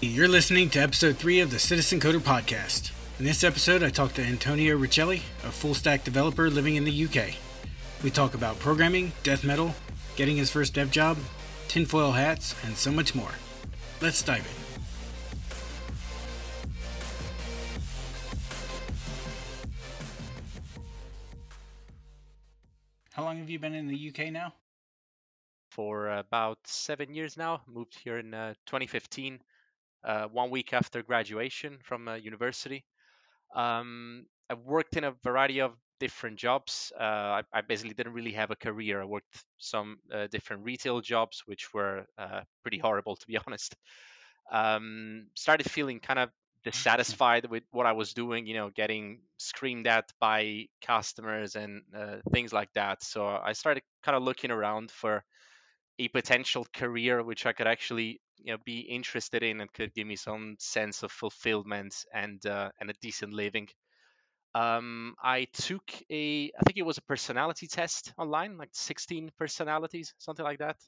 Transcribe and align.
You're 0.00 0.28
listening 0.28 0.70
to 0.70 0.78
episode 0.78 1.16
3 1.16 1.40
of 1.40 1.50
the 1.50 1.58
Citizen 1.58 1.98
Coder 1.98 2.20
podcast. 2.20 2.92
In 3.18 3.24
this 3.24 3.42
episode, 3.42 3.82
I 3.82 3.90
talk 3.90 4.12
to 4.12 4.22
Antonio 4.22 4.78
Riccelli, 4.78 5.22
a 5.42 5.50
full 5.50 5.74
stack 5.74 6.04
developer 6.04 6.48
living 6.48 6.76
in 6.76 6.84
the 6.84 7.04
UK. 7.04 7.34
We 8.04 8.12
talk 8.12 8.34
about 8.34 8.60
programming, 8.60 9.10
death 9.24 9.42
metal, 9.42 9.74
getting 10.14 10.36
his 10.36 10.52
first 10.52 10.72
dev 10.72 10.92
job, 10.92 11.18
tinfoil 11.66 12.12
hats, 12.12 12.54
and 12.64 12.76
so 12.76 12.92
much 12.92 13.16
more. 13.16 13.32
Let's 14.00 14.22
dive 14.22 14.46
in. 14.46 14.68
How 23.14 23.24
long 23.24 23.38
have 23.38 23.50
you 23.50 23.58
been 23.58 23.74
in 23.74 23.88
the 23.88 24.12
UK 24.14 24.32
now? 24.32 24.54
For 25.72 26.08
about 26.08 26.58
seven 26.62 27.16
years 27.16 27.36
now. 27.36 27.62
Moved 27.66 27.98
here 27.98 28.18
in 28.18 28.32
uh, 28.32 28.54
2015, 28.66 29.34
uh, 29.34 29.38
one 30.30 30.50
week 30.50 30.72
after 30.72 31.02
graduation 31.02 31.78
from 31.82 32.08
uh, 32.08 32.14
university. 32.14 32.84
Um, 33.54 34.26
I 34.50 34.54
worked 34.54 34.96
in 34.96 35.04
a 35.04 35.12
variety 35.22 35.60
of 35.60 35.72
different 36.00 36.38
jobs. 36.38 36.92
Uh, 36.98 37.02
I, 37.02 37.42
I, 37.52 37.60
basically 37.60 37.94
didn't 37.94 38.12
really 38.12 38.32
have 38.32 38.50
a 38.50 38.56
career. 38.56 39.02
I 39.02 39.04
worked 39.04 39.44
some 39.58 39.98
uh, 40.12 40.26
different 40.30 40.64
retail 40.64 41.00
jobs, 41.00 41.42
which 41.46 41.74
were 41.74 42.06
uh, 42.16 42.42
pretty 42.62 42.78
horrible, 42.78 43.16
to 43.16 43.26
be 43.26 43.38
honest. 43.46 43.74
Um, 44.50 45.26
started 45.34 45.70
feeling 45.70 46.00
kind 46.00 46.18
of 46.18 46.30
dissatisfied 46.64 47.48
with 47.50 47.62
what 47.70 47.86
I 47.86 47.92
was 47.92 48.14
doing, 48.14 48.46
you 48.46 48.54
know, 48.54 48.70
getting 48.70 49.20
screamed 49.38 49.86
at 49.86 50.10
by 50.20 50.66
customers 50.82 51.56
and 51.56 51.82
uh, 51.96 52.16
things 52.32 52.52
like 52.52 52.72
that. 52.74 53.02
So 53.02 53.26
I 53.26 53.52
started 53.52 53.82
kind 54.02 54.16
of 54.16 54.22
looking 54.22 54.50
around 54.50 54.90
for 54.90 55.24
a 55.98 56.08
potential 56.08 56.66
career 56.72 57.22
which 57.22 57.46
I 57.46 57.52
could 57.52 57.66
actually 57.68 58.20
you 58.38 58.52
know 58.52 58.58
be 58.64 58.80
interested 58.80 59.42
in 59.42 59.60
and 59.60 59.72
could 59.72 59.94
give 59.94 60.06
me 60.06 60.16
some 60.16 60.56
sense 60.60 61.02
of 61.02 61.12
fulfillment 61.12 62.04
and 62.12 62.44
uh, 62.46 62.70
and 62.80 62.90
a 62.90 62.94
decent 63.02 63.32
living. 63.32 63.68
Um, 64.54 65.14
I 65.22 65.46
took 65.46 65.84
a 66.10 66.46
I 66.58 66.62
think 66.66 66.78
it 66.78 66.82
was 66.86 66.98
a 66.98 67.02
personality 67.02 67.68
test 67.68 68.14
online, 68.18 68.58
like 68.58 68.70
16 68.74 69.30
personalities, 69.38 70.14
something 70.18 70.44
like 70.44 70.58
that. 70.60 70.78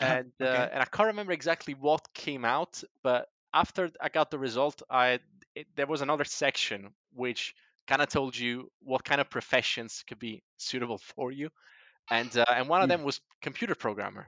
Uh-huh, 0.00 0.16
And 0.16 0.32
uh, 0.42 0.68
and 0.72 0.82
I 0.82 0.84
can't 0.84 1.06
remember 1.08 1.32
exactly 1.32 1.74
what 1.74 2.12
came 2.12 2.44
out, 2.44 2.82
but 3.02 3.28
after 3.54 3.90
I 4.00 4.08
got 4.10 4.30
the 4.30 4.38
result, 4.38 4.82
I 4.90 5.20
it, 5.54 5.68
there 5.74 5.86
was 5.86 6.02
another 6.02 6.24
section 6.24 6.94
which 7.12 7.54
kind 7.86 8.02
of 8.02 8.08
told 8.08 8.36
you 8.36 8.70
what 8.80 9.04
kind 9.04 9.20
of 9.20 9.30
professions 9.30 10.02
could 10.06 10.18
be 10.18 10.42
suitable 10.58 10.98
for 10.98 11.30
you 11.32 11.50
and 12.10 12.36
uh, 12.36 12.44
and 12.48 12.68
one 12.68 12.82
of 12.82 12.88
Hmm. 12.88 12.90
them 12.90 13.04
was 13.04 13.20
computer 13.46 13.74
programmer, 13.74 14.26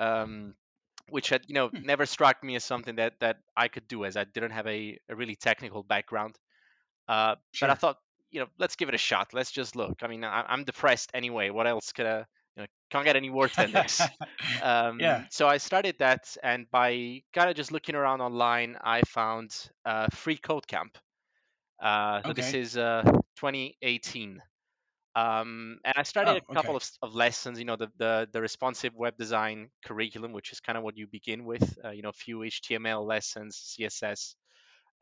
um, 0.00 0.54
which 1.08 1.28
had 1.30 1.42
you 1.48 1.54
know 1.54 1.70
Hmm. 1.72 1.82
never 1.82 2.06
struck 2.06 2.42
me 2.44 2.56
as 2.56 2.64
something 2.64 2.96
that 2.96 3.14
that 3.20 3.38
I 3.56 3.68
could 3.68 3.88
do 3.88 4.04
as 4.04 4.16
I 4.16 4.24
didn't 4.24 4.52
have 4.52 4.66
a, 4.66 4.98
a 5.08 5.16
really 5.16 5.36
technical 5.36 5.82
background. 5.82 6.36
Uh, 7.08 7.36
but 7.60 7.70
I 7.70 7.74
thought 7.74 7.98
you 8.30 8.40
know 8.40 8.48
let's 8.58 8.76
give 8.76 8.88
it 8.88 8.94
a 8.94 8.98
shot. 9.10 9.34
Let's 9.34 9.50
just 9.52 9.76
look. 9.76 9.98
I 10.02 10.08
mean 10.08 10.24
I, 10.24 10.44
I'm 10.48 10.64
depressed 10.64 11.10
anyway. 11.14 11.50
What 11.50 11.66
else 11.66 11.92
could 11.92 12.06
I? 12.06 12.18
You 12.56 12.62
know, 12.62 12.66
can't 12.90 13.04
get 13.04 13.16
any 13.16 13.30
worse 13.30 13.56
than 13.56 13.72
this. 13.72 14.10
Um, 14.60 14.96
yeah. 14.98 15.24
So 15.30 15.48
I 15.48 15.58
started 15.58 15.96
that, 16.00 16.36
and 16.42 16.70
by 16.70 17.22
kind 17.34 17.50
of 17.50 17.56
just 17.56 17.72
looking 17.72 17.94
around 17.94 18.20
online, 18.20 18.76
I 18.82 19.02
found 19.02 19.54
uh, 19.84 20.08
Free 20.12 20.36
Code 20.38 20.66
Camp. 20.66 20.98
Uh, 21.82 22.22
so 22.24 22.32
this 22.32 22.54
is 22.54 22.76
uh, 22.76 23.02
2018 23.36 24.42
um, 25.16 25.78
and 25.84 25.94
I 25.96 26.02
started 26.04 26.36
Oh, 26.36 26.38
a 26.38 26.42
couple 26.52 26.74
okay. 26.74 26.76
of, 26.76 26.88
of 27.02 27.14
lessons, 27.14 27.58
you 27.58 27.64
know, 27.64 27.76
the, 27.76 27.88
the 27.96 28.28
the 28.32 28.40
responsive 28.40 28.94
web 28.94 29.16
design 29.16 29.70
curriculum, 29.84 30.32
which 30.32 30.52
is 30.52 30.60
kind 30.60 30.78
of 30.78 30.84
what 30.84 30.96
you 30.96 31.06
begin 31.06 31.44
with, 31.44 31.78
uh, 31.84 31.90
you 31.90 32.02
know, 32.02 32.10
a 32.10 32.12
few 32.12 32.42
HTML 32.42 33.04
lessons, 33.04 33.56
CSS, 33.56 34.36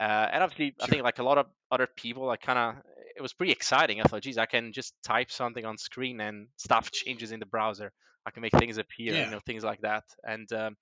uh, 0.01 0.29
and 0.33 0.43
obviously, 0.43 0.77
I 0.81 0.87
think 0.87 1.03
like 1.03 1.19
a 1.19 1.23
lot 1.25 1.39
of 1.39 1.47
other 1.71 1.87
people, 1.87 2.31
I 2.31 2.37
kind 2.37 2.59
of 2.59 2.85
it 3.17 3.23
was 3.23 3.35
pretty 3.35 3.53
exciting. 3.53 4.01
I 4.01 4.05
thought, 4.05 4.23
geez, 4.23 4.39
I 4.39 4.47
can 4.47 4.73
just 4.73 4.95
type 5.03 5.31
something 5.31 5.65
on 5.65 5.77
screen 5.79 6.21
and 6.21 6.49
stuff 6.57 6.91
changes 6.93 7.33
in 7.33 7.41
the 7.41 7.47
browser. 7.47 7.93
I 8.27 8.31
can 8.31 8.43
make 8.43 8.57
things 8.57 8.79
appear, 8.79 9.21
you 9.21 9.31
know, 9.31 9.41
things 9.45 9.65
like 9.65 9.81
that. 9.83 10.05
And 10.25 10.51
um, 10.53 10.77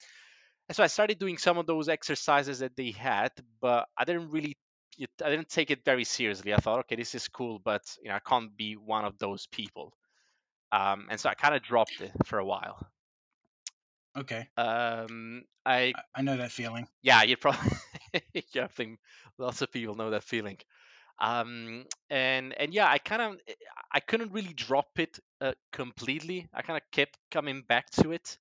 and 0.68 0.76
so 0.76 0.82
I 0.82 0.88
started 0.88 1.18
doing 1.18 1.38
some 1.38 1.58
of 1.58 1.66
those 1.66 1.88
exercises 1.88 2.58
that 2.60 2.76
they 2.76 2.90
had, 2.90 3.30
but 3.60 3.88
I 3.96 4.04
didn't 4.04 4.30
really 4.30 4.56
it- 4.98 5.22
I 5.24 5.30
didn't 5.30 5.48
take 5.48 5.70
it 5.70 5.84
very 5.84 6.04
seriously. 6.04 6.54
I 6.54 6.58
thought, 6.58 6.80
okay, 6.80 6.96
this 6.96 7.14
is 7.14 7.28
cool, 7.28 7.58
but 7.58 7.82
you 8.02 8.08
know, 8.08 8.16
I 8.16 8.20
can't 8.20 8.56
be 8.56 8.74
one 8.74 9.04
of 9.04 9.18
those 9.18 9.46
people. 9.46 9.96
Um, 10.72 11.06
and 11.10 11.18
so 11.20 11.28
I 11.28 11.34
kind 11.34 11.54
of 11.54 11.62
dropped 11.62 12.00
it 12.00 12.12
for 12.24 12.38
a 12.38 12.44
while. 12.44 12.86
Okay. 14.16 14.48
Um, 14.56 15.44
I 15.64 15.92
I, 16.14 16.22
know 16.22 16.36
that 16.36 16.50
feeling. 16.50 16.88
yeah, 17.02 17.22
you 17.22 17.36
probably 17.36 17.70
yeah, 18.52 18.64
I 18.64 18.68
think 18.68 18.98
lots 19.38 19.62
of 19.62 19.70
people 19.70 19.94
know 19.94 20.10
that 20.10 20.22
feeling. 20.22 20.58
Um, 21.18 21.84
and 22.10 22.54
and 22.54 22.72
yeah, 22.72 22.88
I 22.90 22.98
kind 22.98 23.22
of 23.22 23.36
I 23.92 24.00
couldn't 24.00 24.32
really 24.32 24.52
drop 24.54 24.98
it 24.98 25.18
uh, 25.40 25.52
completely. 25.72 26.48
I 26.54 26.62
kind 26.62 26.76
of 26.76 26.82
kept 26.90 27.18
coming 27.30 27.62
back 27.62 27.90
to 28.02 28.12
it. 28.12 28.38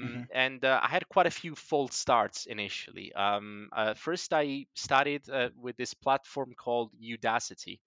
Hmm 0.00 0.22
um, 0.22 0.26
and 0.32 0.64
uh, 0.64 0.80
I 0.82 0.88
had 0.88 1.08
quite 1.08 1.26
a 1.26 1.30
few 1.30 1.54
false 1.54 1.96
starts 1.96 2.46
initially. 2.46 3.12
Um, 3.14 3.68
uh, 3.72 3.94
first, 3.94 4.32
I 4.32 4.66
started 4.74 5.28
uh, 5.28 5.50
with 5.56 5.76
this 5.76 5.94
platform 5.94 6.54
called 6.56 6.92
Udacity, 7.02 7.80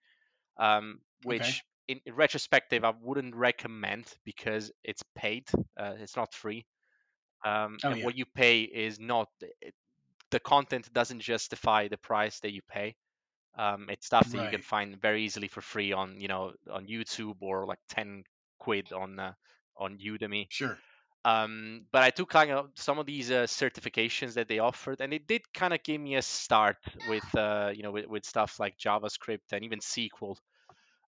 um, 0.59 0.99
Okay. 1.29 1.55
which 1.55 1.63
in, 1.87 2.01
in 2.05 2.15
retrospective 2.15 2.83
I 2.83 2.93
wouldn't 3.01 3.35
recommend 3.35 4.05
because 4.25 4.71
it's 4.83 5.03
paid. 5.15 5.49
Uh, 5.79 5.95
it's 5.99 6.15
not 6.17 6.33
free, 6.33 6.65
um, 7.45 7.79
Oh, 7.83 7.91
and 7.91 7.95
yeah. 7.95 8.03
what 8.03 8.15
you 8.15 8.25
pay 8.25 8.61
is 8.61 8.99
not 8.99 9.29
it, 9.61 9.73
the 10.31 10.39
content 10.39 10.91
doesn't 10.93 11.21
justify 11.21 11.87
the 11.87 11.97
price 11.97 12.39
that 12.41 12.51
you 12.53 12.61
pay. 12.69 12.95
Um, 13.57 13.87
it's 13.89 14.05
stuff 14.07 14.31
that 14.31 14.39
you 14.39 14.49
can 14.49 14.61
find 14.61 15.01
very 15.01 15.23
easily 15.25 15.47
for 15.47 15.61
free 15.61 15.93
on 15.93 16.19
you 16.21 16.27
know 16.27 16.53
on 16.71 16.87
YouTube 16.87 17.37
or 17.41 17.65
like 17.67 17.79
ten 17.89 18.23
quid 18.59 18.93
on 18.93 19.19
uh, 19.19 19.33
on 19.77 19.97
Udemy 19.99 20.47
Sure. 20.47 20.79
Um, 21.25 21.85
but 21.91 22.03
I 22.03 22.09
took 22.09 22.29
kind 22.29 22.51
of 22.51 22.69
some 22.75 22.99
of 22.99 23.05
these 23.05 23.31
uh, 23.31 23.43
certifications 23.43 24.33
that 24.33 24.47
they 24.47 24.59
offered, 24.59 25.01
and 25.01 25.13
it 25.13 25.27
did 25.27 25.41
kind 25.53 25.73
of 25.73 25.83
give 25.83 26.01
me 26.01 26.15
a 26.15 26.21
start 26.21 26.77
with 26.95 27.33
uh, 27.35 27.71
you 27.73 27.83
know 27.83 27.91
with, 27.91 28.07
with 28.07 28.25
stuff 28.25 28.59
like 28.59 28.77
JavaScript 28.77 29.51
and 29.53 29.63
even 29.63 29.79
SQL. 29.81 30.37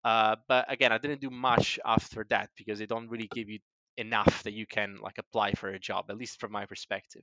Uh, 0.04 0.36
but 0.48 0.70
again, 0.72 0.92
I 0.92 0.98
didn't 0.98 1.20
do 1.20 1.30
much 1.30 1.78
after 1.84 2.24
that 2.30 2.50
because 2.56 2.78
they 2.78 2.86
don't 2.86 3.08
really 3.08 3.28
give 3.28 3.48
you 3.48 3.60
enough 3.96 4.42
that 4.44 4.52
you 4.54 4.66
can 4.66 4.98
like 5.02 5.18
apply 5.18 5.52
for 5.52 5.68
a 5.70 5.78
job, 5.78 6.06
at 6.10 6.16
least 6.16 6.40
from 6.40 6.52
my 6.52 6.66
perspective. 6.66 7.22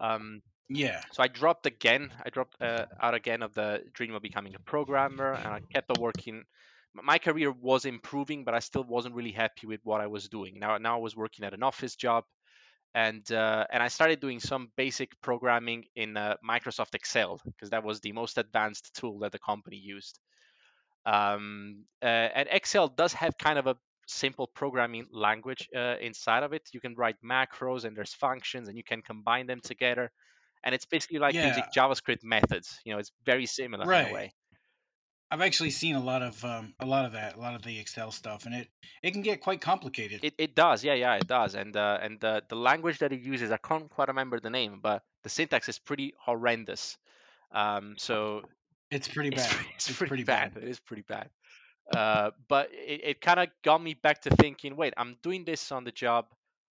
Um, 0.00 0.42
Yeah. 0.68 1.02
so 1.12 1.22
I 1.22 1.28
dropped 1.28 1.66
again. 1.66 2.12
I 2.24 2.30
dropped 2.30 2.56
uh, 2.60 2.86
out 3.00 3.14
again 3.14 3.42
of 3.42 3.54
the 3.54 3.84
dream 3.92 4.14
of 4.14 4.22
becoming 4.22 4.54
a 4.54 4.58
programmer, 4.60 5.34
and 5.34 5.54
I 5.54 5.60
kept 5.72 5.90
on 5.90 5.98
working. 5.98 6.44
My 6.94 7.18
career 7.18 7.52
was 7.52 7.84
improving, 7.84 8.44
but 8.44 8.54
I 8.54 8.60
still 8.60 8.84
wasn't 8.84 9.14
really 9.14 9.32
happy 9.32 9.66
with 9.66 9.80
what 9.84 10.00
I 10.00 10.06
was 10.06 10.28
doing. 10.28 10.58
Now, 10.58 10.78
now 10.78 10.96
I 10.96 11.00
was 11.00 11.16
working 11.16 11.44
at 11.44 11.54
an 11.54 11.62
office 11.62 11.96
job, 11.96 12.24
and 12.94 13.30
uh, 13.32 13.66
and 13.70 13.82
I 13.82 13.88
started 13.88 14.20
doing 14.20 14.40
some 14.40 14.70
basic 14.76 15.20
programming 15.20 15.84
in 15.96 16.16
uh, 16.16 16.36
Microsoft 16.48 16.94
Excel 16.94 17.40
because 17.44 17.70
that 17.70 17.82
was 17.84 18.00
the 18.00 18.12
most 18.12 18.38
advanced 18.38 18.94
tool 18.94 19.18
that 19.20 19.32
the 19.32 19.38
company 19.40 19.76
used. 19.76 20.20
Um, 21.06 21.84
uh, 22.02 22.06
and 22.06 22.48
Excel 22.50 22.88
does 22.88 23.12
have 23.14 23.36
kind 23.38 23.58
of 23.58 23.66
a 23.66 23.76
simple 24.06 24.46
programming 24.46 25.06
language 25.12 25.68
uh, 25.74 25.96
inside 26.00 26.42
of 26.44 26.52
it. 26.52 26.62
You 26.72 26.80
can 26.80 26.94
write 26.94 27.16
macros 27.24 27.84
and 27.84 27.96
there's 27.96 28.14
functions, 28.14 28.68
and 28.68 28.76
you 28.76 28.84
can 28.84 29.02
combine 29.02 29.46
them 29.46 29.60
together. 29.60 30.10
And 30.62 30.74
it's 30.74 30.86
basically 30.86 31.18
like 31.18 31.36
using 31.42 31.64
JavaScript 31.76 32.24
methods. 32.24 32.80
You 32.84 32.94
know, 32.94 32.98
it's 32.98 33.12
very 33.24 33.46
similar 33.46 33.92
in 33.92 34.00
a 34.00 34.08
way. 34.08 34.32
I've 35.34 35.40
actually 35.40 35.70
seen 35.70 35.96
a 35.96 36.00
lot 36.00 36.22
of 36.22 36.44
um, 36.44 36.74
a 36.78 36.86
lot 36.86 37.04
of 37.04 37.12
that, 37.12 37.34
a 37.34 37.40
lot 37.40 37.56
of 37.56 37.62
the 37.62 37.76
Excel 37.80 38.12
stuff, 38.12 38.46
and 38.46 38.54
it 38.54 38.68
it 39.02 39.10
can 39.10 39.22
get 39.22 39.40
quite 39.40 39.60
complicated. 39.60 40.20
It, 40.22 40.34
it 40.38 40.54
does, 40.54 40.84
yeah, 40.84 40.94
yeah, 40.94 41.16
it 41.16 41.26
does. 41.26 41.56
And 41.56 41.76
uh, 41.76 41.98
and 42.00 42.20
the 42.20 42.42
the 42.48 42.54
language 42.54 42.98
that 42.98 43.12
it 43.12 43.20
uses, 43.20 43.50
I 43.50 43.56
can't 43.56 43.90
quite 43.90 44.06
remember 44.06 44.38
the 44.38 44.50
name, 44.50 44.78
but 44.80 45.02
the 45.24 45.28
syntax 45.28 45.68
is 45.68 45.80
pretty 45.80 46.14
horrendous. 46.20 46.96
Um, 47.50 47.96
so 47.98 48.42
It's 48.92 49.08
pretty 49.08 49.30
bad. 49.30 49.50
pre- 49.50 49.66
it's 49.74 49.88
It's 49.90 49.98
pretty 49.98 50.08
pretty 50.08 50.24
bad. 50.24 50.54
bad. 50.54 50.62
It 50.62 50.68
is 50.68 50.78
pretty 50.78 51.02
bad. 51.02 51.30
Uh, 51.94 52.30
but 52.48 52.70
it, 52.72 53.00
it 53.04 53.20
kind 53.20 53.40
of 53.40 53.48
got 53.64 53.82
me 53.82 53.94
back 53.94 54.20
to 54.22 54.30
thinking, 54.30 54.76
wait, 54.76 54.94
I'm 54.96 55.16
doing 55.20 55.44
this 55.44 55.72
on 55.72 55.82
the 55.82 55.90
job. 55.92 56.26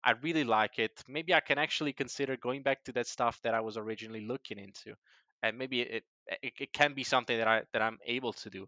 I 0.05 0.11
really 0.21 0.43
like 0.45 0.79
it. 0.79 1.03
Maybe 1.07 1.33
I 1.33 1.41
can 1.41 1.57
actually 1.57 1.91
consider 1.93 2.37
going 2.37 2.61
back 2.63 2.83
to 2.85 2.93
that 2.93 3.07
stuff 3.07 3.39
that 3.43 3.53
I 3.53 3.59
was 3.59 3.75
originally 3.77 4.25
looking 4.25 4.57
into, 4.57 4.95
and 5.43 5.57
maybe 5.57 5.81
it 5.81 6.03
it, 6.41 6.53
it 6.59 6.73
can 6.73 6.93
be 6.93 7.03
something 7.03 7.37
that 7.37 7.47
I 7.47 7.61
that 7.73 7.81
I'm 7.81 7.99
able 8.05 8.33
to 8.33 8.49
do. 8.49 8.67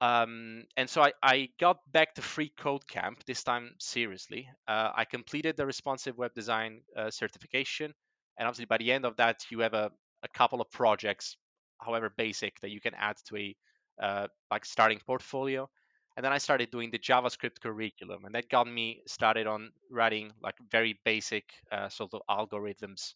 Um, 0.00 0.64
and 0.76 0.90
so 0.90 1.02
I, 1.02 1.12
I 1.22 1.48
got 1.58 1.78
back 1.90 2.14
to 2.14 2.22
Free 2.22 2.52
Code 2.58 2.86
Camp 2.86 3.24
this 3.24 3.42
time 3.42 3.70
seriously. 3.78 4.46
Uh, 4.68 4.90
I 4.94 5.06
completed 5.06 5.56
the 5.56 5.64
responsive 5.64 6.18
web 6.18 6.34
design 6.34 6.82
uh, 6.94 7.10
certification, 7.10 7.94
and 8.38 8.46
obviously 8.46 8.66
by 8.66 8.76
the 8.76 8.92
end 8.92 9.06
of 9.06 9.16
that, 9.16 9.46
you 9.50 9.60
have 9.60 9.72
a, 9.72 9.90
a 10.22 10.28
couple 10.34 10.60
of 10.60 10.70
projects, 10.70 11.38
however 11.80 12.12
basic, 12.14 12.60
that 12.60 12.70
you 12.70 12.80
can 12.80 12.92
add 12.94 13.16
to 13.28 13.36
a 13.38 13.56
uh, 14.02 14.26
like 14.50 14.66
starting 14.66 15.00
portfolio. 15.06 15.68
And 16.14 16.24
then 16.24 16.32
I 16.32 16.38
started 16.38 16.70
doing 16.70 16.90
the 16.90 16.98
JavaScript 16.98 17.60
curriculum, 17.62 18.26
and 18.26 18.34
that 18.34 18.50
got 18.50 18.66
me 18.66 19.02
started 19.06 19.46
on 19.46 19.70
writing 19.90 20.32
like 20.42 20.56
very 20.70 20.98
basic 21.04 21.44
uh, 21.72 21.88
sort 21.88 22.12
of 22.12 22.20
algorithms 22.28 23.14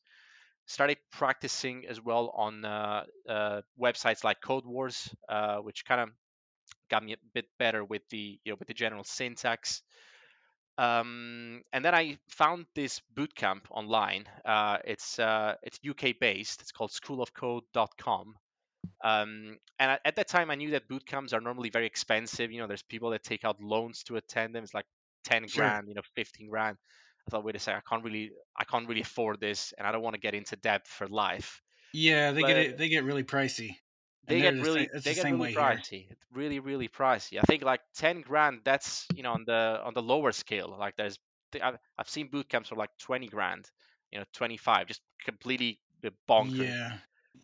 started 0.66 0.98
practicing 1.12 1.86
as 1.86 2.00
well 2.00 2.30
on 2.36 2.64
uh, 2.64 3.04
uh, 3.28 3.62
websites 3.80 4.24
like 4.24 4.40
Codewars, 4.40 5.12
uh, 5.28 5.58
which 5.58 5.84
kind 5.84 6.00
of 6.00 6.10
got 6.90 7.04
me 7.04 7.12
a 7.12 7.16
bit 7.34 7.46
better 7.58 7.84
with 7.84 8.02
the 8.10 8.38
you 8.44 8.52
know 8.52 8.56
with 8.58 8.68
the 8.68 8.74
general 8.74 9.04
syntax. 9.04 9.82
Um, 10.78 11.62
and 11.72 11.84
then 11.84 11.94
I 11.94 12.18
found 12.30 12.66
this 12.74 13.02
bootcamp 13.14 13.62
online. 13.70 14.24
Uh, 14.44 14.78
it's 14.84 15.18
uh, 15.18 15.56
it's 15.62 15.78
UK 15.88 16.14
based. 16.18 16.62
It's 16.62 16.72
called 16.72 16.90
schoolofcode.com. 16.90 18.34
Um, 19.04 19.58
and 19.78 19.98
at 20.04 20.16
that 20.16 20.28
time, 20.28 20.50
I 20.50 20.54
knew 20.54 20.70
that 20.70 20.88
boot 20.88 21.04
camps 21.06 21.32
are 21.32 21.40
normally 21.40 21.70
very 21.70 21.86
expensive. 21.86 22.50
You 22.50 22.60
know, 22.60 22.66
there's 22.66 22.82
people 22.82 23.10
that 23.10 23.22
take 23.22 23.44
out 23.44 23.60
loans 23.60 24.02
to 24.04 24.16
attend 24.16 24.54
them. 24.54 24.62
It's 24.64 24.74
like 24.74 24.86
10 25.24 25.46
Sure. 25.46 25.70
grand, 25.70 25.88
you 25.88 25.94
know, 25.94 26.02
15 26.16 26.48
grand. 26.48 26.78
I 27.26 27.30
thought, 27.30 27.44
wait 27.44 27.56
a 27.56 27.58
second, 27.58 27.82
I 27.86 27.88
can't 27.88 28.04
really, 28.04 28.30
I 28.56 28.64
can't 28.64 28.88
really 28.88 29.02
afford 29.02 29.40
this, 29.40 29.72
and 29.78 29.86
I 29.86 29.92
don't 29.92 30.02
want 30.02 30.14
to 30.14 30.20
get 30.20 30.34
into 30.34 30.56
debt 30.56 30.86
for 30.86 31.06
life. 31.08 31.60
Yeah, 31.92 32.32
they 32.32 32.40
But- 32.42 32.46
get 32.48 32.56
it. 32.58 32.78
They 32.78 32.88
get 32.88 33.04
really 33.04 33.24
pricey. 33.24 33.76
They 34.26 34.40
get 34.40 34.54
really, 34.54 34.84
sa- 34.86 34.92
they 34.92 34.98
the 35.00 35.14
get 35.14 35.22
same 35.22 35.40
really 35.40 35.42
way 35.42 35.50
here. 35.52 35.60
pricey. 35.60 36.06
Really, 36.32 36.58
really 36.60 36.88
pricey. 36.88 37.38
I 37.38 37.42
think 37.42 37.64
like 37.64 37.80
10 37.96 38.20
grand. 38.20 38.60
That's 38.64 39.06
you 39.16 39.24
know 39.24 39.32
on 39.32 39.44
the 39.44 39.80
on 39.82 39.92
the 39.94 40.02
lower 40.02 40.30
scale. 40.30 40.76
Like 40.78 40.96
there's, 40.96 41.18
I've, 41.60 42.08
seen 42.08 42.28
boot 42.28 42.48
camps 42.48 42.68
for 42.68 42.76
like 42.76 42.90
20 43.00 43.26
grand, 43.26 43.68
you 44.12 44.20
know, 44.20 44.24
25, 44.34 44.86
just 44.86 45.00
completely 45.24 45.80
uh, 46.04 46.10
bonkers. 46.28 46.58
Yeah, 46.58 46.92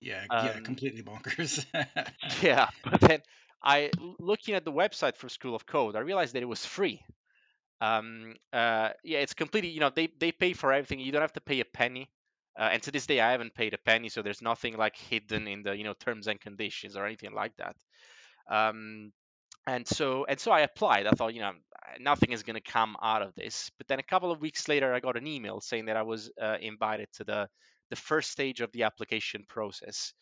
yeah, 0.00 0.24
yeah. 0.30 0.50
Um, 0.56 0.62
Completely 0.62 1.02
bonkers. 1.02 1.64
Yeah, 2.42 2.68
but 2.84 3.00
then 3.00 3.22
I 3.64 3.90
looking 4.20 4.54
at 4.54 4.64
the 4.64 4.72
website 4.72 5.16
for 5.16 5.28
School 5.28 5.56
of 5.56 5.66
Code, 5.66 5.96
I 5.96 6.00
realized 6.00 6.34
that 6.34 6.42
it 6.42 6.48
was 6.48 6.64
free. 6.64 7.02
Um, 7.80 8.34
uh, 8.52 8.90
yeah, 9.04 9.18
it's 9.18 9.34
completely, 9.34 9.70
you 9.70 9.80
know, 9.80 9.90
they 9.94 10.08
they 10.18 10.32
pay 10.32 10.52
for 10.52 10.72
everything. 10.72 11.00
You 11.00 11.12
don't 11.12 11.22
have 11.22 11.32
to 11.34 11.40
pay 11.40 11.60
a 11.60 11.64
penny. 11.64 12.10
Uh, 12.58 12.70
and 12.72 12.82
to 12.82 12.90
this 12.90 13.06
day, 13.06 13.20
I 13.20 13.32
haven't 13.32 13.54
paid 13.54 13.74
a 13.74 13.78
penny, 13.78 14.08
so 14.08 14.22
there's 14.22 14.40
nothing 14.40 14.76
like 14.78 14.96
hidden 14.96 15.46
in 15.46 15.62
the, 15.62 15.76
you 15.76 15.84
know, 15.84 15.92
terms 15.92 16.26
and 16.26 16.40
conditions 16.40 16.96
or 16.96 17.04
anything 17.04 17.34
like 17.34 17.52
that. 17.58 17.76
Um, 18.50 19.12
and 19.66 19.86
so 19.86 20.24
and 20.26 20.38
so 20.40 20.52
I 20.52 20.60
applied. 20.60 21.06
I 21.06 21.10
thought, 21.12 21.34
you 21.34 21.40
know, 21.40 21.52
nothing 22.00 22.32
is 22.32 22.42
going 22.42 22.54
to 22.56 22.72
come 22.72 22.96
out 23.02 23.22
of 23.22 23.34
this. 23.34 23.70
But 23.78 23.88
then 23.88 23.98
a 23.98 24.02
couple 24.04 24.30
of 24.30 24.40
weeks 24.40 24.68
later, 24.68 24.92
I 24.94 25.00
got 25.00 25.16
an 25.16 25.26
email 25.26 25.60
saying 25.60 25.86
that 25.86 25.96
I 25.96 26.02
was 26.02 26.30
uh, 26.40 26.56
invited 26.60 27.08
to 27.14 27.24
the 27.24 27.48
the 27.90 27.96
first 27.96 28.30
stage 28.30 28.60
of 28.60 28.72
the 28.72 28.84
application 28.84 29.44
process. 29.48 30.12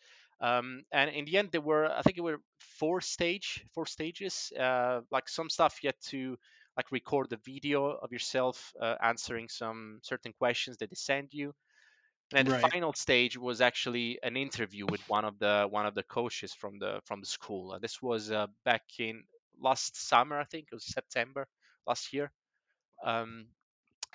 Um, 0.41 0.83
and 0.93 1.11
in 1.11 1.25
the 1.25 1.39
end, 1.39 1.51
there 1.53 1.61
were 1.61 1.87
I 1.91 2.03
think 2.03 2.19
it 2.19 2.23
were 2.23 2.41
four 2.59 3.01
stage 3.01 3.65
four 3.75 3.87
stages. 3.87 4.53
Uh, 4.59 5.01
like 5.11 5.29
some 5.29 5.51
stuff 5.51 5.79
you 5.83 5.89
had 5.89 6.01
to 6.11 6.37
like 6.77 6.91
record 6.91 7.31
the 7.31 7.39
video 7.45 7.87
of 7.87 8.13
yourself 8.13 8.73
uh, 8.81 8.97
answering 9.03 9.49
some 9.49 10.01
certain 10.03 10.33
questions 10.33 10.77
that 10.79 10.91
they 10.91 10.97
send 10.97 11.29
you. 11.33 11.55
And 12.33 12.49
then 12.49 12.61
the 12.61 12.69
final 12.69 12.93
stage 12.95 13.37
was 13.37 13.61
actually 13.61 14.19
an 14.23 14.37
interview 14.37 14.87
with 14.91 15.01
one 15.09 15.25
of 15.25 15.39
the 15.39 15.67
one 15.71 15.87
of 15.87 15.95
the 15.95 16.03
coaches 16.03 16.53
from 16.53 16.79
the 16.79 17.01
from 17.05 17.21
the 17.21 17.27
school. 17.27 17.75
And 17.75 17.83
this 17.83 18.01
was 18.03 18.31
uh, 18.33 18.47
back 18.65 18.83
in 18.99 19.25
last 19.61 20.09
summer, 20.09 20.41
I 20.41 20.45
think 20.45 20.67
it 20.71 20.75
was 20.75 20.87
September 20.87 21.47
last 21.87 22.13
year. 22.13 22.33
Um, 23.05 23.47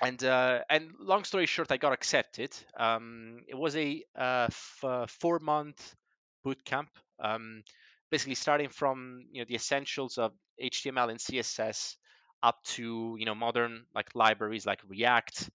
and 0.02 0.24
uh, 0.24 0.62
and 0.70 0.92
long 1.00 1.24
story 1.24 1.46
short, 1.46 1.72
I 1.72 1.78
got 1.78 1.94
accepted. 1.94 2.56
Um, 2.78 3.42
it 3.48 3.56
was 3.56 3.76
a 3.76 4.04
uh, 4.18 4.48
f- 4.50 4.80
uh, 4.84 5.06
four 5.08 5.40
month 5.40 5.96
boot 6.44 6.64
camp, 6.64 6.90
um, 7.22 7.64
basically 8.10 8.36
starting 8.36 8.70
from 8.70 9.26
you 9.32 9.42
know 9.42 9.46
the 9.48 9.56
essentials 9.56 10.18
of 10.18 10.32
HTML 10.62 11.10
and 11.10 11.20
CSS 11.20 11.96
up 12.44 12.64
to 12.64 13.16
you 13.20 13.26
know 13.26 13.36
modern 13.36 13.86
like 13.96 14.16
libraries 14.16 14.66
like 14.66 14.82
React, 14.88 15.50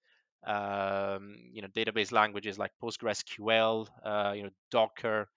um, 0.46 1.36
you 1.52 1.62
know 1.62 1.68
database 1.68 2.12
languages 2.12 2.58
like 2.58 2.72
PostgreSQL, 2.82 3.88
uh, 4.04 4.32
you 4.36 4.44
know 4.44 4.50
Docker, 4.70 5.28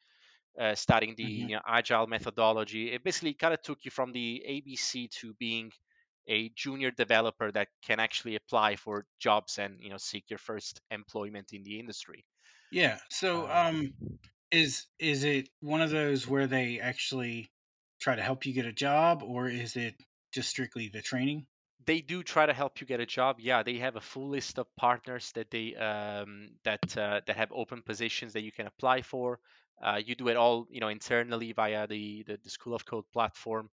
uh, 0.60 0.76
studying 0.76 1.16
the 1.16 1.24
Mhm. 1.24 1.50
you 1.50 1.56
know, 1.56 1.62
agile 1.66 2.08
methodology. 2.08 2.92
It 2.92 3.04
basically 3.04 3.34
kind 3.34 3.54
of 3.54 3.62
took 3.62 3.86
you 3.86 3.92
from 3.92 4.12
the 4.12 4.44
ABC 4.46 5.08
to 5.20 5.34
being 5.36 5.72
a 6.28 6.50
junior 6.50 6.92
developer 6.92 7.52
that 7.52 7.70
can 7.84 8.00
actually 8.00 8.36
apply 8.36 8.76
for 8.76 9.08
jobs 9.20 9.60
and 9.60 9.82
you 9.82 9.90
know 9.90 9.98
seek 9.98 10.30
your 10.30 10.40
first 10.40 10.82
employment 10.92 11.54
in 11.54 11.64
the 11.64 11.80
industry. 11.80 12.26
Yeah. 12.70 13.00
So, 13.10 13.50
Uh, 13.50 13.50
um, 13.50 13.96
is 14.52 14.88
is 15.00 15.24
it 15.24 15.50
one 15.60 15.82
of 15.82 15.90
those 15.92 16.28
where 16.28 16.48
they 16.48 16.80
actually 16.80 17.52
try 18.00 18.16
to 18.16 18.22
help 18.22 18.46
you 18.46 18.54
get 18.54 18.66
a 18.66 18.72
job, 18.74 19.24
or 19.24 19.50
is 19.50 19.76
it 19.76 19.96
just 20.32 20.50
strictly 20.50 20.90
the 20.90 21.02
training? 21.02 21.48
they 21.88 22.02
do 22.02 22.22
try 22.22 22.46
to 22.46 22.54
help 22.54 22.82
you 22.82 22.86
get 22.86 23.00
a 23.00 23.06
job. 23.06 23.38
Yeah, 23.40 23.64
they 23.64 23.78
have 23.78 23.96
a 23.96 24.02
full 24.02 24.30
list 24.30 24.60
of 24.60 24.68
partners 24.76 25.32
that 25.36 25.50
they 25.50 25.74
um, 25.76 26.50
that 26.64 26.98
uh, 26.98 27.22
that 27.26 27.38
have 27.38 27.52
open 27.52 27.82
positions 27.82 28.34
that 28.34 28.42
you 28.42 28.52
can 28.52 28.68
apply 28.68 29.02
for. 29.02 29.40
Uh, 29.82 30.00
you 30.04 30.16
do 30.16 30.28
it 30.28 30.36
all, 30.36 30.68
you 30.70 30.82
know, 30.82 30.90
internally 30.90 31.54
via 31.54 31.88
the 31.88 32.24
the, 32.28 32.38
the 32.44 32.50
School 32.50 32.76
of 32.76 32.86
Code 32.86 33.06
platform, 33.14 33.70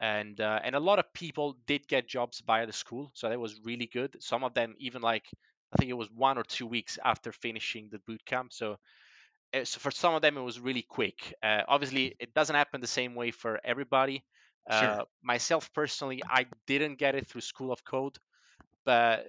and 0.00 0.40
uh, 0.40 0.60
and 0.62 0.76
a 0.76 0.80
lot 0.80 1.00
of 1.00 1.12
people 1.12 1.56
did 1.66 1.88
get 1.88 2.08
jobs 2.08 2.42
via 2.46 2.66
the 2.66 2.72
school, 2.72 3.10
so 3.14 3.28
that 3.28 3.40
was 3.40 3.60
really 3.64 3.86
good. 3.92 4.16
Some 4.20 4.44
of 4.44 4.54
them 4.54 4.74
even 4.78 5.02
like 5.02 5.24
I 5.72 5.76
think 5.76 5.90
it 5.90 5.94
was 5.94 6.10
one 6.14 6.38
or 6.38 6.44
two 6.44 6.66
weeks 6.66 6.98
after 7.04 7.32
finishing 7.32 7.88
the 7.90 7.98
boot 8.06 8.24
camp. 8.24 8.52
So 8.52 8.76
uh, 9.52 9.64
so 9.64 9.80
for 9.80 9.90
some 9.90 10.14
of 10.14 10.22
them 10.22 10.36
it 10.36 10.42
was 10.42 10.60
really 10.60 10.82
quick. 10.82 11.34
Uh, 11.42 11.62
obviously, 11.66 12.14
it 12.20 12.32
doesn't 12.32 12.54
happen 12.54 12.80
the 12.80 12.86
same 12.86 13.16
way 13.16 13.32
for 13.32 13.60
everybody. 13.64 14.24
Sure. 14.68 14.98
Uh, 14.98 15.04
myself 15.22 15.72
personally, 15.72 16.22
I 16.28 16.46
didn't 16.66 16.96
get 16.96 17.14
it 17.14 17.26
through 17.26 17.42
School 17.42 17.72
of 17.72 17.84
Code, 17.84 18.18
but 18.84 19.26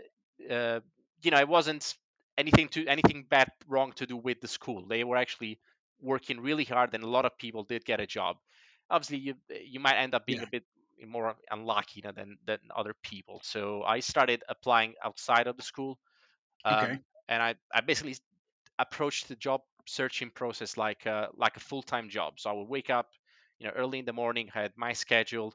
uh, 0.50 0.80
you 1.22 1.32
know, 1.32 1.40
it 1.40 1.48
wasn't 1.48 1.96
anything 2.38 2.70
to 2.70 2.86
anything 2.88 3.26
bad 3.30 3.52
wrong 3.68 3.94
to 3.94 4.06
do 4.06 4.18
with 4.18 4.42
the 4.42 4.48
school. 4.48 4.86
They 4.88 5.04
were 5.04 5.18
actually 5.18 5.60
working 6.02 6.40
really 6.42 6.64
hard, 6.66 6.94
and 6.94 7.04
a 7.04 7.08
lot 7.10 7.26
of 7.26 7.38
people 7.38 7.64
did 7.64 7.86
get 7.86 8.00
a 8.00 8.08
job. 8.08 8.38
Obviously, 8.90 9.18
you 9.20 9.36
you 9.50 9.80
might 9.80 9.96
end 9.98 10.14
up 10.16 10.26
being 10.26 10.42
Yeah. 10.42 10.44
a 10.44 10.48
bit 10.48 10.64
more 11.06 11.36
unlucky 11.52 12.02
than 12.02 12.38
than 12.46 12.60
other 12.76 12.94
people. 13.04 13.42
So 13.44 13.84
I 13.84 14.00
started 14.00 14.44
applying 14.50 14.96
outside 15.04 15.48
of 15.48 15.58
the 15.58 15.64
school, 15.64 16.00
um, 16.66 16.92
Okay. 16.92 17.04
and 17.30 17.42
I 17.42 17.56
I 17.74 17.82
basically 17.82 18.16
approached 18.80 19.28
the 19.28 19.36
job 19.36 19.62
searching 19.88 20.30
process 20.32 20.78
like 20.78 21.06
a, 21.06 21.30
like 21.36 21.58
a 21.58 21.60
full-time 21.60 22.10
job. 22.10 22.40
So 22.40 22.50
I 22.50 22.54
would 22.54 22.68
wake 22.70 22.90
up, 22.90 23.10
you 23.60 23.68
know, 23.68 23.74
early 23.76 24.00
in 24.00 24.06
the 24.06 24.14
morning, 24.14 24.50
I 24.56 24.62
had 24.64 24.74
my 24.78 24.94
schedule. 24.94 25.54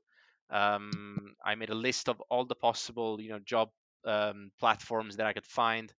Um, 0.50 1.34
I 1.44 1.54
made 1.54 1.70
a 1.70 1.74
list 1.74 2.08
of 2.08 2.20
all 2.30 2.44
the 2.44 2.54
possible, 2.54 3.20
you 3.20 3.30
know, 3.30 3.38
job 3.38 3.70
um, 4.04 4.50
platforms 4.58 5.16
that 5.16 5.26
I 5.26 5.32
could 5.32 5.46
find, 5.46 5.92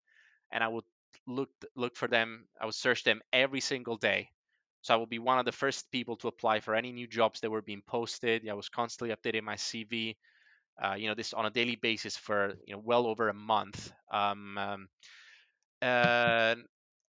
and 0.51 0.63
I 0.63 0.67
would 0.67 0.86
look 1.27 1.50
look 1.75 1.95
for 1.95 2.07
them. 2.07 2.48
I 2.60 2.65
would 2.65 2.75
search 2.75 3.03
them 3.03 3.22
every 3.33 3.62
single 3.62 3.98
day. 3.98 4.29
So 4.81 4.93
I 4.93 4.98
would 4.98 5.10
be 5.10 5.19
one 5.19 5.39
of 5.39 5.45
the 5.45 5.51
first 5.53 5.91
people 5.91 6.17
to 6.17 6.27
apply 6.27 6.60
for 6.60 6.75
any 6.75 6.91
new 6.91 7.07
jobs 7.07 7.39
that 7.39 7.50
were 7.51 7.62
being 7.62 7.83
posted. 7.88 8.48
I 8.50 8.53
was 8.53 8.69
constantly 8.69 9.15
updating 9.15 9.43
my 9.43 9.55
CV. 9.55 10.17
Uh, 10.83 10.95
you 10.95 11.07
know, 11.07 11.15
this 11.15 11.33
on 11.33 11.45
a 11.45 11.51
daily 11.51 11.75
basis 11.75 12.17
for 12.17 12.55
you 12.67 12.75
know 12.75 12.81
well 12.83 13.07
over 13.07 13.29
a 13.29 13.33
month. 13.33 13.91
Um, 14.12 14.57
um, 14.57 14.88
uh, 15.81 16.55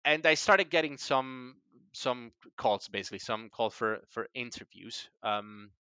and 0.06 0.26
I 0.26 0.34
started 0.36 0.70
getting 0.70 0.98
some 0.98 1.56
some 1.94 2.34
calls, 2.58 2.88
basically 2.90 3.20
some 3.20 3.50
call 3.50 3.70
for 3.70 4.04
for 4.10 4.28
interviews. 4.34 5.10
Um, 5.24 5.72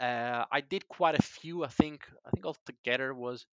uh, 0.00 0.44
I 0.50 0.60
did 0.62 0.88
quite 0.88 1.16
a 1.18 1.22
few. 1.22 1.64
I 1.64 1.68
think 1.68 2.08
I 2.26 2.30
think 2.30 2.46
altogether 2.46 3.14
was 3.14 3.46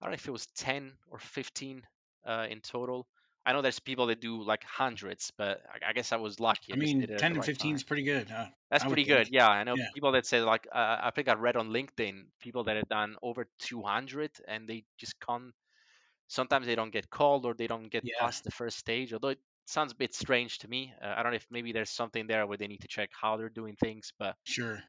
I 0.00 0.06
don't 0.06 0.12
know 0.12 0.16
if 0.16 0.28
it 0.28 0.32
was 0.32 0.46
ten 0.48 0.98
or 1.08 1.18
fifteen 1.18 1.86
uh, 2.24 2.46
in 2.50 2.60
total. 2.60 3.08
I 3.46 3.52
know 3.52 3.62
there's 3.62 3.80
people 3.80 4.06
that 4.08 4.20
do 4.20 4.42
like 4.42 4.64
hundreds, 4.64 5.32
but 5.36 5.62
I, 5.68 5.90
I 5.90 5.92
guess 5.94 6.12
I 6.12 6.16
was 6.16 6.40
lucky. 6.40 6.72
I 6.72 6.76
I, 6.76 6.76
mean, 6.76 6.98
did 6.98 7.10
it 7.10 7.18
at 7.20 7.26
ten 7.26 7.30
the 7.30 7.34
and 7.34 7.42
right 7.42 7.50
fifteen 7.50 7.74
time. 7.74 7.76
is 7.76 7.84
pretty 7.84 8.02
good. 8.02 8.30
Uh, 8.30 8.50
That's 8.70 8.84
I 8.84 8.86
pretty 8.86 9.04
good. 9.04 9.28
think. 9.28 9.30
Yeah, 9.30 9.48
I 9.48 9.64
know 9.64 9.76
Yeah. 9.76 9.88
people 9.94 10.12
that 10.12 10.26
say 10.26 10.40
like 10.40 10.66
uh, 10.72 10.98
I 11.02 11.10
think 11.14 11.28
I 11.28 11.34
read 11.34 11.56
on 11.56 11.70
LinkedIn 11.70 12.28
people 12.40 12.64
that 12.64 12.76
have 12.76 12.88
done 12.88 13.16
over 13.22 13.48
200 13.58 14.32
and 14.48 14.68
they 14.68 14.84
just 14.98 15.20
can't. 15.20 15.54
Sometimes 16.28 16.66
they 16.66 16.74
don't 16.76 16.90
get 16.92 17.10
called 17.10 17.46
or 17.46 17.54
they 17.54 17.66
don't 17.68 17.88
get 17.90 18.04
Yeah. 18.04 18.14
past 18.14 18.44
the 18.44 18.50
first 18.52 18.78
stage. 18.78 19.12
Although 19.14 19.30
it 19.30 19.40
sounds 19.66 19.92
a 19.92 19.96
bit 19.96 20.14
strange 20.14 20.58
to 20.60 20.68
me. 20.68 20.92
Uh, 21.02 21.14
I 21.16 21.22
don't 21.22 21.32
know 21.32 21.36
if 21.36 21.46
maybe 21.50 21.72
there's 21.72 21.90
something 21.90 22.26
there 22.26 22.46
where 22.46 22.58
they 22.58 22.66
need 22.68 22.82
to 22.82 22.88
check 22.88 23.10
how 23.12 23.36
they're 23.36 23.48
doing 23.48 23.76
things, 23.76 24.12
but 24.18 24.36
Sure. 24.44 24.84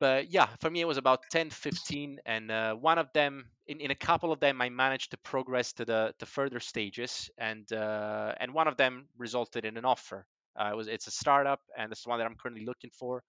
but 0.00 0.30
yeah, 0.30 0.46
for 0.60 0.70
me 0.70 0.80
it 0.80 0.86
was 0.86 0.96
about 0.96 1.28
10, 1.30 1.50
15, 1.50 2.20
and 2.24 2.50
uh, 2.50 2.74
one 2.74 2.98
of 2.98 3.12
them, 3.12 3.50
in, 3.66 3.80
in 3.80 3.90
a 3.90 3.96
couple 3.96 4.32
of 4.32 4.38
them, 4.38 4.62
I 4.62 4.68
managed 4.68 5.10
to 5.10 5.18
progress 5.18 5.72
to 5.74 5.84
the 5.84 6.14
to 6.20 6.26
further 6.26 6.60
stages, 6.60 7.30
and 7.36 7.70
uh, 7.72 8.34
and 8.38 8.54
one 8.54 8.68
of 8.68 8.76
them 8.76 9.08
resulted 9.16 9.64
in 9.64 9.76
an 9.76 9.84
offer. 9.84 10.24
Uh, 10.58 10.70
it 10.72 10.76
was 10.76 10.86
it's 10.86 11.08
a 11.08 11.10
startup, 11.10 11.60
and 11.76 11.90
it's 11.90 12.04
the 12.04 12.10
one 12.10 12.18
that 12.18 12.26
I'm 12.26 12.36
currently 12.36 12.64
looking 12.64 12.90
for. 12.90 13.24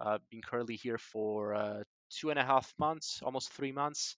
Uh, 0.00 0.18
been 0.30 0.42
currently 0.42 0.76
here 0.76 0.98
for 0.98 1.54
uh, 1.54 1.82
two 2.10 2.30
and 2.30 2.38
a 2.38 2.44
half 2.44 2.72
months, 2.78 3.20
almost 3.22 3.52
three 3.52 3.72
months, 3.72 4.16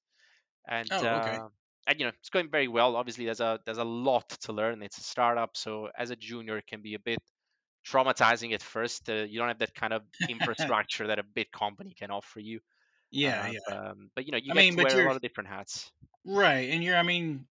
and 0.68 0.90
Oh, 0.90 1.08
okay. 1.16 1.40
And 1.86 1.98
you 2.00 2.06
know 2.06 2.12
it's 2.18 2.30
going 2.30 2.50
very 2.50 2.68
well. 2.68 2.96
Obviously, 2.96 3.24
there's 3.26 3.40
a 3.40 3.60
there's 3.64 3.78
a 3.78 3.84
lot 3.84 4.28
to 4.30 4.52
learn. 4.52 4.82
It's 4.82 4.98
a 4.98 5.02
startup, 5.02 5.56
so 5.56 5.88
as 5.96 6.10
a 6.10 6.16
junior, 6.16 6.58
it 6.58 6.66
can 6.66 6.82
be 6.82 6.94
a 6.94 6.98
bit 6.98 7.20
traumatizing 7.86 8.52
at 8.54 8.62
first. 8.62 9.08
Uh, 9.10 9.24
you 9.24 9.38
don't 9.38 9.48
have 9.48 9.60
that 9.60 9.74
kind 9.74 9.92
of 9.92 10.04
infrastructure 10.28 11.06
that 11.08 11.18
a 11.18 11.24
big 11.24 11.50
company 11.52 11.94
can 11.94 12.10
offer 12.10 12.40
you. 12.40 12.60
Yeah, 13.10 13.46
Uh, 13.46 13.48
yeah. 13.48 13.58
um, 13.70 14.10
but 14.16 14.26
you 14.26 14.32
know, 14.32 14.38
you 14.38 14.52
I 14.52 14.54
get 14.54 14.66
mean, 14.66 14.76
to 14.76 14.80
wear 14.80 14.98
a 14.98 15.02
lot 15.02 15.16
of 15.16 15.22
different 15.22 15.50
hats. 15.50 15.92
right, 16.24 16.68
and 16.70 16.82
you're. 16.82 16.96
I 16.96 17.02
mean, 17.02 17.46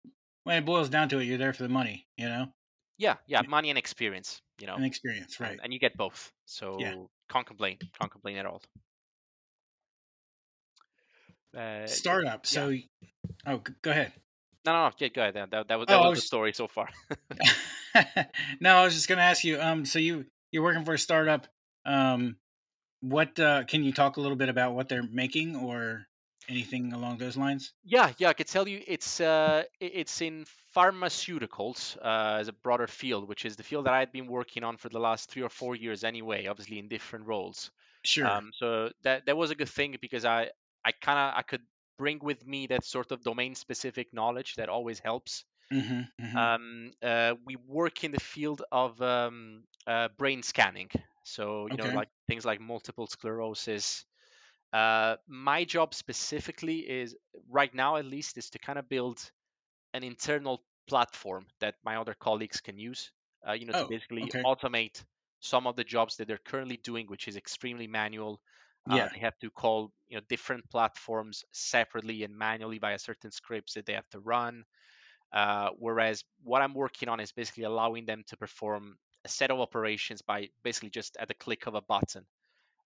when 0.44 0.56
it 0.62 0.66
boils 0.66 0.88
down 0.88 1.08
to 1.10 1.18
it, 1.18 1.24
you're 1.24 1.38
there 1.38 1.52
for 1.52 1.62
the 1.62 1.68
money. 1.68 2.08
You 2.16 2.26
know. 2.28 2.52
Yeah, 2.96 3.18
yeah, 3.26 3.42
money 3.42 3.70
and 3.70 3.78
experience, 3.78 4.40
you 4.58 4.66
know. 4.66 4.76
And 4.76 4.84
experience, 4.84 5.40
right? 5.40 5.58
And, 5.58 5.60
and 5.62 5.72
you 5.72 5.78
get 5.78 5.96
both, 5.96 6.32
so 6.44 6.78
Yeah. 6.78 6.94
can't 7.30 7.46
complain. 7.46 7.80
Can't 7.98 8.10
complain 8.12 8.36
at 8.36 8.46
all. 8.46 8.62
Uh, 11.56 11.86
Startup. 11.86 12.44
So, 12.46 12.74
oh, 13.46 13.58
go 13.82 13.90
ahead. 13.90 14.12
No, 14.64 14.72
no, 14.72 14.86
no. 14.86 14.90
Yeah, 14.98 15.08
go 15.08 15.22
ahead. 15.22 15.34
That, 15.34 15.68
that, 15.68 15.78
was, 15.78 15.86
that 15.86 15.98
Oh, 15.98 16.02
I 16.02 16.08
was 16.08 16.20
the 16.20 16.26
story 16.26 16.52
so 16.52 16.66
far. 16.66 16.88
no, 18.60 18.76
I 18.76 18.84
was 18.84 18.94
just 18.94 19.08
gonna 19.08 19.22
ask 19.22 19.44
you. 19.44 19.60
Um, 19.60 19.84
so 19.84 19.98
you 19.98 20.26
you're 20.50 20.62
working 20.62 20.84
for 20.84 20.94
a 20.94 20.98
startup. 20.98 21.46
Um, 21.84 22.36
what 23.00 23.38
uh, 23.38 23.64
can 23.64 23.84
you 23.84 23.92
talk 23.92 24.16
a 24.16 24.20
little 24.20 24.36
bit 24.36 24.48
about 24.48 24.74
what 24.74 24.88
they're 24.88 25.02
making 25.02 25.56
or 25.56 26.06
anything 26.48 26.92
along 26.92 27.18
those 27.18 27.36
lines? 27.36 27.72
Yeah, 27.84 28.12
yeah, 28.18 28.28
I 28.28 28.32
could 28.32 28.46
tell 28.46 28.66
you 28.66 28.80
it's 28.86 29.20
uh, 29.20 29.64
it's 29.80 30.20
in 30.20 30.46
pharmaceuticals 30.74 31.96
uh, 32.02 32.38
as 32.40 32.48
a 32.48 32.52
broader 32.52 32.86
field, 32.86 33.28
which 33.28 33.44
is 33.44 33.56
the 33.56 33.62
field 33.62 33.86
that 33.86 33.94
I 33.94 33.98
had 34.00 34.12
been 34.12 34.26
working 34.26 34.64
on 34.64 34.76
for 34.76 34.88
the 34.88 34.98
last 34.98 35.30
three 35.30 35.42
or 35.42 35.48
four 35.48 35.76
years 35.76 36.04
anyway, 36.04 36.46
obviously 36.46 36.78
in 36.78 36.88
different 36.88 37.26
roles. 37.26 37.70
Sure. 38.02 38.26
Um, 38.26 38.50
so 38.54 38.90
that 39.02 39.26
that 39.26 39.36
was 39.36 39.50
a 39.50 39.54
good 39.54 39.68
thing 39.68 39.96
because 40.00 40.24
I 40.24 40.50
I 40.84 40.92
kind 40.92 41.18
of 41.18 41.38
I 41.38 41.42
could 41.42 41.62
bring 41.98 42.18
with 42.20 42.46
me 42.46 42.66
that 42.68 42.84
sort 42.84 43.12
of 43.12 43.22
domain 43.22 43.54
specific 43.54 44.12
knowledge 44.12 44.54
that 44.56 44.68
always 44.68 44.98
helps. 45.00 45.44
hmm 45.70 46.04
hmm 46.18 46.46
Um, 46.46 46.92
uh, 47.02 47.34
we 47.44 47.56
work 47.56 48.02
in 48.04 48.10
the 48.10 48.20
field 48.20 48.62
of 48.72 49.00
um, 49.02 49.64
uh, 49.86 50.08
brain 50.08 50.42
scanning, 50.42 50.90
so 51.24 51.66
you 51.68 51.76
know 51.76 51.88
like 51.90 52.08
things 52.28 52.44
like 52.44 52.60
multiple 52.60 53.06
sclerosis. 53.06 54.04
Uh, 54.72 55.16
my 55.28 55.64
job 55.64 55.94
specifically 55.94 56.88
is 56.88 57.16
right 57.48 57.74
now 57.74 57.96
at 57.96 58.06
least 58.06 58.38
is 58.38 58.50
to 58.50 58.58
kind 58.58 58.78
of 58.78 58.88
build 58.88 59.30
an 59.94 60.04
internal 60.04 60.64
platform 60.86 61.46
that 61.60 61.76
my 61.84 61.96
other 61.96 62.14
colleagues 62.14 62.60
can 62.60 62.78
use. 62.78 63.12
Uh, 63.46 63.52
you 63.52 63.66
know 63.66 63.74
to 63.74 63.84
Oh, 63.84 63.88
basically 63.88 64.34
okay. 64.34 64.44
automate 64.44 65.04
some 65.40 65.66
of 65.66 65.76
the 65.76 65.84
jobs 65.84 66.16
that 66.16 66.28
they're 66.28 66.38
currently 66.38 66.76
doing, 66.78 67.06
which 67.08 67.28
is 67.28 67.36
extremely 67.36 67.86
manual. 67.86 68.42
Uh, 68.88 69.06
Yeah. 69.06 69.10
they 69.12 69.20
have 69.20 69.38
to 69.38 69.50
call 69.50 69.92
you 70.08 70.16
know 70.16 70.22
different 70.28 70.68
platforms 70.70 71.44
separately 71.52 72.24
and 72.24 72.36
manually 72.36 72.78
via 72.78 72.98
certain 72.98 73.30
scripts 73.30 73.74
that 73.74 73.86
they 73.86 73.94
have 73.94 74.08
to 74.10 74.20
run. 74.20 74.64
Uh, 75.32 75.70
whereas 75.78 76.24
what 76.42 76.62
I'm 76.62 76.74
working 76.74 77.08
on 77.08 77.20
is 77.20 77.32
basically 77.32 77.64
allowing 77.64 78.06
them 78.06 78.22
to 78.28 78.36
perform 78.36 78.96
a 79.24 79.28
set 79.28 79.50
of 79.50 79.60
operations 79.60 80.22
by 80.22 80.50
basically 80.62 80.90
just 80.90 81.16
at 81.18 81.28
the 81.28 81.34
click 81.34 81.66
of 81.66 81.74
a 81.74 81.82
button, 81.82 82.26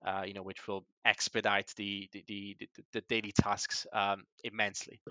uh, 0.07 0.25
you 0.27 0.35
know, 0.35 0.43
which 0.43 0.67
will 0.69 0.87
expedite 1.05 1.73
the 1.77 2.09
the, 2.13 2.25
the, 2.29 2.57
the, 2.61 2.69
the 2.93 3.01
daily 3.03 3.33
tasks 3.33 3.87
um, 3.93 4.25
immensely. 4.45 5.03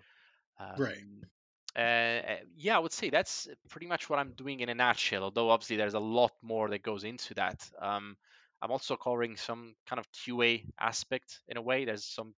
Um, 0.60 0.78
Right. 0.78 1.04
uh, 1.76 1.80
uh, 1.80 2.38
yeah, 2.56 2.76
I 2.76 2.80
would 2.80 2.92
say 2.94 3.10
that's 3.10 3.48
pretty 3.70 3.88
much 3.88 4.10
what 4.10 4.20
I'm 4.20 4.34
doing 4.34 4.62
in 4.62 4.70
a 4.70 4.76
nutshell. 4.76 5.24
Although 5.24 5.50
obviously 5.52 5.78
there's 5.78 5.94
a 5.94 6.00
lot 6.00 6.32
more 6.42 6.70
that 6.70 6.82
goes 6.84 7.04
into 7.04 7.34
that. 7.36 7.70
Um, 7.80 8.18
I'm 8.62 8.72
also 8.72 8.96
covering 8.98 9.38
some 9.38 9.76
kind 9.88 10.00
of 10.00 10.12
QA 10.12 10.66
aspect 10.80 11.42
in 11.48 11.58
a 11.58 11.62
way. 11.62 11.86
There's 11.86 12.06
some 12.06 12.36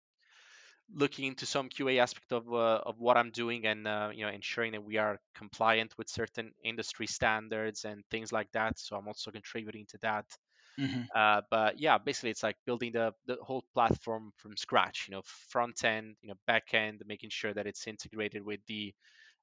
looking 0.91 1.25
into 1.25 1.45
some 1.45 1.69
QA 1.69 1.99
aspect 1.99 2.31
of 2.31 2.51
uh, 2.53 2.81
of 2.85 2.99
what 2.99 3.17
I'm 3.17 3.31
doing 3.31 3.65
and 3.65 3.87
uh, 3.87 4.11
you 4.13 4.25
know 4.25 4.31
ensuring 4.31 4.71
that 4.73 4.83
we 4.83 4.97
are 4.97 5.19
compliant 5.35 5.97
with 5.97 6.09
certain 6.09 6.53
industry 6.63 7.07
standards 7.07 7.85
and 7.85 8.03
things 8.11 8.31
like 8.31 8.51
that. 8.53 8.79
So 8.79 8.95
I'm 8.97 9.07
also 9.07 9.31
contributing 9.31 9.85
to 9.89 9.97
that. 9.99 10.25
hmm 10.77 11.11
Uh, 11.15 11.41
but 11.49 11.79
yeah, 11.79 11.97
basically 11.97 12.29
it's 12.31 12.43
like 12.43 12.57
building 12.65 12.91
the 12.91 13.13
the 13.25 13.37
whole 13.41 13.63
platform 13.73 14.31
from 14.37 14.55
scratch. 14.57 15.07
You 15.07 15.13
know, 15.15 15.21
front 15.23 15.83
end, 15.83 16.17
you 16.21 16.29
know, 16.29 16.35
back 16.47 16.73
end, 16.73 17.01
making 17.05 17.31
sure 17.31 17.53
that 17.53 17.67
it's 17.67 17.87
integrated 17.87 18.43
with 18.43 18.61
the 18.67 18.93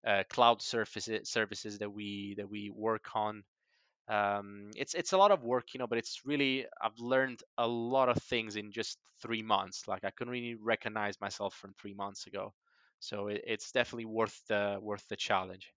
uh, 0.06 0.25
cloud 0.30 0.62
services 0.62 1.30
services 1.30 1.78
that 1.78 1.90
we 1.90 2.35
that 2.37 2.49
we 2.49 2.71
work 2.71 3.16
on. 3.16 3.45
Um, 4.08 4.70
it's 4.76 4.94
it's 4.94 5.12
a 5.12 5.18
lot 5.18 5.32
of 5.32 5.42
work, 5.44 5.75
you 5.75 5.78
know, 5.78 5.86
but 5.88 5.98
it's 5.98 6.25
really 6.25 6.66
I've 6.80 6.98
learned 6.98 7.42
a 7.58 7.66
lot 7.66 8.08
of 8.08 8.18
things 8.22 8.56
in 8.56 8.70
just 8.72 8.98
three 9.20 9.42
months. 9.42 9.88
Like 9.88 10.04
I 10.04 10.10
couldn't 10.10 10.32
really 10.32 10.54
recognize 10.54 11.20
myself 11.20 11.54
from 11.54 11.75
three 11.75 11.94
months 11.94 12.26
ago, 12.26 12.54
so 13.00 13.28
it, 13.28 13.42
it's 13.46 13.72
definitely 13.72 14.06
worth 14.06 14.42
the 14.48 14.78
worth 14.80 15.08
the 15.08 15.16
challenge. 15.16 15.72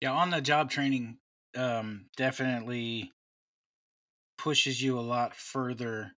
Yeah. 0.00 0.12
On 0.12 0.30
the 0.30 0.40
job 0.40 0.70
training, 0.70 1.18
um, 1.56 2.10
definitely 2.16 3.12
pushes 4.38 4.80
you 4.82 4.98
a 4.98 5.00
lot 5.02 5.34
further. 5.34 6.12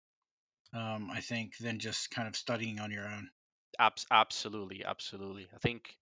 Um, 0.73 1.11
I 1.11 1.21
think 1.21 1.57
than 1.59 1.79
just 1.79 2.11
kind 2.11 2.27
of 2.27 2.35
studying 2.35 2.79
on 2.79 2.91
your 2.91 3.07
own. 3.07 3.31
Abs- 3.79 4.05
absolutely, 4.11 4.83
absolutely. 4.85 5.49
I 5.53 5.57
think 5.59 5.97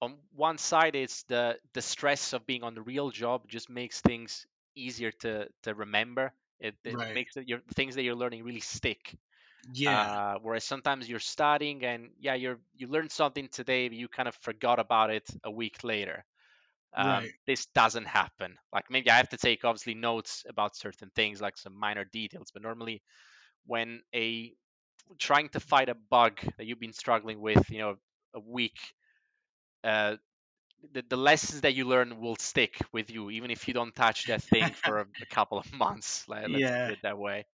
on 0.00 0.20
one 0.32 0.58
side 0.58 0.96
it's 0.96 1.24
the 1.24 1.60
the 1.74 1.82
stress 1.82 2.32
of 2.34 2.46
being 2.46 2.62
on 2.64 2.74
the 2.74 2.82
real 2.82 3.10
job 3.10 3.48
just 3.48 3.70
makes 3.70 4.00
things 4.00 4.46
easier 4.74 5.12
to 5.22 5.48
to 5.64 5.74
remember. 5.74 6.32
It, 6.60 6.76
it 6.84 6.98
Right. 6.98 7.14
makes 7.14 7.36
it, 7.36 7.48
your 7.48 7.60
things 7.74 7.94
that 7.94 8.02
you're 8.02 8.14
learning 8.16 8.44
really 8.44 8.60
stick. 8.60 9.16
Yeah. 9.72 10.10
Uh, 10.12 10.36
whereas 10.42 10.64
sometimes 10.64 11.08
you're 11.08 11.20
studying 11.20 11.84
and 11.84 12.10
yeah, 12.18 12.34
you're 12.34 12.60
you 12.76 12.88
learned 12.88 13.12
something 13.12 13.48
today, 13.48 13.88
but 13.88 13.96
you 13.96 14.08
kind 14.08 14.28
of 14.28 14.36
forgot 14.36 14.78
about 14.78 15.10
it 15.10 15.28
a 15.44 15.50
week 15.50 15.84
later. 15.84 16.24
Um, 16.94 17.22
Right. 17.22 17.34
This 17.46 17.66
doesn't 17.66 18.06
happen. 18.06 18.58
Like 18.72 18.90
maybe 18.90 19.10
I 19.10 19.16
have 19.16 19.28
to 19.30 19.36
take 19.36 19.64
obviously 19.64 19.94
notes 19.94 20.44
about 20.48 20.76
certain 20.76 21.10
things, 21.14 21.40
like 21.40 21.56
some 21.58 21.74
minor 21.78 22.04
details, 22.04 22.50
but 22.52 22.62
normally 22.62 23.02
when 23.66 24.02
a 24.14 24.54
trying 25.18 25.48
to 25.50 25.60
fight 25.60 25.88
a 25.90 25.94
bug 25.96 26.40
that 26.58 26.66
you've 26.66 26.80
been 26.80 26.92
struggling 26.94 27.40
with, 27.40 27.70
you 27.70 27.78
know, 27.78 27.96
a 28.34 28.40
week, 28.40 28.78
uh, 29.84 30.16
the, 30.92 31.02
the 31.08 31.16
lessons 31.16 31.62
that 31.62 31.74
you 31.74 31.84
learn 31.86 32.20
will 32.20 32.36
stick 32.36 32.78
with 32.92 33.10
you, 33.10 33.30
even 33.30 33.50
if 33.50 33.68
you 33.68 33.74
don't 33.74 33.94
touch 33.94 34.26
that 34.26 34.42
thing 34.42 34.72
for 34.72 35.00
a, 35.00 35.06
a 35.22 35.26
couple 35.26 35.58
of 35.58 35.72
months. 35.72 36.24
Like, 36.28 36.48
let's 36.48 36.70
Yeah. 36.70 36.82
put 36.82 36.92
it 36.92 37.00
that 37.02 37.18
way. 37.18 37.46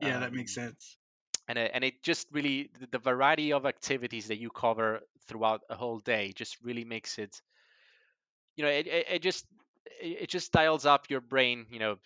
Yeah. 0.00 0.18
That 0.18 0.32
makes 0.32 0.52
Um, 0.52 0.54
sense. 0.54 0.98
and 1.48 1.58
it, 1.58 1.70
and 1.74 1.84
it 1.84 2.02
just 2.02 2.28
really 2.32 2.70
the, 2.90 2.98
variety 2.98 3.52
of 3.52 3.66
activities 3.66 4.28
that 4.28 4.38
you 4.38 4.50
cover 4.50 5.00
throughout 5.28 5.62
a 5.70 5.74
whole 5.76 5.98
day 6.00 6.32
just 6.34 6.56
really 6.62 6.84
makes 6.84 7.18
it 7.18 7.40
you 8.56 8.64
know 8.64 8.70
it, 8.70 8.86
it, 8.86 9.06
it 9.10 9.22
just 9.22 9.46
it 10.00 10.28
just 10.28 10.52
dials 10.52 10.86
up 10.86 11.10
your 11.10 11.20
brain 11.20 11.66
you 11.70 11.78
know 11.78 11.96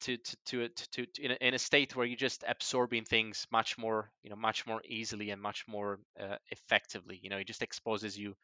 to 0.00 0.16
to 0.18 0.36
to 0.46 0.68
to, 0.68 0.90
to, 0.90 1.06
to 1.06 1.22
in, 1.24 1.30
a, 1.32 1.34
in 1.40 1.54
a 1.54 1.58
state 1.58 1.96
where 1.96 2.06
you're 2.06 2.16
just 2.16 2.44
absorbing 2.46 3.04
things 3.04 3.46
much 3.50 3.78
more 3.78 4.10
you 4.22 4.30
know 4.30 4.36
much 4.36 4.66
more 4.66 4.80
easily 4.86 5.30
and 5.30 5.40
much 5.40 5.64
more 5.68 5.98
uh, 6.20 6.36
effectively 6.50 7.18
you 7.22 7.30
know 7.30 7.38
it 7.38 7.46
just 7.46 7.62
exposes 7.62 8.18
you 8.18 8.34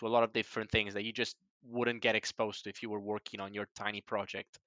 to 0.00 0.06
a 0.06 0.08
lot 0.10 0.22
of 0.24 0.32
different 0.32 0.70
things 0.70 0.94
that 0.94 1.04
you 1.04 1.12
just 1.12 1.36
wouldn't 1.62 2.02
get 2.02 2.14
exposed 2.16 2.64
to 2.64 2.70
if 2.70 2.82
you 2.82 2.90
were 2.90 3.00
working 3.00 3.40
on 3.40 3.54
your 3.54 3.66
tiny 3.74 4.00
project 4.00 4.58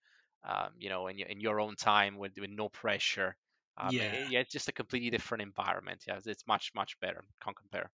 um, 0.44 0.74
you 0.78 0.90
know 0.90 1.08
in, 1.08 1.18
your- 1.18 1.28
in 1.30 1.40
your 1.40 1.60
own 1.60 1.76
time 1.76 2.18
with, 2.18 2.34
with 2.40 2.50
no 2.50 2.70
pressure 2.70 3.36
um, 3.78 3.92
Yeah. 3.92 4.04
it- 4.12 4.28
yeah 4.30 4.40
it's 4.40 4.52
just 4.52 4.70
a 4.70 4.74
completely 4.74 5.10
different 5.10 5.42
environment 5.42 6.04
yeah 6.08 6.20
it's 6.26 6.48
much 6.48 6.72
much 6.76 7.00
better 7.00 7.24
can't 7.44 7.58
compare 7.58 7.92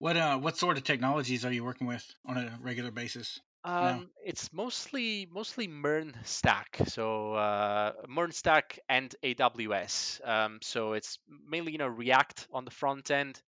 What 0.00 0.18
uh 0.18 0.38
what 0.38 0.58
sort 0.58 0.76
of 0.76 0.84
technologies 0.84 1.46
are 1.46 1.52
you 1.52 1.64
working 1.64 1.86
with 1.86 2.14
on 2.26 2.36
a 2.36 2.58
regular 2.60 2.90
basis? 2.90 3.40
Um, 3.64 4.10
it's 4.24 4.52
mostly 4.52 5.26
mostly 5.26 5.68
MERN 5.68 6.16
stack, 6.24 6.76
so 6.86 7.34
uh, 7.34 7.92
MERN 8.08 8.32
stack 8.32 8.80
and 8.88 9.14
AWS. 9.22 10.20
Um, 10.24 10.58
so 10.62 10.94
it's 10.94 11.18
mainly 11.28 11.70
you 11.72 11.78
know 11.78 11.86
React 11.86 12.48
on 12.52 12.64
the 12.64 12.72
front 12.72 13.10
end. 13.12 13.40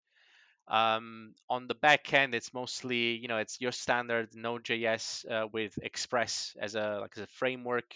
Um, 0.66 1.34
on 1.50 1.66
the 1.66 1.74
back 1.74 2.12
end, 2.14 2.34
it's 2.34 2.54
mostly 2.54 3.16
you 3.16 3.28
know 3.28 3.36
it's 3.36 3.60
your 3.60 3.72
standard 3.72 4.34
Node.js 4.34 5.30
uh, 5.30 5.48
with 5.52 5.78
Express 5.82 6.56
as 6.58 6.74
a 6.74 6.98
like 7.00 7.12
as 7.16 7.22
a 7.22 7.26
framework. 7.26 7.94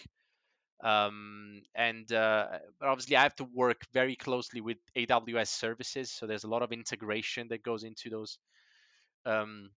Um, 0.83 1.63
and 1.75 2.11
uh, 2.13 2.47
obviously, 2.83 3.17
I 3.17 3.23
have 3.23 3.37
to 3.37 3.45
work 3.53 3.83
very 3.93 4.15
closely 4.17 4.61
with 4.61 4.79
AWS 4.97 5.49
services, 5.49 6.11
so 6.11 6.27
there's 6.27 6.45
a 6.45 6.49
lot 6.49 6.63
of 6.63 6.73
integration 6.73 7.49
that 7.49 7.63
goes 7.63 7.85
into 7.85 8.11
those 8.11 8.39
um, 9.27 9.71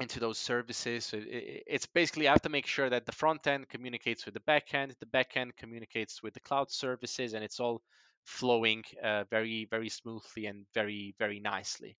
into 0.00 0.20
those 0.20 0.38
services. 0.38 1.06
So 1.06 1.18
it, 1.18 1.64
it's 1.66 1.86
basically 1.86 2.28
I 2.28 2.32
have 2.32 2.42
to 2.42 2.48
make 2.48 2.66
sure 2.66 2.88
that 2.88 3.04
the 3.04 3.12
front 3.12 3.46
end 3.46 3.68
communicates 3.68 4.24
with 4.24 4.34
the 4.34 4.40
back 4.40 4.74
end, 4.74 4.94
the 5.00 5.06
back 5.06 5.36
end 5.36 5.56
communicates 5.56 6.22
with 6.22 6.34
the 6.34 6.40
cloud 6.40 6.70
services, 6.70 7.34
and 7.34 7.44
it's 7.44 7.60
all 7.60 7.82
flowing 8.24 8.84
uh, 9.02 9.24
very 9.30 9.66
very 9.70 9.88
smoothly 9.88 10.46
and 10.46 10.66
very 10.74 11.14
very 11.18 11.40
nicely. 11.40 11.96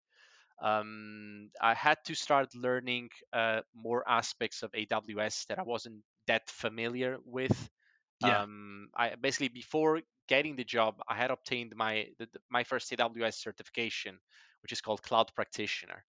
Um, 0.61 1.51
I 1.61 1.73
had 1.73 1.97
to 2.05 2.15
start 2.15 2.53
learning 2.55 3.09
uh, 3.33 3.61
more 3.73 4.07
aspects 4.07 4.63
of 4.63 4.71
AWS 4.75 5.45
that 5.45 5.59
I 5.59 5.63
wasn't 5.63 6.03
that 6.27 6.49
familiar 6.49 7.17
with. 7.23 7.69
Yeah. 8.19 8.41
Um, 8.41 8.89
I 8.95 9.15
basically 9.15 9.49
before 9.49 10.01
getting 10.27 10.55
the 10.55 10.63
job, 10.65 11.01
I 11.07 11.15
had 11.15 11.31
obtained 11.31 11.75
my 11.75 12.09
the, 12.19 12.27
my 12.49 12.63
first 12.63 12.91
AWS 12.91 13.37
certification, 13.37 14.19
which 14.61 14.71
is 14.73 14.81
called 14.81 15.01
Cloud 15.03 15.31
Practitioner 15.35 16.05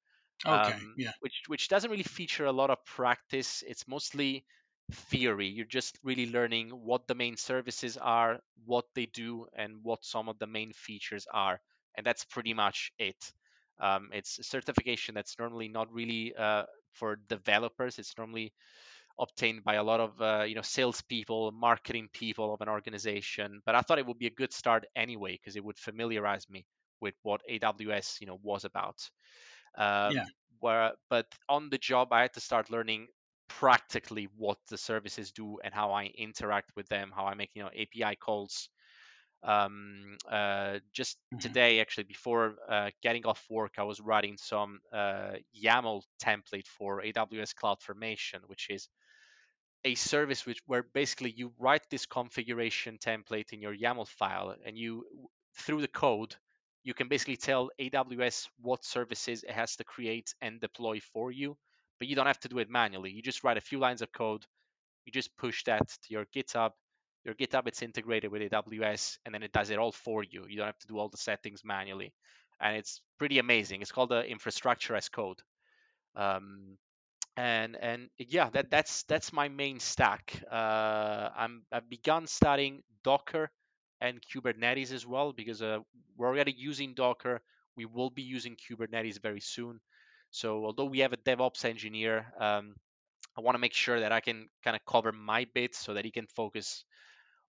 Okay. 0.46 0.76
um, 0.76 0.96
Yeah. 0.96 1.14
which 1.20 1.44
which 1.48 1.68
doesn't 1.68 1.92
really 1.92 2.04
feature 2.04 2.46
a 2.46 2.52
lot 2.52 2.70
of 2.70 2.84
practice. 2.86 3.64
It's 3.68 3.88
mostly 3.88 4.46
theory. 4.92 5.48
You're 5.48 5.66
just 5.66 6.00
really 6.04 6.32
learning 6.32 6.70
what 6.72 7.08
the 7.08 7.16
main 7.16 7.38
services 7.38 7.98
are, 7.98 8.40
what 8.66 8.86
they 8.96 9.06
do, 9.06 9.48
and 9.56 9.84
what 9.84 10.04
some 10.06 10.30
of 10.30 10.40
the 10.40 10.48
main 10.48 10.74
features 10.74 11.28
are, 11.32 11.62
and 11.96 12.06
that's 12.06 12.26
pretty 12.26 12.54
much 12.54 12.92
it. 12.98 13.32
Um, 13.80 14.10
it's 14.14 14.40
a 14.40 14.44
certification 14.44 15.16
that's 15.16 15.38
normally 15.40 15.70
not 15.70 15.92
really 15.92 16.34
uh, 16.36 16.64
for 16.94 17.18
developers. 17.28 18.00
It's 18.00 18.18
normally 18.18 18.54
obtained 19.20 19.64
by 19.64 19.76
a 19.76 19.84
lot 19.84 20.00
of 20.00 20.22
uh, 20.22 20.44
you 20.44 20.56
know 20.56 20.62
salespeople, 20.62 21.52
marketing 21.52 22.10
people 22.14 22.54
of 22.54 22.62
an 22.62 22.70
organization. 22.70 23.62
But 23.66 23.76
I 23.76 23.82
thought 23.82 24.00
it 24.00 24.08
would 24.08 24.20
be 24.20 24.28
a 24.28 24.32
good 24.32 24.54
start 24.54 24.86
anyway 24.96 25.34
because 25.34 25.56
it 25.56 25.64
would 25.64 25.78
familiarize 25.78 26.50
me 26.50 26.66
with 27.02 27.16
what 27.24 27.42
AWS 27.50 28.22
you 28.22 28.28
know 28.28 28.40
was 28.44 28.66
about. 28.66 28.98
Um, 29.78 30.14
yeah. 30.14 30.26
Where, 30.60 30.92
but 31.10 31.28
on 31.48 31.70
the 31.70 31.78
job, 31.78 32.10
I 32.12 32.22
had 32.24 32.34
to 32.34 32.42
start 32.42 32.70
learning 32.70 33.08
practically 33.48 34.28
what 34.38 34.58
the 34.70 34.78
services 34.78 35.32
do 35.32 35.58
and 35.64 35.74
how 35.74 35.92
I 35.92 36.06
interact 36.06 36.72
with 36.76 36.88
them, 36.90 37.12
how 37.16 37.26
I 37.26 37.34
make 37.34 37.52
you 37.56 37.64
know 37.64 37.70
API 37.70 38.16
calls. 38.18 38.70
Um, 39.44 40.18
uh, 40.30 40.80
just 40.94 41.18
mm-hmm. 41.18 41.40
today, 41.40 41.80
actually, 41.80 42.04
before 42.06 42.56
uh, 42.70 42.90
getting 43.02 43.26
off 43.26 43.46
work, 43.50 43.74
I 43.78 43.84
was 43.84 44.00
writing 44.02 44.38
some 44.38 44.80
uh, 44.94 45.34
YAML 45.56 46.02
template 46.24 46.68
for 46.68 47.02
AWS 47.02 47.54
CloudFormation, 47.56 48.42
which 48.48 48.68
is 48.70 48.90
a 49.86 49.96
service 49.96 50.46
which 50.46 50.62
where 50.66 50.84
basically 50.84 51.32
you 51.32 51.54
write 51.58 51.84
this 51.90 52.06
configuration 52.06 52.98
template 52.98 53.54
in 53.54 53.62
your 53.62 53.76
YAML 53.76 54.08
file, 54.08 54.56
and 54.66 54.78
you 54.78 55.06
through 55.56 55.82
the 55.82 55.88
code 55.88 56.36
you 56.84 56.94
can 56.94 57.08
basically 57.08 57.38
tell 57.38 57.70
AWS 57.80 58.48
what 58.62 58.86
services 58.86 59.44
it 59.44 59.52
has 59.52 59.76
to 59.76 59.84
create 59.84 60.34
and 60.42 60.62
deploy 60.62 61.00
for 61.14 61.32
you, 61.32 61.58
but 62.00 62.08
you 62.08 62.16
don't 62.16 62.28
have 62.28 62.40
to 62.42 62.50
do 62.50 62.60
it 62.60 62.70
manually. 62.70 63.12
You 63.12 63.22
just 63.22 63.44
write 63.44 63.58
a 63.58 63.62
few 63.62 63.80
lines 63.80 64.02
of 64.02 64.12
code, 64.12 64.46
you 65.06 65.12
just 65.12 65.36
push 65.38 65.64
that 65.66 65.88
to 65.88 66.08
your 66.10 66.26
GitHub. 66.36 66.72
Your 67.30 67.36
GitHub 67.36 67.68
it's 67.68 67.84
integrated 67.84 68.32
with 68.32 68.42
AWS, 68.42 69.20
and 69.24 69.36
then 69.36 69.44
it 69.44 69.52
does 69.52 69.70
it 69.70 69.78
all 69.78 69.92
for 69.92 70.24
you. 70.24 70.46
You 70.50 70.58
don't 70.58 70.66
have 70.66 70.80
to 70.80 70.88
do 70.88 70.98
all 70.98 71.10
the 71.10 71.18
settings 71.18 71.62
manually, 71.64 72.12
and 72.60 72.76
it's 72.76 73.02
pretty 73.20 73.38
amazing. 73.38 73.84
It's 73.84 73.92
called 73.92 74.10
the 74.10 74.26
infrastructure 74.26 74.96
as 74.96 75.10
code. 75.10 75.38
Um, 76.16 76.80
and 77.38 77.78
and 77.80 78.10
yeah, 78.18 78.50
that 78.54 78.72
that's 78.72 79.04
that's 79.04 79.32
my 79.32 79.48
main 79.48 79.80
stack. 79.80 80.42
Uh, 80.52 81.30
I'm 81.38 81.62
I've 81.72 81.88
begun 81.88 82.26
studying 82.26 82.82
Docker 83.04 83.52
and 84.02 84.20
Kubernetes 84.34 84.92
as 84.92 85.06
well 85.06 85.32
because 85.32 85.62
uh, 85.62 85.78
we're 86.18 86.30
already 86.30 86.56
using 86.58 86.96
Docker. 86.96 87.42
We 87.78 87.86
will 87.86 88.10
be 88.10 88.24
using 88.24 88.58
Kubernetes 88.58 89.22
very 89.22 89.40
soon. 89.40 89.82
So 90.32 90.66
although 90.66 90.86
we 90.86 91.00
have 91.00 91.14
a 91.14 91.18
DevOps 91.18 91.64
engineer, 91.64 92.34
um, 92.40 92.74
I 93.38 93.42
want 93.42 93.54
to 93.54 93.60
make 93.60 93.76
sure 93.76 94.00
that 94.00 94.12
I 94.12 94.20
can 94.20 94.50
kind 94.64 94.76
of 94.76 94.84
cover 94.84 95.12
my 95.12 95.46
bit 95.54 95.76
so 95.76 95.94
that 95.94 96.06
he 96.06 96.12
can 96.12 96.26
focus 96.36 96.84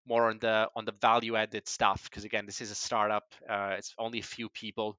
more 0.07 0.31
on 0.31 0.39
the 0.41 0.69
on 0.75 0.85
the 0.85 0.95
value 1.01 1.37
added 1.37 1.69
stuff. 1.69 2.05
Because 2.05 2.25
again, 2.25 2.47
this 2.47 2.61
is 2.61 2.71
a 2.71 2.75
startup. 2.75 3.25
Uh, 3.49 3.75
it's 3.79 3.95
only 3.99 4.19
a 4.19 4.25
few 4.25 4.49
people, 4.49 4.97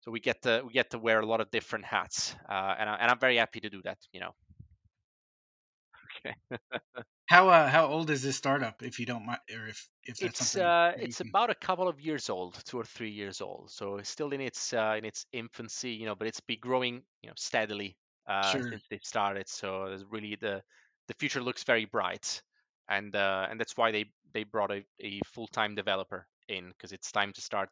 so 0.00 0.10
we 0.10 0.20
get 0.20 0.42
to 0.42 0.62
we 0.66 0.72
get 0.72 0.90
to 0.90 0.98
wear 0.98 1.20
a 1.20 1.26
lot 1.26 1.40
of 1.40 1.50
different 1.50 1.84
hats, 1.84 2.34
uh, 2.48 2.74
and 2.78 2.88
I, 2.88 2.94
and 3.00 3.10
I'm 3.10 3.18
very 3.18 3.36
happy 3.36 3.60
to 3.60 3.70
do 3.70 3.82
that. 3.82 3.98
You 4.12 4.20
know. 4.20 4.34
Okay. 6.24 6.34
How 7.28 7.48
uh, 7.48 7.68
how 7.68 7.86
old 7.86 8.08
is 8.10 8.22
this 8.22 8.36
startup, 8.36 8.84
if 8.84 9.00
you 9.00 9.06
don't 9.06 9.26
mind, 9.26 9.40
or 9.52 9.66
if 9.66 9.88
if 10.04 10.18
that's 10.18 10.40
it's 10.40 10.50
something 10.50 10.64
uh, 10.64 10.92
it's 10.96 11.18
can... 11.18 11.28
about 11.28 11.50
a 11.50 11.56
couple 11.56 11.88
of 11.88 12.00
years 12.00 12.30
old, 12.30 12.56
two 12.64 12.78
or 12.78 12.84
three 12.84 13.10
years 13.10 13.40
old. 13.40 13.68
So 13.72 13.96
it's 13.96 14.08
still 14.08 14.30
in 14.30 14.40
its 14.40 14.72
uh, 14.72 14.94
in 14.96 15.04
its 15.04 15.26
infancy, 15.32 15.90
you 15.90 16.06
know, 16.06 16.14
but 16.14 16.28
it's 16.28 16.38
been 16.38 16.58
growing, 16.60 17.02
you 17.22 17.28
know, 17.28 17.34
steadily 17.36 17.96
uh, 18.28 18.52
sure. 18.52 18.70
since 18.70 18.82
they 18.90 19.00
started. 19.02 19.48
So 19.48 19.86
it's 19.86 20.04
really 20.08 20.36
the 20.40 20.62
the 21.08 21.14
future 21.14 21.42
looks 21.42 21.64
very 21.64 21.84
bright, 21.84 22.42
and 22.88 23.16
uh, 23.16 23.48
and 23.50 23.58
that's 23.58 23.76
why 23.76 23.90
they 23.90 24.04
they 24.36 24.44
brought 24.44 24.70
a, 24.70 24.84
a 25.00 25.20
full 25.26 25.48
time 25.48 25.74
developer 25.74 26.26
in 26.48 26.68
because 26.68 26.92
it's 26.92 27.10
time 27.10 27.32
to 27.32 27.40
start 27.40 27.70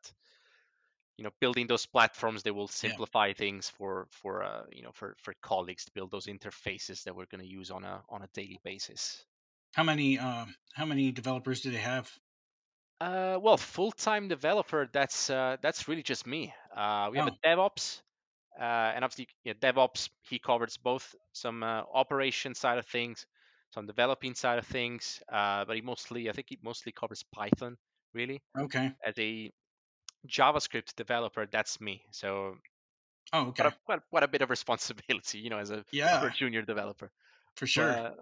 you 1.16 1.25
know 1.25 1.30
building 1.40 1.66
those 1.66 1.87
platforms 1.87 2.42
that 2.42 2.54
will 2.54 2.68
simplify 2.68 3.28
yeah. 3.28 3.35
things 3.35 3.68
for 3.68 4.09
for 4.11 4.42
uh, 4.42 4.62
you 4.73 4.83
know 4.83 4.92
for 4.94 5.14
for 5.23 5.35
colleagues 5.42 5.85
to 5.85 5.92
build 5.94 6.11
those 6.11 6.26
interfaces 6.26 7.04
that 7.04 7.14
we're 7.14 7.30
going 7.30 7.44
to 7.44 7.56
use 7.61 7.71
on 7.71 7.85
a 7.85 8.02
on 8.09 8.23
a 8.23 8.28
daily 8.35 8.59
basis 8.64 9.25
how 9.75 9.82
many 9.82 10.19
uh, 10.19 10.47
how 10.73 10.84
many 10.84 11.10
developers 11.10 11.60
do 11.60 11.71
they 11.71 11.78
have? 11.78 12.10
Uh, 13.00 13.39
well, 13.43 13.56
full-time 13.56 14.28
developer. 14.28 14.89
That's 14.93 15.28
uh, 15.28 15.56
that's 15.60 15.89
really 15.89 16.02
just 16.02 16.26
me. 16.26 16.54
Uh, 16.75 17.08
we 17.10 17.19
have 17.19 17.26
a 17.26 17.32
oh. 17.32 17.49
DevOps, 17.49 18.00
uh, 18.58 18.93
and 18.95 19.04
obviously 19.04 19.28
yeah, 19.45 19.54
DevOps. 19.54 20.10
He 20.30 20.39
covers 20.39 20.76
both 20.76 21.15
some 21.32 21.65
uh, 21.65 21.82
operation 21.93 22.54
side 22.54 22.78
of 22.78 22.86
things, 22.86 23.26
some 23.75 23.87
developing 23.87 24.34
side 24.34 24.58
of 24.58 24.67
things. 24.67 25.23
Uh, 25.30 25.65
but 25.65 25.76
he 25.76 25.82
mostly, 25.82 26.28
I 26.28 26.32
think, 26.32 26.47
he 26.50 26.58
mostly 26.63 26.93
covers 26.93 27.23
Python. 27.32 27.76
Really. 28.15 28.43
Okay. 28.56 28.93
As 29.04 29.15
a 29.19 29.50
JavaScript 30.28 30.95
developer, 30.97 31.47
that's 31.50 31.80
me. 31.80 32.02
So. 32.13 32.56
Oh, 33.32 33.49
okay. 33.49 33.65
What 33.65 33.73
a, 33.73 33.76
what, 33.87 34.00
what 34.10 34.23
a 34.23 34.28
bit 34.28 34.43
of 34.43 34.50
responsibility, 34.58 35.39
you 35.39 35.50
know, 35.50 35.58
as 35.58 35.71
a 35.71 35.84
yeah. 35.93 36.28
junior 36.37 36.63
developer. 36.63 37.10
For 37.56 37.67
sure 37.67 38.15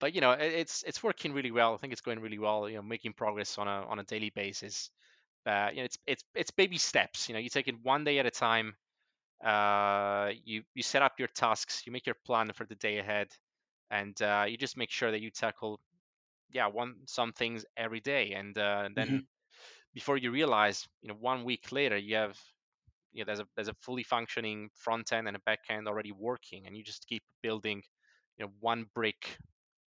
but 0.00 0.14
you 0.14 0.20
know 0.20 0.32
it's 0.32 0.84
it's 0.86 1.02
working 1.02 1.32
really 1.32 1.50
well. 1.50 1.74
I 1.74 1.76
think 1.78 1.92
it's 1.92 2.02
going 2.02 2.20
really 2.20 2.38
well. 2.38 2.68
You 2.68 2.76
know, 2.76 2.82
making 2.82 3.14
progress 3.14 3.58
on 3.58 3.68
a 3.68 3.84
on 3.88 3.98
a 3.98 4.04
daily 4.04 4.30
basis. 4.30 4.90
Uh, 5.46 5.68
you 5.70 5.78
know, 5.78 5.84
it's 5.84 5.98
it's 6.06 6.24
it's 6.34 6.50
baby 6.50 6.78
steps. 6.78 7.28
You 7.28 7.34
know, 7.34 7.40
you 7.40 7.48
take 7.48 7.68
it 7.68 7.74
one 7.82 8.04
day 8.04 8.18
at 8.18 8.26
a 8.26 8.30
time. 8.30 8.74
Uh, 9.44 10.30
you 10.44 10.62
you 10.74 10.82
set 10.82 11.02
up 11.02 11.18
your 11.18 11.28
tasks. 11.28 11.82
You 11.86 11.92
make 11.92 12.06
your 12.06 12.16
plan 12.26 12.50
for 12.54 12.64
the 12.64 12.74
day 12.76 12.98
ahead, 12.98 13.28
and 13.90 14.20
uh, 14.22 14.44
you 14.48 14.56
just 14.56 14.76
make 14.76 14.90
sure 14.90 15.10
that 15.10 15.20
you 15.20 15.30
tackle, 15.30 15.80
yeah, 16.52 16.66
one 16.66 16.94
some 17.06 17.32
things 17.32 17.64
every 17.76 18.00
day. 18.00 18.32
And, 18.32 18.56
uh, 18.56 18.88
then 18.94 19.06
mm-hmm. 19.06 19.18
before 19.94 20.16
you 20.16 20.30
realize, 20.30 20.86
you 21.02 21.08
know, 21.08 21.16
one 21.20 21.44
week 21.44 21.72
later, 21.72 21.96
you 21.96 22.16
have 22.16 22.38
you 23.12 23.24
know, 23.24 23.26
there's 23.26 23.40
a 23.40 23.46
there's 23.56 23.68
a 23.68 23.74
fully 23.80 24.02
functioning 24.02 24.70
front 24.74 25.12
end 25.12 25.26
and 25.26 25.36
a 25.36 25.40
back 25.40 25.60
end 25.70 25.88
already 25.88 26.12
working, 26.12 26.66
and 26.66 26.76
you 26.76 26.82
just 26.82 27.06
keep 27.08 27.22
building, 27.42 27.82
you 28.36 28.44
know, 28.44 28.52
one 28.60 28.86
brick 28.94 29.38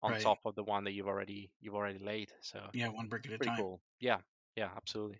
on 0.04 0.12
right. 0.12 0.22
top 0.22 0.40
of 0.46 0.56
the 0.56 0.64
one 0.64 0.84
that 0.84 0.94
you've 0.94 1.08
already 1.08 1.52
you've 1.62 1.76
already 1.76 2.00
laid. 2.00 2.30
So 2.42 2.60
yeah, 2.74 2.88
one 2.90 3.08
brick 3.08 3.26
at 3.26 3.34
a 3.34 3.38
pretty 3.38 3.50
time. 3.50 3.58
Cool. 3.58 3.80
Yeah, 4.00 4.18
yeah, 4.56 4.70
absolutely. 4.76 5.20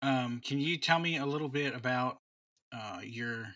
Um, 0.00 0.40
can 0.44 0.58
you 0.58 0.78
tell 0.78 0.98
me 0.98 1.18
a 1.18 1.26
little 1.26 1.48
bit 1.48 1.74
about 1.74 2.18
uh, 2.72 3.00
your 3.02 3.48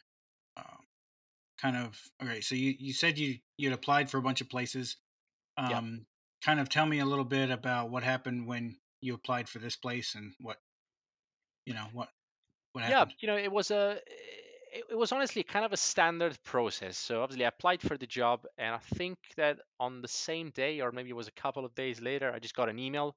kind 1.63 1.77
of 1.77 1.99
okay? 2.23 2.41
So 2.41 2.55
you 2.55 2.75
you 2.79 2.93
said 2.93 3.19
you 3.19 3.37
you 3.57 3.71
had 3.71 3.79
applied 3.79 4.11
for 4.11 4.19
a 4.19 4.23
bunch 4.23 4.41
of 4.41 4.51
places. 4.51 4.97
Um, 5.57 5.71
yeah. 5.71 5.81
Kind 6.45 6.61
of 6.61 6.69
tell 6.69 6.87
me 6.87 6.99
a 6.99 7.07
little 7.07 7.25
bit 7.25 7.51
about 7.51 7.91
what 7.91 8.03
happened 8.03 8.49
when 8.49 8.77
you 9.01 9.15
applied 9.15 9.49
for 9.49 9.61
this 9.61 9.77
place 9.77 10.17
and 10.17 10.33
what 10.41 10.57
you 11.65 11.75
know 11.75 11.87
what 11.93 12.09
what 12.73 12.85
happened. 12.85 13.13
Yeah, 13.21 13.21
you 13.21 13.29
know, 13.29 13.43
it 13.43 13.53
was 13.53 13.71
a 13.71 13.99
it, 14.73 14.85
it, 14.91 14.99
was 14.99 15.13
honestly 15.13 15.45
kind 15.45 15.65
of 15.65 15.73
a 15.73 15.77
standard 15.77 16.37
process. 16.45 16.99
So 16.99 17.23
obviously, 17.23 17.45
I 17.45 17.49
applied 17.49 17.81
for 17.81 17.97
the 17.97 18.07
job, 18.07 18.41
and 18.59 18.75
I 18.75 18.79
think 18.97 19.19
that 19.37 19.59
on 19.79 20.03
the 20.03 20.09
same 20.09 20.51
day, 20.51 20.81
or 20.81 20.91
maybe 20.91 21.11
it 21.11 21.17
was 21.17 21.29
a 21.29 21.41
couple 21.41 21.65
of 21.65 21.75
days 21.75 22.01
later, 22.01 22.33
I 22.35 22.41
just 22.41 22.57
got 22.57 22.69
an 22.69 22.79
email 22.79 23.15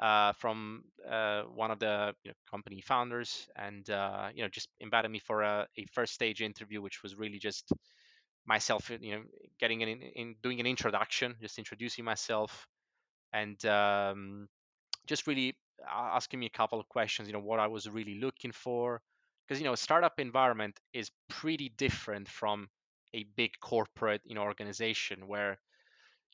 uh, 0.00 0.32
from 0.32 0.84
uh, 1.08 1.42
one 1.42 1.70
of 1.70 1.78
the 1.78 2.14
you 2.24 2.30
know, 2.30 2.34
company 2.50 2.80
founders, 2.80 3.48
and 3.56 3.88
uh, 3.90 4.28
you 4.34 4.42
know 4.42 4.48
just 4.48 4.68
invited 4.80 5.10
me 5.10 5.18
for 5.18 5.42
a, 5.42 5.66
a, 5.76 5.84
first 5.92 6.14
stage 6.14 6.40
interview, 6.40 6.80
which 6.80 7.02
was 7.02 7.16
really 7.16 7.38
just 7.38 7.70
myself, 8.46 8.90
you 9.00 9.12
know, 9.12 9.22
getting 9.58 9.82
an 9.82 9.88
in, 9.88 10.00
in 10.00 10.34
doing 10.42 10.58
an 10.60 10.66
introduction, 10.66 11.34
just 11.40 11.58
introducing 11.58 12.04
myself, 12.04 12.66
and 13.32 13.64
um, 13.66 14.48
just 15.06 15.26
really 15.26 15.54
asking 15.88 16.40
me 16.40 16.46
a 16.46 16.56
couple 16.56 16.80
of 16.80 16.88
questions. 16.88 17.28
You 17.28 17.34
know, 17.34 17.40
what 17.40 17.60
I 17.60 17.66
was 17.66 17.88
really 17.88 18.18
looking 18.20 18.52
for 18.52 19.02
because 19.46 19.60
you 19.60 19.66
know 19.66 19.72
a 19.72 19.76
startup 19.76 20.18
environment 20.18 20.78
is 20.94 21.10
pretty 21.28 21.72
different 21.76 22.28
from 22.28 22.68
a 23.12 23.26
big 23.36 23.50
corporate 23.60 24.22
you 24.24 24.34
know 24.34 24.42
organization 24.42 25.26
where 25.26 25.58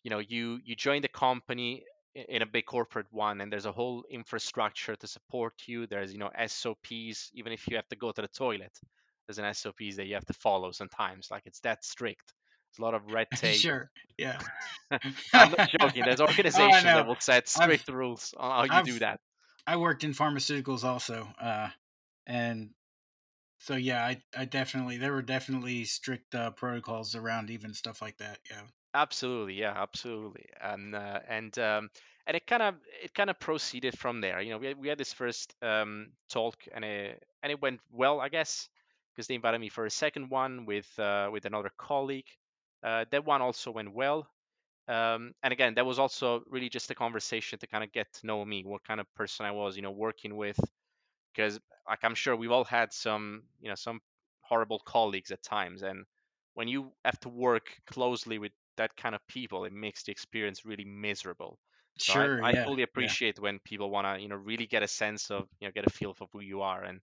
you 0.05 0.11
know 0.11 0.19
you 0.19 0.61
you 0.65 0.77
join 0.77 1.03
the 1.03 1.09
company 1.09 1.83
in 2.29 2.43
a 2.43 2.47
big 2.47 2.67
corporate 2.67 3.07
one 3.11 3.41
and 3.41 3.53
there's 3.53 3.67
a 3.67 3.73
whole 3.73 4.05
infrastructure 4.11 4.97
to 4.97 5.07
support 5.07 5.55
you. 5.67 5.87
There's 5.87 6.13
you 6.13 6.19
know 6.19 6.31
sops 6.47 7.31
even 7.35 7.53
if 7.53 7.69
you 7.69 7.77
have 7.77 7.89
to 7.89 7.97
go 7.97 8.13
to 8.13 8.23
the 8.23 8.29
toilet 8.29 8.73
there's 9.27 9.39
an 9.39 9.53
sops 9.53 9.97
that 9.97 10.07
you 10.07 10.15
have 10.15 10.25
to 10.27 10.33
follow 10.33 10.71
sometimes 10.71 11.29
like 11.31 11.43
it's 11.47 11.61
that 11.61 11.85
strict. 11.85 12.33
There's 12.71 12.81
a 12.81 12.83
lot 12.83 12.95
of 12.95 13.13
red 13.13 13.27
tape. 13.35 13.57
Sure 13.57 13.91
yeah. 14.17 14.39
I'm 14.91 15.51
not 15.53 15.71
joking 15.81 16.05
there's 16.05 16.21
oh, 16.21 16.27
organizations 16.27 16.85
oh, 16.85 16.97
that 16.97 17.07
will 17.07 17.17
set 17.21 17.49
strict 17.49 17.89
I've, 17.89 17.95
rules 17.95 18.35
on 18.37 18.51
how 18.51 18.65
you 18.65 18.81
I've, 18.81 18.85
do 18.85 18.99
that. 19.01 19.21
I 19.67 19.77
worked 19.77 20.05
in 20.05 20.13
pharmaceuticals 20.13 20.85
also 20.85 21.29
uh, 21.41 21.69
and 22.27 22.71
so 23.59 23.75
yeah, 23.75 24.05
I 24.05 24.23
I 24.37 24.45
definitely 24.45 24.99
there 24.99 25.13
were 25.13 25.23
definitely 25.23 25.85
strict 25.85 26.35
uh, 26.35 26.51
protocols 26.51 27.15
around 27.15 27.51
even 27.51 27.75
stuff 27.75 28.03
like 28.03 28.19
that. 28.19 28.39
Yeah. 28.51 28.63
Absolutely, 28.97 29.55
yeah, 29.55 29.75
absolutely, 29.77 30.47
and 30.61 30.95
uh, 30.95 31.21
and 31.29 31.57
um, 31.59 31.91
and 32.27 32.35
it 32.37 32.47
kind 32.47 32.63
of 32.63 32.75
it 33.03 33.13
kind 33.15 33.29
of 33.29 33.39
proceeded 33.39 33.97
from 33.99 34.21
there. 34.23 34.41
You 34.41 34.51
know, 34.53 34.59
we 34.59 34.67
had, 34.69 34.79
we 34.79 34.89
had 34.89 34.97
this 34.99 35.13
first 35.13 35.55
um, 35.61 36.13
talk, 36.31 36.57
and 36.73 36.83
it 36.85 37.23
and 37.43 37.53
it 37.53 37.61
went 37.61 37.81
well, 37.93 38.21
I 38.21 38.29
guess, 38.31 38.69
because 39.15 39.27
they 39.27 39.35
invited 39.35 39.61
me 39.61 39.69
for 39.69 39.85
a 39.87 39.91
second 39.91 40.31
one 40.31 40.65
with 40.67 40.89
uh, 40.99 41.29
with 41.31 41.45
another 41.45 41.71
colleague. 41.77 42.27
Uh, 42.83 43.05
that 43.11 43.27
one 43.27 43.43
also 43.43 43.71
went 43.71 43.93
well, 43.93 44.27
um, 44.89 45.35
and 45.43 45.53
again, 45.53 45.75
that 45.77 45.87
was 45.87 45.99
also 45.99 46.43
really 46.49 46.69
just 46.71 46.91
a 46.91 46.95
conversation 46.97 47.59
to 47.61 47.67
kind 47.67 47.85
of 47.85 47.93
get 47.93 48.13
to 48.15 48.27
know 48.27 48.45
me, 48.45 48.65
what 48.65 48.85
kind 48.85 49.01
of 49.01 49.13
person 49.15 49.47
I 49.47 49.53
was, 49.53 49.77
you 49.77 49.83
know, 49.83 49.93
working 49.93 50.37
with, 50.37 50.59
because 51.35 51.59
like 51.89 52.01
I'm 52.03 52.15
sure 52.15 52.35
we've 52.37 52.51
all 52.51 52.65
had 52.65 52.93
some 52.93 53.43
you 53.61 53.69
know 53.69 53.75
some 53.75 54.01
horrible 54.41 54.81
colleagues 54.81 55.31
at 55.31 55.43
times, 55.43 55.83
and 55.83 56.05
when 56.55 56.69
you 56.69 56.93
have 57.05 57.19
to 57.21 57.29
work 57.29 57.67
closely 57.87 58.39
with 58.39 58.53
that 58.77 58.97
kind 58.97 59.15
of 59.15 59.27
people, 59.29 59.65
it 59.65 59.73
makes 59.73 60.05
the 60.05 60.13
experience 60.13 60.65
really 60.65 60.85
miserable. 60.85 61.59
So 61.99 62.13
Sure. 62.13 62.43
I, 62.43 62.51
I 62.51 62.53
Yeah. 62.53 62.65
fully 62.65 62.83
Yeah. 62.95 63.15
appreciate 63.15 63.39
when 63.41 63.59
people 63.61 63.91
want 63.91 64.07
to, 64.07 64.21
you 64.23 64.29
know, 64.29 64.37
really 64.37 64.67
get 64.67 64.83
a 64.83 64.89
sense 64.89 65.31
of, 65.31 65.49
you 65.61 65.69
know, 65.69 65.73
get 65.73 65.87
a 65.87 65.91
feel 65.91 66.15
for 66.15 66.29
who 66.33 66.41
you 66.41 66.61
are 66.63 66.85
and 66.85 67.01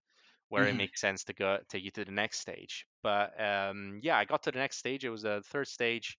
where 0.50 0.68
it 0.68 0.76
hmm 0.76 0.78
makes 0.78 1.02
sense 1.02 1.24
to 1.26 1.34
go 1.34 1.60
take 1.70 1.84
you 1.84 1.92
to 1.92 2.06
the 2.06 2.12
next 2.12 2.40
stage. 2.40 2.86
But 3.02 3.40
um, 3.42 4.00
yeah, 4.04 4.18
I 4.18 4.26
got 4.26 4.44
to 4.44 4.52
the 4.52 4.60
next 4.60 4.78
stage. 4.78 5.04
It 5.06 5.10
was 5.10 5.24
a 5.26 5.42
third 5.44 5.68
stage 5.68 6.18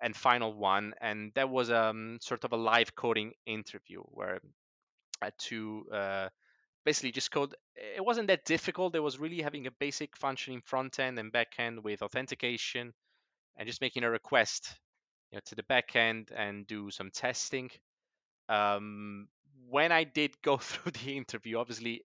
and 0.00 0.16
final 0.16 0.54
one, 0.54 0.94
and 1.00 1.32
that 1.34 1.50
was 1.50 1.70
um 1.70 2.18
sort 2.22 2.44
of 2.44 2.52
a 2.52 2.56
live 2.56 2.94
coding 2.94 3.34
interview 3.46 4.00
where 4.02 4.40
I 5.22 5.26
had 5.26 5.38
to 5.50 5.86
uh, 5.92 6.28
basically 6.84 7.12
just 7.12 7.30
code. 7.32 7.54
It 7.76 8.04
wasn't 8.04 8.28
that 8.28 8.44
difficult. 8.46 8.94
It 8.96 9.00
was 9.00 9.18
really 9.18 9.42
having 9.42 9.66
a 9.66 9.70
basic 9.72 10.16
functioning 10.16 10.62
front 10.62 10.98
end 11.00 11.18
and 11.18 11.32
back 11.32 11.58
end 11.58 11.84
with 11.84 12.02
authentication 12.02 12.94
and 13.60 13.68
just 13.68 13.82
making 13.82 14.04
a 14.04 14.10
request 14.10 14.74
you 15.32 15.36
know, 15.36 15.42
to 15.46 15.56
the 15.56 15.64
back 15.64 15.96
end 15.96 16.32
and 16.36 16.66
do 16.66 16.90
some 16.90 17.12
testing. 17.12 17.70
Um, 18.48 19.28
when 19.68 19.92
I 19.92 20.04
did 20.04 20.40
go 20.42 20.56
through 20.58 20.92
the 20.92 21.16
interview, 21.16 21.58
obviously 21.58 22.04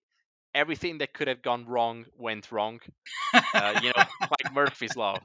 everything 0.54 0.98
that 0.98 1.14
could 1.14 1.28
have 1.28 1.42
gone 1.42 1.66
wrong 1.66 2.06
went 2.16 2.52
wrong. 2.52 2.80
Uh, 3.54 3.74
you 3.82 3.92
know, 3.96 4.04
like 4.30 4.54
Murphy's 4.54 4.96
law. 4.96 5.18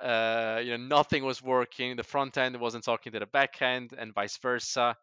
Uh, 0.00 0.60
you 0.64 0.70
know, 0.76 0.86
nothing 0.96 1.24
was 1.24 1.42
working. 1.42 1.96
The 1.96 2.04
front 2.04 2.38
end 2.38 2.58
wasn't 2.58 2.84
talking 2.84 3.12
to 3.12 3.20
the 3.20 3.26
back 3.26 3.60
end, 3.62 3.94
and 3.96 4.14
vice 4.14 4.38
versa. 4.38 4.96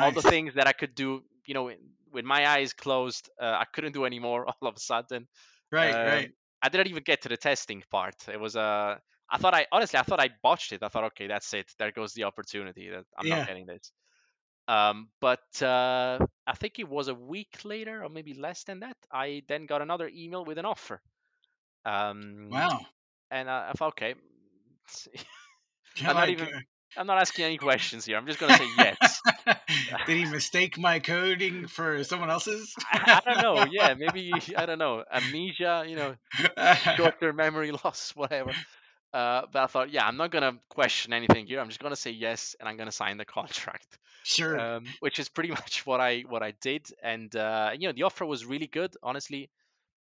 All 0.00 0.12
the 0.12 0.22
things 0.22 0.54
that 0.54 0.66
I 0.66 0.72
could 0.72 0.94
do, 0.94 1.22
you 1.46 1.54
know, 1.54 1.72
with 2.12 2.24
my 2.24 2.48
eyes 2.48 2.72
closed, 2.72 3.30
uh, 3.40 3.56
I 3.60 3.64
couldn't 3.72 3.92
do 3.92 4.04
anymore. 4.04 4.46
All 4.60 4.68
of 4.68 4.76
a 4.76 4.80
sudden, 4.80 5.28
Right. 5.72 5.94
Right. 6.04 6.28
um, 6.28 6.32
I 6.62 6.68
didn't 6.68 6.88
even 6.88 7.02
get 7.04 7.22
to 7.22 7.28
the 7.28 7.36
testing 7.36 7.82
part. 7.90 8.28
It 8.28 8.40
was 8.40 8.56
uh, 8.56 8.98
I 9.30 9.38
thought 9.38 9.54
I 9.54 9.66
honestly 9.72 9.98
I 9.98 10.02
thought 10.02 10.20
I 10.20 10.30
botched 10.42 10.72
it. 10.72 10.82
I 10.82 10.88
thought, 10.88 11.04
okay, 11.04 11.26
that's 11.28 11.52
it. 11.54 11.70
There 11.78 11.92
goes 11.92 12.12
the 12.14 12.24
opportunity. 12.24 12.90
That 12.90 13.04
I'm 13.18 13.28
not 13.28 13.44
getting 13.44 13.66
this. 13.66 13.92
Um, 14.68 15.08
but 15.20 15.62
uh, 15.62 16.18
I 16.46 16.54
think 16.54 16.78
it 16.78 16.88
was 16.88 17.08
a 17.08 17.14
week 17.14 17.58
later, 17.64 18.04
or 18.04 18.08
maybe 18.08 18.34
less 18.34 18.64
than 18.64 18.80
that. 18.80 18.96
I 19.12 19.42
then 19.48 19.66
got 19.66 19.82
another 19.82 20.10
email 20.14 20.44
with 20.44 20.58
an 20.58 20.64
offer. 20.66 21.00
Um, 21.84 22.50
Wow. 22.50 22.86
and 23.30 23.50
I, 23.50 23.70
I 23.70 23.72
thought, 23.72 23.88
okay, 23.94 24.14
I'm 26.06 26.16
not 26.16 26.28
like, 26.28 26.30
even. 26.30 26.48
uh, 26.54 26.60
I'm 26.96 27.06
not 27.06 27.18
asking 27.18 27.44
any 27.44 27.58
questions 27.58 28.04
here. 28.04 28.16
I'm 28.16 28.26
just 28.26 28.38
gonna 28.38 28.52
say 28.52 28.66
yes. 28.66 29.22
Did 30.06 30.16
he 30.16 30.24
mistake 30.24 30.78
my 30.78 30.98
coding 30.98 31.66
for 31.66 32.02
someone 32.04 32.30
else's? 32.30 32.74
I, 32.84 32.98
I 33.16 33.20
don't 33.24 33.40
know. 33.40 33.64
Yeah, 33.64 33.94
maybe 33.94 34.42
I 34.56 34.66
don't 34.66 34.78
know. 34.78 35.04
Amnesia, 35.12 35.84
you 35.86 35.96
know, 35.96 36.16
short-term 36.96 37.36
memory 37.36 37.72
loss, 37.72 38.12
whatever. 38.16 38.56
Uh, 39.12 39.46
but 39.52 39.62
I 39.64 39.66
thought, 39.66 39.90
yeah, 39.90 40.06
I'm 40.06 40.16
not 40.16 40.30
gonna 40.30 40.60
question 40.68 41.12
anything 41.12 41.46
here. 41.46 41.60
I'm 41.60 41.68
just 41.68 41.80
gonna 41.80 41.96
say 41.96 42.12
yes, 42.12 42.54
and 42.60 42.68
I'm 42.68 42.76
gonna 42.76 42.92
sign 42.92 43.16
the 43.16 43.24
contract. 43.24 43.98
sure. 44.22 44.70
um, 44.76 44.96
which 45.00 45.18
is 45.18 45.28
pretty 45.28 45.50
much 45.60 45.86
what 45.86 46.00
I 46.00 46.22
what 46.22 46.42
I 46.42 46.52
did. 46.52 46.86
And 47.02 47.34
uh, 47.36 47.72
you 47.78 47.88
know, 47.88 47.92
the 47.92 48.04
offer 48.04 48.26
was 48.26 48.46
really 48.46 48.68
good. 48.68 48.96
Honestly, 49.02 49.50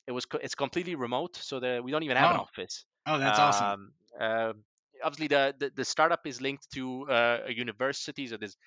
it 0.08 0.14
was 0.14 0.26
co- 0.26 0.40
it's 0.42 0.56
completely 0.56 0.96
remote, 0.96 1.36
so 1.38 1.60
that 1.62 1.84
we 1.84 1.92
don't 1.92 2.04
even 2.04 2.18
have 2.18 2.32
an 2.32 2.36
Oh, 2.36 2.40
office. 2.40 2.86
oh, 3.08 3.20
that's 3.20 3.40
awesome. 3.40 3.74
Um, 3.74 3.94
uh, 4.20 4.54
obviously, 5.04 5.28
the, 5.28 5.56
the 5.60 5.72
the 5.72 5.86
startup 5.86 6.28
is 6.28 6.42
linked 6.42 6.72
to 6.74 7.10
uh, 7.10 7.40
a 7.48 7.54
university, 7.54 8.28
so 8.28 8.38
there's 8.38 8.58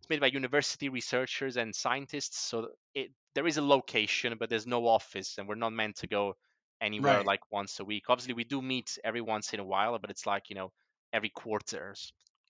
it's 0.00 0.08
made 0.10 0.20
by 0.20 0.26
university 0.28 0.88
researchers 0.88 1.56
and 1.56 1.74
scientists. 1.74 2.38
So 2.38 2.70
it 2.94 3.12
there 3.34 3.46
is 3.46 3.56
a 3.58 3.62
location, 3.62 4.36
but 4.38 4.50
there's 4.50 4.66
no 4.66 4.86
office, 4.86 5.38
and 5.38 5.48
we're 5.48 5.54
not 5.56 5.72
meant 5.72 5.96
to 5.96 6.06
go 6.06 6.34
anywhere 6.82 7.22
Right. 7.22 7.24
like 7.24 7.40
once 7.52 7.80
a 7.80 7.86
week. 7.86 8.10
Obviously, 8.10 8.34
we 8.34 8.44
do 8.44 8.62
meet 8.62 8.98
every 9.04 9.22
once 9.22 9.54
in 9.54 9.60
a 9.60 9.64
while, 9.64 9.98
but 10.00 10.10
it's 10.10 10.26
like 10.26 10.50
you 10.50 10.56
know 10.56 10.72
every 11.12 11.30
quarter 11.30 11.94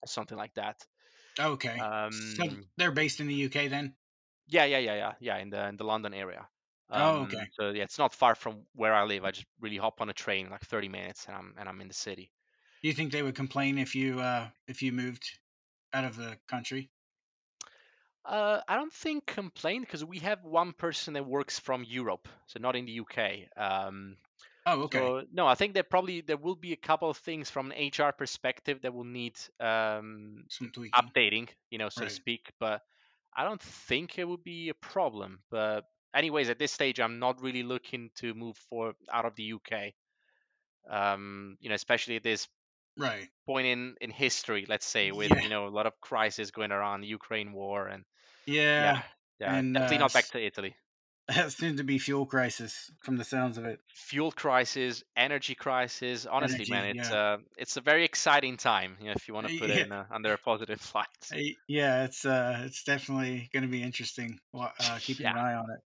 or 0.05 0.09
something 0.09 0.39
like 0.39 0.55
that. 0.55 0.79
Okay. 1.39 1.89
So 2.11 2.43
Um, 2.43 2.71
they're 2.77 2.93
based 2.93 3.21
in 3.21 3.27
the 3.27 3.35
UK 3.35 3.69
then? 3.69 3.97
yeah, 4.47 4.65
yeah, 4.65 4.79
yeah, 4.79 4.95
yeah, 4.95 5.15
yeah, 5.21 5.39
in 5.39 5.51
the 5.51 5.69
in 5.69 5.77
the 5.77 5.85
London 5.85 6.15
area. 6.15 6.49
Oh, 6.95 7.21
Um, 7.21 7.25
okay. 7.25 7.53
so 7.53 7.71
yeah, 7.71 7.85
it's 7.85 7.99
not 7.99 8.15
far 8.15 8.35
from 8.35 8.67
where 8.75 8.95
I 8.95 9.05
live. 9.05 9.25
I 9.25 9.31
just 9.31 9.47
really 9.61 9.77
hop 9.79 10.01
on 10.01 10.11
a 10.11 10.15
train 10.15 10.51
like 10.51 10.63
30 10.65 10.89
minutes, 10.89 11.27
and 11.27 11.37
I'm 11.37 11.55
and 11.59 11.69
I'm 11.69 11.81
in 11.81 11.89
the 11.89 11.95
city. 11.95 12.33
Do 12.83 12.89
you 12.89 12.93
think 12.95 13.13
they 13.13 13.23
would 13.23 13.35
complain 13.35 13.79
if 13.79 13.95
you 13.95 14.21
uh 14.21 14.51
if 14.67 14.83
you 14.83 14.93
moved 14.93 15.39
out 15.93 16.05
of 16.05 16.17
the 16.17 16.41
country? 16.47 16.91
Uh, 18.25 18.61
I 18.69 18.77
don't 18.77 18.93
think 18.93 19.27
complain 19.27 19.81
because 19.83 20.05
we 20.05 20.21
have 20.21 20.45
one 20.45 20.73
person 20.73 21.15
that 21.15 21.27
works 21.27 21.59
from 21.59 21.85
Europe, 21.85 22.29
so 22.47 22.61
not 22.61 22.77
in 22.77 22.85
the 22.85 22.93
UK. 22.93 23.49
Um, 23.57 24.17
Oh, 24.67 24.83
okay. 24.83 25.13
so 25.13 25.25
no, 25.33 25.47
I 25.47 25.55
think 25.55 25.75
that 25.75 25.91
probably 25.91 26.21
there 26.21 26.37
will 26.37 26.57
be 26.57 26.73
a 26.73 26.77
couple 26.77 27.11
of 27.11 27.19
things 27.19 27.51
from 27.51 27.73
an 27.73 27.79
HR 27.79 28.13
perspective 28.13 28.83
that 28.83 28.95
will 28.95 29.05
need 29.05 29.39
um, 29.61 30.45
updating, 30.95 31.49
you 31.71 31.79
know, 31.79 31.89
so 31.89 32.05
to 32.05 32.11
speak. 32.11 32.53
But 32.61 32.83
I 33.37 33.45
don't 33.45 33.63
think 33.63 34.19
it 34.19 34.25
would 34.29 34.45
be 34.45 34.69
a 34.71 34.75
problem. 34.75 35.41
But 35.51 35.85
anyways, 36.15 36.51
at 36.51 36.59
this 36.59 36.73
stage, 36.73 37.01
I'm 37.01 37.19
not 37.19 37.43
really 37.43 37.63
looking 37.65 38.11
to 38.17 38.35
move 38.35 38.57
for 38.71 38.95
out 39.13 39.27
of 39.27 39.37
the 39.37 39.45
UK. 39.45 39.95
Um, 40.89 41.57
you 41.61 41.69
know, 41.69 41.75
especially 41.75 42.17
at 42.17 42.23
this 42.25 42.49
Right. 42.97 43.31
point 43.47 43.67
in 43.67 43.97
in 44.01 44.11
history, 44.11 44.67
let's 44.69 44.87
say, 44.87 45.13
with 45.13 45.33
Yeah. 45.33 45.41
you 45.41 45.49
know 45.49 45.67
a 45.67 45.71
lot 45.79 45.87
of 45.87 46.01
crisis 46.01 46.51
going 46.51 46.73
around, 46.73 47.05
Ukraine 47.05 47.53
war, 47.53 47.89
and 47.89 48.05
Yeah. 48.47 48.97
yeah, 48.97 49.05
yeah, 49.41 49.59
And 49.59 49.77
definitely 49.77 49.99
uh 49.99 49.99
not 49.99 50.13
back 50.15 50.31
to 50.33 50.45
Italy. 50.45 50.77
soon 51.49 51.77
to 51.77 51.85
be 51.85 51.99
fuel 51.99 52.27
crisis 52.27 52.91
from 53.01 53.17
the 53.17 53.25
sounds 53.25 53.59
of 53.59 53.65
it. 53.65 53.81
Fuel 53.95 54.33
crisis, 54.33 55.05
energy 55.15 55.55
crisis. 55.55 56.27
Honestly, 56.27 56.67
man, 56.67 56.85
it's 56.87 57.11
yeah. 57.11 57.13
uh, 57.13 57.39
it's 57.57 57.77
a 57.77 57.81
very 57.81 58.05
exciting 58.05 58.57
time. 58.57 58.97
You 59.01 59.07
know, 59.07 59.13
if 59.13 59.29
you 59.29 59.35
want 59.35 59.45
Uh, 59.45 59.49
to 59.49 59.51
put 59.51 59.71
it 59.71 59.79
in 59.81 59.93
a, 59.93 60.07
under 60.11 60.33
a 60.33 60.39
positive 60.39 60.81
light. 60.95 61.35
Uh, 61.35 61.39
Yeah, 61.67 62.05
it's 62.05 62.25
uh 62.25 62.63
it's 62.67 62.85
definitely 62.85 63.49
going 63.53 63.63
to 63.63 63.69
be 63.69 63.83
interesting 63.83 64.39
uh 64.55 64.99
keeping 65.03 65.29
an 65.29 65.37
eye 65.37 65.55
on 65.55 65.67
it. 65.71 65.81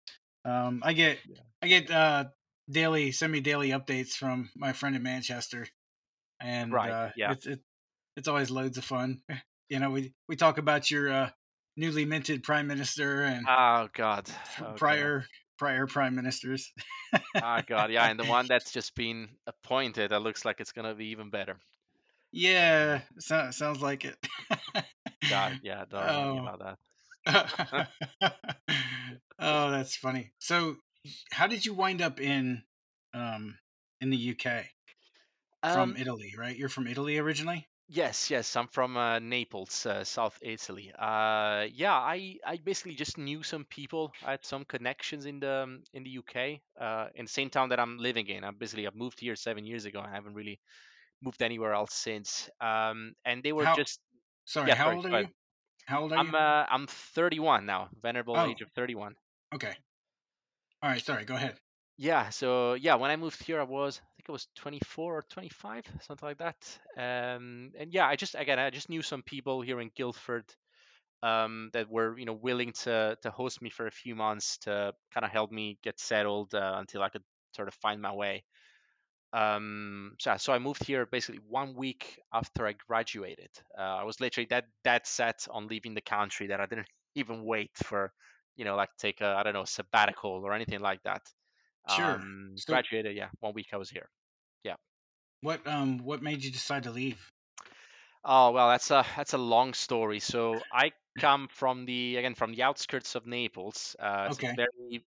Um 0.49 0.83
I 0.85 0.93
get 0.95 1.21
yeah, 1.25 1.43
I 1.63 1.69
get 1.69 1.91
uh 1.91 2.27
daily 2.71 3.13
semi 3.13 3.41
daily 3.41 3.71
updates 3.71 4.13
from 4.17 4.51
my 4.57 4.73
friend 4.73 4.97
in 4.97 5.03
Manchester 5.03 5.67
and 6.43 6.73
right. 6.73 6.91
uh 6.91 7.11
Yeah. 7.17 7.33
it's 7.33 7.47
it, 7.47 7.61
it's 8.17 8.29
always 8.29 8.51
loads 8.51 8.79
of 8.79 8.85
fun. 8.85 9.23
You 9.69 9.81
know, 9.81 9.89
we 9.89 10.13
we 10.29 10.37
talk 10.37 10.59
about 10.59 10.91
your 10.91 11.11
uh 11.11 11.31
newly 11.79 12.05
minted 12.05 12.43
prime 12.43 12.67
minister 12.67 13.23
and 13.23 13.47
Oh 13.49 13.89
God. 13.95 14.29
Oh 14.61 14.65
God. 14.65 14.77
prior 14.77 15.25
prior 15.59 15.87
prime 15.87 16.15
ministers. 16.15 16.71
Ah 17.35 17.63
God. 17.67 17.91
Yeah, 17.91 18.07
and 18.11 18.21
the 18.21 18.27
one 18.27 18.47
that's 18.49 18.71
just 18.71 18.95
been 18.95 19.31
appointed, 19.47 20.11
that 20.11 20.21
looks 20.21 20.45
like 20.45 20.61
it's 20.61 20.73
gonna 20.73 20.95
be 20.95 21.07
even 21.07 21.31
better. 21.31 21.57
yeah, 22.33 23.01
so, 23.19 23.51
sounds 23.51 23.81
like 23.81 24.05
it. 24.05 24.17
God. 25.31 25.61
Yeah. 25.63 25.85
Don't 25.89 26.03
oh. 26.05 26.47
about 26.47 26.77
that. 27.25 27.89
oh, 29.39 29.71
that's 29.71 29.97
funny. 29.97 30.33
So, 30.39 30.77
how 31.31 31.47
did 31.47 31.65
you 31.65 31.73
wind 31.73 32.03
up 32.03 32.21
in 32.21 32.63
um 33.15 33.57
in 34.03 34.11
the 34.11 34.37
UK 34.37 34.67
from 35.67 35.95
Um. 35.95 35.97
Italy, 35.97 36.35
right? 36.37 36.57
You're 36.57 36.69
from 36.69 36.87
Italy 36.87 37.19
originally? 37.19 37.69
Yes, 37.89 38.31
yes, 38.31 38.57
I'm 38.57 38.69
from 38.69 38.97
uh, 38.97 39.19
Naples, 39.19 39.85
uh, 39.85 40.03
South 40.05 40.39
Italy. 40.41 40.91
Uh, 40.99 41.67
yeah, 41.71 41.93
I, 41.95 42.39
I 42.47 42.57
basically 42.57 42.95
just 42.95 43.19
knew 43.19 43.43
some 43.43 43.65
people. 43.67 44.15
I 44.23 44.31
had 44.33 44.45
some 44.47 44.65
connections 44.65 45.27
in 45.27 45.41
the 45.41 45.53
um, 45.65 45.83
in 45.93 46.03
the 46.05 46.11
UK, 46.11 46.63
uh, 46.81 47.09
in 47.15 47.27
the 47.27 47.31
same 47.31 47.51
town 47.51 47.69
that 47.69 47.79
I'm 47.81 47.99
living 47.99 48.29
in. 48.29 48.45
I 48.45 48.51
basically 48.53 48.87
I've 48.87 48.95
moved 48.95 49.21
here 49.21 49.37
seven 49.37 49.67
years 49.67 49.85
ago. 49.85 50.01
I 50.01 50.09
haven't 50.11 50.35
really 50.35 50.59
moved 51.23 51.43
anywhere 51.43 51.75
else 51.75 51.95
since. 51.95 52.51
Um, 52.61 53.15
and 53.25 53.43
they 53.43 53.53
were 53.53 53.67
How 53.67 53.79
just 53.81 54.01
sorry, 54.45 54.73
yeah, 54.73 54.77
how 54.77 54.91
sorry, 54.91 54.97
old 54.97 55.07
are 55.07 55.11
you? 55.13 55.29
How 55.87 56.03
old 56.03 56.13
are 56.13 56.19
I'm 56.19 56.35
you? 56.35 56.35
uh, 56.35 56.67
I'm 56.71 56.87
31 56.89 57.67
now, 57.67 57.91
venerable 58.03 58.41
Oh, 58.41 58.45
age 58.45 58.63
of 58.63 58.71
31. 58.73 59.17
okay. 59.55 59.77
All 60.83 60.91
right, 60.91 61.03
sorry, 61.03 61.25
go 61.25 61.35
ahead. 61.37 61.59
Yeah, 61.99 62.31
so 62.31 62.75
yeah, 62.75 62.95
when 62.97 63.11
I 63.11 63.17
moved 63.17 63.43
here, 63.43 63.61
I 63.61 63.65
was 63.65 64.01
I 64.03 64.09
think 64.17 64.29
I 64.29 64.33
was 64.33 64.49
24 64.57 65.19
or 65.19 65.23
25, 65.23 65.85
something 66.01 66.27
like 66.29 66.39
that. 66.39 66.79
Um, 66.97 67.73
and 67.79 67.93
yeah, 67.93 68.07
I 68.07 68.17
just 68.17 68.35
again 68.35 68.59
I 68.59 68.71
just 68.71 68.89
knew 68.89 69.03
some 69.03 69.23
people 69.23 69.61
here 69.61 69.81
in 69.81 69.91
Guildford 69.95 70.45
um, 71.23 71.71
that 71.75 71.91
were 71.91 72.19
you 72.19 72.27
know 72.27 72.35
willing 72.35 72.73
to 72.85 73.17
to 73.23 73.31
host 73.31 73.63
me 73.63 73.71
for 73.71 73.87
a 73.87 73.93
few 73.93 74.17
months 74.17 74.59
to 74.61 74.95
kind 75.15 75.25
of 75.27 75.31
help 75.33 75.53
me 75.53 75.79
get 75.83 76.01
settled 76.01 76.55
uh, 76.55 76.77
until 76.79 77.03
I 77.03 77.11
could 77.11 77.25
sort 77.57 77.69
of 77.69 77.75
find 77.75 78.03
my 78.03 78.13
way. 78.15 78.45
Um, 79.33 80.17
so, 80.21 80.37
so 80.39 80.53
I 80.53 80.59
moved 80.59 80.85
here 80.85 81.07
basically 81.07 81.41
one 81.49 81.75
week 81.75 82.21
after 82.35 82.67
I 82.67 82.75
graduated. 82.75 83.51
Uh, 83.79 83.83
I 83.83 84.05
was 84.05 84.21
literally 84.21 84.47
that 84.51 84.67
that 84.85 85.07
set 85.07 85.47
on 85.51 85.69
leaving 85.69 85.95
the 85.95 86.03
country 86.03 86.49
that 86.49 86.61
I 86.61 86.67
didn't 86.67 86.89
even 87.17 87.45
wait 87.45 87.71
for, 87.77 88.13
you 88.57 88.65
know, 88.65 88.77
like 88.77 88.91
take 88.99 89.21
a 89.23 89.27
I 89.29 89.43
don't 89.43 89.55
know 89.55 89.65
sabbatical 89.65 90.31
or 90.45 90.53
anything 90.55 90.81
like 90.81 91.03
that. 91.05 91.23
Sure. 91.87 92.21
Um, 92.21 92.57
So, 92.57 92.67
graduated, 92.67 93.17
yeah, 93.17 93.31
one 93.41 93.55
week 93.55 93.69
I 93.73 93.77
was 93.77 93.91
here. 93.91 94.11
Yeah. 94.65 94.77
what 95.43 95.67
um 95.67 95.99
what 95.99 96.23
made 96.23 96.43
you 96.43 96.51
decide 96.51 96.83
to 96.85 96.91
leave? 96.91 97.31
Oh 98.25 98.51
well, 98.53 98.69
that's 98.71 98.91
a 98.91 99.05
that's 99.17 99.33
a 99.33 99.39
long 99.39 99.75
story. 99.75 100.21
So 100.21 100.67
I 100.73 100.93
come 101.19 101.49
from 101.49 101.85
the 101.87 102.17
again 102.17 102.35
from 102.35 102.53
the 102.53 102.63
outskirts 102.63 103.15
of 103.15 103.27
Naples. 103.27 103.97
Uh, 103.99 104.25
it's 104.27 104.39
a 104.41 104.43
Okay. 104.43 104.57
very 104.57 105.07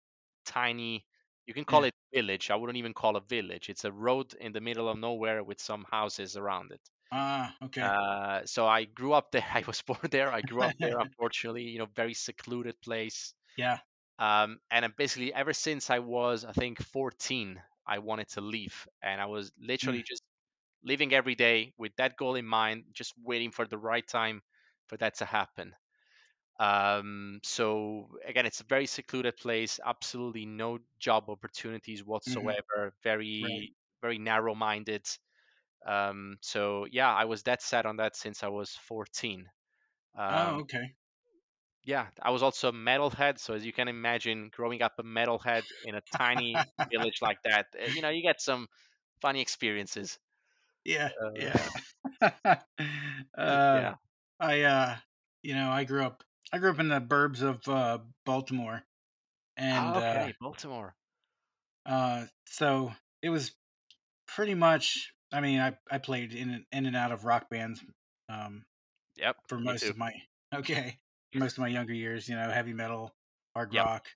tiny. 0.46 1.06
You 1.46 1.54
can 1.54 1.64
call 1.64 1.84
Yeah. 1.84 1.86
it 1.86 1.94
village. 2.14 2.50
I 2.50 2.56
wouldn't 2.56 2.78
even 2.78 2.94
call 2.94 3.16
it 3.18 3.28
village. 3.28 3.68
It's 3.70 3.84
a 3.84 3.92
road 3.92 4.34
in 4.34 4.52
the 4.52 4.60
middle 4.60 4.88
of 4.88 4.98
nowhere 4.98 5.44
with 5.44 5.60
some 5.60 5.84
houses 5.90 6.36
around 6.36 6.72
it. 6.72 6.82
Ah, 7.10 7.56
okay. 7.62 7.96
Uh, 7.96 8.46
so 8.46 8.66
I 8.66 8.84
grew 8.84 9.12
up 9.14 9.32
there. 9.32 9.46
I 9.52 9.64
was 9.66 9.82
born 9.82 10.00
there. 10.10 10.32
I 10.32 10.42
grew 10.42 10.62
up 10.64 10.74
there. 10.80 10.98
Unfortunately, 11.00 11.64
you 11.64 11.78
know, 11.78 11.86
very 11.86 12.14
secluded 12.14 12.80
place. 12.82 13.34
yeah. 13.56 13.80
Um, 14.18 14.60
and 14.70 14.94
basically, 14.96 15.34
ever 15.34 15.52
since 15.52 15.90
I 15.90 15.98
was, 16.00 16.44
I 16.44 16.52
think, 16.52 16.82
14, 16.82 17.62
I 17.86 17.98
wanted 18.00 18.28
to 18.30 18.40
leave, 18.40 18.88
and 19.02 19.20
I 19.20 19.26
was 19.26 19.52
literally 19.58 20.02
just 20.02 20.22
living 20.84 21.14
every 21.14 21.34
day 21.36 21.74
with 21.78 21.96
that 21.96 22.16
goal 22.16 22.36
in 22.36 22.46
mind, 22.46 22.86
just 22.92 23.14
waiting 23.18 23.50
for 23.52 23.66
the 23.66 23.78
right 23.78 24.06
time 24.06 24.42
for 24.88 24.96
that 24.98 25.16
to 25.16 25.24
happen. 25.26 25.74
Um, 26.58 27.40
so 27.44 28.08
again, 28.24 28.46
it's 28.46 28.60
a 28.60 28.64
very 28.64 28.86
secluded 28.86 29.36
place. 29.36 29.78
Absolutely 29.84 30.46
no 30.46 30.78
job 30.98 31.28
opportunities 31.28 32.04
whatsoever. 32.04 32.94
Very, 33.02 33.36
Right. 33.42 33.74
very 34.02 34.18
narrow-minded. 34.18 35.06
Um, 35.86 36.38
so 36.42 36.86
yeah, 36.86 37.12
I 37.14 37.24
was 37.26 37.44
that 37.44 37.62
set 37.62 37.86
on 37.86 37.96
that 37.98 38.16
since 38.16 38.42
I 38.42 38.48
was 38.48 38.74
14. 38.76 39.50
Oh, 40.28 40.60
Um, 40.60 40.62
okay. 40.62 40.94
Yeah, 41.86 42.10
I 42.22 42.30
was 42.30 42.42
also 42.44 42.68
a 42.70 42.72
metalhead. 42.72 43.38
So 43.38 43.54
as 43.54 43.64
you 43.66 43.72
can 43.72 43.88
imagine, 43.88 44.50
growing 44.50 44.82
up 44.82 44.94
a 44.98 45.04
metalhead 45.04 45.64
in 45.82 45.94
a 45.94 46.02
tiny 46.12 46.68
village 46.90 47.22
like 47.22 47.38
that, 47.44 47.68
uh, 47.80 47.86
you 47.86 48.02
know, 48.02 48.10
you 48.10 48.22
get 48.22 48.40
some 48.42 48.68
funny 49.20 49.40
experiences. 49.42 50.18
yeah, 50.84 51.10
Uh, 51.20 51.30
yeah. 51.34 51.70
uh, 52.22 52.58
yeah. 53.72 53.96
I 54.40 54.62
uh, 54.62 54.96
you 55.42 55.54
know, 55.54 55.70
I 55.70 55.84
grew 55.84 56.04
up. 56.04 56.24
I 56.52 56.58
grew 56.58 56.70
up 56.70 56.78
in 56.78 56.88
the 56.88 57.00
burbs 57.00 57.42
of 57.42 57.66
uh, 57.68 57.98
Baltimore, 58.24 58.84
and 59.56 59.96
uh, 59.96 60.28
okay, 60.28 60.34
Baltimore. 60.40 60.96
uh, 61.84 62.26
so 62.46 62.92
it 63.22 63.30
was 63.30 63.56
pretty 64.28 64.54
much. 64.54 65.14
I 65.32 65.40
mean, 65.40 65.60
I 65.60 65.78
I 65.90 65.98
played 65.98 66.34
in 66.34 66.66
in 66.72 66.86
and 66.86 66.96
out 66.96 67.12
of 67.12 67.24
rock 67.24 67.50
bands 67.50 67.84
um, 68.30 68.66
Yep, 69.16 69.36
for 69.48 69.58
most 69.60 69.90
of 69.90 69.96
my 69.98 70.12
okay 70.54 71.00
most 71.34 71.52
of 71.52 71.58
my 71.58 71.68
younger 71.68 71.94
years. 71.94 72.28
You 72.28 72.36
know, 72.36 72.50
heavy 72.50 72.72
metal, 72.72 73.14
hard 73.54 73.72
Yep. 73.72 73.84
rock. 73.84 74.06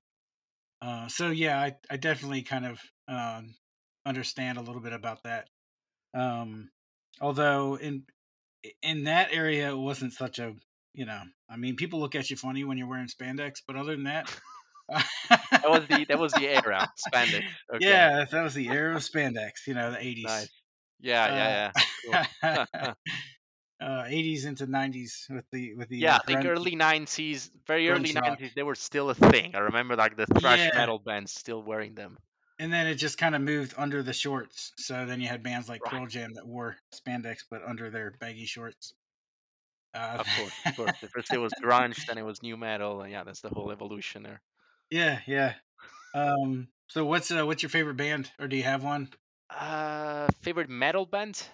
Uh, 0.83 1.09
so 1.09 1.29
yeah, 1.31 1.61
I 1.61 1.77
I 1.91 1.97
definitely 1.97 2.43
kind 2.43 2.67
of 2.67 2.81
um, 3.09 3.55
understand 4.07 4.59
a 4.59 4.63
little 4.63 4.81
bit 4.81 4.93
about 4.93 5.23
that. 5.25 5.49
Um, 6.15 6.71
although 7.21 7.77
in 7.77 8.05
in 8.83 9.05
that 9.05 9.29
area, 9.33 9.71
it 9.71 9.79
wasn't 9.79 10.13
such 10.13 10.39
a 10.39 10.55
you 10.95 11.05
know. 11.07 11.23
I 11.49 11.57
mean, 11.57 11.77
people 11.77 12.01
look 12.01 12.15
at 12.15 12.31
you 12.31 12.37
funny 12.37 12.65
when 12.65 12.79
you're 12.79 12.89
wearing 12.89 13.09
spandex, 13.09 13.61
but 13.67 13.77
other 13.77 13.93
than 13.95 14.05
that, 14.05 14.31
That 15.51 15.71
was 15.71 15.87
the 15.87 16.05
that 16.07 16.19
was 16.19 16.33
the 16.33 16.49
era, 16.49 16.89
spandex. 17.13 17.45
Okay, 17.75 17.87
yeah, 17.87 18.25
that 18.31 18.43
was 18.43 18.55
the 18.55 18.69
era 18.69 18.97
of 18.97 19.03
spandex. 19.03 19.67
You 19.67 19.75
know, 19.75 19.91
the 19.93 19.99
'80s. 19.99 20.25
nice. 20.25 20.49
Yeah, 21.01 21.35
yeah, 21.35 21.71
yeah. 22.03 22.27
Cool. 22.43 22.95
uh, 23.81 24.05
80s 24.07 24.45
into 24.45 24.67
90s 24.67 25.27
with 25.31 25.51
the 25.51 25.75
with 25.75 25.89
the 25.89 26.07
yeah, 26.07 26.17
uh, 26.17 26.19
I 26.19 26.27
think 26.27 26.45
early 26.47 26.75
'90s, 26.77 27.51
very 27.67 27.89
early 27.91 28.13
rock. 28.25 28.39
'90s, 28.39 28.53
they 28.55 28.63
were 28.63 28.75
still 28.75 29.11
a 29.11 29.15
thing. 29.15 29.55
I 29.55 29.59
remember 29.59 29.97
like 29.97 30.17
the 30.17 30.27
thrash 30.27 30.69
Yeah. 30.69 30.71
metal 30.73 30.99
bands 30.99 31.33
still 31.33 31.63
wearing 31.63 31.95
them. 31.95 32.19
and 32.59 32.73
then 32.73 32.87
it 32.87 32.97
just 32.97 33.19
kind 33.19 33.35
of 33.35 33.41
moved 33.43 33.75
under 33.77 34.03
the 34.03 34.13
shorts. 34.13 34.73
So 34.77 35.07
then 35.07 35.21
you 35.21 35.29
had 35.29 35.43
bands 35.43 35.69
like 35.69 35.85
Right. 35.85 36.03
Pearl 36.03 36.07
Jam 36.07 36.35
that 36.35 36.47
wore 36.47 36.77
spandex 36.93 37.45
but 37.49 37.63
under 37.65 37.91
their 37.91 38.11
baggy 38.13 38.45
shorts. 38.47 38.95
Uh, 39.95 40.19
Of 40.19 40.31
course, 40.31 40.55
of 40.65 40.73
course. 40.77 40.95
First 41.13 41.33
it 41.33 41.39
was 41.39 41.53
grunge, 41.57 42.05
then 42.07 42.17
it 42.17 42.23
was 42.23 42.45
nu 42.45 42.57
metal, 42.57 43.03
and 43.03 43.11
yeah, 43.11 43.25
that's 43.25 43.41
the 43.41 43.51
whole 43.51 43.73
evolution 43.73 44.23
there. 44.23 44.41
yeah, 44.91 45.21
yeah. 45.27 45.55
Um, 46.15 46.71
so 46.89 47.05
what's 47.07 47.31
uh, 47.31 47.47
what's 47.47 47.63
your 47.63 47.71
favorite 47.71 47.97
band, 47.97 48.33
or 48.39 48.49
do 48.49 48.57
you 48.57 48.65
have 48.65 48.85
one? 48.85 49.13
Uh, 49.51 50.29
favorite 50.43 50.69
metal 50.71 51.07
band? 51.07 51.49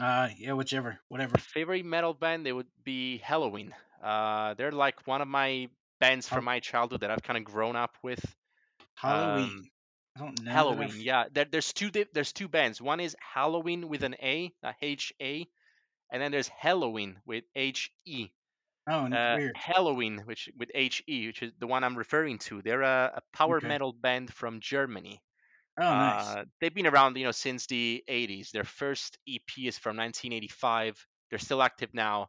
Uh, 0.00 0.28
yeah, 0.38 0.52
whichever, 0.52 0.98
whatever. 1.08 1.38
Favorite 1.38 1.84
metal 1.84 2.14
band? 2.14 2.46
It 2.46 2.52
would 2.52 2.66
be 2.82 3.20
Helloween. 3.24 3.70
Uh, 4.02 4.54
they're 4.54 4.72
like 4.72 5.06
one 5.06 5.20
of 5.22 5.28
my 5.28 5.68
bands 6.00 6.28
from 6.28 6.44
my 6.44 6.60
childhood 6.60 7.00
that 7.02 7.10
I've 7.10 7.22
kind 7.22 7.36
of 7.38 7.44
grown 7.44 7.76
up 7.76 7.96
with. 8.02 8.24
Halloween. 8.94 9.44
Um, 9.44 9.70
I 10.16 10.20
don't 10.20 10.42
know. 10.42 10.50
Halloween, 10.52 10.88
I've- 10.88 11.02
yeah. 11.02 11.24
There, 11.32 11.46
there's 11.50 11.72
two 11.72 11.90
there's 12.12 12.32
two 12.32 12.48
bands. 12.48 12.80
One 12.80 13.00
is 13.00 13.16
Halloween 13.20 13.88
with 13.88 14.02
an 14.02 14.14
A, 14.22 14.52
uh, 14.62 14.72
H 14.82 15.12
A, 15.20 15.46
and 16.10 16.20
then 16.22 16.32
there's 16.32 16.48
Helloween 16.48 17.16
with 17.26 17.44
H 17.54 17.90
E. 18.04 18.28
Oh, 18.88 19.06
Uh, 19.06 19.36
weird. 19.38 19.56
Helloween, 19.56 20.26
which 20.26 20.48
with 20.58 20.70
H 20.74 21.02
E, 21.08 21.26
which 21.28 21.42
is 21.42 21.52
the 21.58 21.66
one 21.66 21.82
I'm 21.84 21.96
referring 21.96 22.38
to. 22.40 22.60
They're 22.62 22.82
a, 22.82 23.12
a 23.16 23.36
power 23.36 23.56
Okay. 23.58 23.68
metal 23.68 23.92
band 23.92 24.32
from 24.32 24.60
Germany. 24.60 25.22
Oh, 25.76 25.82
nice. 25.82 26.36
Uh, 26.36 26.44
they've 26.60 26.74
been 26.74 26.86
around, 26.86 27.16
you 27.16 27.24
know, 27.24 27.32
since 27.32 27.66
the 27.66 28.04
80s. 28.08 28.50
Their 28.52 28.64
first 28.64 29.18
EP 29.28 29.42
is 29.58 29.78
from 29.78 29.96
1985. 29.96 31.06
They're 31.30 31.38
still 31.38 31.62
active 31.62 31.94
now. 31.94 32.28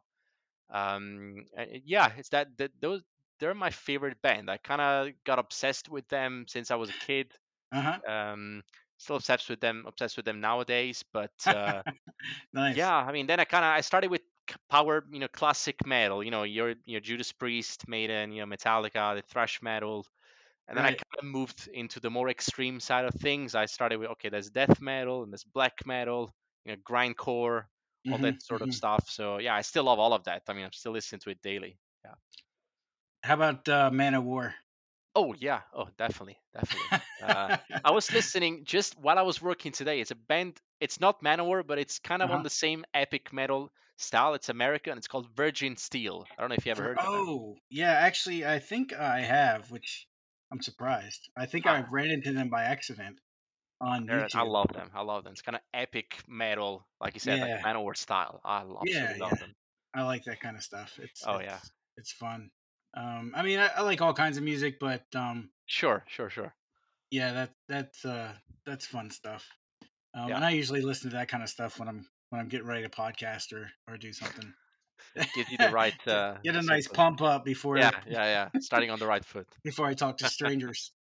Um, 0.70 1.46
yeah, 1.84 2.12
it's 2.16 2.30
that, 2.30 2.56
that 2.58 2.72
those 2.80 3.02
they're 3.38 3.54
my 3.54 3.70
favorite 3.70 4.20
band. 4.22 4.50
I 4.50 4.56
kind 4.56 4.80
of 4.80 5.12
got 5.24 5.38
obsessed 5.38 5.88
with 5.88 6.08
them 6.08 6.46
since 6.48 6.70
I 6.70 6.76
was 6.76 6.90
a 6.90 6.94
kid. 6.94 7.32
Uh 7.72 7.80
huh. 7.80 8.12
Um, 8.12 8.62
still 8.98 9.16
obsessed 9.16 9.48
with 9.50 9.60
them, 9.60 9.84
obsessed 9.86 10.16
with 10.16 10.24
them 10.24 10.40
nowadays. 10.40 11.04
But 11.12 11.32
uh, 11.46 11.82
nice. 12.52 12.76
yeah, 12.76 12.96
I 12.96 13.12
mean, 13.12 13.26
then 13.26 13.40
I 13.40 13.44
kind 13.44 13.64
of 13.64 13.70
I 13.70 13.80
started 13.80 14.10
with 14.10 14.22
power, 14.70 15.04
you 15.10 15.18
know, 15.20 15.28
classic 15.28 15.86
metal. 15.86 16.22
You 16.24 16.30
know, 16.30 16.44
your 16.44 16.74
your 16.84 17.00
Judas 17.00 17.32
Priest, 17.32 17.88
Maiden, 17.88 18.32
you 18.32 18.44
know, 18.44 18.56
Metallica, 18.56 19.16
the 19.16 19.22
thrash 19.22 19.60
metal, 19.62 20.06
and 20.68 20.76
then 20.78 20.84
I 20.84 20.90
kind 20.90 21.18
of 21.18 21.24
moved 21.24 21.68
into 21.68 22.00
the 22.00 22.10
more 22.10 22.28
extreme 22.28 22.80
side 22.80 23.04
of 23.04 23.14
things. 23.14 23.54
I 23.54 23.66
started 23.66 23.98
with 23.98 24.10
okay, 24.12 24.28
there's 24.30 24.50
death 24.50 24.80
metal 24.80 25.22
and 25.22 25.32
there's 25.32 25.44
black 25.44 25.86
metal, 25.86 26.34
you 26.64 26.72
know, 26.76 26.82
grindcore, 26.82 27.66
all 28.10 28.18
Mhm, 28.18 28.20
that 28.20 28.42
sort 28.42 28.62
of 28.62 28.72
mhm. 28.72 28.72
stuff. 28.72 29.08
So 29.10 29.38
yeah, 29.38 29.54
I 29.54 29.62
still 29.62 29.84
love 29.84 29.98
all 29.98 30.12
of 30.12 30.24
that. 30.24 30.42
I 30.48 30.52
mean, 30.54 30.64
I'm 30.64 30.72
still 30.72 30.92
listening 30.92 31.20
to 31.20 31.30
it 31.30 31.40
daily. 31.42 31.78
Yeah. 32.04 32.14
How 33.24 33.34
about 33.34 33.68
uh, 33.68 33.90
Manowar? 33.90 34.54
Oh 35.16 35.32
yeah, 35.34 35.62
oh 35.72 35.88
definitely, 35.96 36.38
definitely. 36.52 36.94
Uh, 37.20 37.50
I 37.82 37.90
was 37.90 38.12
listening 38.12 38.64
just 38.64 38.96
while 38.98 39.18
I 39.18 39.22
was 39.22 39.40
working 39.42 39.72
today. 39.72 40.00
It's 40.00 40.10
a 40.10 40.14
band. 40.14 40.60
It's 40.80 41.00
not 41.00 41.22
Manowar, 41.22 41.66
but 41.66 41.78
it's 41.78 41.98
kind 41.98 42.22
of 42.22 42.30
Uh-huh. 42.30 42.34
on 42.34 42.42
the 42.42 42.50
same 42.50 42.84
epic 42.94 43.32
metal 43.32 43.72
style. 43.98 44.34
It's 44.34 44.48
American. 44.50 44.98
It's 44.98 45.08
called 45.08 45.28
Virgin 45.34 45.76
Steele. 45.76 46.30
I 46.36 46.42
don't 46.42 46.50
know 46.50 46.56
if 46.56 46.66
you 46.66 46.72
ever 46.72 46.82
heard 46.82 47.00
of 47.02 47.10
oh, 47.12 47.56
yeah. 47.70 47.92
Actually, 47.92 48.44
I 48.46 48.58
think 48.58 48.92
I 48.92 49.20
have, 49.20 49.70
which 49.70 50.08
I'm 50.52 50.60
surprised. 50.62 51.28
I 51.36 51.46
think 51.46 51.66
I 51.66 51.80
Ah. 51.82 51.86
ran 51.90 52.10
into 52.10 52.32
them 52.32 52.48
by 52.48 52.64
accident 52.64 53.20
on 53.80 54.06
YouTube. 54.06 54.34
I 54.34 54.42
love 54.42 54.68
them. 54.72 54.90
I 54.94 55.02
love 55.02 55.24
them. 55.24 55.32
It's 55.32 55.42
kind 55.42 55.56
of 55.56 55.62
epic 55.74 56.22
metal, 56.28 56.86
like 57.00 57.14
you 57.14 57.20
said, 57.20 57.38
Yeah. 57.38 57.56
like 57.56 57.64
Manowar 57.64 57.96
style. 57.96 58.40
I 58.44 58.62
lo- 58.62 58.80
Yeah, 58.84 58.98
absolutely 58.98 59.20
love 59.20 59.32
yeah. 59.32 59.38
them. 59.46 59.54
I 59.94 60.02
like 60.04 60.24
that 60.24 60.40
kind 60.40 60.56
of 60.56 60.62
stuff. 60.62 60.98
It's 60.98 61.22
Oh, 61.26 61.36
it's, 61.38 61.44
yeah. 61.52 61.58
it's 61.96 62.12
fun. 62.12 62.50
Um, 62.94 63.32
I 63.34 63.42
mean, 63.42 63.58
I, 63.58 63.66
I 63.68 63.80
like 63.82 64.00
all 64.00 64.14
kinds 64.14 64.36
of 64.38 64.42
music, 64.44 64.78
but 64.78 65.04
um, 65.14 65.50
Sure, 65.66 66.04
sure, 66.06 66.30
sure. 66.30 66.54
yeah, 67.10 67.32
that 67.32 67.50
that's 67.68 68.04
uh, 68.04 68.32
that's 68.64 68.86
fun 68.86 69.10
stuff. 69.10 69.48
Um, 70.14 70.28
Yeah. 70.28 70.36
And 70.36 70.44
I 70.44 70.50
usually 70.50 70.80
listen 70.80 71.10
to 71.10 71.16
that 71.16 71.28
kind 71.28 71.42
of 71.42 71.48
stuff 71.50 71.78
when 71.78 71.88
I'm 71.88 72.08
when 72.30 72.40
I'm 72.40 72.48
getting 72.48 72.66
ready 72.66 72.82
to 72.84 72.88
podcast 72.88 73.52
or 73.52 73.70
or 73.88 73.98
do 73.98 74.12
something. 74.12 74.54
Gives 75.34 75.50
you 75.50 75.58
the 75.58 75.70
right. 75.70 75.94
Get- 76.04 76.14
Uh, 76.14 76.36
get 76.44 76.56
a 76.56 76.62
nice 76.62 76.86
of- 76.86 76.92
pump 76.92 77.22
up 77.22 77.44
before 77.44 77.78
Yeah, 77.78 77.90
yeah, 78.06 78.48
yeah. 78.54 78.60
Starting 78.60 78.90
on 78.90 78.98
the 78.98 79.06
right 79.06 79.24
foot. 79.24 79.46
before 79.64 79.86
I 79.86 79.94
talk 79.94 80.18
to 80.18 80.28
strangers. 80.28 80.92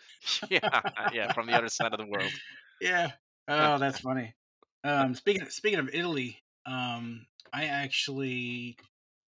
yeah, 0.50 0.80
yeah. 1.12 1.32
From 1.32 1.46
the 1.46 1.52
other 1.52 1.68
side 1.68 1.92
of 1.92 1.98
the 1.98 2.06
world. 2.06 2.30
Yeah. 2.80 3.12
Oh, 3.48 3.78
that's 3.78 4.00
funny. 4.00 4.34
Um, 4.84 5.14
speaking 5.14 5.46
speaking 5.50 5.78
of 5.78 5.88
Italy, 5.92 6.42
um, 6.66 7.26
I 7.52 7.64
actually 7.66 8.76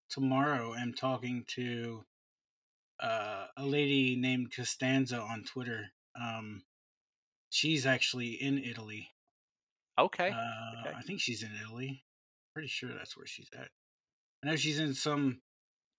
tomorrow 0.08 0.74
am 0.74 0.94
talking 0.94 1.44
to 1.48 2.04
uh, 3.00 3.46
a 3.56 3.64
lady 3.64 4.16
named 4.16 4.52
Costanza 4.54 5.20
on 5.20 5.44
Twitter. 5.44 5.88
Um, 6.18 6.62
she's 7.50 7.84
actually 7.84 8.30
in 8.30 8.62
Italy. 8.62 9.10
Okay. 9.98 10.30
Uh, 10.30 10.80
okay. 10.88 10.96
I 10.96 11.02
think 11.02 11.20
she's 11.20 11.42
in 11.42 11.50
Italy. 11.62 12.04
Pretty 12.54 12.68
sure 12.68 12.90
that's 12.96 13.16
where 13.16 13.26
she's 13.26 13.48
at. 13.58 13.68
I 14.46 14.50
know 14.50 14.56
she's 14.56 14.78
in 14.78 14.94
some 14.94 15.40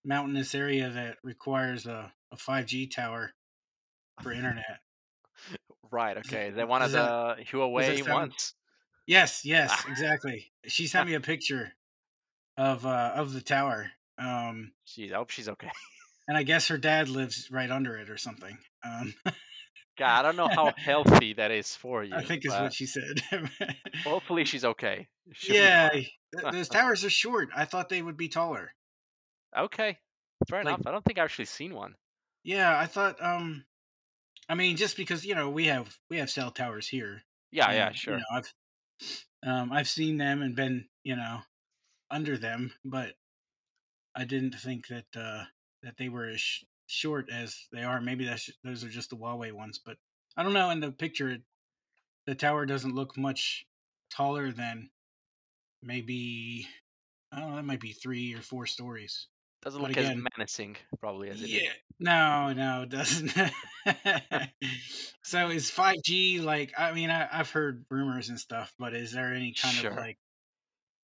mountainous 0.04 0.54
area 0.54 0.88
that 0.88 1.16
requires 1.22 1.86
a, 1.86 2.10
a 2.32 2.36
5G 2.36 2.90
tower 2.90 3.32
for 4.22 4.32
internet. 4.32 4.80
Right. 5.90 6.16
Okay. 6.16 6.50
They 6.50 6.62
of 6.62 6.68
does 6.68 6.92
that- 6.92 7.36
the 7.38 7.44
Huawei 7.44 7.98
sound- 7.98 8.08
ones. 8.12 8.54
Yes, 9.06 9.44
yes, 9.44 9.84
exactly. 9.88 10.50
She 10.66 10.86
sent 10.86 11.06
me 11.08 11.14
a 11.14 11.20
picture 11.32 11.72
of 12.56 12.84
uh, 12.86 13.12
of 13.14 13.32
the 13.32 13.40
tower. 13.40 13.90
Um, 14.18 14.72
Jeez, 14.86 15.12
I 15.12 15.16
hope 15.16 15.30
she's 15.30 15.48
okay. 15.48 15.70
and 16.26 16.36
I 16.36 16.42
guess 16.42 16.68
her 16.68 16.76
dad 16.78 17.08
lives 17.08 17.50
right 17.50 17.70
under 17.70 17.96
it 17.96 18.10
or 18.10 18.16
something. 18.18 18.58
Um, 18.84 19.14
God, 19.98 20.20
I 20.20 20.22
don't 20.22 20.36
know 20.36 20.48
how 20.48 20.72
healthy 20.76 21.34
that 21.34 21.50
is 21.50 21.74
for 21.74 22.04
you. 22.04 22.14
I 22.14 22.22
think 22.22 22.44
is 22.44 22.52
what 22.52 22.72
she 22.72 22.86
said. 22.86 23.20
Hopefully 24.04 24.44
she's 24.44 24.64
okay. 24.64 25.08
She'll 25.32 25.56
yeah, 25.56 25.90
those 26.52 26.68
towers 26.68 27.04
are 27.04 27.10
short. 27.10 27.48
I 27.54 27.64
thought 27.64 27.88
they 27.88 28.00
would 28.00 28.16
be 28.16 28.28
taller. 28.28 28.72
Okay. 29.56 29.98
Fair 30.48 30.62
Like- 30.62 30.74
enough. 30.74 30.86
I 30.86 30.92
don't 30.92 31.04
think 31.04 31.18
I've 31.18 31.24
actually 31.24 31.46
seen 31.46 31.74
one. 31.74 31.94
Yeah, 32.44 32.78
I 32.78 32.86
thought. 32.86 33.22
Um, 33.22 33.64
I 34.48 34.54
mean, 34.54 34.76
just 34.76 34.96
because 34.96 35.24
you 35.26 35.34
know 35.34 35.50
we 35.50 35.66
have 35.66 35.98
we 36.08 36.18
have 36.18 36.30
cell 36.30 36.50
towers 36.50 36.88
here. 36.88 37.22
Yeah, 37.50 37.70
yeah, 37.72 37.92
sure. 37.92 38.14
You 38.14 38.20
know, 38.20 38.24
I've 38.32 38.54
um 39.42 39.72
I've 39.72 39.88
seen 39.88 40.16
them 40.16 40.42
and 40.42 40.54
been 40.54 40.86
you 41.02 41.16
know 41.16 41.40
under 42.10 42.38
them, 42.38 42.72
but 42.84 43.14
I 44.14 44.24
didn't 44.24 44.54
think 44.54 44.86
that 44.88 45.06
uh, 45.14 45.44
that 45.82 45.96
they 45.98 46.08
were 46.08 46.26
as 46.26 46.42
short 46.88 47.28
as 47.32 47.54
they 47.72 47.82
are. 47.84 48.00
Maybe 48.00 48.24
that's 48.24 48.50
those 48.64 48.82
are 48.82 48.88
just 48.88 49.10
the 49.10 49.16
Huawei 49.16 49.52
ones, 49.52 49.78
but 49.84 49.96
I 50.36 50.42
don't 50.42 50.52
know. 50.54 50.70
In 50.70 50.80
the 50.80 50.90
picture, 50.90 51.36
the 52.26 52.34
tower 52.34 52.66
doesn't 52.66 52.94
look 52.94 53.16
much 53.16 53.66
taller 54.10 54.50
than 54.50 54.90
maybe 55.82 56.66
I 57.32 57.40
don't 57.40 57.50
know. 57.50 57.56
That 57.56 57.64
might 57.64 57.80
be 57.80 57.92
three 57.92 58.34
or 58.34 58.42
four 58.42 58.66
stories. 58.66 59.28
Doesn't 59.62 59.80
But 59.80 59.88
look 59.88 59.96
again- 59.96 60.18
as 60.18 60.24
menacing, 60.36 60.76
probably 61.00 61.30
as 61.30 61.42
it 61.42 61.46
is. 61.46 61.50
Yeah. 61.62 61.70
No, 62.00 62.52
no, 62.52 62.82
it 62.82 62.90
doesn't. 62.90 63.32
so 65.22 65.48
is 65.48 65.70
5G 65.70 66.42
like 66.42 66.72
I 66.78 66.92
mean 66.92 67.10
I, 67.10 67.28
I've 67.32 67.50
heard 67.50 67.84
rumors 67.90 68.28
and 68.28 68.38
stuff, 68.38 68.72
but 68.78 68.94
is 68.94 69.12
there 69.12 69.34
any 69.34 69.52
kind 69.60 69.74
Sure. 69.74 69.90
of 69.90 69.96
like 69.96 70.18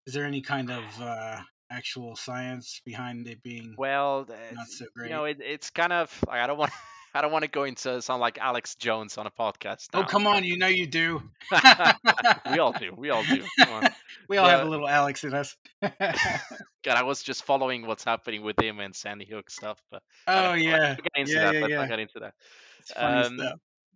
is 0.06 0.14
there 0.14 0.24
any 0.24 0.40
kind 0.40 0.70
of 0.70 0.84
uh 1.00 1.40
actual 1.70 2.16
science 2.16 2.81
behind 2.85 3.27
it 3.29 3.42
being 3.42 3.74
Well, 3.79 4.27
not 4.29 4.62
uh, 4.62 4.64
so 4.68 4.87
you 5.03 5.09
know, 5.09 5.24
it, 5.24 5.38
it's 5.40 5.70
kind 5.70 5.92
of 5.92 6.24
I 6.29 6.46
don't 6.46 6.59
want. 6.59 6.72
I 7.16 7.20
don't 7.20 7.31
want 7.31 7.44
to 7.44 7.48
go 7.50 7.62
into 7.62 8.03
sound 8.03 8.20
like 8.20 8.38
Alex 8.38 8.74
Jones 8.74 9.18
on 9.18 9.27
a 9.29 9.31
podcast. 9.31 9.87
oh 9.94 10.03
come 10.03 10.27
on, 10.27 10.42
you 10.42 10.59
know 10.59 10.66
you 10.66 10.85
do. 10.88 11.22
we 12.50 12.59
all 12.59 12.72
do. 12.72 12.92
We 12.96 13.11
all 13.11 13.22
do. 13.22 13.44
Come 13.61 13.72
on. 13.72 13.88
We 14.29 14.38
all 14.38 14.48
have 14.48 14.66
a 14.66 14.70
little 14.70 14.88
Alex 14.88 15.22
in 15.22 15.33
us. 15.35 15.55
God, 15.81 16.96
I 16.96 17.03
was 17.03 17.22
just 17.22 17.44
following 17.44 17.87
what's 17.87 18.03
happening 18.05 18.42
with 18.42 18.59
him 18.61 18.81
and 18.81 18.96
Sandy 18.96 19.27
Hook 19.27 19.50
stuff. 19.50 19.81
But 19.90 20.03
oh 20.27 20.55
yeah. 20.55 20.96
get 20.96 21.07
into 21.14 21.33
Yeah, 21.33 21.53
that. 21.53 21.55
yeah, 21.55 21.66
yeah. 21.68 21.77
not 21.77 21.88
get 21.88 21.98
into 22.00 22.18
that. 22.20 22.35
It's 22.81 22.92
funny 22.92 23.27
Um. 23.27 23.40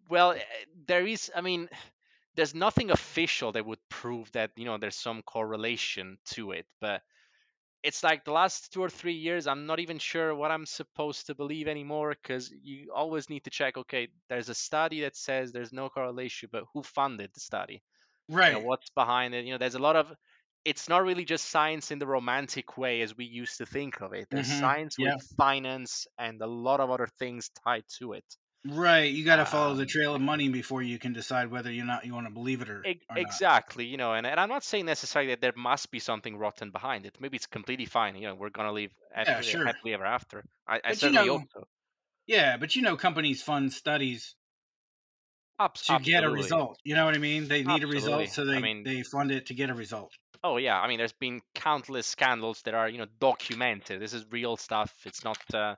Well, 0.08 0.32
eh, 0.32 0.40
there 0.86 1.06
is. 1.06 1.30
I 1.34 1.40
mean, 1.40 1.68
there's 2.36 2.54
nothing 2.54 2.90
official 2.90 3.52
that 3.52 3.66
would 3.66 3.80
prove 3.88 4.30
that 4.32 4.52
you 4.56 4.64
know 4.64 4.78
there's 4.78 4.96
some 4.96 5.22
correlation 5.22 6.18
to 6.34 6.52
it, 6.52 6.66
but 6.80 7.02
it's 7.82 8.02
like 8.02 8.24
the 8.24 8.32
last 8.32 8.72
two 8.72 8.82
or 8.82 8.90
three 8.90 9.14
years, 9.14 9.46
I'm 9.46 9.66
not 9.66 9.80
even 9.80 9.98
sure 9.98 10.34
what 10.34 10.50
I'm 10.50 10.66
supposed 10.66 11.26
to 11.26 11.34
believe 11.34 11.68
anymore 11.68 12.10
because 12.20 12.50
you 12.50 12.92
always 12.94 13.30
need 13.30 13.44
to 13.44 13.50
check. 13.50 13.76
Okay, 13.76 14.08
there's 14.28 14.48
a 14.48 14.54
study 14.54 15.00
that 15.02 15.16
says 15.16 15.52
there's 15.52 15.72
no 15.72 15.88
correlation, 15.88 16.48
but 16.52 16.64
who 16.72 16.82
funded 16.82 17.30
the 17.34 17.40
study? 17.40 17.82
You 18.44 18.50
Right. 18.50 18.56
know, 18.56 18.60
what's 18.60 18.90
behind 18.90 19.34
it? 19.34 19.44
You 19.46 19.52
know, 19.52 19.58
there's 19.58 19.76
a 19.76 19.78
lot 19.80 19.96
of. 19.96 20.14
It's 20.64 20.88
not 20.88 21.04
really 21.04 21.24
just 21.24 21.46
science 21.50 21.90
in 21.92 21.98
the 21.98 22.06
romantic 22.06 22.76
way 22.78 23.02
as 23.02 23.16
we 23.16 23.24
used 23.26 23.58
to 23.58 23.66
think 23.66 24.02
of 24.02 24.12
it. 24.12 24.28
There's 24.30 24.48
Mhm, 24.48 24.70
science 24.70 24.98
yeah. 24.98 25.14
with 25.14 25.16
finance 25.38 26.06
and 26.18 26.42
a 26.42 26.46
lot 26.46 26.80
of 26.80 26.90
other 26.90 27.06
things 27.18 27.50
tied 27.64 27.84
to 27.98 28.14
it. 28.14 28.26
Right. 28.66 29.12
You 29.12 29.24
got 29.24 29.36
to 29.36 29.46
follow 29.46 29.74
the 29.74 29.82
Um, 29.82 29.88
trail 29.88 30.14
of 30.14 30.20
money 30.20 30.48
before 30.48 30.82
you 30.82 30.98
can 30.98 31.12
decide 31.12 31.50
whether 31.50 31.70
you 31.70 31.84
not 31.84 32.04
you 32.04 32.12
want 32.12 32.26
to 32.26 32.32
believe 32.32 32.60
it 32.60 32.68
or, 32.68 32.80
or 32.80 32.84
not. 33.08 33.16
exactly 33.18 33.84
you 33.86 33.96
know 33.96 34.12
and, 34.14 34.26
and 34.26 34.38
i'm 34.40 34.48
not 34.48 34.64
saying 34.64 34.84
necessarily 34.84 35.30
that 35.30 35.40
there 35.40 35.52
must 35.56 35.90
be 35.90 35.98
something 36.00 36.36
rotten 36.36 36.70
behind 36.70 37.06
it 37.06 37.16
maybe 37.20 37.36
it's 37.36 37.46
completely 37.46 37.86
fine 37.86 38.16
you 38.16 38.22
know 38.26 38.34
we're 38.34 38.50
gonna 38.50 38.72
live 38.72 38.92
Yeah, 39.12 39.24
happily, 39.24 39.50
sure. 39.50 39.64
happily 39.64 39.94
ever 39.94 40.04
after 40.04 40.44
i, 40.66 40.76
I 40.76 40.80
But 40.88 41.02
you 41.02 41.12
know, 41.12 41.38
hope 41.38 41.48
so 41.54 41.64
Yeah, 42.26 42.56
but 42.56 42.74
you 42.76 42.82
know 42.82 42.96
companies 42.96 43.42
fund 43.42 43.72
studies 43.72 44.34
Abs- 45.60 45.82
to 45.86 45.98
get 46.00 46.22
a 46.24 46.30
result. 46.30 46.78
You 46.84 46.94
know 46.94 47.04
what 47.04 47.14
I 47.16 47.18
mean? 47.18 47.48
They 47.48 47.64
need 47.64 47.82
a 47.82 47.86
result, 47.88 48.28
so 48.28 48.44
they 48.44 48.56
I 48.56 48.60
mean- 48.60 48.84
they 48.84 49.02
fund 49.02 49.30
it 49.32 49.46
to 49.46 49.54
get 49.54 49.70
a 49.70 49.74
result. 49.74 50.12
oh 50.44 50.56
yeah 50.56 50.78
i 50.80 50.86
mean 50.86 50.98
there's 50.98 51.12
been 51.12 51.40
countless 51.54 52.06
scandals 52.06 52.62
that 52.62 52.74
are 52.74 52.88
you 52.88 52.98
know 52.98 53.06
documented 53.18 54.00
this 54.00 54.12
is 54.12 54.24
real 54.30 54.56
stuff 54.56 54.94
it's 55.04 55.24
not 55.24 55.38
uh 55.52 55.74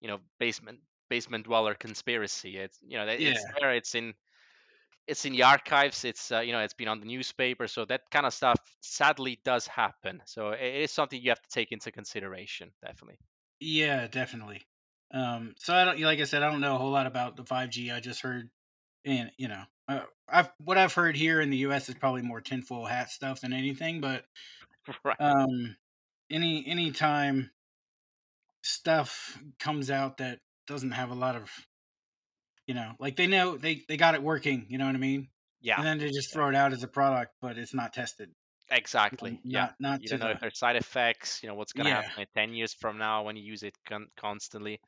you 0.00 0.06
know 0.08 0.18
basement 0.38 0.78
basement 1.08 1.44
dweller 1.46 1.74
conspiracy 1.74 2.56
it's 2.58 2.78
you 2.82 2.96
know 2.96 3.06
it's 3.06 3.44
Yeah. 3.44 3.54
there 3.60 3.72
it's 3.74 3.94
in 3.94 4.14
it's 5.06 5.24
in 5.24 5.32
the 5.32 5.42
archives 5.42 6.04
it's 6.04 6.32
uh, 6.32 6.40
you 6.40 6.52
know 6.52 6.60
it's 6.60 6.74
been 6.74 6.88
on 6.88 7.00
the 7.00 7.06
newspaper 7.06 7.68
so 7.68 7.84
that 7.84 8.02
kind 8.10 8.26
of 8.26 8.32
stuff 8.34 8.58
sadly 8.80 9.40
does 9.44 9.66
happen 9.66 10.22
so 10.26 10.50
it 10.50 10.74
is 10.76 10.92
something 10.92 11.20
you 11.20 11.30
have 11.30 11.42
to 11.42 11.50
take 11.50 11.72
into 11.72 11.92
consideration 11.92 12.72
definitely 12.82 13.18
Yeah, 13.60 14.06
definitely. 14.08 14.62
Um, 15.12 15.54
so 15.58 15.74
I 15.74 15.84
don't 15.84 16.00
like 16.00 16.18
I 16.20 16.24
said, 16.24 16.42
I 16.42 16.50
don't 16.50 16.60
know 16.60 16.74
a 16.74 16.78
whole 16.78 16.90
lot 16.90 17.06
about 17.06 17.36
the 17.36 17.44
five 17.44 17.70
G. 17.70 17.90
I 17.90 18.00
just 18.00 18.20
heard, 18.20 18.50
and 19.04 19.30
you 19.38 19.48
know, 19.48 19.64
uh, 19.88 20.06
I've 20.28 20.52
what 20.58 20.78
I've 20.78 20.94
heard 20.94 21.16
here 21.16 21.40
in 21.40 21.50
the 21.50 21.58
U.S. 21.58 21.88
is 21.88 21.94
probably 21.96 22.22
more 22.22 22.40
tinfoil 22.40 22.86
hat 22.86 23.10
stuff 23.10 23.40
than 23.40 23.52
anything. 23.52 24.00
But 24.00 24.26
right 25.04 25.18
um, 25.20 25.76
any 26.30 26.66
any 26.66 26.92
time 26.92 27.52
stuff 28.62 29.42
comes 29.58 29.90
out 29.90 30.16
that 30.18 30.40
doesn't 30.66 30.92
have 30.92 31.10
a 31.10 31.14
lot 31.14 31.36
of, 31.36 31.50
you 32.66 32.74
know, 32.74 32.92
like 32.98 33.16
they 33.16 33.26
know 33.26 33.56
they 33.56 33.82
they 33.88 33.96
got 33.96 34.14
it 34.14 34.22
working. 34.22 34.66
You 34.68 34.78
know 34.78 34.86
what 34.86 34.94
I 34.94 34.98
mean? 34.98 35.28
yeah 35.60 35.76
And 35.78 35.86
then 35.86 35.98
they 35.98 36.10
just 36.10 36.32
throw 36.32 36.48
it 36.48 36.54
out 36.54 36.72
as 36.72 36.82
a 36.82 36.88
product, 36.88 37.32
but 37.40 37.58
it's 37.58 37.74
not 37.74 37.92
tested. 37.92 38.30
Exactly. 38.70 39.40
yeah. 39.44 39.60
Not 39.60 39.74
not 39.80 40.02
You 40.02 40.08
to 40.08 40.14
don't 40.16 40.20
know 40.20 40.26
the 40.28 40.34
if 40.34 40.40
there's 40.40 40.58
side 40.58 40.76
effects. 40.76 41.42
You 41.42 41.48
know 41.48 41.54
what's 41.54 41.72
gonna 41.72 41.90
Yeah. 41.90 42.02
happen 42.02 42.22
in 42.22 42.26
ten 42.34 42.54
years 42.54 42.72
from 42.74 42.98
now 42.98 43.22
when 43.24 43.36
you 43.36 43.42
use 43.42 43.62
it 43.62 43.74
con- 43.86 44.08
constantly. 44.16 44.80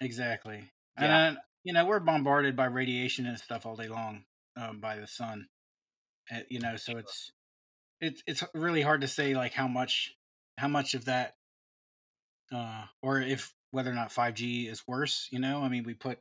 Exactly. 0.00 0.70
Yeah. 1.00 1.28
And 1.28 1.38
you 1.64 1.72
know, 1.72 1.86
we're 1.86 2.00
bombarded 2.00 2.56
by 2.56 2.66
radiation 2.66 3.26
and 3.26 3.38
stuff 3.38 3.64
all 3.66 3.76
day 3.76 3.88
long 3.88 4.24
um, 4.56 4.80
by 4.80 4.96
the 4.96 5.06
sun. 5.06 5.48
Uh, 6.30 6.40
you 6.50 6.60
know, 6.60 6.76
so 6.76 6.98
it's 6.98 7.32
it's 8.00 8.22
it's 8.26 8.44
really 8.54 8.82
hard 8.82 9.00
to 9.00 9.08
say 9.08 9.34
like 9.34 9.52
how 9.52 9.68
much 9.68 10.14
how 10.58 10.68
much 10.68 10.94
of 10.94 11.04
that 11.06 11.36
uh 12.52 12.84
or 13.00 13.20
if 13.20 13.54
whether 13.72 13.90
or 13.90 13.94
not 13.94 14.10
5G 14.10 14.68
is 14.70 14.86
worse, 14.86 15.28
you 15.32 15.40
know? 15.40 15.62
I 15.62 15.68
mean, 15.68 15.82
we 15.84 15.94
put 15.94 16.20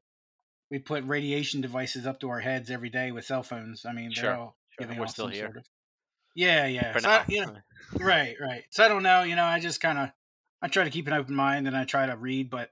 we 0.71 0.79
put 0.79 1.03
radiation 1.05 1.61
devices 1.61 2.07
up 2.07 2.19
to 2.21 2.29
our 2.29 2.39
heads 2.39 2.71
every 2.71 2.89
day 2.89 3.11
with 3.11 3.25
cell 3.25 3.43
phones. 3.43 3.85
I 3.85 3.91
mean, 3.93 4.11
Sure, 4.11 4.23
they're 4.31 4.39
all 4.39 4.57
sure, 4.69 4.87
giving 4.87 4.97
we're 4.99 5.07
still 5.07 5.25
some 5.25 5.33
here. 5.33 5.45
sort 5.45 5.57
of 5.57 5.65
Yeah, 6.33 6.65
yeah. 6.65 6.97
So. 6.97 7.09
I- 7.09 7.25
you 7.27 7.45
know, 7.45 7.57
right, 7.99 8.35
right. 8.41 8.63
So 8.71 8.83
I 8.83 8.87
don't 8.87 9.03
know, 9.03 9.23
you 9.23 9.35
know, 9.35 9.43
I 9.43 9.59
just 9.59 9.81
kind 9.81 9.99
of 9.99 10.09
I 10.61 10.67
try 10.69 10.83
to 10.85 10.89
keep 10.89 11.07
an 11.07 11.13
open 11.13 11.35
mind 11.35 11.67
and 11.67 11.75
I 11.77 11.83
try 11.85 12.05
to 12.05 12.15
read, 12.15 12.49
but 12.49 12.71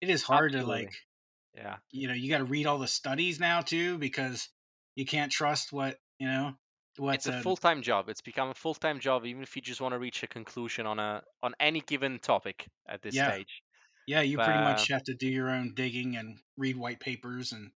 it 0.00 0.08
is 0.10 0.22
hard 0.22 0.52
to 0.52 0.64
like 0.64 0.94
yeah. 1.54 1.76
you 1.90 2.08
know 2.08 2.14
you 2.14 2.30
got 2.30 2.38
to 2.38 2.44
read 2.44 2.66
all 2.66 2.78
the 2.78 2.86
studies 2.86 3.40
now 3.40 3.60
too 3.62 3.98
because 3.98 4.48
you 4.94 5.04
can't 5.06 5.32
trust 5.32 5.72
what 5.72 5.98
you 6.18 6.26
know 6.28 6.54
what 6.98 7.16
It's 7.16 7.24
the, 7.26 7.38
a 7.38 7.42
full 7.42 7.56
time 7.56 7.82
job. 7.82 8.08
It's 8.08 8.22
become 8.22 8.48
a 8.48 8.54
full 8.54 8.74
time 8.74 9.00
job, 9.00 9.26
even 9.26 9.42
if 9.42 9.56
you 9.56 9.62
just 9.62 9.80
want 9.80 9.92
to 9.92 9.98
reach 9.98 10.22
a 10.22 10.26
conclusion 10.26 10.86
on 10.86 10.98
a 10.98 11.22
on 11.42 11.54
any 11.60 11.80
given 11.82 12.18
topic 12.18 12.66
at 12.88 13.02
this 13.02 13.14
Yeah. 13.14 13.30
stage. 13.32 13.62
Yeah 14.06 14.20
you 14.20 14.38
pretty 14.38 14.58
much 14.58 14.88
have 14.88 15.02
to 15.04 15.14
do 15.14 15.28
your 15.28 15.50
own 15.50 15.74
digging 15.74 16.16
and 16.16 16.38
read 16.56 16.76
white 16.76 17.00
papers 17.00 17.52
and 17.52 17.72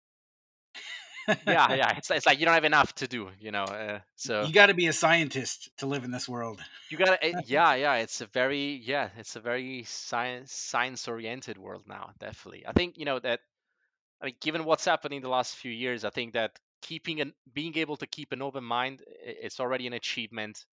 Yeah, 1.42 1.74
yeah. 1.74 1.94
It's 1.98 2.12
it's 2.12 2.26
like 2.26 2.40
you 2.40 2.46
don't 2.46 2.54
have 2.54 2.66
enough 2.66 2.94
to 2.96 3.08
do, 3.08 3.32
you 3.40 3.52
know. 3.52 3.64
Uh, 3.64 4.00
so 4.16 4.48
you 4.48 4.54
got 4.54 4.68
to 4.68 4.74
be 4.74 4.88
a 4.88 4.94
scientist 4.94 5.70
to 5.78 5.86
live 5.86 6.04
in 6.04 6.12
this 6.12 6.28
world 6.28 6.62
you 6.90 6.98
gotta 6.98 7.24
eh, 7.24 7.36
yeah 7.46 7.74
yeah 7.76 7.96
it's 7.96 8.22
a 8.22 8.26
very 8.28 8.76
yeah 8.76 9.10
it's 9.18 9.36
a 9.36 9.40
very 9.40 9.84
science 9.84 10.52
science 10.54 11.08
oriented 11.08 11.58
world 11.58 11.84
now 11.88 12.12
definitely 12.20 12.66
i 12.68 12.72
think 12.72 12.98
you 12.98 13.06
know 13.06 13.20
that 13.20 13.42
i 14.22 14.28
mean 14.28 14.36
given 14.42 14.66
what's 14.66 14.86
happened 14.86 15.14
in 15.14 15.22
the 15.24 15.30
last 15.30 15.56
few 15.56 15.72
years 15.72 16.06
i 16.06 16.10
think 16.10 16.34
that 16.34 16.60
keeping 16.82 17.22
and 17.22 17.34
being 17.54 17.78
able 17.78 17.98
to 17.98 18.08
keep 18.08 18.32
an 18.32 18.42
open 18.42 18.64
mind 18.64 19.04
i- 19.08 19.14
it's 19.44 19.60
already 19.60 19.88
an 19.88 19.94
achievement 19.94 20.66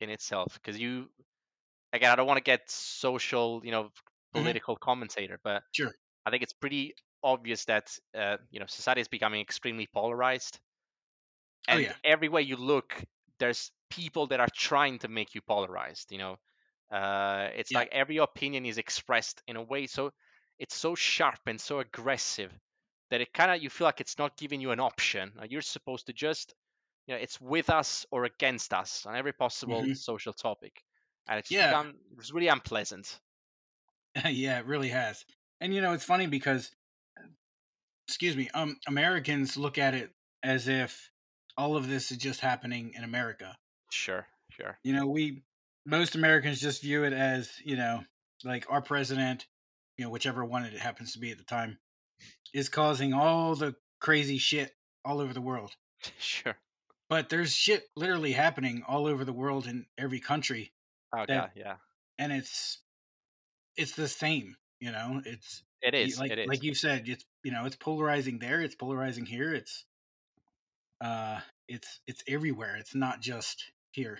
in 0.00 0.10
itself 0.10 0.54
because 0.54 0.78
you 0.78 1.10
again 1.92 2.10
i 2.12 2.16
don't 2.16 2.26
want 2.26 2.38
to 2.38 2.44
get 2.44 2.70
social 2.70 3.62
you 3.64 3.70
know 3.72 3.90
political 4.34 4.76
commentator 4.76 5.38
but 5.44 5.62
Mm-hmm. 5.64 5.72
Sure. 5.72 5.94
i 6.26 6.30
think 6.30 6.42
it's 6.42 6.52
pretty 6.52 6.94
obvious 7.22 7.64
that 7.66 7.98
uh, 8.14 8.38
you 8.50 8.60
know 8.60 8.66
society 8.66 9.00
is 9.00 9.08
becoming 9.08 9.40
extremely 9.40 9.88
polarized 9.88 10.60
Oh, 11.70 11.76
and 11.76 11.78
yeah. 11.78 11.96
everywhere 12.02 12.42
you 12.42 12.56
look 12.56 13.02
there's 13.38 13.70
people 13.90 14.26
that 14.28 14.40
are 14.40 14.48
trying 14.54 14.98
to 14.98 15.08
make 15.08 15.34
you 15.34 15.40
polarized 15.42 16.10
you 16.12 16.18
know 16.18 16.36
uh, 16.90 17.48
it's 17.54 17.74
Yeah. 17.74 17.74
like 17.74 17.88
every 17.92 18.18
opinion 18.18 18.66
is 18.66 18.78
expressed 18.78 19.42
in 19.46 19.56
a 19.56 19.62
way 19.62 19.86
so 19.86 20.10
it's 20.58 20.74
so 20.76 20.94
sharp 20.94 21.40
and 21.46 21.60
so 21.60 21.80
aggressive 21.80 22.52
that 23.10 23.20
it 23.20 23.32
kind 23.32 23.50
of 23.50 23.62
you 23.62 23.70
feel 23.70 23.86
like 23.86 24.00
it's 24.00 24.18
not 24.18 24.36
giving 24.36 24.60
you 24.60 24.70
an 24.70 24.80
option 24.80 25.32
you're 25.48 25.62
supposed 25.62 26.06
to 26.06 26.12
just 26.12 26.54
you 27.06 27.14
know 27.14 27.20
it's 27.20 27.40
with 27.40 27.70
us 27.70 28.06
or 28.12 28.24
against 28.24 28.72
us 28.74 29.06
on 29.06 29.16
every 29.16 29.32
possible 29.32 29.88
Mhm. 29.88 29.94
social 29.94 30.32
topic 30.32 30.82
and 31.28 31.38
it's 31.38 31.50
Yeah. 31.50 31.54
become 31.54 31.94
it's 32.18 32.32
really 32.32 32.48
unpleasant 32.48 33.20
yeah 34.30 34.58
it 34.58 34.66
really 34.66 34.88
has. 34.88 35.24
And 35.60 35.74
you 35.74 35.80
know 35.80 35.92
it's 35.92 36.04
funny 36.04 36.26
because 36.26 36.70
excuse 38.08 38.36
me 38.36 38.50
um 38.54 38.76
americans 38.86 39.56
look 39.56 39.78
at 39.78 39.94
it 39.94 40.10
as 40.42 40.68
if 40.68 41.10
all 41.56 41.76
of 41.76 41.88
this 41.88 42.10
is 42.10 42.18
just 42.18 42.40
happening 42.40 42.92
in 42.96 43.04
america. 43.04 43.56
Sure 43.90 44.26
sure. 44.50 44.78
You 44.84 44.92
know 44.92 45.06
we 45.06 45.42
most 45.86 46.14
americans 46.14 46.60
just 46.60 46.82
view 46.82 47.04
it 47.04 47.12
as 47.12 47.50
you 47.64 47.76
know 47.76 48.02
like 48.44 48.66
our 48.68 48.82
president 48.82 49.46
you 49.96 50.04
know 50.04 50.10
whichever 50.10 50.44
one 50.44 50.64
it 50.64 50.78
happens 50.78 51.12
to 51.12 51.18
be 51.18 51.30
at 51.30 51.38
the 51.38 51.44
time 51.44 51.78
is 52.52 52.68
causing 52.68 53.12
all 53.14 53.54
the 53.54 53.74
crazy 54.00 54.38
shit 54.38 54.72
all 55.04 55.20
over 55.20 55.32
the 55.32 55.40
world. 55.40 55.72
Sure. 56.18 56.56
But 57.08 57.28
there's 57.30 57.54
shit 57.54 57.84
literally 57.96 58.32
happening 58.32 58.82
all 58.86 59.06
over 59.06 59.24
the 59.24 59.32
world 59.32 59.66
in 59.66 59.86
every 59.96 60.20
country 60.20 60.72
oh 61.14 61.24
That- 61.26 61.28
god 61.28 61.50
yeah. 61.56 61.76
and 62.18 62.32
it's 62.32 62.80
it's 63.76 63.92
the 63.92 64.08
same 64.08 64.56
you 64.80 64.90
know 64.90 65.20
it's 65.24 65.62
it 65.82 65.94
is 65.94 66.18
like 66.18 66.30
it 66.30 66.38
is 66.38 66.46
like 66.46 66.62
you 66.62 66.74
said 66.74 67.04
it's 67.06 67.24
you 67.42 67.52
know 67.52 67.64
it's 67.64 67.76
polarizing 67.76 68.38
there 68.38 68.60
it's 68.60 68.74
polarizing 68.74 69.26
here 69.26 69.52
it's 69.54 69.84
uh 71.00 71.40
it's 71.68 72.00
it's 72.06 72.22
everywhere 72.28 72.76
it's 72.76 72.94
not 72.94 73.20
just 73.20 73.72
here 73.90 74.18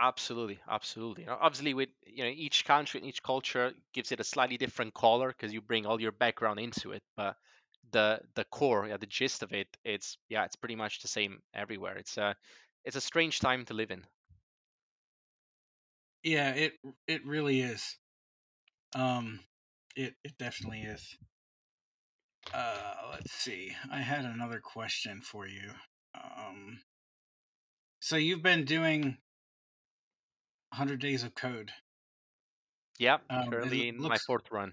absolutely, 0.00 0.58
absolutely. 0.68 1.24
You 1.24 1.28
know, 1.28 1.38
obviously, 1.40 1.74
with 1.74 1.90
you 2.06 2.24
know 2.24 2.30
each 2.30 2.64
country 2.64 3.00
and 3.00 3.08
each 3.08 3.22
culture 3.22 3.72
gives 3.92 4.10
it 4.12 4.20
a 4.20 4.24
slightly 4.24 4.56
different 4.56 4.94
color 4.94 5.28
because 5.28 5.52
you 5.52 5.60
bring 5.60 5.84
all 5.84 6.00
your 6.00 6.12
background 6.12 6.58
into 6.58 6.92
it. 6.92 7.02
But 7.16 7.36
the 7.92 8.20
the 8.34 8.44
core, 8.44 8.86
yeah, 8.86 8.96
the 8.96 9.06
gist 9.06 9.42
of 9.42 9.52
it, 9.52 9.68
it's 9.84 10.16
yeah, 10.28 10.44
it's 10.44 10.56
pretty 10.56 10.76
much 10.76 11.02
the 11.02 11.08
same 11.08 11.40
everywhere. 11.54 11.96
It's 11.98 12.16
a 12.16 12.34
it's 12.84 12.96
a 12.96 13.00
strange 13.00 13.40
time 13.40 13.64
to 13.66 13.74
live 13.74 13.90
in. 13.90 14.02
Yeah, 16.22 16.52
it 16.52 16.72
it 17.06 17.26
really 17.26 17.60
is. 17.60 17.98
Um, 18.96 19.40
it 19.94 20.14
it 20.24 20.38
definitely 20.38 20.80
is. 20.80 21.16
Uh, 22.52 22.94
let's 23.12 23.32
see. 23.32 23.72
I 23.92 23.98
had 23.98 24.24
another 24.24 24.60
question 24.60 25.20
for 25.20 25.46
you. 25.46 25.70
Um, 26.14 26.78
so 28.00 28.16
you've 28.16 28.42
been 28.42 28.64
doing 28.64 29.18
100 30.70 31.00
days 31.00 31.24
of 31.24 31.34
code. 31.34 31.72
Yeah, 32.98 33.18
um, 33.28 33.50
currently 33.50 33.88
in 33.88 33.98
looks, 33.98 34.08
my 34.08 34.18
fourth 34.26 34.50
run. 34.50 34.72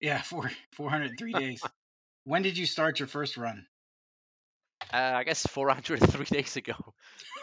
Yeah, 0.00 0.22
four 0.22 0.50
403 0.76 1.32
days. 1.32 1.60
when 2.24 2.42
did 2.42 2.56
you 2.56 2.66
start 2.66 2.98
your 2.98 3.08
first 3.08 3.36
run? 3.36 3.66
Uh, 4.92 5.12
I 5.16 5.24
guess 5.24 5.46
403 5.46 6.24
days 6.24 6.56
ago. 6.56 6.74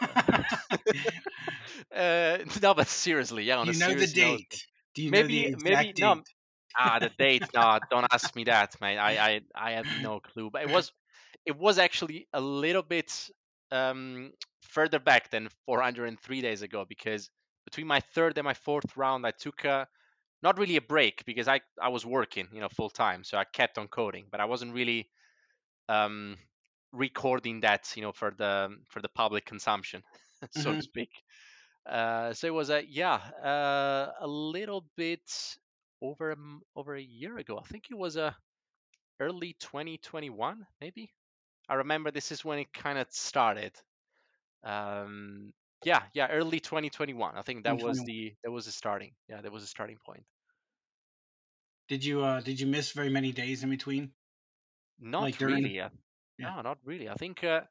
uh, 1.94 2.38
no, 2.62 2.74
but 2.74 2.88
seriously, 2.88 3.44
yeah. 3.44 3.58
On 3.58 3.66
you 3.66 3.74
know 3.74 3.94
the 3.94 4.06
date? 4.06 4.46
Note, 4.50 4.66
Do 4.96 5.02
you 5.02 5.10
maybe, 5.10 5.22
know 5.22 5.28
the 5.28 5.52
exact 5.52 5.64
maybe, 5.64 5.92
date? 5.92 6.00
No, 6.00 6.22
ah, 6.76 6.98
the 6.98 7.10
date. 7.18 7.44
No, 7.54 7.78
don't 7.90 8.06
ask 8.10 8.34
me 8.34 8.44
that, 8.44 8.74
mate. 8.80 8.98
I, 8.98 9.10
I, 9.28 9.40
I 9.54 9.70
have 9.72 9.86
no 10.02 10.20
clue. 10.20 10.50
But 10.50 10.62
it 10.62 10.70
was, 10.70 10.90
it 11.44 11.56
was 11.56 11.78
actually 11.78 12.26
a 12.32 12.40
little 12.40 12.82
bit 12.82 13.30
um, 13.70 14.32
further 14.62 14.98
back 14.98 15.30
than 15.30 15.48
403 15.66 16.40
days 16.40 16.62
ago 16.62 16.84
because 16.88 17.30
between 17.66 17.86
my 17.86 18.00
third 18.00 18.38
and 18.38 18.44
my 18.44 18.54
fourth 18.54 18.96
round, 18.96 19.26
I 19.26 19.32
took 19.32 19.64
a 19.64 19.86
not 20.42 20.58
really 20.58 20.76
a 20.76 20.80
break 20.80 21.24
because 21.26 21.48
I 21.48 21.60
I 21.80 21.88
was 21.88 22.06
working, 22.06 22.48
you 22.52 22.60
know, 22.60 22.68
full 22.68 22.90
time, 22.90 23.24
so 23.24 23.36
I 23.36 23.44
kept 23.44 23.78
on 23.78 23.88
coding, 23.88 24.26
but 24.30 24.40
I 24.40 24.44
wasn't 24.44 24.74
really 24.74 25.08
um, 25.88 26.36
recording 26.92 27.60
that, 27.60 27.92
you 27.96 28.02
know, 28.02 28.12
for 28.12 28.32
the 28.36 28.76
for 28.88 29.02
the 29.02 29.08
public 29.08 29.44
consumption, 29.44 30.02
so 30.52 30.70
mm-hmm. 30.70 30.78
to 30.78 30.82
speak. 30.82 31.10
Uh, 31.88 32.32
so 32.32 32.46
it 32.46 32.54
was 32.54 32.70
a 32.70 32.84
yeah, 32.88 33.20
uh, 33.42 34.12
a 34.20 34.26
little 34.26 34.84
bit 34.96 35.56
over 36.02 36.32
a, 36.32 36.36
over 36.74 36.94
a 36.96 37.02
year 37.02 37.38
ago. 37.38 37.58
I 37.58 37.66
think 37.66 37.84
it 37.90 37.96
was 37.96 38.16
a 38.16 38.36
early 39.20 39.56
2021, 39.60 40.66
maybe. 40.80 41.10
I 41.68 41.74
remember 41.74 42.10
this 42.10 42.32
is 42.32 42.44
when 42.44 42.58
it 42.58 42.72
kind 42.72 42.98
of 42.98 43.06
started. 43.10 43.72
Um, 44.64 45.52
yeah, 45.84 46.02
yeah, 46.12 46.28
early 46.28 46.60
2021. 46.60 47.36
I 47.36 47.42
think 47.42 47.64
that 47.64 47.80
was 47.80 48.02
the 48.04 48.34
that 48.42 48.50
was 48.50 48.66
the 48.66 48.72
starting. 48.72 49.12
Yeah, 49.28 49.40
that 49.40 49.52
was 49.52 49.62
the 49.62 49.68
starting 49.68 49.98
point. 50.04 50.24
Did 51.88 52.04
you 52.04 52.24
uh 52.24 52.40
did 52.40 52.58
you 52.58 52.66
miss 52.66 52.92
very 52.92 53.10
many 53.10 53.32
days 53.32 53.62
in 53.62 53.70
between? 53.70 54.10
Not 54.98 55.22
like 55.22 55.38
during... 55.38 55.56
really. 55.56 55.76
Yeah. 55.76 55.88
No, 56.38 56.60
not 56.62 56.78
really. 56.84 57.08
I 57.08 57.14
think 57.14 57.44
uh, 57.44 57.62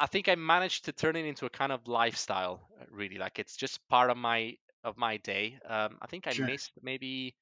I 0.00 0.06
think 0.06 0.28
I 0.28 0.34
managed 0.34 0.86
to 0.86 0.92
turn 0.92 1.16
it 1.16 1.24
into 1.24 1.46
a 1.46 1.50
kind 1.50 1.72
of 1.72 1.86
lifestyle. 1.86 2.68
Uh, 2.80 2.84
really, 2.90 3.18
like 3.18 3.38
it's 3.38 3.56
just 3.56 3.86
part 3.88 4.10
of 4.10 4.16
my 4.16 4.56
of 4.82 4.96
my 4.96 5.16
day. 5.18 5.58
Um, 5.68 5.98
I 6.00 6.06
think 6.06 6.26
I 6.26 6.32
sure. 6.32 6.46
missed 6.46 6.72
maybe 6.82 7.34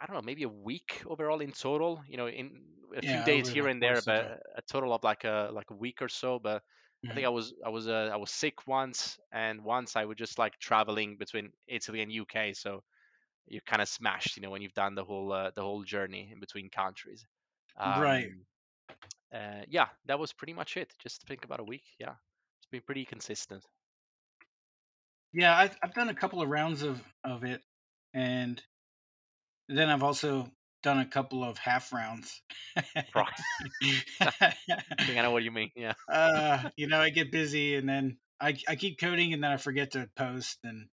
I 0.00 0.06
don't 0.06 0.16
know, 0.16 0.22
maybe 0.22 0.42
a 0.42 0.48
week 0.48 1.02
overall 1.06 1.40
in 1.40 1.52
total. 1.52 2.02
You 2.08 2.16
know, 2.16 2.26
in 2.26 2.62
a 2.96 3.04
yeah, 3.04 3.24
few 3.24 3.34
days 3.34 3.48
here 3.48 3.68
and 3.68 3.82
there, 3.82 4.00
but 4.04 4.42
a 4.56 4.62
total 4.62 4.92
of 4.92 5.04
like 5.04 5.24
a 5.24 5.50
like 5.52 5.70
a 5.70 5.74
week 5.74 6.02
or 6.02 6.08
so. 6.08 6.38
But 6.38 6.58
mm-hmm. 6.58 7.10
I 7.10 7.14
think 7.14 7.26
I 7.26 7.30
was 7.30 7.54
I 7.64 7.68
was 7.68 7.88
uh, 7.88 8.10
I 8.12 8.16
was 8.16 8.30
sick 8.30 8.66
once, 8.66 9.18
and 9.32 9.64
once 9.64 9.96
I 9.96 10.04
was 10.04 10.16
just 10.16 10.38
like 10.38 10.58
traveling 10.58 11.16
between 11.16 11.50
Italy 11.66 12.02
and 12.02 12.12
UK. 12.12 12.54
So 12.54 12.82
you're 13.48 13.62
kind 13.66 13.82
of 13.82 13.88
smashed, 13.88 14.36
you 14.36 14.42
know, 14.42 14.50
when 14.50 14.62
you've 14.62 14.74
done 14.74 14.94
the 14.94 15.04
whole 15.04 15.32
uh, 15.32 15.50
the 15.54 15.62
whole 15.62 15.82
journey 15.84 16.30
in 16.32 16.40
between 16.40 16.68
countries. 16.70 17.26
Um, 17.78 18.02
right. 18.02 18.28
Uh, 19.32 19.62
yeah, 19.68 19.86
that 20.06 20.18
was 20.18 20.32
pretty 20.32 20.52
much 20.52 20.76
it. 20.76 20.92
Just 21.02 21.26
think 21.26 21.44
about 21.44 21.60
a 21.60 21.64
week. 21.64 21.84
Yeah, 21.98 22.14
it's 22.58 22.66
been 22.70 22.82
pretty 22.82 23.04
consistent. 23.04 23.64
Yeah, 25.32 25.56
I've 25.56 25.76
I've 25.82 25.94
done 25.94 26.10
a 26.10 26.14
couple 26.14 26.42
of 26.42 26.48
rounds 26.48 26.82
of 26.82 27.02
of 27.24 27.44
it, 27.44 27.62
and 28.12 28.62
then 29.68 29.88
I've 29.88 30.02
also 30.02 30.50
done 30.82 30.98
a 30.98 31.06
couple 31.06 31.44
of 31.44 31.56
half 31.58 31.92
rounds. 31.92 32.42
right. 33.14 33.40
I 34.20 34.54
think 35.00 35.18
I 35.18 35.22
know 35.22 35.30
what 35.30 35.44
you 35.44 35.50
mean. 35.50 35.70
Yeah. 35.76 35.94
uh, 36.10 36.68
you 36.76 36.86
know, 36.86 37.00
I 37.00 37.10
get 37.10 37.32
busy, 37.32 37.76
and 37.76 37.88
then 37.88 38.18
I 38.40 38.56
I 38.68 38.76
keep 38.76 39.00
coding, 39.00 39.32
and 39.32 39.42
then 39.42 39.50
I 39.50 39.56
forget 39.56 39.92
to 39.92 40.10
post, 40.14 40.58
and 40.64 40.88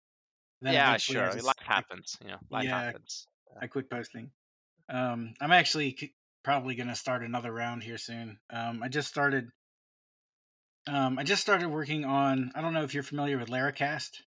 then 0.60 0.74
yeah, 0.74 0.96
sure. 0.96 1.32
Life 1.32 1.54
happens. 1.60 2.18
Know, 2.26 2.36
life 2.50 2.64
yeah, 2.64 2.82
happens. 2.86 3.28
I 3.60 3.68
quit 3.68 3.88
posting. 3.88 4.30
Um, 4.88 5.34
I'm 5.40 5.52
actually 5.52 6.14
probably 6.44 6.74
going 6.74 6.88
to 6.88 6.94
start 6.94 7.22
another 7.22 7.52
round 7.52 7.82
here 7.82 7.98
soon. 7.98 8.38
Um, 8.50 8.82
I 8.82 8.88
just 8.88 9.08
started. 9.08 9.48
Um, 10.86 11.18
I 11.18 11.24
just 11.24 11.42
started 11.42 11.68
working 11.68 12.04
on. 12.04 12.52
I 12.54 12.60
don't 12.60 12.74
know 12.74 12.84
if 12.84 12.94
you're 12.94 13.02
familiar 13.02 13.38
with 13.38 13.48
Laracast. 13.48 14.20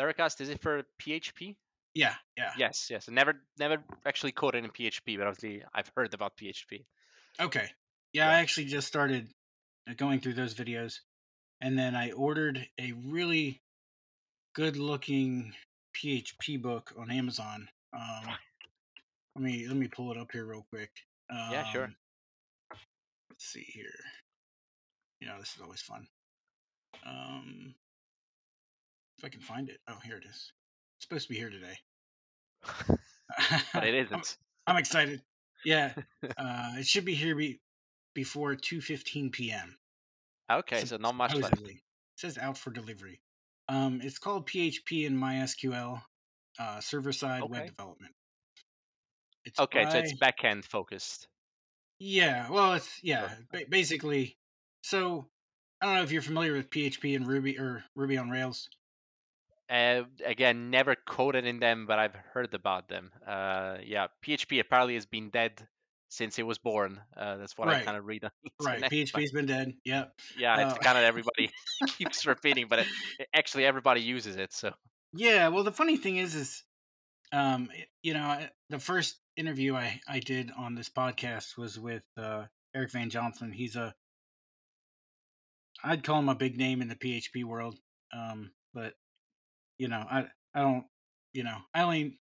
Laracast 0.00 0.40
is 0.40 0.48
it 0.48 0.62
for 0.62 0.84
PHP? 1.00 1.56
Yeah, 1.94 2.14
yeah. 2.38 2.52
Yes, 2.56 2.88
yes. 2.90 3.08
Never, 3.10 3.34
never 3.58 3.82
actually 4.06 4.32
coded 4.32 4.64
in 4.64 4.70
PHP, 4.70 5.18
but 5.18 5.26
obviously 5.26 5.62
I've 5.74 5.90
heard 5.94 6.14
about 6.14 6.36
PHP. 6.36 6.84
Okay. 7.38 7.68
Yeah, 8.12 8.28
yeah. 8.28 8.30
I 8.30 8.40
actually 8.40 8.66
just 8.66 8.88
started 8.88 9.28
uh, 9.88 9.94
going 9.94 10.20
through 10.20 10.34
those 10.34 10.54
videos, 10.54 11.00
and 11.60 11.78
then 11.78 11.94
I 11.94 12.12
ordered 12.12 12.66
a 12.80 12.92
really 12.92 13.60
good 14.54 14.76
looking 14.76 15.52
PHP 15.94 16.62
book 16.62 16.92
on 16.98 17.10
Amazon. 17.10 17.68
Um, 17.92 18.34
let 19.36 19.44
me 19.44 19.66
let 19.66 19.76
me 19.76 19.88
pull 19.88 20.10
it 20.10 20.18
up 20.18 20.30
here 20.32 20.44
real 20.44 20.66
quick. 20.70 20.90
Um, 21.30 21.48
yeah, 21.50 21.64
sure. 21.70 21.84
Um, 21.84 21.94
let's 23.30 23.44
see 23.46 23.64
here. 23.66 23.86
You 25.20 25.28
know, 25.28 25.38
this 25.38 25.54
is 25.54 25.62
always 25.62 25.80
fun. 25.80 26.06
Um, 27.06 27.74
if 29.18 29.24
I 29.24 29.28
can 29.28 29.40
find 29.40 29.68
it. 29.68 29.78
Oh, 29.88 29.98
here 30.04 30.16
it 30.16 30.24
is. 30.24 30.52
It's 30.96 31.06
supposed 31.06 31.28
to 31.28 31.32
be 31.32 31.38
here 31.38 31.50
today. 31.50 31.78
but 33.72 33.84
it 33.84 33.94
isn't. 34.06 34.36
I'm, 34.66 34.74
I'm 34.74 34.80
excited. 34.80 35.22
Yeah, 35.64 35.92
uh, 36.36 36.72
it 36.76 36.86
should 36.86 37.04
be 37.04 37.14
here 37.14 37.36
be, 37.36 37.60
before 38.14 38.54
2:15 38.54 39.32
p.m. 39.32 39.78
Okay, 40.50 40.80
so, 40.80 40.86
so 40.86 40.96
not 40.96 41.14
much 41.14 41.34
left. 41.34 41.60
It 41.62 41.80
says 42.16 42.36
out 42.36 42.58
for 42.58 42.70
delivery. 42.70 43.20
Um, 43.68 44.00
it's 44.02 44.18
called 44.18 44.48
PHP 44.48 45.06
and 45.06 45.16
MySQL 45.16 46.02
uh, 46.58 46.80
server 46.80 47.12
side 47.12 47.42
okay. 47.42 47.52
web 47.52 47.66
development. 47.68 48.12
It's 49.44 49.58
okay, 49.58 49.84
by, 49.84 49.90
so 49.90 49.98
it's 49.98 50.14
backend 50.14 50.64
focused. 50.64 51.26
Yeah, 51.98 52.50
well, 52.50 52.74
it's 52.74 52.98
yeah, 53.02 53.30
basically. 53.68 54.36
So 54.82 55.28
I 55.80 55.86
don't 55.86 55.94
know 55.96 56.02
if 56.02 56.12
you're 56.12 56.22
familiar 56.22 56.52
with 56.52 56.70
PHP 56.70 57.16
and 57.16 57.26
Ruby 57.26 57.58
or 57.58 57.84
Ruby 57.94 58.16
on 58.16 58.30
Rails. 58.30 58.68
Uh, 59.70 60.02
again, 60.26 60.70
never 60.70 60.94
coded 60.94 61.46
in 61.46 61.58
them, 61.58 61.86
but 61.86 61.98
I've 61.98 62.14
heard 62.34 62.52
about 62.52 62.88
them. 62.88 63.10
Uh, 63.26 63.78
yeah, 63.84 64.08
PHP 64.24 64.60
apparently 64.60 64.94
has 64.94 65.06
been 65.06 65.30
dead 65.30 65.66
since 66.12 66.38
it 66.38 66.42
was 66.42 66.58
born. 66.58 67.00
Uh, 67.16 67.38
that's 67.38 67.56
what 67.56 67.68
right. 67.68 67.80
I 67.80 67.84
kind 67.84 67.96
of 67.96 68.04
read 68.04 68.22
on 68.22 68.30
Right, 68.62 68.82
PHP's 68.82 69.32
been 69.32 69.46
dead. 69.46 69.72
Yep. 69.86 70.12
Yeah, 70.38 70.66
it's 70.66 70.74
uh, 70.74 70.78
kind 70.78 70.98
of 70.98 71.04
everybody 71.08 71.50
keeps 71.96 72.26
repeating, 72.26 72.66
but 72.68 72.80
it, 72.80 72.86
it, 73.18 73.28
actually 73.34 73.64
everybody 73.64 74.02
uses 74.02 74.36
it. 74.36 74.52
So. 74.52 74.72
Yeah, 75.14 75.48
well, 75.48 75.64
the 75.64 75.72
funny 75.72 75.96
thing 75.96 76.18
is, 76.18 76.34
is, 76.34 76.64
um, 77.32 77.70
you 78.02 78.12
know, 78.12 78.40
the 78.68 78.78
first 78.78 79.21
interview 79.36 79.74
I 79.74 80.00
I 80.08 80.18
did 80.18 80.50
on 80.56 80.74
this 80.74 80.88
podcast 80.88 81.56
was 81.56 81.78
with 81.78 82.04
uh, 82.16 82.44
Eric 82.74 82.92
Van 82.92 83.10
Johnson. 83.10 83.52
He's 83.52 83.76
a, 83.76 83.94
I'd 85.84 86.04
call 86.04 86.18
him 86.18 86.28
a 86.28 86.34
big 86.34 86.56
name 86.56 86.82
in 86.82 86.88
the 86.88 86.96
PHP 86.96 87.44
world, 87.44 87.78
um, 88.12 88.52
but 88.74 88.94
you 89.78 89.88
know, 89.88 90.04
I 90.10 90.26
I 90.54 90.60
don't, 90.60 90.84
you 91.32 91.44
know, 91.44 91.58
I 91.74 91.82
only 91.82 92.18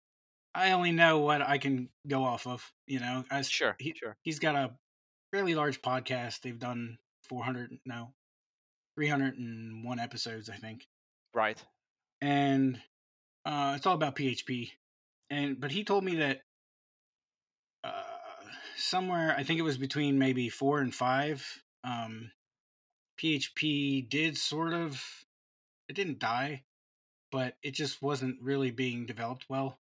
I 0.54 0.72
only 0.72 0.92
know 0.92 1.20
what 1.20 1.42
I 1.42 1.58
can 1.58 1.90
go 2.08 2.24
off 2.24 2.48
of. 2.48 2.72
You 2.86 3.00
know, 3.00 3.24
as 3.32 3.50
sure, 3.50 3.76
he, 3.80 3.94
sure. 3.96 4.18
He's 4.22 4.40
got 4.40 4.56
a 4.56 4.72
fairly 5.32 5.56
large 5.56 5.82
podcast. 5.82 6.42
They've 6.42 6.60
done 6.60 6.98
400, 7.30 7.72
no, 7.86 8.14
301 8.96 10.00
episodes, 10.00 10.50
I 10.50 10.56
think. 10.56 10.88
Right. 11.34 11.62
And 12.22 12.80
uh, 13.46 13.74
it's 13.76 13.86
all 13.86 13.94
about 13.94 14.16
PHP. 14.16 14.72
And 15.30 15.60
but 15.60 15.72
he 15.72 15.84
told 15.84 16.04
me 16.04 16.16
that 16.18 16.42
somewhere, 18.78 19.36
I 19.38 19.44
think 19.44 19.60
it 19.60 19.64
was 19.64 19.78
between 19.78 20.20
maybe 20.20 20.50
four 20.50 20.80
and 20.80 20.94
five, 20.94 21.64
um, 21.84 22.32
PHP 23.22 24.10
did 24.10 24.38
sort 24.38 24.74
of. 24.74 25.04
It 25.90 25.96
didn't 25.96 26.20
die, 26.20 26.64
but 27.32 27.56
it 27.64 27.74
just 27.74 28.02
wasn't 28.02 28.42
really 28.42 28.72
being 28.72 29.06
developed 29.06 29.46
well. 29.50 29.80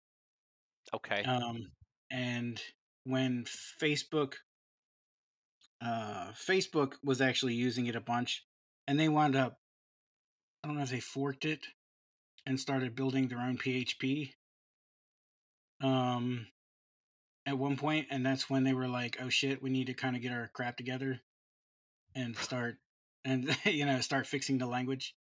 Okay. 0.93 1.23
Um, 1.23 1.71
and 2.09 2.61
when 3.05 3.45
Facebook, 3.45 4.33
uh, 5.79 6.31
Facebook 6.31 6.93
was 7.03 7.21
actually 7.21 7.53
using 7.53 7.85
it 7.85 7.95
a 7.95 8.01
bunch, 8.01 8.45
and 8.87 8.99
they 8.99 9.09
wound 9.09 9.35
up 9.35 9.61
I 10.63 10.67
don't 10.67 10.77
know 10.77 10.83
if 10.83 10.91
they 10.91 10.99
forked 10.99 11.45
it 11.45 11.65
and 12.45 12.59
started 12.59 12.95
building 12.95 13.27
their 13.27 13.39
own 13.39 13.57
PHP. 13.57 14.33
Um, 15.81 16.47
at 17.51 17.57
one 17.57 17.75
point, 17.77 18.07
and 18.09 18.25
that's 18.25 18.49
when 18.49 18.63
they 18.63 18.73
were 18.73 18.87
like, 18.87 19.17
"Oh 19.21 19.29
shit, 19.29 19.61
we 19.61 19.69
need 19.69 19.87
to 19.87 19.93
kind 19.93 20.15
of 20.15 20.21
get 20.21 20.31
our 20.31 20.49
crap 20.53 20.77
together 20.77 21.19
and 22.15 22.35
start 22.37 22.77
and 23.23 23.55
you 23.65 23.85
know 23.85 23.99
start 23.99 24.25
fixing 24.25 24.57
the 24.57 24.65
language." 24.65 25.15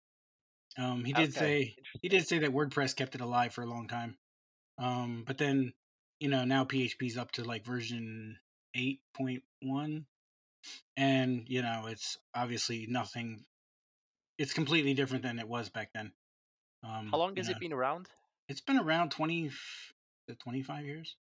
Um, 0.78 1.04
he 1.04 1.12
did 1.14 1.32
Okay, 1.32 1.40
say 1.40 1.76
he 2.02 2.10
did 2.10 2.28
say 2.28 2.40
that 2.40 2.54
WordPress 2.54 2.96
kept 2.96 3.16
it 3.16 3.22
alive 3.22 3.54
for 3.54 3.64
a 3.64 3.70
long 3.70 3.88
time. 3.88 4.18
Um, 4.78 5.24
but 5.26 5.38
then 5.38 5.74
you 6.20 6.30
know 6.30 6.46
now 6.46 6.64
PHP's 6.64 7.18
up 7.18 7.32
to 7.34 7.44
like 7.44 7.66
version 7.66 8.38
eight 8.76 9.02
point 9.16 9.44
one, 9.62 10.06
and 10.96 11.44
you 11.48 11.62
know 11.62 11.86
it's 11.88 12.18
obviously 12.36 12.86
nothing. 12.88 13.46
It's 14.38 14.54
completely 14.54 14.94
different 14.94 15.24
than 15.24 15.40
it 15.40 15.48
was 15.50 15.70
back 15.70 15.90
then. 15.94 16.14
Um, 16.84 17.10
How 17.12 17.18
long 17.18 17.36
has 17.36 17.48
know, 17.48 17.52
it 17.52 17.60
been 17.60 17.74
around? 17.74 18.08
it's 18.48 18.62
been 18.62 18.78
around 18.80 19.12
20 19.12 19.52
to 20.30 20.36
25 20.36 20.86
years, 20.86 21.16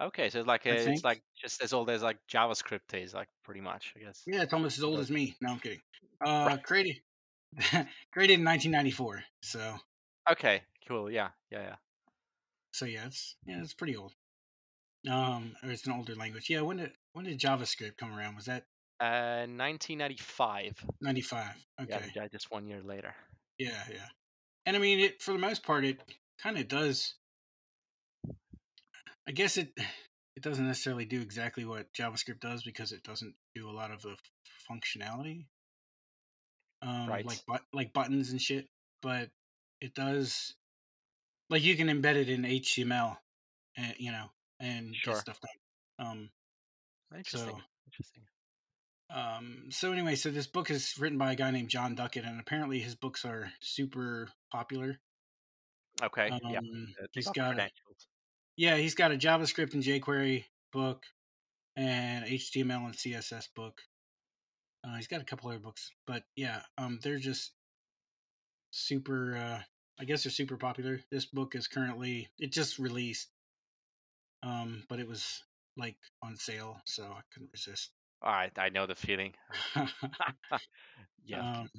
Okay, 0.00 0.30
so 0.30 0.38
it's 0.38 0.48
like 0.48 0.64
a, 0.66 0.90
it's 0.90 1.04
like 1.04 1.22
just 1.36 1.62
as 1.62 1.72
old 1.72 1.90
as 1.90 2.02
like 2.02 2.18
JavaScript 2.32 2.94
is, 2.94 3.12
like 3.12 3.28
pretty 3.44 3.60
much, 3.60 3.92
I 3.96 4.00
guess. 4.00 4.22
Yeah, 4.26 4.42
it's 4.42 4.52
almost 4.54 4.78
as 4.78 4.84
old 4.84 4.98
as 5.00 5.10
me. 5.10 5.36
No, 5.40 5.52
I'm 5.52 5.58
kidding. 5.60 5.80
Right. 6.20 6.54
Uh, 6.54 6.56
created 6.58 6.96
created 8.12 8.38
in 8.40 8.44
1994. 8.44 9.22
So 9.42 9.76
Okay, 10.30 10.62
cool. 10.88 11.10
Yeah, 11.10 11.30
yeah, 11.50 11.62
yeah. 11.62 11.76
so 12.72 12.84
yeah, 12.86 13.06
it's 13.06 13.36
yeah, 13.46 13.60
it's 13.60 13.74
pretty 13.74 13.96
old. 13.96 14.14
Um, 15.10 15.56
or 15.62 15.70
it's 15.70 15.86
an 15.86 15.92
older 15.92 16.14
language. 16.14 16.50
Yeah, 16.50 16.60
when 16.62 16.76
did 16.78 16.92
when 17.12 17.24
did 17.24 17.38
JavaScript 17.38 17.96
come 17.96 18.14
around? 18.16 18.36
Was 18.36 18.46
that 18.46 18.64
Uh, 19.00 19.46
1995. 19.46 20.84
95? 21.00 21.66
Okay. 21.82 22.12
yeah, 22.14 22.28
just 22.28 22.50
one 22.50 22.66
year 22.66 22.82
later. 22.82 23.14
Yeah, 23.58 23.82
yeah. 23.90 24.08
And 24.66 24.76
I 24.76 24.78
mean, 24.78 25.00
it 25.00 25.22
for 25.22 25.32
the 25.32 25.38
most 25.38 25.62
part, 25.62 25.84
it 25.84 26.00
kind 26.42 26.58
of 26.58 26.68
does. 26.68 27.14
I 29.30 29.32
guess 29.32 29.56
it 29.56 29.72
it 30.36 30.42
doesn't 30.42 30.66
necessarily 30.66 31.04
do 31.04 31.20
exactly 31.20 31.64
what 31.64 31.92
JavaScript 31.94 32.40
does 32.40 32.62
because 32.64 32.90
it 32.92 33.04
doesn't 33.04 33.34
do 33.54 33.70
a 33.70 33.72
lot 33.72 33.92
of 33.92 34.02
the 34.02 34.16
functionality, 34.68 35.46
um, 36.82 37.08
Right. 37.08 37.24
like 37.24 37.40
but 37.46 37.62
like 37.72 37.92
buttons 37.92 38.30
and 38.30 38.42
shit. 38.42 38.66
But 39.02 39.30
it 39.80 39.94
does, 39.94 40.54
like 41.48 41.62
you 41.62 41.76
can 41.76 41.86
embed 41.88 42.16
it 42.16 42.28
in 42.28 42.42
HTML, 42.42 43.18
and 43.76 43.94
you 43.98 44.10
know, 44.10 44.30
and 44.58 44.94
Sure. 44.96 45.14
get 45.14 45.20
stuff 45.22 45.38
done. 45.40 46.06
Um, 46.06 46.30
Interesting. 47.16 47.50
So- 47.56 47.62
Interesting. 47.86 48.22
Um, 49.10 49.66
so 49.70 49.92
anyway, 49.92 50.14
so 50.14 50.30
this 50.30 50.46
book 50.46 50.70
is 50.70 50.96
written 50.98 51.18
by 51.18 51.32
a 51.32 51.36
guy 51.36 51.50
named 51.50 51.68
Jon 51.68 51.96
Duckett, 51.96 52.24
and 52.24 52.38
apparently 52.38 52.78
his 52.80 52.94
books 52.94 53.24
are 53.24 53.52
super 53.60 54.28
popular. 54.52 55.00
Okay. 56.00 56.28
yeah. 56.48 56.58
Um, 56.58 56.94
they 56.98 57.06
he's 57.12 57.26
got 57.26 57.34
got 57.34 57.50
a, 57.50 57.54
credentials. 57.54 58.06
Yeah, 58.60 58.76
he's 58.76 58.94
got 58.94 59.10
a 59.10 59.16
JavaScript 59.16 59.72
and 59.72 59.82
jQuery 59.82 60.44
book, 60.70 61.04
and 61.76 62.26
HTML 62.26 62.84
and 62.84 62.94
CSS 62.94 63.48
book. 63.56 63.80
Uh, 64.84 64.96
he's 64.96 65.06
got 65.06 65.22
a 65.22 65.24
couple 65.24 65.48
other 65.48 65.58
books, 65.58 65.90
but 66.06 66.24
yeah, 66.36 66.60
um, 66.76 66.98
they're 67.02 67.18
just 67.18 67.52
super. 68.70 69.34
Uh, 69.34 69.62
I 69.98 70.04
guess 70.04 70.24
they're 70.24 70.30
super 70.30 70.58
popular. 70.58 71.00
This 71.10 71.24
book 71.24 71.54
is 71.54 71.68
currently 71.68 72.28
it 72.38 72.52
just 72.52 72.78
released, 72.78 73.30
um, 74.42 74.84
but 74.90 75.00
it 75.00 75.08
was 75.08 75.42
like 75.78 75.96
on 76.22 76.36
sale, 76.36 76.82
so 76.84 77.04
I 77.04 77.20
couldn't 77.32 77.52
resist. 77.54 77.92
All 78.20 78.30
right, 78.30 78.52
I 78.58 78.68
know 78.68 78.86
the 78.86 78.94
feeling. 78.94 79.32
Yeah. 81.22 81.60
Um, 81.60 81.70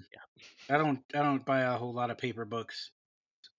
I 0.70 0.78
don't 0.78 1.00
I 1.14 1.20
don't 1.20 1.44
buy 1.44 1.62
a 1.62 1.78
whole 1.78 1.94
lot 1.94 2.10
of 2.10 2.18
paper 2.18 2.46
books, 2.46 2.92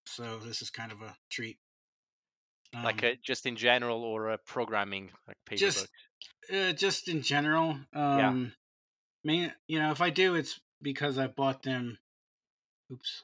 so 0.07 0.39
this 0.39 0.63
is 0.63 0.71
kind 0.71 0.91
of 0.91 1.03
a 1.03 1.15
treat. 1.29 1.59
Like 2.75 3.03
Um, 3.05 3.11
uh, 3.11 3.15
just 3.23 3.45
in 3.47 3.57
general 3.57 4.03
or 4.03 4.31
a 4.31 4.39
programming 4.39 5.11
like 5.29 5.37
paper 5.45 5.59
Just- 5.59 5.89
uh, 6.53 6.73
just 6.73 7.09
in 7.09 7.23
general, 7.23 7.79
um, 7.93 8.55
main 9.25 9.55
you 9.67 9.79
know 9.79 9.91
if 9.91 10.01
I 10.01 10.11
do, 10.11 10.35
it's 10.35 10.61
because 10.81 11.19
I 11.19 11.27
bought 11.27 11.63
them. 11.63 11.99
Oops, 12.91 13.23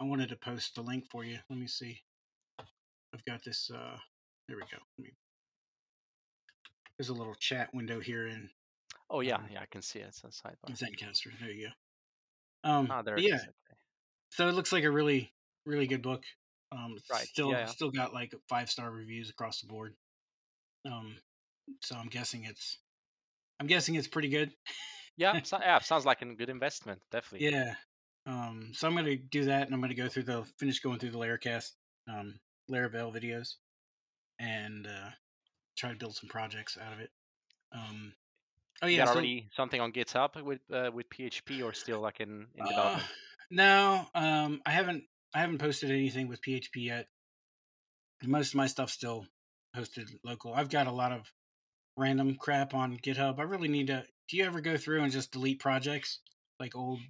I 0.00 0.04
wanted 0.04 0.30
to 0.30 0.36
post 0.36 0.74
the 0.74 0.82
link 0.82 1.08
for 1.10 1.24
you. 1.24 1.38
Let 1.48 1.58
me 1.58 1.66
see. 1.66 2.02
I've 2.58 3.24
got 3.26 3.44
this. 3.44 3.70
Uh, 3.70 3.98
there 4.48 4.56
we 4.56 4.62
go. 4.62 4.78
Let 4.98 5.04
me, 5.04 5.12
there's 6.96 7.08
a 7.08 7.14
little 7.14 7.34
chat 7.34 7.74
window 7.74 8.00
here 8.00 8.26
in 8.26 8.50
Oh 9.10 9.20
yeah, 9.20 9.36
um, 9.36 9.48
yeah, 9.52 9.60
I 9.60 9.66
can 9.66 9.82
see 9.82 9.98
it. 9.98 10.08
It's 10.08 10.22
a 10.24 10.28
sidebar. 10.28 10.76
Zencastr. 10.76 11.38
There 11.40 11.50
you 11.50 11.68
go. 11.68 12.70
Um, 12.70 12.88
Ah, 12.90 13.02
there 13.02 13.16
it 13.16 13.24
yeah. 13.24 13.36
Okay. 13.36 13.78
so 14.30 14.48
it 14.48 14.52
looks 14.52 14.72
like 14.72 14.84
a 14.84 14.90
really 14.90 15.32
really 15.66 15.86
good 15.86 16.02
book 16.02 16.24
um 16.72 16.96
Right, 17.10 17.26
still 17.26 17.50
yeah, 17.50 17.66
still 17.66 17.90
got 17.90 18.14
like 18.14 18.34
five 18.48 18.70
star 18.70 18.90
reviews 18.90 19.30
across 19.30 19.60
the 19.60 19.66
board 19.66 19.94
um 20.86 21.16
so 21.80 21.96
i'm 21.96 22.08
guessing 22.08 22.44
it's 22.44 22.78
i'm 23.58 23.66
guessing 23.66 23.94
it's 23.94 24.08
pretty 24.08 24.28
good 24.28 24.52
Yeah, 25.16 25.40
so, 25.42 25.58
yeah, 25.60 25.78
sounds 25.80 26.06
like 26.06 26.22
a 26.22 26.26
good 26.26 26.48
investment, 26.48 27.00
definitely. 27.10 27.50
yeah 27.50 27.74
um 28.26 28.70
so 28.72 28.86
i'm 28.86 28.94
gonna 28.94 29.16
do 29.16 29.44
that 29.46 29.66
and 29.66 29.74
i'm 29.74 29.80
gonna 29.80 29.94
go 29.94 30.08
through 30.08 30.22
the 30.24 30.44
finish 30.58 30.80
going 30.80 30.98
through 30.98 31.10
the 31.10 31.18
Laracast 31.18 31.70
um 32.08 32.38
laravel 32.70 33.12
videos 33.14 33.54
and 34.38 34.86
uh 34.86 35.10
try 35.76 35.90
to 35.90 35.96
build 35.96 36.14
some 36.14 36.28
projects 36.28 36.78
out 36.80 36.92
of 36.92 37.00
it 37.00 37.10
um 37.72 38.12
oh 38.82 38.86
you 38.86 38.96
yeah 38.96 39.04
got 39.04 39.08
so, 39.08 39.14
already 39.14 39.48
something 39.54 39.80
on 39.80 39.92
GitHub 39.92 40.42
with 40.42 40.60
uh, 40.72 40.90
with 40.92 41.08
PHP 41.10 41.64
or 41.64 41.72
still 41.72 42.00
like 42.00 42.20
in, 42.20 42.46
in 42.54 42.62
uh, 42.62 42.68
development? 42.68 43.04
no 43.50 44.06
um 44.14 44.60
i 44.66 44.70
haven't 44.70 45.04
i 45.34 45.40
haven't 45.40 45.58
posted 45.58 45.90
anything 45.90 46.28
with 46.28 46.42
php 46.42 46.68
yet 46.76 47.06
most 48.24 48.48
of 48.50 48.54
my 48.56 48.66
stuff's 48.66 48.92
still 48.92 49.26
hosted 49.76 50.06
local 50.24 50.52
i've 50.54 50.68
got 50.68 50.86
a 50.86 50.92
lot 50.92 51.12
of 51.12 51.22
random 51.96 52.34
crap 52.34 52.74
on 52.74 52.96
github 52.98 53.38
i 53.38 53.42
really 53.42 53.68
need 53.68 53.86
to 53.88 54.04
do 54.28 54.36
you 54.36 54.44
ever 54.44 54.60
go 54.60 54.76
through 54.76 55.02
and 55.02 55.12
just 55.12 55.32
delete 55.32 55.60
projects 55.60 56.20
like 56.58 56.76
old 56.76 57.00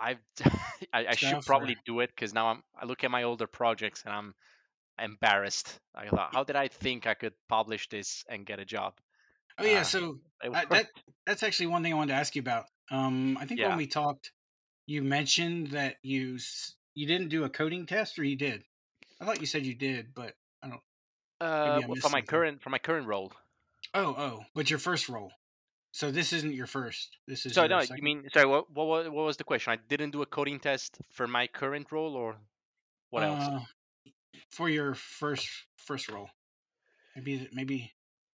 I've 0.00 0.18
I, 0.92 1.06
I 1.08 1.14
should 1.16 1.44
probably 1.44 1.74
or- 1.74 1.82
do 1.84 2.00
it 2.00 2.10
because 2.14 2.32
now 2.32 2.48
I'm 2.48 2.62
I 2.80 2.84
look 2.84 3.02
at 3.02 3.10
my 3.10 3.24
older 3.24 3.48
projects 3.48 4.04
and 4.06 4.14
I'm 4.14 4.32
embarrassed. 5.00 5.80
I 5.92 6.06
thought, 6.08 6.32
how 6.32 6.44
did 6.44 6.54
I 6.54 6.68
think 6.68 7.06
I 7.06 7.14
could 7.14 7.32
publish 7.48 7.88
this 7.88 8.24
and 8.28 8.46
get 8.46 8.60
a 8.60 8.64
job? 8.64 8.92
oh 9.58 9.64
yeah 9.64 9.80
Uh, 9.80 9.82
so 9.84 10.18
I, 10.54 10.64
that 10.66 10.86
that's 11.26 11.42
actually 11.42 11.66
one 11.66 11.82
thing 11.82 11.92
i 11.92 11.96
wanted 11.96 12.12
to 12.12 12.18
ask 12.18 12.36
you 12.36 12.40
about 12.42 12.66
um 12.92 13.36
i 13.40 13.44
think 13.44 13.58
Yeah. 13.58 13.68
when 13.68 13.76
we 13.76 13.88
talked 13.88 14.30
you 14.86 15.02
mentioned 15.02 15.68
that 15.72 15.96
you 16.02 16.38
you 16.98 17.06
didn't 17.06 17.28
do 17.28 17.44
a 17.44 17.48
coding 17.60 17.86
test 17.86 18.18
or 18.18 18.24
you 18.24 18.36
did 18.36 18.64
i 19.20 19.24
thought 19.24 19.40
you 19.40 19.46
said 19.46 19.64
you 19.64 19.74
did 19.74 20.14
but 20.14 20.32
i 20.62 20.68
don't 20.68 20.82
uh, 21.40 21.80
well, 21.86 21.96
for 22.02 22.10
my 22.10 22.22
current 22.32 22.60
for 22.62 22.70
my 22.70 22.78
current 22.78 23.06
role. 23.06 23.30
oh 23.94 24.14
oh 24.26 24.36
but 24.54 24.68
your 24.70 24.80
first 24.88 25.08
role 25.08 25.30
so 25.92 26.10
this 26.10 26.32
isn't 26.32 26.52
your 26.52 26.66
first 26.66 27.16
this 27.30 27.46
is 27.46 27.54
So 27.54 27.62
your 27.62 27.68
no, 27.70 27.80
second? 27.80 27.96
you 27.98 28.02
mean 28.02 28.18
sorry? 28.32 28.46
What, 28.46 28.70
what 28.70 29.10
what 29.16 29.24
was 29.30 29.36
the 29.36 29.44
question? 29.44 29.72
I 29.72 29.78
didn't 29.92 30.10
do 30.10 30.20
a 30.22 30.26
coding 30.26 30.60
test 30.60 30.98
for 31.16 31.26
my 31.26 31.46
current 31.46 31.86
role, 31.90 32.14
or 32.14 32.36
what 33.10 33.22
else? 33.24 33.46
Uh, 33.48 33.60
for 34.50 34.68
your 34.68 34.94
first 34.94 35.48
first 35.76 36.08
role. 36.14 36.28
Maybe 37.16 37.48
maybe 37.52 37.78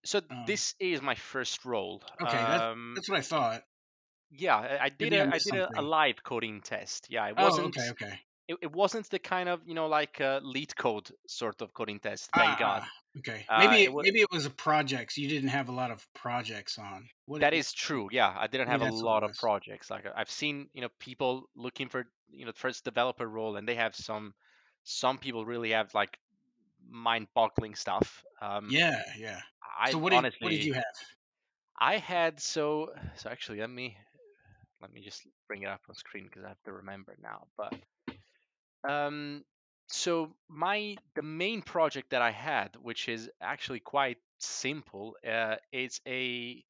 So 0.05 0.19
um, 0.31 0.45
this 0.47 0.75
is 0.81 1.01
my 1.01 1.15
first 1.15 1.65
role. 1.65 2.03
Okay, 2.21 2.37
that's- 2.37 2.61
um, 2.61 2.93
that's 2.97 3.09
what 3.09 3.19
I 3.19 3.23
thought. 3.23 3.63
yeah, 4.31 4.59
I, 4.87 4.89
did 4.89 5.13
a 5.13 5.29
I 5.31 5.39
did 5.39 5.55
a, 5.55 5.81
a 5.81 5.83
live 5.83 6.23
coding 6.23 6.61
test. 6.61 7.07
Yeah, 7.09 7.29
it 7.31 7.35
Oh, 7.39 7.45
wasn't 7.45 7.67
Oh, 7.67 7.69
okay, 7.81 7.89
okay. 7.95 8.15
It, 8.49 8.57
it 8.63 8.73
wasn't 8.73 9.09
the 9.11 9.19
kind 9.19 9.49
of 9.49 9.67
you 9.67 9.75
know 9.75 9.87
like 9.89 10.21
uh, 10.21 10.41
LeetCode 10.41 11.13
sort 11.27 11.63
of 11.63 11.73
coding 11.75 12.01
test. 12.01 12.33
Thank 12.35 12.59
God. 12.59 12.83
Ah, 12.83 12.91
Okay, 13.19 13.47
Uh, 13.49 13.55
maybe 13.57 13.85
it 13.85 13.85
it, 13.85 13.93
wa- 13.93 14.03
maybe 14.03 14.21
it 14.21 14.31
was 14.33 14.45
a 14.45 14.51
project. 14.51 15.13
So 15.13 15.21
you 15.21 15.29
didn't 15.29 15.51
have 15.51 15.69
a 15.69 15.73
lot 15.73 15.91
of 15.91 16.13
projects 16.15 16.79
on. 16.79 17.09
What 17.27 17.41
That 17.41 17.53
is 17.55 17.73
true. 17.73 18.09
Yeah, 18.13 18.35
I 18.37 18.47
didn't 18.47 18.69
have 18.69 18.81
a 18.81 18.85
that's 18.85 19.03
what 19.03 19.13
it 19.15 19.17
lot 19.17 19.25
of 19.25 19.37
projects. 19.37 19.91
Like 19.91 20.07
I've 20.15 20.31
seen, 20.31 20.71
you 20.73 20.81
know, 20.83 20.89
people 21.01 21.51
looking 21.57 21.89
for, 21.89 22.05
you 22.29 22.47
know, 22.47 22.53
first 22.53 22.85
developer 22.85 23.27
role, 23.29 23.57
and 23.57 23.69
they 23.69 23.75
have 23.77 23.95
some. 23.97 24.35
Some 24.85 25.19
people 25.19 25.47
really 25.47 25.71
have 25.71 25.95
like 25.95 26.19
mind-boggling 26.89 27.75
stuff. 27.77 28.25
Um, 28.43 28.77
Yeah, 28.77 29.03
yeah. 29.17 29.41
I 29.63 29.91
so 29.91 29.99
what 29.99 30.11
did 30.11 30.25
honestly, 30.25 30.41
what 30.41 30.51
did 30.51 30.65
you 30.65 30.75
have? 30.75 30.85
I 31.79 31.99
had 31.99 32.41
so 32.41 32.95
so 33.17 33.31
actually 33.31 33.61
let 33.61 33.71
me 33.71 33.97
let 34.81 34.93
me 34.93 35.03
just 35.03 35.27
bring 35.49 35.63
it 35.63 35.69
up 35.69 35.83
on 35.89 35.95
screen 35.97 36.25
because 36.27 36.45
I 36.45 36.49
have 36.51 36.63
to 36.65 36.73
remember 36.75 37.17
now. 37.21 37.49
But 37.57 37.75
um, 38.89 39.45
so 39.89 40.37
my 40.49 40.97
the 41.15 41.23
main 41.23 41.63
project 41.63 42.11
that 42.11 42.23
I 42.23 42.31
had, 42.31 42.77
which 42.77 43.09
is 43.09 43.31
actually 43.41 43.81
quite 43.81 44.19
simple, 44.39 45.17
uh, 45.27 45.57
it's 45.73 46.01
a 46.07 46.65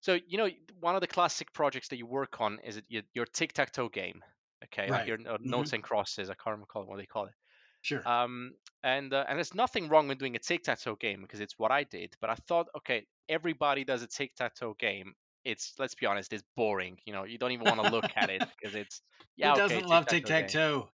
so 0.00 0.18
you 0.26 0.38
know 0.38 0.48
one 0.80 0.94
of 0.94 1.00
the 1.00 1.06
classic 1.08 1.52
projects 1.52 1.88
that 1.88 1.98
you 1.98 2.06
work 2.06 2.40
on 2.40 2.60
is 2.60 2.76
it 2.78 2.84
your, 2.88 3.02
your 3.14 3.26
tic 3.26 3.52
tac 3.54 3.72
toe 3.72 3.88
game. 3.88 4.22
Okay, 4.64 4.92
like 4.92 5.06
Right. 5.06 5.06
your 5.06 5.18
uh, 5.28 5.38
noughts 5.42 5.72
and 5.74 5.82
crosses. 5.82 6.30
I 6.30 6.34
can't 6.34 6.60
recall 6.60 6.86
what 6.86 6.98
they 6.98 7.06
call 7.06 7.26
it. 7.26 7.34
Sure. 7.82 8.06
Um, 8.06 8.52
and 8.82 9.12
uh, 9.12 9.24
and 9.28 9.38
there's 9.38 9.54
nothing 9.54 9.88
wrong 9.88 10.08
with 10.08 10.18
doing 10.18 10.36
a 10.36 10.38
tic 10.38 10.62
tac 10.64 10.80
toe 10.80 10.96
game 10.96 11.22
because 11.22 11.40
it's 11.40 11.58
what 11.58 11.70
I 11.70 11.84
did. 11.84 12.14
But 12.20 12.30
I 12.30 12.34
thought, 12.34 12.68
okay, 12.76 13.06
everybody 13.28 13.84
does 13.84 14.02
a 14.02 14.06
tic 14.06 14.34
tac 14.34 14.54
toe 14.54 14.74
game. 14.78 15.14
it's 15.44 15.74
let's 15.78 15.94
be 15.94 16.06
honest, 16.06 16.32
it's 16.32 16.44
boring. 16.56 16.98
You 17.06 17.12
know, 17.14 17.24
you 17.24 17.38
don't 17.38 17.52
even 17.52 17.66
want 17.66 17.80
to 17.80 17.86
look 17.86 18.10
at 18.16 18.30
it 18.30 18.42
because 18.58 18.74
it's 18.74 19.02
yeah. 19.36 19.50
Who 19.50 19.52
doesn't 19.52 19.86
love 19.86 20.06
tic 20.06 20.24
tic-tac-toe 20.24 20.26
tac 20.26 20.48
toe? 20.48 20.90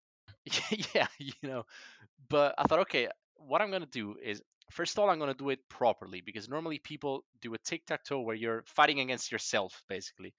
yeah, 0.95 1.07
you 1.19 1.33
know. 1.43 1.63
But 2.29 2.55
I 2.57 2.63
thought, 2.65 2.79
okay, 2.81 3.09
what 3.37 3.61
I'm 3.61 3.71
gonna 3.71 3.85
do 3.85 4.17
is 4.21 4.41
first 4.71 4.93
of 4.97 4.99
all, 5.03 5.09
I'm 5.09 5.19
gonna 5.19 5.33
do 5.33 5.49
it 5.49 5.67
properly 5.69 6.21
because 6.21 6.49
normally 6.49 6.79
people 6.79 7.25
do 7.41 7.53
a 7.53 7.57
tic 7.59 7.85
tac 7.85 8.03
toe 8.03 8.21
where 8.21 8.35
you're 8.35 8.63
fighting 8.67 8.99
against 8.99 9.31
yourself, 9.31 9.83
basically. 9.89 10.33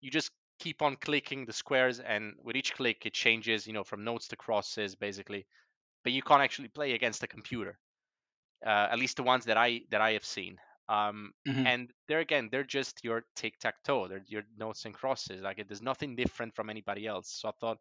You 0.00 0.10
just 0.10 0.30
keep 0.60 0.82
on 0.82 0.96
clicking 0.96 1.46
the 1.46 1.52
squares, 1.52 2.00
and 2.00 2.34
with 2.42 2.56
each 2.56 2.74
click, 2.74 3.06
it 3.06 3.14
changes, 3.14 3.66
you 3.66 3.72
know, 3.72 3.84
from 3.84 4.04
noughts 4.04 4.28
to 4.28 4.36
crosses, 4.36 4.96
basically. 4.96 5.46
But 6.04 6.12
you 6.12 6.22
can't 6.22 6.42
actually 6.42 6.68
play 6.68 6.92
against 6.94 7.20
the 7.20 7.28
computer. 7.28 7.78
Uh, 8.64 8.88
at 8.90 8.98
least 8.98 9.16
the 9.16 9.22
ones 9.22 9.44
that 9.44 9.56
I 9.56 9.82
that 9.90 10.00
I 10.00 10.12
have 10.12 10.24
seen. 10.24 10.58
Um, 10.88 11.32
Mhm. 11.46 11.66
and 11.66 11.92
there 12.08 12.20
again, 12.20 12.48
they're 12.50 12.64
just 12.64 13.04
your 13.04 13.24
tic 13.36 13.58
tac 13.58 13.82
toe. 13.84 14.08
They're 14.08 14.24
your 14.28 14.42
noughts 14.56 14.84
and 14.86 14.94
crosses. 14.94 15.42
Like 15.42 15.58
it, 15.58 15.68
there's 15.68 15.82
nothing 15.82 16.16
different 16.16 16.54
from 16.54 16.70
anybody 16.70 17.06
else. 17.06 17.30
So 17.30 17.48
I 17.48 17.52
thought 17.60 17.78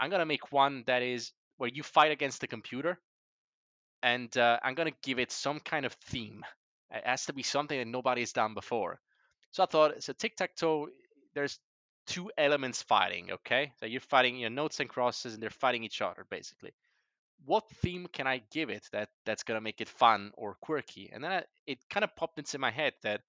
I'm 0.00 0.10
gonna 0.10 0.26
make 0.26 0.52
one 0.52 0.84
that 0.86 1.02
is 1.02 1.32
where 1.56 1.70
you 1.70 1.82
fight 1.82 2.12
against 2.12 2.40
the 2.40 2.46
computer, 2.46 2.98
and 4.02 4.34
uh, 4.36 4.58
I'm 4.62 4.74
gonna 4.74 4.92
give 5.02 5.18
it 5.18 5.32
some 5.32 5.60
kind 5.60 5.84
of 5.84 5.92
theme. 5.94 6.44
It 6.90 7.06
has 7.06 7.26
to 7.26 7.32
be 7.32 7.42
something 7.42 7.78
that 7.78 7.86
nobody's 7.86 8.32
done 8.32 8.54
before. 8.54 9.00
So 9.50 9.62
I 9.62 9.66
thought, 9.66 10.02
so 10.02 10.12
tic 10.12 10.36
tac 10.36 10.56
toe. 10.56 10.88
There's 11.34 11.58
two 12.06 12.30
elements 12.38 12.82
fighting. 12.82 13.32
Okay, 13.32 13.72
so 13.78 13.86
you're 13.86 14.00
fighting 14.00 14.36
your 14.38 14.50
noughts 14.50 14.80
and 14.80 14.88
crosses, 14.88 15.34
and 15.34 15.42
they're 15.42 15.50
fighting 15.50 15.84
each 15.84 16.00
other 16.00 16.26
basically. 16.30 16.72
What 17.44 17.68
theme 17.82 18.08
can 18.12 18.26
I 18.26 18.42
give 18.50 18.68
it 18.70 18.84
that 18.92 19.08
that's 19.24 19.42
gonna 19.42 19.60
make 19.60 19.80
it 19.80 19.88
fun 19.88 20.32
or 20.34 20.56
quirky? 20.60 21.10
And 21.12 21.22
then 21.22 21.32
I, 21.32 21.42
it 21.66 21.78
kind 21.90 22.04
of 22.04 22.14
popped 22.16 22.38
into 22.38 22.58
my 22.58 22.70
head 22.70 22.94
that 23.02 23.22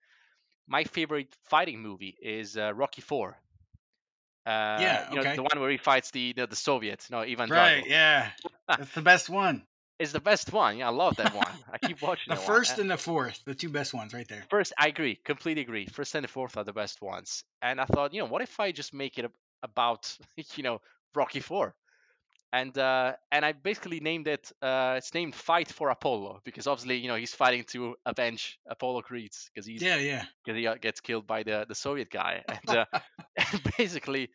my 0.67 0.83
favorite 0.83 1.35
fighting 1.45 1.81
movie 1.81 2.15
is 2.21 2.55
uh, 2.57 2.73
Rocky 2.73 3.01
Four. 3.01 3.37
Uh, 4.49 4.81
Yeah, 4.81 5.09
you 5.11 5.15
know, 5.17 5.35
the 5.35 5.43
one 5.43 5.59
where 5.59 5.69
he 5.69 5.77
fights 5.77 6.11
the 6.11 6.33
the, 6.33 6.47
the 6.47 6.55
Soviets, 6.55 7.09
no, 7.09 7.19
Ivan 7.19 7.49
Right, 7.49 7.83
Drago. 7.83 7.89
yeah. 7.89 8.31
That's 8.67 8.93
the 8.93 9.01
best 9.01 9.29
one. 9.29 9.63
It's 9.99 10.13
the 10.13 10.21
best 10.21 10.53
one. 10.53 10.77
Yeah, 10.77 10.87
I 10.87 10.91
love 10.91 11.17
that 11.17 11.35
one. 11.35 11.53
I 11.73 11.77
keep 11.77 12.01
watching 12.07 12.29
The 12.29 12.35
that 12.35 12.45
first 12.45 12.71
one. 12.77 12.81
And 12.81 12.91
the 12.91 12.97
fourth, 12.97 13.43
the 13.45 13.53
two 13.55 13.69
best 13.69 13.93
ones 13.93 14.13
right 14.13 14.27
there. 14.27 14.43
First, 14.49 14.73
I 14.79 14.87
agree, 14.87 15.15
completely 15.15 15.61
agree. 15.61 15.85
First 15.87 16.15
and 16.15 16.23
the 16.23 16.27
fourth 16.29 16.55
are 16.57 16.63
the 16.63 16.73
best 16.73 17.01
ones. 17.01 17.43
And 17.61 17.81
I 17.81 17.85
thought, 17.85 18.13
you 18.13 18.21
know, 18.21 18.27
what 18.27 18.41
if 18.41 18.59
I 18.59 18.71
just 18.71 18.93
make 18.93 19.19
it 19.19 19.29
about, 19.61 20.17
you 20.55 20.63
know, 20.63 20.79
Rocky 21.13 21.41
Four? 21.41 21.75
And 22.51 22.75
uh, 22.77 23.13
and 23.31 23.45
I 23.45 23.51
basically 23.51 23.99
named 23.99 24.27
it. 24.27 24.51
Uh, 24.61 24.95
it's 24.97 25.13
named 25.13 25.35
Fight 25.35 25.67
for 25.71 25.89
Apollo 25.89 26.41
because 26.43 26.65
obviously, 26.65 26.97
you 26.97 27.07
know, 27.07 27.15
he's 27.15 27.33
fighting 27.33 27.63
to 27.69 27.95
avenge 28.05 28.57
Apollo 28.67 29.01
Creed 29.03 29.31
because 29.53 29.67
he's 29.67 29.81
Yeah, 29.83 29.97
yeah. 29.97 30.25
because 30.43 30.57
he 30.57 30.65
uh, 30.65 30.75
gets 30.75 30.99
killed 30.99 31.27
by 31.27 31.43
the 31.43 31.65
the 31.67 31.75
Soviet 31.75 32.09
guy. 32.09 32.43
And, 32.67 32.69
uh, 32.77 32.85
and 33.37 33.61
basically, 33.77 34.29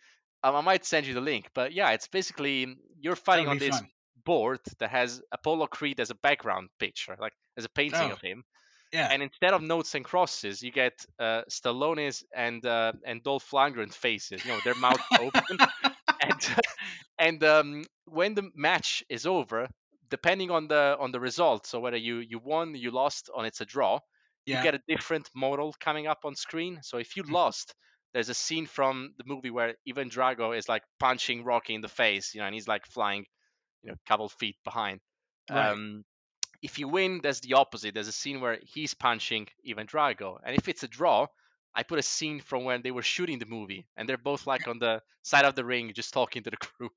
um, 0.44 0.54
I 0.54 0.60
might 0.60 0.84
send 0.84 1.06
you 1.06 1.14
the 1.14 1.20
link, 1.20 1.48
but 1.54 1.72
yeah, 1.72 1.90
it's 1.90 2.06
basically 2.06 2.76
you're 3.00 3.16
fighting 3.16 3.48
on 3.48 3.58
this 3.58 3.76
fun. 3.78 3.88
board 4.24 4.60
that 4.78 4.90
has 4.90 5.20
Apollo 5.32 5.66
Creed 5.68 5.98
as 6.00 6.10
a 6.10 6.14
background 6.14 6.68
picture, 6.78 7.16
like 7.20 7.32
as 7.58 7.64
a 7.64 7.68
painting 7.70 8.10
Oh. 8.10 8.12
of 8.12 8.20
him. 8.20 8.44
Yeah. 8.92 9.08
And 9.10 9.24
instead 9.24 9.54
of 9.54 9.60
noughts 9.62 9.96
and 9.96 10.04
crosses, 10.04 10.62
you 10.62 10.70
get 10.70 11.04
uh, 11.18 11.42
Stallone's 11.50 12.22
and 12.32 12.64
uh, 12.64 12.92
and 13.04 13.24
Dolph 13.24 13.50
Lundgren's 13.50 13.96
faces. 13.96 14.44
You 14.44 14.52
know, 14.52 14.60
their 14.64 14.76
mouths 14.76 15.02
open, 15.18 15.58
and 16.22 16.40
and 17.18 17.42
um, 17.44 17.84
when 18.06 18.34
the 18.34 18.50
match 18.54 19.02
is 19.08 19.26
over, 19.26 19.68
depending 20.08 20.50
on 20.50 20.68
the 20.68 20.96
on 20.98 21.12
the 21.12 21.20
result, 21.20 21.66
so 21.66 21.80
whether 21.80 21.96
you 21.96 22.18
you 22.18 22.38
won, 22.38 22.74
you 22.74 22.90
lost, 22.90 23.30
or 23.32 23.46
it's 23.46 23.60
a 23.60 23.64
draw, 23.66 24.00
yeah. 24.46 24.54
you 24.54 24.58
get 24.58 24.74
a 24.74 24.80
different 24.88 25.28
model 25.34 25.74
coming 25.80 26.06
up 26.06 26.20
on 26.24 26.34
screen. 26.36 26.80
So 26.82 26.98
if 26.98 27.16
you 27.16 27.22
Mhm. 27.22 27.34
lost, 27.34 27.74
there's 28.12 28.28
a 28.28 28.34
scene 28.34 28.66
from 28.66 29.14
the 29.18 29.24
movie 29.26 29.50
where 29.50 29.76
Ivan 29.88 30.10
Drago 30.10 30.56
is 30.56 30.68
like 30.68 30.82
punching 31.00 31.44
Rocky 31.44 31.74
in 31.74 31.80
the 31.80 31.88
face, 31.88 32.34
you 32.34 32.40
know, 32.40 32.46
and 32.46 32.54
he's 32.54 32.68
like 32.68 32.86
flying, 32.86 33.26
you 33.82 33.90
know, 33.90 33.94
a 33.94 34.08
couple 34.08 34.28
feet 34.28 34.56
behind. 34.64 35.00
Right. 35.48 35.74
Um, 35.74 36.04
if 36.62 36.78
you 36.78 36.88
win, 36.88 37.20
there's 37.22 37.40
the 37.40 37.54
opposite. 37.54 37.94
There's 37.94 38.08
a 38.08 38.12
scene 38.12 38.40
where 38.40 38.58
he's 38.62 38.94
punching 38.94 39.48
Ivan 39.68 39.86
Drago, 39.86 40.38
and 40.44 40.56
if 40.56 40.68
it's 40.68 40.82
a 40.82 40.88
draw, 40.88 41.26
I 41.74 41.82
put 41.82 41.98
a 41.98 42.02
scene 42.02 42.40
from 42.40 42.64
when 42.64 42.82
they 42.82 42.90
were 42.92 43.02
shooting 43.02 43.38
the 43.38 43.46
movie, 43.46 43.88
and 43.96 44.08
they're 44.08 44.18
both 44.18 44.46
like 44.46 44.68
on 44.68 44.78
the 44.78 45.02
side 45.22 45.44
of 45.44 45.54
the 45.56 45.64
ring, 45.64 45.92
just 45.94 46.12
talking 46.14 46.42
to 46.44 46.50
the 46.50 46.56
crew. 46.58 46.90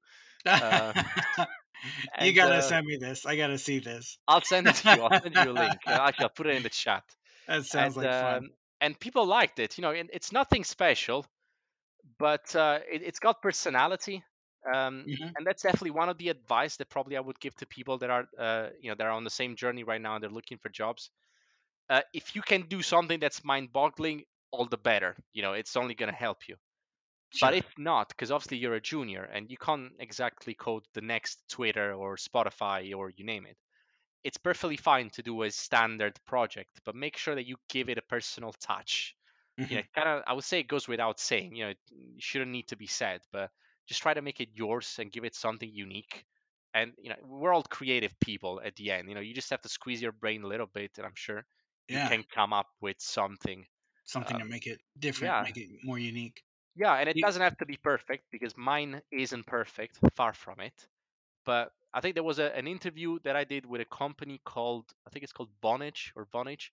uh, 0.60 0.94
you 2.20 2.34
and, 2.34 2.36
gotta 2.36 2.62
uh, 2.62 2.62
send 2.62 2.86
me 2.86 2.98
this. 2.98 3.26
I 3.26 3.36
gotta 3.36 3.58
see 3.58 3.80
this. 3.80 4.20
I'll 4.28 4.42
send 4.42 4.68
it 4.68 4.76
to 4.76 4.90
you. 4.90 5.02
I'll 5.02 5.14
send 5.22 5.36
you 5.36 5.52
a 5.52 5.54
link. 5.54 5.82
Actually, 5.88 6.24
I'll 6.24 6.30
put 6.30 6.48
it 6.48 6.56
in 6.56 6.64
the 6.64 6.70
chat. 6.70 7.04
That 7.48 7.66
sounds 7.66 7.96
and 7.96 7.98
like 7.98 8.14
fun. 8.14 8.44
um, 8.44 8.52
and 8.82 9.00
people 9.00 9.26
liked 9.26 9.60
it. 9.60 9.78
You 9.78 9.84
know, 9.84 9.92
and 9.92 10.10
it's 10.14 10.32
nothing 10.32 10.64
special, 10.64 11.26
but 12.20 12.56
uh, 12.56 12.82
it, 12.92 13.04
it's 13.04 13.20
got 13.20 13.42
personality. 13.42 14.24
Um, 14.74 15.08
Mhm. 15.08 15.38
and 15.38 15.48
that's 15.48 15.64
definitely 15.64 15.92
one 15.92 16.10
of 16.10 16.18
the 16.18 16.30
advice 16.30 16.78
that 16.78 16.90
probably 16.90 17.18
I 17.18 17.22
would 17.22 17.40
give 17.40 17.56
to 17.58 17.68
people 17.68 17.98
that 18.00 18.10
are, 18.10 18.28
uh, 18.38 18.70
you 18.82 18.90
know, 18.92 18.96
that 18.96 19.08
are 19.08 19.12
on 19.12 19.24
the 19.24 19.30
same 19.32 19.56
journey 19.56 19.84
right 19.84 20.02
now 20.02 20.16
and 20.16 20.24
they're 20.24 20.32
looking 20.32 20.60
for 20.60 20.70
jobs. 20.70 21.12
Uh, 21.90 22.02
if 22.14 22.36
you 22.36 22.42
can 22.42 22.64
do 22.64 22.82
something 22.82 23.20
that's 23.20 23.44
mind-boggling, 23.46 24.24
all 24.52 24.66
the 24.66 24.78
better. 24.78 25.16
You 25.34 25.42
know, 25.42 25.54
it's 25.54 25.76
only 25.76 25.96
going 25.96 26.12
to 26.12 26.18
help 26.18 26.48
you. 26.48 26.58
Sure. 27.30 27.52
But 27.52 27.56
if 27.56 27.78
not, 27.78 28.10
because 28.10 28.32
obviously 28.32 28.58
you're 28.58 28.76
a 28.76 28.82
junior 28.82 29.24
and 29.24 29.50
you 29.52 29.58
can't 29.58 29.94
exactly 30.00 30.54
code 30.56 30.86
the 30.94 31.02
next 31.02 31.50
Twitter 31.50 31.94
or 31.94 32.16
Spotify 32.16 32.96
or 32.96 33.10
you 33.10 33.26
name 33.26 33.46
it, 33.46 33.58
it's 34.24 34.38
perfectly 34.38 34.78
fine 34.78 35.10
to 35.12 35.24
do 35.24 35.44
a 35.44 35.52
standard 35.52 36.20
project, 36.26 36.82
but 36.86 36.96
make 36.96 37.18
sure 37.18 37.36
that 37.36 37.46
you 37.48 37.58
give 37.70 37.90
it 37.90 37.98
a 37.98 38.02
personal 38.04 38.54
touch. 38.54 39.16
Mhm. 39.58 39.68
You 39.70 39.78
know, 39.78 39.84
kind 39.96 40.10
of, 40.10 40.24
I 40.28 40.34
would 40.34 40.44
say 40.44 40.60
it 40.60 40.68
goes 40.68 40.88
without 40.88 41.20
saying. 41.20 41.56
You 41.56 41.66
know, 41.66 41.70
it 41.72 41.80
shouldn't 42.20 42.52
need 42.52 42.70
to 42.70 42.76
be 42.78 42.88
said, 42.88 43.22
but 43.32 43.52
just 43.88 44.02
try 44.02 44.14
to 44.14 44.22
make 44.22 44.42
it 44.42 44.50
yours 44.54 44.98
and 45.00 45.12
give 45.12 45.26
it 45.26 45.36
something 45.36 45.70
unique. 45.70 46.26
And 46.74 46.94
you 46.98 47.10
know, 47.10 47.18
we're 47.24 47.54
all 47.54 47.64
creative 47.64 48.20
people 48.20 48.62
at 48.64 48.76
the 48.76 48.92
end. 48.92 49.10
You 49.10 49.16
know, 49.16 49.22
you 49.22 49.34
just 49.34 49.50
have 49.52 49.62
to 49.62 49.70
squeeze 49.70 50.02
your 50.02 50.12
brain 50.12 50.44
a 50.44 50.48
little 50.48 50.68
bit, 50.68 50.98
and 50.98 51.06
I'm 51.06 51.16
sure 51.16 51.46
you 51.88 52.02
can 52.02 52.24
come 52.24 52.54
up 52.54 52.70
with 52.82 52.98
something 53.00 53.66
Something 54.08 54.40
to 54.40 54.44
um, 54.44 54.50
make 54.50 54.68
it 54.68 54.82
different, 55.00 55.34
yeah. 55.34 55.44
make 55.44 55.58
it 55.58 55.70
more 55.84 56.00
unique. 56.00 56.44
Yeah, 56.76 56.96
and 56.96 57.10
it 57.10 57.18
You- 57.18 57.24
doesn't 57.24 57.42
have 57.44 57.58
to 57.60 57.66
be 57.66 57.78
perfect 57.78 58.26
because 58.32 58.58
mine 58.58 59.02
isn't 59.12 59.46
perfect, 59.48 60.00
far 60.16 60.34
from 60.34 60.60
it. 60.62 60.88
But 61.46 61.74
I 61.94 62.02
think 62.02 62.16
there 62.16 62.24
was 62.24 62.40
a, 62.40 62.56
an 62.58 62.68
interview 62.68 63.20
that 63.24 63.36
I 63.36 63.44
did 63.46 63.66
with 63.66 63.82
a 63.82 63.86
company 63.86 64.40
called, 64.46 64.86
I 65.08 65.12
think 65.12 65.24
it's 65.24 65.34
called 65.34 65.50
Vonage 65.62 66.12
or 66.16 66.26
Vonage, 66.28 66.72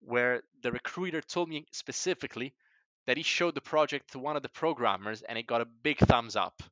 where 0.00 0.42
the 0.62 0.72
recruiter 0.72 1.20
told 1.22 1.48
me 1.48 1.66
specifically 1.72 2.54
that 3.06 3.16
he 3.16 3.22
showed 3.24 3.54
the 3.54 3.60
project 3.62 4.12
to 4.12 4.18
one 4.20 4.36
of 4.36 4.42
the 4.42 4.48
programmers 4.48 5.22
and 5.22 5.38
it 5.38 5.46
got 5.46 5.60
a 5.62 5.66
big 5.66 5.98
thumbs 5.98 6.36
up. 6.36 6.62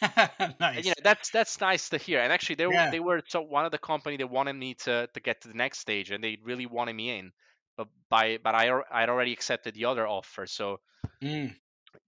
And, 0.38 0.54
nice. 0.60 0.84
you 0.84 0.90
know, 0.90 1.02
that's 1.02 1.30
that's 1.30 1.60
nice 1.60 1.88
to 1.90 1.98
hear. 1.98 2.20
And 2.20 2.32
actually, 2.32 2.56
they 2.56 2.66
were 2.66 2.74
Yeah. 2.74 2.90
they 2.90 3.00
were 3.00 3.22
so 3.28 3.40
one 3.42 3.64
of 3.64 3.72
the 3.72 3.78
company 3.78 4.16
that 4.18 4.28
wanted 4.30 4.54
me 4.54 4.74
to 4.84 5.08
to 5.12 5.20
get 5.20 5.42
to 5.42 5.48
the 5.48 5.54
next 5.54 5.78
stage, 5.80 6.10
and 6.10 6.22
they 6.22 6.38
really 6.42 6.66
wanted 6.66 6.94
me 6.94 7.18
in. 7.18 7.32
But 7.76 7.88
by 8.10 8.38
but 8.42 8.54
I 8.54 8.70
I'd 8.90 9.08
already 9.08 9.32
accepted 9.32 9.74
the 9.74 9.86
other 9.86 10.06
offer, 10.06 10.46
so 10.46 10.80
Mm. 11.22 11.54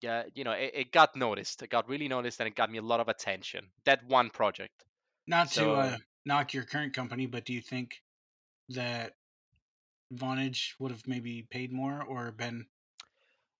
yeah, 0.01 0.25
you 0.35 0.45
know, 0.45 0.53
it, 0.53 0.71
it 0.75 0.93
got 0.93 1.17
noticed. 1.17 1.63
It 1.63 1.71
got 1.71 1.89
really 1.89 2.09
noticed, 2.09 2.41
and 2.41 2.47
it 2.49 2.55
got 2.55 2.71
me 2.71 2.79
a 2.79 2.83
lot 2.83 3.01
of 3.01 3.09
attention. 3.09 3.71
That 3.85 4.05
one 4.07 4.31
project. 4.31 4.85
Not 5.27 5.51
So- 5.51 5.65
to 5.77 5.81
uh, 5.81 5.97
knock 6.27 6.53
your 6.55 6.65
current 6.65 6.95
company, 6.95 7.27
but 7.27 7.45
do 7.45 7.53
you 7.53 7.61
think 7.63 8.03
that 8.71 9.13
Vonage 10.13 10.75
would 10.79 10.91
have 10.91 11.07
maybe 11.07 11.43
paid 11.49 11.73
more 11.73 12.03
or 12.03 12.31
been? 12.33 12.67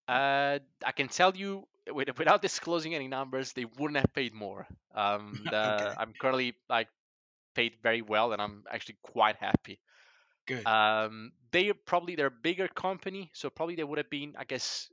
Uh, 0.07 0.59
I 0.85 0.93
can 0.93 1.09
tell 1.09 1.35
you 1.35 1.67
without 1.93 2.43
disclosing 2.43 2.95
any 2.95 3.09
numbers, 3.09 3.53
they 3.53 3.65
wouldn't 3.65 3.97
have 3.97 4.13
paid 4.15 4.35
more. 4.35 4.67
Um, 4.95 5.41
the, 5.51 5.75
Okay. 5.87 5.95
I'm 5.99 6.13
currently 6.21 6.55
like 6.69 6.89
paid 7.55 7.77
very 7.83 8.03
well, 8.03 8.33
and 8.33 8.43
I'm 8.43 8.65
actually 8.71 8.97
quite 9.03 9.37
happy. 9.37 9.81
Good. 10.47 10.71
Um, 10.71 11.33
they 11.53 11.73
probably 11.73 12.17
they're 12.17 12.27
a 12.29 12.31
bigger 12.31 12.69
company, 12.69 13.31
so 13.35 13.51
probably 13.51 13.77
they 13.77 13.85
would 13.85 13.99
have 13.99 14.11
been, 14.11 14.35
I 14.37 14.45
guess, 14.45 14.91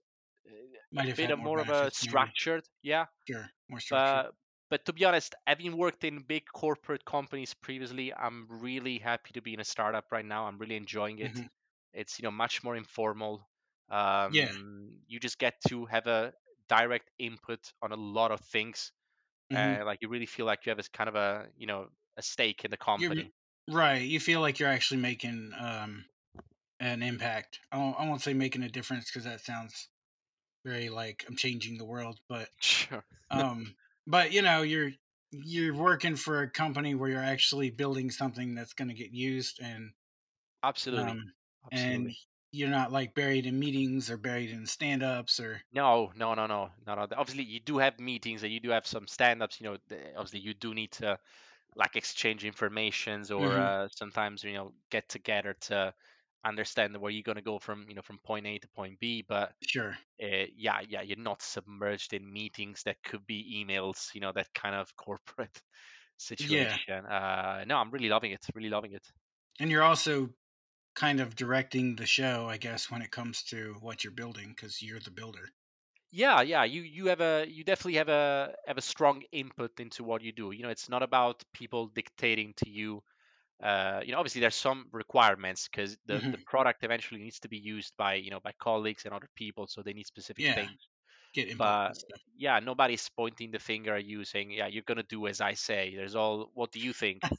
Might 0.91 1.09
a 1.09 1.15
bit 1.15 1.31
of 1.31 1.39
more 1.39 1.59
of 1.59 1.69
a 1.69 1.89
benefits, 1.89 2.01
maybe. 2.01 2.33
structured, 2.33 2.63
yeah. 2.81 3.05
Sure, 3.27 3.49
more 3.67 3.79
structured. 3.79 4.21
But 4.21 4.33
but 4.69 4.85
to 4.85 4.93
be 4.93 5.05
honest, 5.05 5.35
having 5.47 5.77
worked 5.77 6.03
in 6.05 6.23
big 6.23 6.45
corporate 6.53 7.05
companies 7.05 7.53
previously, 7.53 8.13
I'm 8.13 8.47
really 8.49 8.99
happy 8.99 9.33
to 9.33 9.41
be 9.41 9.53
in 9.53 9.59
a 9.61 9.65
startup 9.65 10.11
right 10.11 10.25
now. 10.25 10.45
I'm 10.47 10.57
really 10.59 10.77
enjoying 10.77 11.19
it. 11.19 11.33
Mhm. 11.33 11.49
It's 11.93 12.19
you 12.19 12.23
know 12.23 12.31
much 12.31 12.63
more 12.63 12.75
informal. 12.77 13.47
Um, 13.89 14.31
Yeah. 14.31 14.51
You 15.07 15.19
just 15.19 15.39
get 15.39 15.55
to 15.69 15.85
have 15.87 16.07
a 16.07 16.33
direct 16.69 17.11
input 17.19 17.73
on 17.81 17.91
a 17.93 17.97
lot 17.97 18.31
of 18.31 18.41
things. 18.41 18.93
Mhm. 19.49 19.75
Uh, 19.75 19.83
like 19.85 19.99
you 20.01 20.09
really 20.09 20.27
feel 20.27 20.45
like 20.47 20.65
you 20.65 20.71
have 20.71 20.77
this 20.77 20.89
kind 20.89 21.09
of 21.09 21.15
a 21.15 21.49
you 21.57 21.67
know 21.67 21.89
a 22.17 22.21
stake 22.23 22.65
in 22.65 22.71
the 22.71 22.77
company. 22.77 23.33
Right. 23.71 24.01
You 24.01 24.19
feel 24.19 24.41
like 24.41 24.59
you're 24.59 24.69
actually 24.69 25.01
making 25.01 25.53
um, 25.59 26.05
an 26.79 27.03
impact. 27.03 27.59
I 27.71 27.77
won't, 27.77 27.99
I 27.99 28.07
won't 28.07 28.21
say 28.21 28.33
making 28.33 28.63
a 28.63 28.69
difference 28.69 29.05
because 29.05 29.25
that 29.25 29.41
sounds 29.41 29.89
very 30.65 30.89
like 30.89 31.25
I'm 31.27 31.35
changing 31.35 31.77
the 31.77 31.85
world, 31.85 32.19
but 32.29 32.49
Sure. 32.59 33.03
um, 33.29 33.75
but 34.07 34.31
you 34.33 34.41
know 34.41 34.61
you're 34.61 34.91
you're 35.31 35.73
working 35.75 36.15
for 36.15 36.41
a 36.41 36.49
company 36.49 36.95
where 36.95 37.09
you're 37.09 37.23
actually 37.23 37.69
building 37.69 38.11
something 38.11 38.55
that's 38.55 38.73
going 38.73 38.89
to 38.89 38.93
get 38.93 39.11
used 39.11 39.59
and 39.61 39.91
Absolutely. 40.63 41.11
um, 41.11 41.33
Absolutely. 41.65 42.07
and 42.07 42.15
you're 42.51 42.69
not 42.69 42.91
like 42.91 43.15
buried 43.15 43.45
in 43.45 43.59
meetings 43.59 44.11
or 44.11 44.17
buried 44.17 44.49
in 44.51 44.65
stand-ups 44.65 45.39
or 45.39 45.61
No, 45.73 46.11
no, 46.15 46.33
no, 46.33 46.47
no, 46.47 46.71
no, 46.85 46.95
no. 46.95 47.07
Obviously, 47.15 47.43
you 47.43 47.59
do 47.61 47.77
have 47.77 47.99
meetings 47.99 48.43
and 48.43 48.51
you 48.51 48.59
do 48.59 48.69
have 48.71 48.85
some 48.85 49.07
stand-ups. 49.07 49.59
You 49.61 49.67
know, 49.69 49.77
obviously, 50.17 50.39
you 50.39 50.53
do 50.53 50.73
need 50.73 50.91
to 50.93 51.17
like 51.75 51.95
exchange 51.95 52.45
informations 52.45 53.31
or 53.31 53.57
Mhm. 53.57 53.71
uh, 53.71 53.87
sometimes 53.95 54.43
you 54.43 54.53
know 54.53 54.73
get 54.91 55.07
together 55.09 55.53
to 55.61 55.93
understand 56.45 56.97
where 56.97 57.11
you're 57.11 57.23
gonna 57.23 57.41
go 57.41 57.59
from 57.59 57.87
you 57.89 57.95
know 57.95 58.01
from 58.01 58.19
point 58.19 58.45
A 58.47 58.59
to 58.59 58.67
point 58.69 58.99
B. 58.99 59.23
But 59.27 59.53
sure. 59.61 59.97
uh, 60.23 60.47
yeah, 60.55 60.81
yeah, 60.87 61.01
you're 61.01 61.17
not 61.17 61.41
submerged 61.41 62.13
in 62.13 62.31
meetings 62.31 62.83
that 62.83 63.03
could 63.03 63.25
be 63.27 63.65
emails. 63.65 64.13
You 64.15 64.21
know, 64.21 64.31
that 64.33 64.53
kind 64.53 64.75
of 64.75 64.95
corporate 64.97 65.61
Yeah. 66.37 66.77
situation. 66.77 67.05
Uh, 67.05 67.65
no, 67.67 67.77
I'm 67.77 67.91
really 67.91 68.09
loving 68.09 68.31
it. 68.33 68.45
Really 68.55 68.69
loving 68.69 68.93
it. 68.93 69.07
And 69.61 69.71
you're 69.71 69.81
also 69.83 70.33
kind 70.95 71.19
of 71.21 71.35
directing 71.35 71.97
the 71.97 72.05
show, 72.07 72.49
I 72.49 72.57
guess, 72.57 72.91
when 72.91 73.01
it 73.03 73.11
comes 73.11 73.43
to 73.45 73.75
what 73.75 74.03
you're 74.03 74.13
building 74.13 74.49
because 74.51 74.81
you're 74.81 74.99
the 75.01 75.11
builder. 75.11 75.51
Yeah, 76.13 76.41
yeah, 76.41 76.63
you 76.65 76.81
you 76.81 77.05
have 77.07 77.21
a 77.21 77.45
you 77.47 77.63
definitely 77.63 77.95
have 77.95 78.09
a 78.09 78.53
have 78.67 78.77
a 78.77 78.81
strong 78.81 79.23
input 79.31 79.79
into 79.79 80.03
what 80.03 80.21
you 80.21 80.31
do. 80.33 80.51
You 80.51 80.63
know, 80.63 80.69
it's 80.69 80.89
not 80.89 81.03
about 81.03 81.43
people 81.53 81.87
dictating 81.87 82.53
to 82.57 82.69
you. 82.69 83.01
Uh, 83.63 84.01
you 84.05 84.11
know, 84.13 84.19
obviously 84.19 84.41
there's 84.41 84.55
some 84.55 84.89
requirements 84.93 85.69
because 85.69 85.97
the 86.05 86.23
the 86.31 86.37
Mhm. 86.37 86.45
product 86.45 86.83
eventually 86.83 87.21
needs 87.21 87.39
to 87.41 87.49
be 87.49 87.57
used 87.59 87.95
by 87.97 88.15
you 88.15 88.31
know 88.31 88.39
by 88.41 88.53
colleagues 88.59 89.05
and 89.05 89.13
other 89.13 89.29
people, 89.35 89.67
so 89.67 89.83
they 89.83 89.93
need 89.93 90.07
specific 90.07 90.45
Yeah. 90.45 90.55
things. 90.55 90.89
Get 91.33 91.49
But 91.57 91.95
yeah, 92.37 92.59
nobody's 92.59 93.09
pointing 93.09 93.51
the 93.51 93.59
finger 93.59 93.95
at 93.95 94.05
you 94.05 94.25
saying, 94.25 94.51
yeah, 94.51 94.67
you're 94.67 94.83
gonna 94.83 95.03
do 95.03 95.27
as 95.27 95.41
I 95.41 95.53
say. 95.55 95.95
There's 95.95 96.15
all, 96.15 96.51
what 96.55 96.71
do 96.71 96.79
you 96.81 96.93
think? 96.93 97.31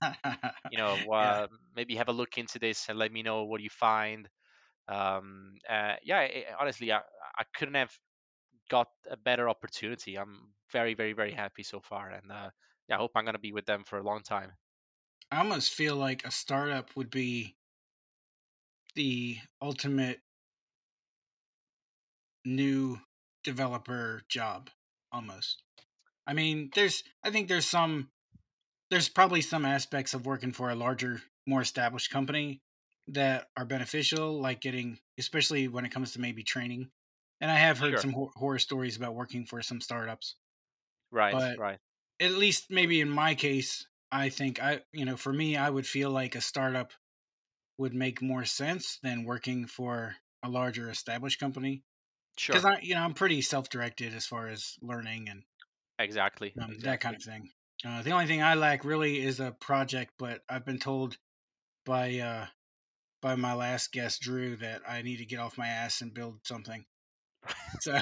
You 0.68 0.78
know, 0.78 1.10
yeah. 1.20 1.34
uh, 1.34 1.48
maybe 1.74 1.96
have 1.96 2.08
a 2.08 2.12
look 2.12 2.38
into 2.38 2.58
this 2.58 2.88
and 2.88 2.98
let 2.98 3.12
me 3.12 3.22
know 3.22 3.44
what 3.44 3.60
you 3.60 3.68
find. 3.70 4.28
Um, 4.88 5.56
uh, 5.68 5.96
yeah, 6.04 6.18
i 6.20 6.46
honestly, 6.60 6.92
I, 6.92 6.98
I 7.38 7.44
couldn't 7.54 7.74
have 7.74 7.92
got 8.72 8.88
a 9.10 9.18
better 9.18 9.50
opportunity. 9.50 10.16
I'm 10.16 10.54
very, 10.72 10.94
very, 10.94 11.12
very 11.12 11.32
happy 11.32 11.62
so 11.62 11.78
far, 11.80 12.08
and 12.08 12.32
uh, 12.32 12.48
yeah, 12.88 12.96
I 12.96 12.98
hope 12.98 13.12
I'm 13.14 13.26
gonna 13.26 13.38
be 13.38 13.52
with 13.52 13.66
them 13.66 13.84
for 13.84 13.98
a 13.98 14.02
long 14.02 14.22
time. 14.22 14.52
I 15.30 15.38
almost 15.38 15.74
feel 15.74 15.94
like 15.94 16.24
a 16.24 16.30
startup 16.30 16.96
would 16.96 17.10
be 17.10 17.56
the 18.94 19.36
ultimate 19.60 20.20
new 22.46 22.98
developer 23.44 24.22
job 24.28 24.70
almost. 25.12 25.62
I 26.26 26.32
mean, 26.32 26.70
there's 26.74 27.04
I 27.22 27.30
think 27.30 27.48
there's 27.48 27.66
some 27.66 28.08
there's 28.90 29.10
probably 29.10 29.42
some 29.42 29.66
aspects 29.66 30.14
of 30.14 30.24
working 30.24 30.52
for 30.52 30.70
a 30.70 30.74
larger, 30.74 31.20
more 31.46 31.60
established 31.60 32.10
company 32.10 32.62
that 33.08 33.48
are 33.54 33.66
beneficial, 33.66 34.40
like 34.40 34.62
getting 34.62 34.98
especially 35.18 35.68
when 35.68 35.84
it 35.84 35.92
comes 35.92 36.12
to 36.12 36.20
maybe 36.20 36.42
training. 36.42 36.90
And 37.42 37.50
I 37.52 37.56
have 37.56 37.80
heard 37.80 37.90
Sure. 37.90 38.00
some 38.00 38.14
hor- 38.14 38.32
horror 38.36 38.60
stories 38.60 38.96
about 38.96 39.16
working 39.16 39.46
for 39.46 39.62
some 39.62 39.82
startups, 39.82 40.36
Right, 41.12 41.32
but 41.32 41.56
right. 41.56 41.78
at 42.20 42.32
least 42.32 42.70
maybe 42.70 43.00
in 43.00 43.10
my 43.10 43.34
case, 43.34 43.86
I 44.12 44.28
think 44.30 44.62
I, 44.62 44.82
you 44.92 45.04
know, 45.04 45.16
for 45.16 45.32
me, 45.32 45.56
I 45.56 45.70
would 45.70 45.86
feel 45.86 46.10
like 46.10 46.34
a 46.34 46.40
startup 46.42 46.92
would 47.78 47.94
make 47.94 48.22
more 48.22 48.44
sense 48.44 48.98
than 49.02 49.24
working 49.24 49.66
for 49.66 50.16
a 50.42 50.48
larger 50.50 50.90
established 50.90 51.40
company 51.40 51.84
Sure. 52.36 52.62
because 52.62 52.64
I, 52.66 52.80
you 52.80 52.94
know, 52.94 53.02
I'm 53.02 53.14
pretty 53.14 53.42
self-directed 53.42 54.14
as 54.14 54.26
far 54.26 54.48
as 54.48 54.76
learning 54.82 55.28
and 55.30 55.44
Exactly. 55.98 56.54
um, 56.60 56.72
exactly. 56.72 56.82
that 56.82 57.00
kind 57.00 57.16
of 57.16 57.22
thing. 57.22 57.50
Uh, 57.84 58.02
the 58.02 58.10
only 58.12 58.26
thing 58.26 58.42
I 58.42 58.54
lack 58.54 58.84
really 58.84 59.20
is 59.20 59.40
a 59.40 59.52
project, 59.52 60.12
but 60.18 60.42
I've 60.48 60.64
been 60.64 60.78
told 60.78 61.18
by 61.86 62.18
uh, 62.18 62.46
by 63.22 63.36
my 63.36 63.54
last 63.54 63.92
guest, 63.92 64.22
Drew, 64.22 64.56
that 64.56 64.82
I 64.88 65.02
need 65.02 65.18
to 65.18 65.26
get 65.26 65.40
off 65.40 65.58
my 65.58 65.68
ass 65.68 66.00
and 66.00 66.14
build 66.14 66.40
something. 66.46 66.86
So 67.80 67.98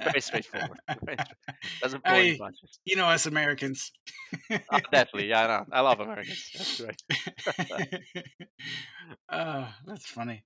Very 0.00 0.20
straightforward. 0.20 0.78
Very 1.04 1.16
straight- 1.16 1.36
Doesn't 1.82 2.02
I, 2.04 2.36
punches. 2.38 2.78
you 2.84 2.96
know, 2.96 3.06
us 3.06 3.26
Americans. 3.26 3.90
Oh, 4.50 4.80
definitely. 4.92 5.28
Yeah, 5.28 5.44
I 5.44 5.46
know. 5.46 5.64
I 5.72 5.80
love 5.80 6.00
Americans. 6.00 6.50
That's 6.56 6.80
right. 6.80 8.02
uh, 9.28 9.66
that's 9.86 10.06
funny. 10.06 10.44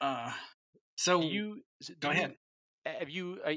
Uh, 0.00 0.32
so 0.96 1.20
Do 1.20 1.26
you 1.28 1.62
go 2.00 2.08
you 2.10 2.14
ahead. 2.14 2.34
have 2.86 3.10
you 3.10 3.38
uh, 3.44 3.52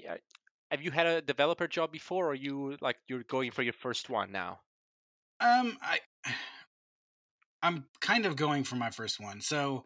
have 0.72 0.82
you 0.82 0.92
had 0.92 1.08
a 1.08 1.22
developer 1.22 1.68
job 1.68 1.92
before, 1.92 2.30
or 2.30 2.36
you 2.36 2.78
like 2.82 2.98
you're 3.08 3.24
going 3.24 3.52
for 3.52 3.62
your 3.64 3.74
first 3.74 4.10
one 4.10 4.32
now? 4.32 4.60
Um, 5.42 5.78
I 5.82 6.00
I'm 7.62 7.86
kind 8.02 8.26
of 8.26 8.36
going 8.36 8.64
for 8.64 8.76
my 8.76 8.90
first 8.92 9.20
one. 9.20 9.42
So 9.42 9.86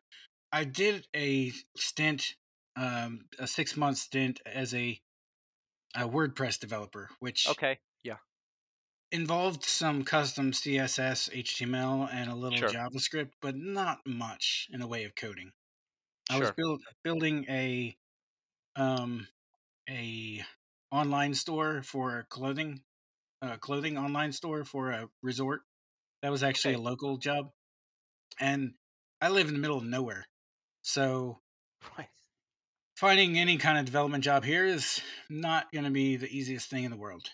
I 0.53 0.63
did 0.63 1.07
a 1.13 1.51
stint, 1.75 2.37
um, 2.77 3.27
a 3.39 3.45
six 3.47 3.75
month 3.75 3.97
stint 3.97 4.39
as 4.45 4.73
a, 4.73 5.01
a 5.95 6.07
WordPress 6.09 6.59
developer, 6.59 7.11
which 7.19 7.59
Okay. 7.59 7.79
Yeah. 8.03 8.17
involved 9.11 9.63
some 9.63 10.03
custom 10.03 10.53
CSS, 10.53 11.29
HTML, 11.33 12.07
and 12.11 12.29
a 12.29 12.35
little 12.35 12.63
Sure. 12.63 12.77
JavaScript, 12.77 13.31
but 13.41 13.55
not 13.55 14.05
much 14.05 14.67
in 14.71 14.79
the 14.79 14.87
way 14.87 15.03
of 15.03 15.15
coding. 15.15 15.53
I 16.29 16.37
was 16.37 16.51
build, 16.51 16.83
building 17.03 17.45
a 17.49 17.97
um 18.75 19.27
a 19.89 20.43
online 20.91 21.33
store 21.35 21.83
for 21.83 22.25
clothing 22.29 22.83
uh, 23.41 23.57
clothing 23.57 23.97
online 23.97 24.31
store 24.33 24.65
for 24.65 24.91
a 24.91 25.09
resort. 25.23 25.63
That 26.23 26.31
was 26.31 26.43
actually 26.43 26.73
Okay. 26.73 26.75
a 26.75 26.79
local 26.79 27.17
job, 27.17 27.51
and 28.39 28.75
I 29.21 29.29
live 29.29 29.47
in 29.47 29.53
the 29.53 29.59
middle 29.59 29.77
of 29.77 29.85
nowhere, 29.85 30.27
so 30.83 31.39
Right. 31.97 32.09
finding 32.95 33.37
any 33.37 33.57
kind 33.57 33.77
of 33.77 33.85
development 33.85 34.23
job 34.23 34.43
here 34.43 34.65
is 34.65 35.01
not 35.29 35.71
going 35.71 35.85
to 35.85 35.91
be 35.91 36.15
the 36.15 36.29
easiest 36.35 36.69
thing 36.69 36.83
in 36.83 36.91
the 36.91 36.97
world. 36.97 37.31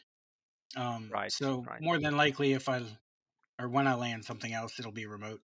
Um, 0.75 1.13
Right. 1.13 1.29
so 1.29 1.67
Right. 1.67 1.81
more 1.81 1.99
than 1.99 2.17
likely, 2.17 2.53
if 2.53 2.69
I 2.69 2.83
or 3.59 3.69
when 3.69 3.87
I 3.87 3.95
land 3.95 4.25
something 4.25 4.53
else, 4.53 4.79
it'll 4.79 4.91
be 4.93 5.07
remote. 5.07 5.41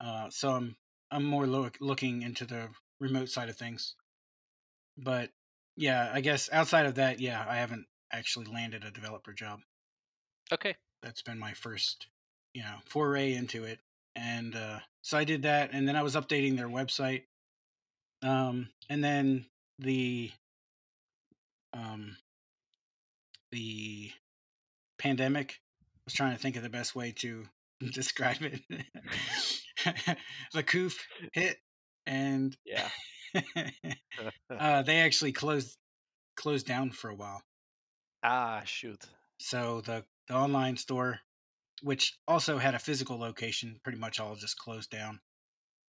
Uh, 0.00 0.30
so 0.30 0.52
I'm 0.52 0.76
I'm 1.10 1.24
more 1.24 1.46
look, 1.46 1.78
looking 1.80 2.22
into 2.22 2.46
the 2.46 2.70
remote 3.00 3.30
side 3.30 3.48
of 3.50 3.56
things. 3.56 3.96
But 4.98 5.32
yeah, 5.76 6.10
I 6.12 6.20
guess 6.20 6.50
outside 6.52 6.84
of 6.86 6.96
that, 6.96 7.20
yeah, 7.20 7.44
I 7.48 7.56
haven't 7.56 7.86
actually 8.12 8.46
landed 8.46 8.84
a 8.84 8.90
developer 8.90 9.32
job. 9.32 9.60
Okay. 10.52 10.76
That's 11.02 11.22
been 11.22 11.38
my 11.38 11.54
first, 11.54 12.08
you 12.54 12.62
know, 12.62 12.78
foray 12.84 13.34
into 13.34 13.64
it. 13.64 13.80
And 14.14 14.54
uh, 14.54 14.80
so 15.02 15.16
I 15.16 15.24
did 15.24 15.42
that, 15.42 15.70
and 15.72 15.86
then 15.86 15.96
I 15.96 16.02
was 16.02 16.16
updating 16.16 16.56
their 16.56 16.68
website. 16.68 17.26
Um, 18.22 18.68
and 18.88 19.02
then 19.02 19.46
the 19.78 20.30
um, 21.72 22.16
the 23.52 24.10
pandemic. 24.98 25.60
I 25.80 26.00
was 26.06 26.14
trying 26.14 26.32
to 26.34 26.38
think 26.40 26.56
of 26.56 26.62
the 26.62 26.68
best 26.70 26.94
way 26.96 27.12
to 27.18 27.44
describe 27.92 28.38
it. 28.42 28.60
the 30.54 30.62
coof 30.62 30.96
hit, 31.32 31.58
and 32.06 32.56
Yeah. 32.64 32.88
uh, 34.58 34.82
they 34.82 35.00
actually 35.00 35.32
closed 35.32 35.76
closed 36.36 36.66
down 36.66 36.90
for 36.90 37.10
a 37.10 37.14
while. 37.14 37.42
ah, 38.22 38.62
shoot. 38.64 39.04
So 39.38 39.80
the 39.82 40.04
the 40.28 40.34
online 40.34 40.76
store, 40.76 41.20
which 41.82 42.18
also 42.26 42.58
had 42.58 42.74
a 42.74 42.78
physical 42.78 43.18
location, 43.18 43.80
pretty 43.84 43.98
much 43.98 44.18
all 44.18 44.34
just 44.34 44.58
closed 44.58 44.90
down. 44.90 45.20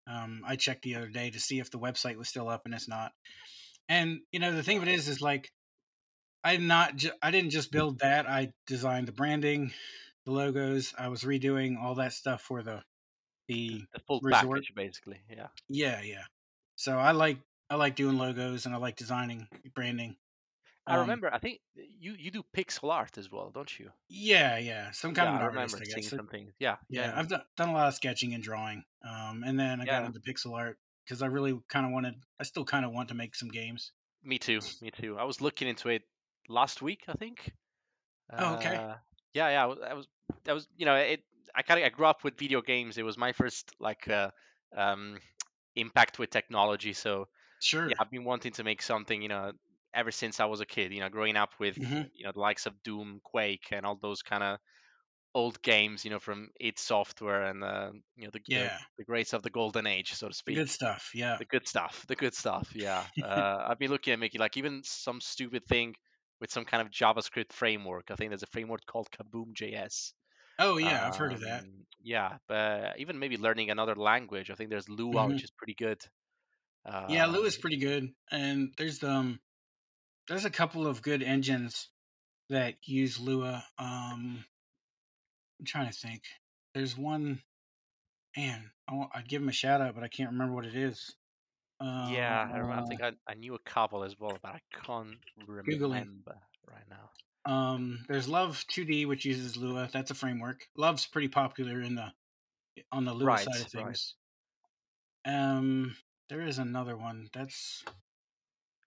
Um, 0.09 0.41
I 0.45 0.55
checked 0.55 0.81
the 0.83 0.95
other 0.95 1.09
day 1.09 1.29
to 1.29 1.39
see 1.39 1.59
if 1.59 1.69
the 1.69 1.77
website 1.79 2.15
was 2.17 2.27
still 2.29 2.49
up, 2.49 2.63
and 2.65 2.73
it's 2.73 2.87
not. 2.87 3.11
And 3.87 4.19
you 4.31 4.39
know 4.39 4.53
the 4.55 4.63
thing 4.63 4.77
of 4.77 4.83
it 4.83 4.89
is, 4.89 5.07
is 5.07 5.21
like 5.21 5.51
I 6.43 6.57
not 6.57 6.95
ju- 6.95 7.11
I 7.21 7.31
didn't 7.31 7.51
just 7.51 7.71
build 7.71 7.99
that. 7.99 8.27
I 8.29 8.53
designed 8.67 9.07
the 9.07 9.11
branding, 9.11 9.71
the 10.25 10.31
logos. 10.31 10.93
I 10.97 11.09
was 11.09 11.23
redoing 11.23 11.77
all 11.81 11.95
that 11.95 12.13
stuff 12.13 12.41
for 12.41 12.63
the 12.63 12.83
the 13.47 13.83
The 13.93 13.99
full 14.07 14.19
resort. 14.23 14.61
package, 14.61 14.73
basically. 14.75 15.19
Yeah. 15.29 15.47
Yeah, 15.67 16.01
yeah. 16.01 16.23
So 16.75 16.97
I 16.97 17.11
like 17.11 17.39
I 17.69 17.75
like 17.75 17.95
doing 17.95 18.17
logos 18.17 18.65
and 18.65 18.73
I 18.73 18.77
like 18.77 18.95
designing 18.95 19.47
branding. 19.75 20.15
I 20.89 20.95
Um, 20.95 21.01
remember. 21.01 21.33
I 21.33 21.39
think 21.39 21.61
you 21.75 22.13
you 22.13 22.31
do 22.31 22.43
pixel 22.55 22.91
art 22.91 23.17
as 23.17 23.31
well, 23.31 23.51
don't 23.51 23.79
you? 23.79 23.91
Yeah, 24.09 24.57
yeah. 24.57 24.91
Some 24.91 25.13
kind 25.13 25.29
Yeah, 25.29 25.35
of 25.35 25.41
I 25.41 25.45
artist, 25.45 25.75
remember 25.75 25.77
I 25.77 25.85
seeing 25.85 26.03
guess. 26.03 26.09
So, 26.09 26.17
some. 26.17 26.29
Yeah. 26.59 26.77
yeah, 26.89 27.03
Yeah. 27.03 27.19
I've 27.19 27.27
done, 27.27 27.41
done 27.57 27.69
a 27.69 27.73
lot 27.73 27.87
of 27.87 27.93
sketching 27.93 28.33
and 28.33 28.43
drawing. 28.43 28.83
Um, 29.03 29.43
and 29.43 29.59
then 29.59 29.79
I 29.81 29.85
got 29.85 30.05
into 30.05 30.19
pixel 30.19 30.53
art 30.57 30.79
because 31.05 31.21
I 31.21 31.27
really 31.27 31.59
kind 31.69 31.85
of 31.85 31.91
wanted. 31.91 32.15
I 32.39 32.43
still 32.43 32.65
kind 32.65 32.85
of 32.85 32.91
want 32.91 33.09
to 33.09 33.15
make 33.15 33.35
some 33.35 33.49
games. 33.49 33.93
Me 34.23 34.37
too. 34.39 34.59
Me 34.81 34.91
too. 34.91 35.17
I 35.17 35.23
was 35.23 35.41
looking 35.41 35.67
into 35.67 35.89
it 35.89 36.03
last 36.47 36.81
week. 36.81 37.05
I 37.07 37.13
think. 37.13 37.53
Oh, 38.37 38.53
okay. 38.53 38.75
Uh, 38.75 38.95
yeah, 39.33 39.49
yeah. 39.49 39.63
I 39.63 39.65
was, 39.65 39.79
I 39.79 39.93
was, 39.93 40.07
I 40.47 40.53
was, 40.53 40.67
you 40.77 40.85
know, 40.85 40.95
it. 40.95 41.23
I 41.55 41.61
kind 41.63 41.79
of, 41.79 41.85
I 41.85 41.89
grew 41.89 42.05
up 42.05 42.23
with 42.23 42.37
video 42.37 42.61
games. 42.61 42.97
It 42.97 43.03
was 43.03 43.17
my 43.17 43.31
first 43.33 43.73
like 43.79 44.07
uh, 44.07 44.31
um, 44.75 45.19
impact 45.75 46.19
with 46.19 46.29
technology. 46.29 46.93
So 46.93 47.27
Sure. 47.59 47.87
yeah, 47.87 47.95
I've 47.99 48.11
been 48.11 48.23
wanting 48.25 48.53
to 48.53 48.63
make 48.63 48.81
something, 48.81 49.21
you 49.21 49.29
know, 49.29 49.53
ever 49.93 50.11
since 50.11 50.39
I 50.39 50.45
was 50.45 50.61
a 50.61 50.65
kid. 50.65 50.93
You 50.93 51.01
know, 51.01 51.09
growing 51.09 51.35
up 51.37 51.59
with 51.59 51.77
Mhm. 51.77 52.09
you 52.13 52.25
know 52.25 52.31
the 52.33 52.39
likes 52.39 52.65
of 52.65 52.81
Doom, 52.83 53.19
Quake, 53.23 53.67
and 53.71 53.85
all 53.85 53.97
those 53.97 54.21
kind 54.23 54.43
of 54.43 54.59
old 55.35 55.61
games, 55.61 56.05
you 56.05 56.11
know, 56.11 56.19
from 56.19 56.49
id 56.59 56.79
Software 56.79 57.43
and 57.45 57.63
uh, 57.63 57.91
you 58.15 58.25
know 58.25 58.31
the, 58.31 58.41
Yeah. 58.47 58.79
the 58.79 58.81
the 58.97 59.05
greats 59.05 59.33
of 59.33 59.43
the 59.43 59.49
golden 59.51 59.87
age, 59.87 60.13
so 60.13 60.27
to 60.29 60.33
The 60.45 60.51
speak. 60.53 60.53
good 60.53 60.69
stuff. 60.69 61.11
Yeah. 61.15 61.39
The 61.39 61.45
good 61.45 61.67
stuff. 61.67 62.05
The 62.07 62.15
good 62.15 62.33
stuff. 62.35 62.73
Yeah. 62.73 63.07
uh, 63.21 63.65
I've 63.67 63.79
been 63.79 63.91
looking 63.91 64.13
at 64.13 64.19
making 64.19 64.39
like 64.41 64.57
even 64.57 64.83
some 64.83 65.21
stupid 65.21 65.65
thing 65.67 65.95
with 66.41 66.51
some 66.51 66.65
kind 66.65 66.81
of 66.85 66.91
JavaScript 66.93 67.53
framework. 67.53 68.11
I 68.11 68.15
think 68.15 68.29
there's 68.31 68.43
a 68.43 68.47
framework 68.47 68.85
called 68.87 69.09
Kaboom 69.11 69.53
JS. 69.55 70.13
Oh 70.59 70.77
yeah, 70.77 71.07
I've 71.07 71.15
heard 71.15 71.33
of 71.33 71.39
that. 71.41 71.65
Um, 71.65 71.85
yeah, 72.01 72.37
but 72.47 72.99
even 72.99 73.19
maybe 73.19 73.37
learning 73.37 73.71
another 73.71 73.95
language. 73.95 74.51
I 74.51 74.55
think 74.55 74.69
there's 74.69 74.89
Lua, 74.89 75.27
Mhm. 75.27 75.29
which 75.29 75.43
is 75.43 75.51
pretty 75.51 75.75
good. 75.75 76.01
Yeah, 77.07 77.25
Lua 77.25 77.45
Um, 77.45 77.47
is 77.47 77.57
pretty 77.57 77.77
good, 77.77 78.13
and 78.31 78.73
there's 78.77 79.03
um 79.03 79.39
there's 80.29 80.45
a 80.45 80.49
couple 80.49 80.87
of 80.87 81.01
good 81.01 81.21
engines 81.23 81.89
that 82.49 82.75
use 82.85 83.19
Lua. 83.19 83.65
Um, 83.77 84.45
I'm 85.59 85.65
trying 85.65 85.87
to 85.87 85.93
think. 85.93 86.23
There's 86.73 86.95
one, 86.97 87.41
man. 88.37 88.71
I 88.87 89.07
I'd 89.15 89.27
give 89.27 89.41
him 89.41 89.49
a 89.49 89.53
shout 89.53 89.81
out, 89.81 89.95
but 89.95 90.03
I 90.03 90.07
can't 90.07 90.29
remember 90.31 90.53
what 90.53 90.65
it 90.65 90.75
is. 90.75 91.15
yeah, 91.81 92.47
I, 92.53 92.57
remember, 92.57 92.73
I 92.73 92.79
Uh, 92.81 92.85
think 92.87 93.01
I, 93.01 93.11
I 93.27 93.33
knew 93.33 93.55
a 93.55 93.59
couple 93.59 94.03
as 94.03 94.17
well, 94.19 94.37
but 94.41 94.51
I 94.51 94.61
can't 94.85 95.17
remember 95.47 96.37
right 96.67 96.85
now. 96.89 97.09
Um, 97.45 98.05
there's 98.07 98.27
Love 98.27 98.63
2D, 98.71 99.07
which 99.07 99.25
uses 99.25 99.57
Lua. 99.57 99.89
That's 99.91 100.11
a 100.11 100.15
framework. 100.15 100.67
Love's 100.77 101.07
pretty 101.07 101.29
popular 101.29 101.81
in 101.81 101.95
the 101.95 102.13
on 102.91 103.05
the 103.05 103.13
Lua 103.13 103.25
Right, 103.27 103.39
side 103.45 103.55
of 103.55 103.73
right. 103.73 103.85
things. 103.85 104.15
Um, 105.25 105.95
there 106.29 106.41
is 106.41 106.59
another 106.59 106.95
one. 106.95 107.29
That's 107.33 107.83
I 107.87 107.91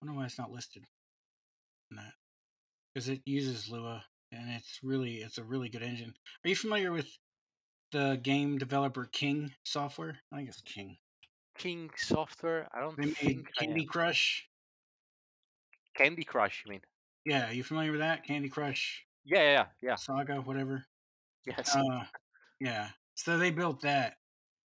wonder 0.01 0.19
why 0.19 0.27
it's 0.27 0.39
not 0.39 0.51
listed 0.51 0.87
that 1.97 2.15
because 2.95 3.09
it 3.09 3.23
uses 3.27 3.69
Lua 3.71 4.05
and 4.33 4.51
it's 4.51 4.81
really 4.83 5.17
it's 5.17 5.39
a 5.39 5.45
really 5.45 5.69
good 5.69 5.83
engine. 5.83 6.15
Are 6.45 6.49
you 6.49 6.57
familiar 6.57 6.93
with 6.93 7.19
the 7.93 8.19
game 8.23 8.59
developer 8.59 9.05
King 9.07 9.55
Software? 9.65 10.21
I 10.33 10.37
think 10.37 10.49
it's 10.49 10.61
King. 10.63 10.99
King 11.57 11.91
Software. 11.97 12.69
I 12.75 12.81
don't 12.81 12.99
They 12.99 13.07
made 13.07 13.45
think 13.55 13.55
Candy. 13.59 13.85
Crush. 13.85 14.49
Candy 15.95 16.25
Crush. 16.25 16.65
You 16.65 16.71
mean? 16.73 16.83
Yeah, 17.25 17.51
you 17.51 17.63
familiar 17.65 17.91
with 17.93 18.01
that? 18.01 18.25
Candy 18.25 18.49
Crush 18.49 19.07
Yeah, 19.25 19.41
yeah, 19.43 19.53
yeah. 19.53 19.67
yeah. 19.83 19.97
Saga, 19.97 20.41
whatever. 20.41 20.87
Yes. 21.47 21.77
Uh, 21.77 22.05
yeah. 22.61 22.91
So 23.15 23.39
they 23.39 23.51
built 23.51 23.83
that, 23.83 24.17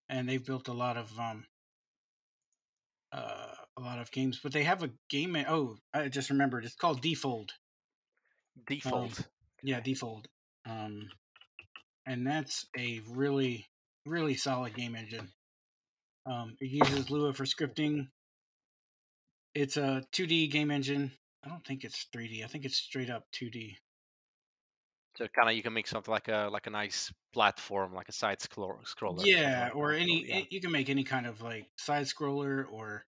and 0.08 0.28
they've 0.28 0.44
built 0.44 0.68
a 0.68 0.72
lot 0.72 0.96
of 0.96 1.18
um, 1.18 1.46
uh, 3.12 3.54
a 3.78 3.84
lot 3.84 3.98
of 3.98 4.10
games. 4.10 4.40
But 4.42 4.52
they 4.52 4.64
have 4.64 4.82
a 4.82 4.90
game. 5.08 5.36
Oh, 5.48 5.76
I 5.94 6.08
just 6.08 6.30
remembered. 6.30 6.64
It's 6.64 6.74
called 6.74 7.00
Defold. 7.00 7.52
Default. 8.66 9.28
Yeah, 9.62 9.80
Defold. 9.80 10.28
Um, 10.66 11.08
and 12.06 12.26
that's 12.26 12.66
a 12.76 13.00
really, 13.10 13.66
really 14.04 14.34
solid 14.34 14.74
game 14.74 14.96
engine. 14.96 15.30
Um, 16.26 16.56
it 16.60 16.70
uses 16.70 17.10
Lua 17.10 17.32
for 17.32 17.44
scripting. 17.44 18.08
It's 19.54 19.76
a 19.76 20.04
2D 20.12 20.50
game 20.50 20.70
engine. 20.70 21.12
I 21.44 21.48
don't 21.48 21.64
think 21.64 21.84
it's 21.84 22.06
3D. 22.14 22.44
I 22.44 22.48
think 22.48 22.64
it's 22.64 22.76
straight 22.76 23.10
up 23.10 23.24
2D. 23.32 23.76
So 25.16 25.26
kind 25.34 25.48
of 25.50 25.56
you 25.56 25.62
can 25.62 25.72
make 25.72 25.88
something 25.88 26.12
like 26.12 26.28
a 26.28 26.48
like 26.52 26.68
a 26.68 26.70
nice 26.70 27.12
platform, 27.32 27.92
like 27.92 28.08
a 28.08 28.12
side 28.12 28.40
scroll 28.40 28.78
scroller. 28.84 29.24
Yeah, 29.24 29.70
or 29.74 29.92
any 29.92 30.24
yeah. 30.24 30.42
you 30.48 30.60
can 30.60 30.70
make 30.70 30.88
any 30.88 31.02
kind 31.02 31.26
of 31.26 31.42
like 31.42 31.66
side 31.76 32.06
scroller 32.06 32.64
or 32.70 33.04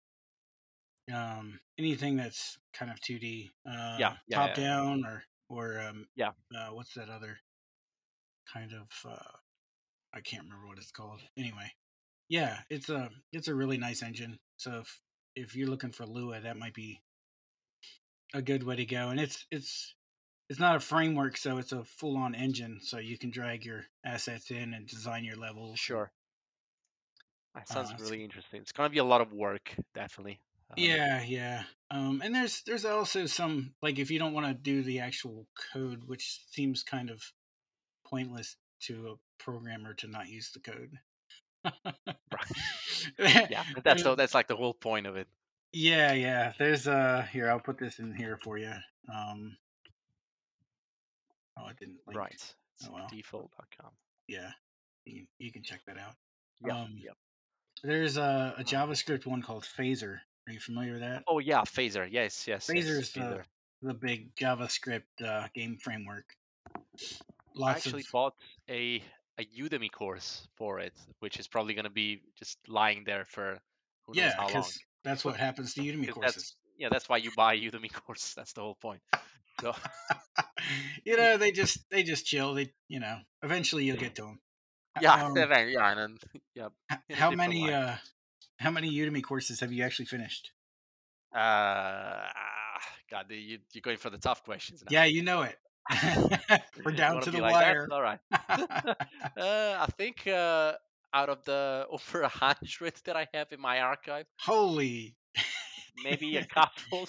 um 1.13 1.59
anything 1.77 2.17
that's 2.17 2.57
kind 2.73 2.91
of 2.91 2.99
2D. 3.01 3.51
Uh 3.69 3.99
yeah, 3.99 4.17
top 4.31 4.49
yeah. 4.49 4.53
down 4.53 5.05
or 5.05 5.23
or 5.49 5.79
um 5.79 6.07
Yeah. 6.15 6.31
uh 6.55 6.69
what's 6.69 6.93
that 6.95 7.09
other 7.09 7.39
kind 8.51 8.73
of 8.73 8.87
uh 9.05 9.37
I 10.13 10.21
can't 10.21 10.43
remember 10.45 10.67
what 10.67 10.77
it's 10.79 10.91
called. 10.91 11.21
Anyway. 11.37 11.73
Yeah, 12.29 12.61
it's 12.69 12.89
a 12.89 13.11
it's 13.33 13.47
a 13.49 13.55
really 13.55 13.77
nice 13.77 14.03
engine. 14.03 14.39
So 14.57 14.79
if 14.81 15.01
if 15.35 15.55
you're 15.55 15.69
looking 15.69 15.91
for 15.93 16.05
Lua, 16.05 16.41
that 16.41 16.57
might 16.57 16.73
be 16.75 17.01
a 18.33 18.41
good 18.41 18.63
way 18.63 18.75
to 18.75 18.85
go. 18.85 19.09
And 19.09 19.19
it's 19.19 19.45
it's 19.51 19.95
it's 20.49 20.59
not 20.59 20.75
a 20.77 20.79
framework, 20.81 21.37
so 21.37 21.57
it's 21.59 21.71
a 21.73 21.83
full 21.85 22.17
on 22.17 22.35
engine, 22.35 22.79
so 22.81 22.97
you 22.99 23.17
can 23.17 23.31
drag 23.31 23.65
your 23.65 23.85
assets 24.05 24.51
in 24.51 24.73
and 24.73 24.87
design 24.87 25.23
your 25.25 25.37
levels. 25.37 25.79
Sure. 25.79 26.11
That 27.53 27.67
sounds 27.67 27.93
Uh, 27.93 27.97
really 27.97 28.23
interesting. 28.23 28.61
It's 28.61 28.71
gonna 28.71 28.89
be 28.89 28.99
a 28.99 29.03
lot 29.03 29.19
of 29.21 29.33
work, 29.33 29.75
definitely. 29.93 30.39
Um, 30.71 30.75
Yeah, 30.77 31.23
yeah. 31.23 31.63
Um, 31.89 32.21
and 32.23 32.35
there's 32.35 32.63
there's 32.65 32.83
also 32.85 33.25
some 33.27 33.73
like 33.81 33.97
if 33.99 34.11
you 34.11 34.19
don't 34.19 34.33
want 34.33 34.47
to 34.47 34.53
do 34.53 34.83
the 34.83 34.99
actual 34.99 35.47
code, 35.73 36.03
which 36.05 36.41
seems 36.51 36.83
kind 36.83 37.09
of 37.09 37.21
pointless 38.05 38.57
to 38.81 39.07
a 39.07 39.43
programmer 39.43 39.93
to 39.95 40.07
not 40.07 40.27
use 40.27 40.51
the 40.51 40.59
code. 40.59 40.99
Yeah, 43.19 43.63
but 43.75 43.83
that's 43.83 44.03
the, 44.03 44.15
that's 44.15 44.33
like 44.33 44.47
the 44.47 44.55
whole 44.55 44.73
point 44.73 45.05
of 45.07 45.15
it. 45.15 45.27
yeah, 45.71 46.13
yeah. 46.13 46.53
There's 46.57 46.87
uh 46.87 47.25
here 47.31 47.49
I'll 47.49 47.59
put 47.59 47.77
this 47.77 47.99
in 47.99 48.13
here 48.13 48.37
for 48.43 48.57
you. 48.57 48.73
Um, 49.13 49.57
oh, 51.57 51.65
I 51.65 51.73
didn't 51.79 51.97
link. 52.07 52.17
Right. 52.17 52.33
It's 52.33 52.55
Oh, 52.87 52.93
well. 52.93 53.07
defold.com. 53.11 53.91
Yeah, 54.27 54.51
you, 55.05 55.25
you 55.39 55.51
can 55.51 55.63
check 55.63 55.81
that 55.87 55.97
out. 55.97 56.13
Yeah. 56.65 56.79
Um, 56.81 56.95
yep. 57.03 57.15
There's 57.83 58.17
a, 58.17 58.55
a 58.57 58.63
JavaScript 58.63 59.25
one 59.25 59.41
called 59.41 59.63
Phaser. 59.63 60.19
Are 60.47 60.53
you 60.53 60.59
familiar 60.59 60.93
with 60.93 61.01
that? 61.01 61.23
Oh 61.27 61.39
yeah, 61.39 61.61
Phaser. 61.61 62.07
Yes, 62.09 62.47
yes. 62.47 62.69
yes, 62.73 62.85
Phaser's 62.85 63.11
the 63.11 63.19
Phaser. 63.19 63.43
the 63.81 63.93
big 63.93 64.33
JavaScript 64.35 65.01
uh, 65.25 65.47
game 65.53 65.77
framework. 65.81 66.25
I 66.75 66.79
Lots 67.55 67.85
actually 67.85 68.01
of 68.01 68.11
bought 68.11 68.33
a 68.69 69.03
a 69.39 69.45
Udemy 69.59 69.91
course 69.91 70.47
for 70.55 70.79
it, 70.79 70.93
which 71.19 71.37
is 71.39 71.47
probably 71.47 71.73
gonna 71.73 71.89
be 71.89 72.21
just 72.37 72.57
lying 72.67 73.03
there 73.05 73.25
for 73.25 73.59
who 74.07 74.13
knows 74.13 74.17
yeah, 74.17 74.33
how 74.35 74.43
long. 74.43 74.47
because 74.47 74.79
that's 75.03 75.25
what 75.25 75.35
happens 75.37 75.73
to 75.73 75.81
Udemy 75.81 76.09
courses. 76.09 76.35
That's, 76.35 76.55
yeah, 76.77 76.89
that's 76.91 77.09
why 77.09 77.17
you 77.17 77.31
buy 77.35 77.53
a 77.55 77.57
Udemy 77.59 77.91
course. 78.05 78.33
That's 78.35 78.53
the 78.53 78.61
whole 78.61 78.75
point. 78.81 79.01
So 79.61 79.73
you 81.05 81.17
know, 81.21 81.37
they 81.37 81.51
just 81.51 81.89
they 81.89 82.03
just 82.03 82.25
chill. 82.25 82.53
They 82.53 82.71
you 82.87 82.99
know, 82.99 83.17
eventually 83.43 83.83
you'll 83.85 83.97
get 83.97 84.15
to 84.15 84.21
them. 84.23 84.39
yeah, 85.01 85.25
Um, 85.25 85.33
then- 85.33 85.69
yeah, 85.69 85.91
and 85.91 85.99
then 85.99 86.17
yeah. 86.55 86.67
h- 86.91 86.99
in 87.09 87.15
a 87.15 87.19
how 87.19 87.31
many 87.31 87.71
uh 87.73 87.95
how 88.57 88.71
many 88.71 88.91
Udemy 88.91 89.23
courses 89.23 89.59
have 89.59 89.71
you 89.71 89.83
actually 89.83 90.05
finished? 90.05 90.51
Uh, 91.33 92.27
God, 93.09 93.25
you 93.29 93.59
you're 93.73 93.81
going 93.81 93.97
for 93.97 94.09
the 94.09 94.17
tough 94.17 94.43
questions 94.43 94.83
now. 94.83 94.87
Yeah, 94.91 95.05
you 95.05 95.21
know 95.23 95.43
it. 95.43 95.57
We're 96.83 96.91
down 96.95 97.15
wanna 97.15 97.31
the 97.31 97.39
like 97.39 97.53
that? 97.53 97.75
wire. 97.75 97.87
All 97.91 98.01
right. 98.01 98.19
uh, 98.31 98.97
I 99.37 99.87
think 99.97 100.27
uh, 100.27 100.73
out 101.13 101.29
of 101.29 101.43
the 101.45 101.85
over 101.89 102.21
a 102.21 102.27
hundred 102.27 102.93
that 103.05 103.15
I 103.15 103.27
have 103.33 103.51
in 103.51 103.61
my 103.61 103.81
archive, 103.81 104.25
Holy. 104.39 105.15
maybe 106.03 106.37
a 106.37 106.45
couple. 106.45 107.07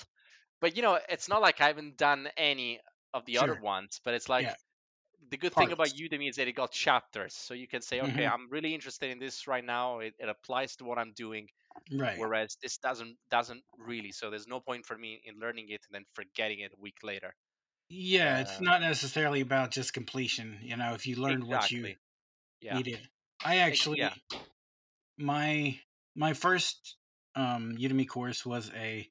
But 0.61 0.76
you 0.76 0.82
know, 0.82 0.99
it's 1.09 1.28
not 1.28 1.40
like 1.42 1.61
I 1.61 1.68
haven't 1.68 1.96
done 1.96 2.28
any 2.36 2.80
of 3.14 3.24
the 3.24 3.38
other 3.38 3.59
ones. 3.61 4.01
But 4.05 4.14
it's 4.14 4.28
like 4.28 4.44
Yeah. 4.44 4.55
The 5.31 5.37
good 5.37 5.55
thing 5.55 5.72
about 5.72 5.89
Udemy 5.89 6.29
is 6.31 6.37
that 6.37 6.49
it 6.49 6.53
got 6.53 6.72
chapters, 6.72 7.35
so 7.35 7.55
you 7.55 7.68
can 7.68 7.83
say, 7.83 8.01
okay, 8.01 8.24
Mhm. 8.24 8.33
I'm 8.33 8.49
really 8.51 8.74
interested 8.74 9.11
in 9.11 9.18
this 9.18 9.47
right 9.47 9.64
now. 9.64 10.01
It, 10.01 10.14
it 10.18 10.29
applies 10.29 10.76
to 10.76 10.85
what 10.85 10.99
I'm 10.99 11.12
doing. 11.12 11.49
Right. 11.93 12.18
Whereas 12.18 12.57
this 12.62 12.79
doesn't 12.79 13.16
doesn't 13.31 13.62
really. 13.79 14.12
So 14.12 14.31
there's 14.31 14.49
no 14.49 14.61
point 14.61 14.85
for 14.85 14.99
me 14.99 15.20
in 15.24 15.39
learning 15.39 15.68
it 15.68 15.81
and 15.87 15.95
then 15.95 16.05
forgetting 16.14 16.61
it 16.61 16.72
a 16.72 16.81
week 16.81 16.99
later. 17.03 17.35
Yeah, 17.89 18.41
it's 18.41 18.59
Um, 18.59 18.64
not 18.64 18.81
necessarily 18.81 19.41
about 19.41 19.70
just 19.70 19.93
completion. 19.93 20.59
You 20.62 20.76
know, 20.76 20.95
if 20.95 21.07
you 21.07 21.16
learned 21.16 21.45
what 21.45 21.70
you. 21.70 21.97
Yeah. 22.61 22.74
needed. 22.74 23.09
I 23.45 23.59
actually 23.59 23.99
yeah. 24.01 24.14
my 25.16 25.81
my 26.16 26.33
first 26.33 26.97
um 27.37 27.76
Udemy 27.76 28.09
course 28.09 28.45
was 28.45 28.70
a 28.74 29.09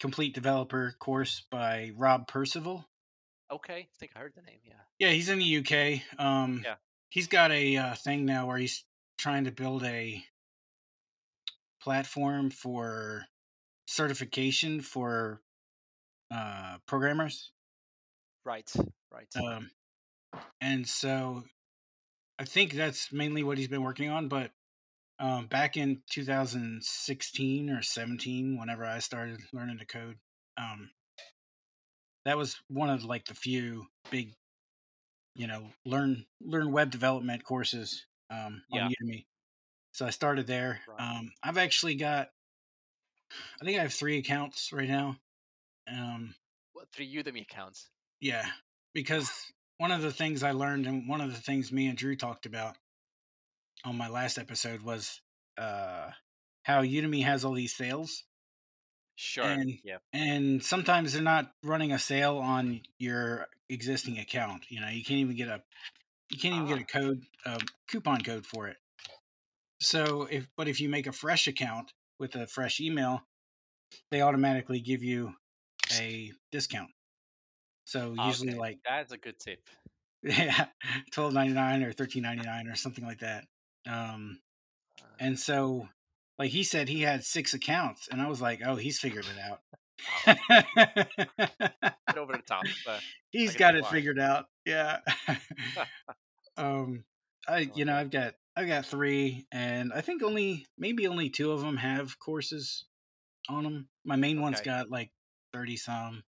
complete 0.00 0.34
developer 0.34 0.94
course 0.98 1.42
by 1.50 1.90
Rob 1.94 2.26
Percival. 2.26 2.88
Okay. 3.50 3.88
I 3.92 3.98
think 3.98 4.12
I 4.16 4.20
heard 4.20 4.34
the 4.34 4.42
name. 4.42 4.60
Yeah. 4.64 4.74
Yeah, 4.98 5.10
he's 5.10 5.28
in 5.28 5.38
the 5.38 5.56
UK. 5.58 6.02
Um 6.18 6.62
Yeah. 6.64 6.76
he's 7.10 7.28
got 7.28 7.50
a 7.52 7.76
uh, 7.76 7.94
thing 7.94 8.24
now 8.24 8.46
where 8.46 8.58
he's 8.58 8.84
trying 9.18 9.44
to 9.44 9.52
build 9.52 9.84
a 9.84 10.24
platform 11.80 12.50
for 12.50 13.26
certification 13.86 14.80
for 14.80 15.42
uh 16.30 16.78
programmers. 16.86 17.52
Right. 18.44 18.70
Right. 19.12 19.28
Um, 19.36 19.70
and 20.60 20.86
so 20.86 21.44
I 22.38 22.44
think 22.44 22.72
that's 22.72 23.12
mainly 23.12 23.42
what 23.42 23.58
he's 23.58 23.68
been 23.68 23.82
working 23.82 24.10
on. 24.10 24.28
But 24.28 24.50
um, 25.18 25.46
back 25.46 25.76
in 25.76 26.02
2016 26.10 27.70
or 27.70 27.82
17, 27.82 28.58
whenever 28.58 28.84
I 28.84 28.98
started 28.98 29.40
learning 29.52 29.78
to 29.78 29.86
code, 29.86 30.16
um, 30.56 30.90
that 32.24 32.38
was 32.38 32.56
one 32.68 32.90
of 32.90 33.04
like 33.04 33.26
the 33.26 33.34
few 33.34 33.86
big, 34.10 34.34
you 35.34 35.46
know, 35.46 35.68
learn 35.84 36.24
learn 36.40 36.72
web 36.72 36.90
development 36.90 37.44
courses 37.44 38.06
um, 38.30 38.62
Yeah. 38.70 38.84
on 38.86 38.92
Udemy. 39.02 39.24
So 39.92 40.06
I 40.06 40.10
started 40.10 40.46
there. 40.46 40.80
Right. 40.88 41.00
Um, 41.18 41.32
I've 41.42 41.58
actually 41.58 41.94
got, 41.94 42.30
I 43.60 43.64
think 43.64 43.78
I 43.78 43.82
have 43.82 43.92
three 43.94 44.18
accounts 44.18 44.72
right 44.72 44.88
now. 44.88 45.16
Um, 45.88 46.34
What 46.72 46.88
three 46.92 47.12
Udemy 47.14 47.42
accounts? 47.42 47.90
yeah, 48.20 48.46
because 48.94 49.30
one 49.78 49.90
of 49.92 50.02
the 50.02 50.12
things 50.12 50.42
I 50.42 50.52
learned, 50.52 50.86
and 50.86 51.08
one 51.08 51.20
of 51.20 51.32
the 51.32 51.40
things 51.40 51.70
me 51.70 51.86
and 51.88 51.98
Drew 51.98 52.16
talked 52.16 52.46
about 52.46 52.76
on 53.84 53.96
my 53.96 54.08
last 54.08 54.38
episode 54.38 54.82
was 54.82 55.20
uh, 55.58 56.10
how 56.62 56.82
Udemy 56.82 57.22
has 57.24 57.44
all 57.44 57.52
these 57.52 57.74
sales, 57.76 58.24
Sure. 59.16 59.44
and 59.44 59.78
yeah. 59.84 59.98
and 60.12 60.62
sometimes 60.62 61.12
they're 61.12 61.22
not 61.22 61.52
running 61.62 61.92
a 61.92 61.98
sale 61.98 62.38
on 62.38 62.80
your 62.98 63.46
existing 63.68 64.18
account. 64.18 64.64
You 64.70 64.80
know, 64.80 64.88
you 64.88 65.04
can't 65.04 65.20
even 65.20 65.36
get 65.36 65.48
a 65.48 65.62
you 66.30 66.38
can't 66.38 66.54
even 66.54 66.66
get 66.66 66.78
Ah. 66.78 66.82
a 66.82 66.84
code 66.84 67.22
a 67.46 67.60
coupon 67.88 68.22
code 68.22 68.44
for 68.46 68.66
it. 68.68 68.76
So 69.80 70.22
if 70.30 70.48
but 70.56 70.68
if 70.68 70.80
you 70.80 70.88
make 70.88 71.06
a 71.06 71.12
fresh 71.12 71.46
account 71.46 71.92
with 72.18 72.34
a 72.34 72.46
fresh 72.46 72.80
email, 72.80 73.22
they 74.10 74.20
automatically 74.20 74.80
give 74.80 75.02
you 75.02 75.34
a 75.92 76.32
discount. 76.50 76.90
So 77.84 78.14
usually 78.26 78.50
Okay, 78.50 78.58
like 78.58 78.78
That's 78.84 79.12
a 79.12 79.18
good 79.18 79.38
tip. 79.38 79.60
yeah, 80.22 80.66
twelve 81.12 81.34
ninety 81.34 81.52
nine 81.54 81.82
or 81.82 81.92
thirteen 81.92 82.22
ninety 82.22 82.44
nine 82.44 82.66
or 82.66 82.74
something 82.76 83.04
like 83.04 83.20
that. 83.20 83.44
Um, 83.86 84.40
Uh, 85.00 85.04
and 85.20 85.38
so, 85.38 85.88
like 86.38 86.50
he 86.50 86.62
said, 86.64 86.88
he 86.88 87.02
had 87.02 87.24
six 87.24 87.54
accounts, 87.54 88.08
and 88.10 88.20
I 88.20 88.28
was 88.28 88.40
like, 88.40 88.60
oh, 88.64 88.76
he's 88.76 88.98
figured 88.98 89.26
it 89.26 89.38
out. 89.40 89.60
over 92.16 92.32
the 92.32 92.42
top. 92.46 92.64
But 92.84 93.00
he's 93.30 93.54
got 93.54 93.74
it 93.76 93.86
figured 93.86 94.18
out. 94.18 94.46
Yeah. 94.64 94.98
um, 96.56 97.04
I 97.46 97.70
you 97.74 97.84
know. 97.84 97.94
I've 97.94 98.10
got 98.10 98.34
I've 98.56 98.68
got 98.68 98.86
three, 98.86 99.46
and 99.52 99.92
I 99.92 100.00
think 100.00 100.22
only 100.22 100.66
maybe 100.78 101.06
only 101.06 101.30
two 101.30 101.52
of 101.52 101.60
them 101.60 101.76
have 101.76 102.18
courses 102.18 102.84
on 103.48 103.64
them. 103.64 103.88
My 104.04 104.16
main 104.16 104.40
one's 104.40 104.60
got 104.60 104.90
like 104.90 105.10
thirty 105.52 105.76
some, 105.76 106.24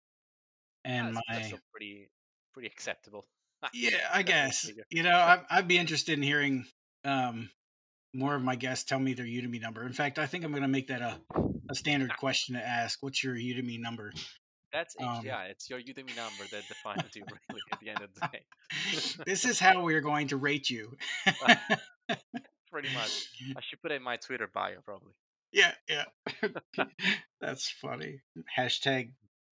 and 0.85 1.09
that's, 1.09 1.15
my 1.15 1.23
that's 1.35 1.55
pretty 1.73 2.11
pretty 2.53 2.69
acceptable. 2.69 3.25
Yeah, 3.73 4.09
I 4.13 4.23
guess. 4.23 4.71
You 4.91 5.03
know, 5.03 5.17
I, 5.17 5.41
I'd 5.51 5.69
be 5.69 5.79
interested 5.79 6.13
in 6.13 6.23
hearing 6.23 6.67
um, 7.05 7.49
more 8.15 8.35
of 8.35 8.43
my 8.43 8.55
guests 8.55 8.85
tell 8.85 9.01
me 9.01 9.13
their 9.13 9.27
Udemy 9.27 9.61
number. 9.61 9.85
In 9.85 9.93
fact, 9.93 10.19
I 10.19 10.27
think 10.27 10.45
I'm 10.45 10.53
going 10.53 10.63
to 10.63 10.69
make 10.69 10.89
that 10.89 11.03
a, 11.03 11.21
a 11.69 11.75
standard 11.75 12.17
question 12.19 12.55
to 12.55 12.67
ask. 12.67 13.03
What's 13.03 13.23
your 13.23 13.35
Udemy 13.35 13.81
number? 13.81 14.13
That's. 14.73 14.97
Um, 15.01 15.23
yeah, 15.25 15.43
it's 15.43 15.69
your 15.69 15.81
Udemy 15.81 16.17
number 16.17 16.45
that 16.51 16.63
defines 16.69 17.15
you 17.15 17.25
really 17.51 17.61
at 17.73 17.81
the 17.81 17.91
end 17.91 18.01
of 18.01 18.15
the 18.15 18.29
day. 18.33 19.25
this 19.27 19.45
is 19.45 19.59
how 19.59 19.83
we're 19.83 20.01
going 20.01 20.29
to 20.29 20.37
rate 20.37 20.71
you. 20.71 20.97
Pretty 22.71 22.93
much. 22.95 23.31
I 23.57 23.61
should 23.61 23.81
put 23.83 23.93
it 23.93 23.97
in 23.97 24.03
my 24.03 24.17
Twitter 24.17 24.49
bio 24.53 24.81
probably. 24.85 25.13
yeah, 25.53 25.73
yeah. 25.89 26.05
That's 27.41 27.71
funny. 27.71 28.21
Hashtag 28.59 29.13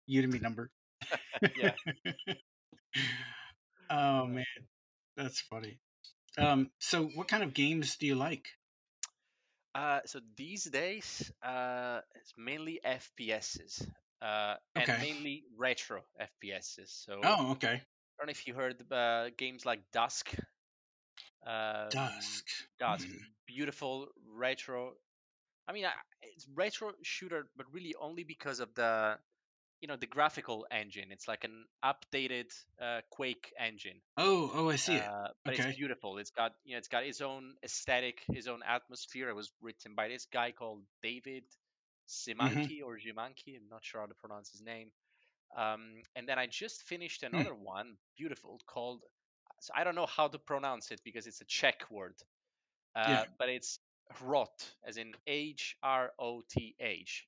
Udemy 0.10 0.42
number. 0.42 0.72
Yeah. 1.58 1.74
oh, 3.90 4.26
man. 4.26 4.46
That's 5.18 5.42
funny. 5.42 5.80
Um, 6.40 6.72
so, 6.80 7.06
what 7.10 7.28
kind 7.28 7.44
of 7.44 7.54
games 7.54 7.98
do 7.98 8.08
you 8.08 8.16
like? 8.16 8.58
Uh, 9.76 10.02
so 10.06 10.20
these 10.36 10.64
days, 10.66 11.32
uh, 11.42 12.02
it's 12.16 12.34
mainly 12.38 12.80
FPSs. 12.84 13.88
Uh, 14.22 14.58
and 14.76 14.92
Okay. 14.92 15.00
mainly 15.00 15.46
retro 15.56 16.04
FPSs. 16.20 16.92
So 16.92 17.24
Oh, 17.24 17.52
okay. 17.54 17.82
I 18.20 18.24
don't 18.24 18.28
know 18.28 18.32
if 18.32 18.48
you 18.48 18.56
heard 18.56 18.92
uh, 18.92 19.30
games 19.38 19.66
like 19.66 19.92
Dusk. 19.92 20.36
Um, 21.46 21.94
Dusk. 21.94 22.48
Dusk, 22.80 23.10
Hmm. 23.10 23.24
beautiful 23.48 24.10
retro. 24.26 24.96
I 25.68 25.74
mean, 25.74 25.86
I- 25.86 25.96
it's 26.22 26.48
retro 26.50 26.94
shooter, 27.04 27.52
but 27.56 27.72
really 27.74 27.96
only 27.96 28.24
because 28.24 28.60
of 28.60 28.74
the, 28.76 29.20
you 29.82 29.88
know, 29.88 29.96
the 29.98 30.08
graphical 30.08 30.66
engine. 30.72 31.12
It's 31.12 31.28
like 31.28 31.44
an 31.46 31.66
updated 31.84 32.52
uh, 32.82 33.02
Quake 33.12 33.54
engine. 33.60 34.02
Oh, 34.18 34.52
oh, 34.54 34.70
I 34.70 34.76
see 34.78 34.98
it. 34.98 35.04
Uh, 35.04 35.28
but 35.46 35.54
Okay. 35.54 35.56
it's 35.56 35.78
beautiful. 35.78 36.18
It's 36.18 36.32
got, 36.32 36.54
you 36.66 36.74
know, 36.74 36.80
it's 36.80 36.88
got 36.88 37.04
its 37.04 37.22
own 37.22 37.56
aesthetic, 37.64 38.22
his 38.32 38.48
own 38.48 38.62
atmosphere. 38.68 39.30
It 39.30 39.36
was 39.36 39.52
written 39.62 39.96
by 39.96 40.08
this 40.10 40.26
guy 40.26 40.52
called 40.52 40.84
David 41.04 41.44
Mm-hmm. 42.42 42.66
Simanki 42.66 42.82
or 42.84 42.98
Zimanki. 42.98 43.56
I'm 43.58 43.70
not 43.70 43.84
sure 43.84 44.02
how 44.02 44.08
to 44.08 44.16
pronounce 44.16 44.52
his 44.52 44.62
name. 44.62 44.92
Um, 45.58 46.04
and 46.16 46.28
then 46.28 46.40
I 46.40 46.48
just 46.48 46.84
finished 46.84 47.24
Hmm. 47.32 47.42
another 47.42 47.54
one, 47.56 47.98
beautiful, 48.18 48.60
called. 48.68 49.04
So 49.62 49.74
I 49.76 49.84
don't 49.84 49.96
know 49.96 50.08
how 50.08 50.28
to 50.28 50.40
pronounce 50.40 50.92
it 50.92 51.02
because 51.04 51.28
it's 51.28 51.42
a 51.42 51.46
Czech 51.46 51.90
word. 51.92 52.16
Uh, 52.96 53.24
Yeah. 53.24 53.26
But 53.38 53.50
it's 53.50 53.80
Hrot, 54.20 54.74
as 54.88 54.98
in 54.98 55.14
H 55.28 55.78
R 55.84 56.14
O 56.20 56.44
T 56.50 56.76
H. 56.80 57.28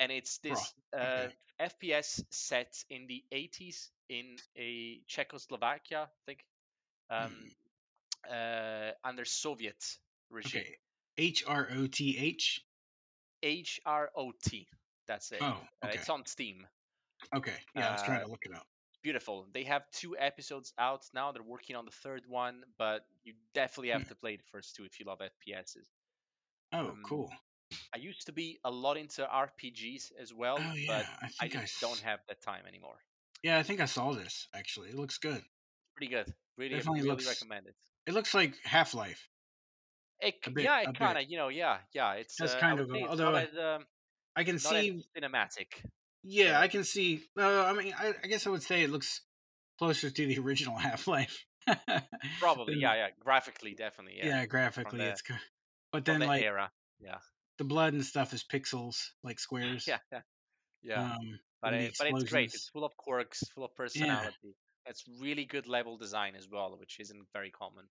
And 0.00 0.12
it's 0.12 0.38
this 0.38 0.74
uh. 0.96 1.28
FPS 1.60 2.20
set 2.30 2.84
in 2.90 3.06
the 3.06 3.22
80s 3.32 3.90
in 4.08 4.36
a 4.56 5.00
Czechoslovakia, 5.06 6.08
I 6.10 6.20
think, 6.26 6.44
um, 7.10 7.32
uh, 8.28 8.90
under 9.04 9.24
Soviet 9.24 9.76
regime. 10.30 10.62
Okay. 10.62 10.76
H 11.16 11.44
R 11.46 11.68
O 11.76 11.86
T 11.86 12.18
H. 12.18 12.64
H 13.42 13.80
R 13.86 14.10
O 14.16 14.32
T. 14.32 14.66
That's 15.06 15.30
it. 15.30 15.38
Oh, 15.42 15.46
Uh, 15.80 15.86
okay. 15.86 15.98
it's 15.98 16.08
on 16.08 16.26
Steam. 16.26 16.66
Okay. 17.32 17.54
Yeah, 17.76 17.90
I 17.90 17.92
was 17.92 18.02
trying 18.02 18.20
uh, 18.22 18.24
to 18.24 18.30
look 18.30 18.46
it 18.46 18.52
up. 18.54 18.66
Beautiful. 19.02 19.46
They 19.52 19.64
have 19.64 19.82
two 19.92 20.16
episodes 20.18 20.72
out 20.78 21.04
now. 21.14 21.30
They're 21.30 21.42
working 21.42 21.76
on 21.76 21.84
the 21.84 21.92
third 21.92 22.22
one, 22.26 22.64
but 22.78 23.06
you 23.22 23.34
definitely 23.52 23.90
have 23.90 24.02
Hmm. 24.02 24.08
to 24.08 24.14
play 24.16 24.36
the 24.36 24.44
first 24.50 24.74
two 24.74 24.84
if 24.84 24.98
you 24.98 25.06
love 25.06 25.20
FPSs. 25.20 25.86
Oh, 26.72 26.88
um, 26.88 27.02
cool. 27.06 27.30
I 27.94 27.98
used 27.98 28.26
to 28.26 28.32
be 28.32 28.58
a 28.64 28.70
lot 28.70 28.96
into 28.96 29.22
RPGs 29.24 30.12
as 30.20 30.32
well, 30.32 30.56
Oh, 30.60 30.74
yeah. 30.74 30.86
but 30.88 31.06
I 31.40 31.44
I 31.46 31.48
just 31.48 31.80
don't 31.80 32.00
have 32.00 32.20
that 32.28 32.40
time 32.42 32.62
anymore. 32.66 32.96
Yeah, 33.42 33.58
I 33.58 33.62
think 33.62 33.80
I 33.80 33.86
saw 33.86 34.12
this 34.12 34.48
actually. 34.54 34.88
It 34.90 34.96
looks 34.96 35.18
good. 35.18 35.42
Pretty 35.96 36.10
good. 36.12 36.32
Really, 36.56 36.76
Definitely 36.76 37.00
really 37.02 37.10
looks- 37.12 37.28
recommend 37.28 37.66
it. 37.66 37.74
It 38.06 38.14
looks 38.14 38.34
like 38.34 38.54
Half 38.64 38.94
Life. 38.94 39.28
It, 40.20 40.34
A 40.42 40.46
c- 40.46 40.50
bit- 40.52 40.64
yeah, 40.64 40.80
it 40.82 40.94
kind 40.98 41.18
of, 41.18 41.24
you 41.28 41.36
know, 41.36 41.48
yeah, 41.48 41.78
yeah. 41.92 42.12
It's 42.14 42.36
That's 42.36 42.54
uh, 42.54 42.58
kind 42.58 42.78
of 42.80 42.90
a- 42.90 43.06
although 43.06 43.34
as, 43.34 43.48
um, 43.56 43.86
I 44.36 44.44
can 44.44 44.58
see. 44.58 45.02
cinematic. 45.16 45.66
Yeah, 46.22 46.44
yeah. 46.50 46.60
I 46.60 46.68
can 46.68 46.84
see. 46.84 47.24
Uh, 47.38 47.64
I 47.64 47.72
mean, 47.72 47.92
I, 47.98 48.14
I 48.22 48.26
guess 48.28 48.46
I 48.46 48.50
would 48.50 48.62
say 48.62 48.82
it 48.82 48.90
looks 48.90 49.20
closer 49.78 50.10
to 50.10 50.26
the 50.26 50.38
original 50.44 50.76
Half 50.76 51.06
Life. 51.06 51.44
Probably, 52.40 52.76
yeah, 52.76 52.94
yeah. 52.94 53.08
Graphically, 53.20 53.74
definitely, 53.74 54.18
Yeah, 54.18 54.26
yeah. 54.40 54.46
graphically, 54.46 54.98
the- 54.98 55.10
it's. 55.10 55.22
ki- 55.22 55.34
But 55.92 56.04
then, 56.04 56.20
the 56.20 56.26
like 56.26 56.42
era, 56.42 56.70
yeah, 57.00 57.18
the 57.58 57.64
blood 57.64 57.92
and 57.92 58.04
stuff 58.04 58.32
is 58.32 58.44
pixels, 58.44 58.96
like 59.22 59.38
squares. 59.40 59.86
yeah, 59.86 59.98
yeah, 60.12 60.20
yeah. 60.82 61.02
Um, 61.02 61.38
but 61.62 61.74
it, 61.74 61.96
but 61.98 62.08
it's 62.08 62.30
great. 62.30 62.52
It's 62.54 62.68
full 62.68 62.84
of 62.84 62.96
quirks, 62.96 63.42
full 63.54 63.64
of 63.64 63.74
personality. 63.74 64.54
It's 64.86 65.04
really 65.18 65.46
good 65.46 65.66
level 65.66 65.96
design 65.96 66.34
as 66.36 66.46
well, 66.50 66.76
which 66.78 66.98
isn't 67.00 67.26
very 67.32 67.50
common. 67.50 67.86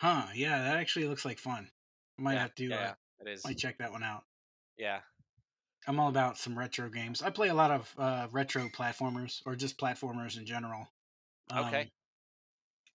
Huh? 0.00 0.26
Yeah, 0.34 0.62
that 0.62 0.76
actually 0.76 1.08
looks 1.08 1.24
like 1.24 1.38
fun. 1.38 1.68
I 2.18 2.22
might 2.22 2.34
yeah, 2.34 2.42
have 2.42 2.54
to. 2.54 2.64
yeah, 2.64 2.76
uh, 2.76 2.94
it 3.26 3.28
is. 3.30 3.44
Might 3.44 3.58
check 3.58 3.78
that 3.78 3.90
one 3.90 4.04
out. 4.04 4.22
Yeah, 4.78 5.00
I'm 5.86 6.00
all 6.00 6.08
about 6.08 6.36
some 6.36 6.58
retro 6.58 6.88
games. 6.88 7.22
I 7.22 7.30
play 7.30 7.48
a 7.48 7.54
lot 7.54 7.70
of 7.70 7.94
uh, 7.96 8.26
retro 8.32 8.68
platformers 8.68 9.40
or 9.46 9.54
just 9.54 9.78
platformers 9.78 10.36
in 10.36 10.44
general. 10.44 10.88
Okay. 11.54 11.80
Um, 11.80 11.86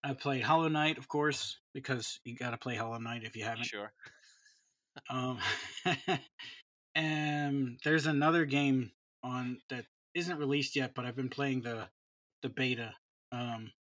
I 0.04 0.14
played 0.14 0.42
Hollow 0.42 0.68
Knight, 0.68 0.98
of 0.98 1.08
course, 1.08 1.60
because 1.74 2.20
you 2.26 2.36
got 2.36 2.52
to 2.52 2.58
play 2.58 2.76
Hollow 2.76 2.98
Knight 2.98 3.24
if 3.24 3.36
you 3.36 3.44
haven't. 3.44 3.66
sure. 3.66 3.94
Um, 5.10 5.40
and 6.96 7.80
there's 7.84 8.06
another 8.06 8.46
game 8.46 8.92
on 9.24 9.60
that 9.70 9.86
isn't 10.14 10.38
released 10.38 10.76
yet, 10.76 10.94
but 10.96 11.06
I've 11.06 11.16
been 11.16 11.30
playing 11.30 11.62
the 11.62 11.88
the 12.42 12.50
beta 12.50 12.94
um, 13.32 13.72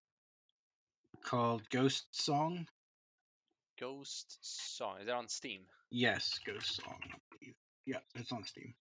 called 1.24 1.64
Ghost 1.70 2.05
Song. 2.12 2.68
Ghost 3.80 4.38
Song. 4.41 4.97
Is 4.99 5.07
that 5.07 5.16
on 5.16 5.28
Steam? 5.28 5.62
Yes, 5.89 6.39
Ghost 6.45 6.82
Song. 6.84 6.99
Yeah, 7.86 7.97
it's 8.16 8.32
on 8.32 8.43
Steam. 8.43 8.76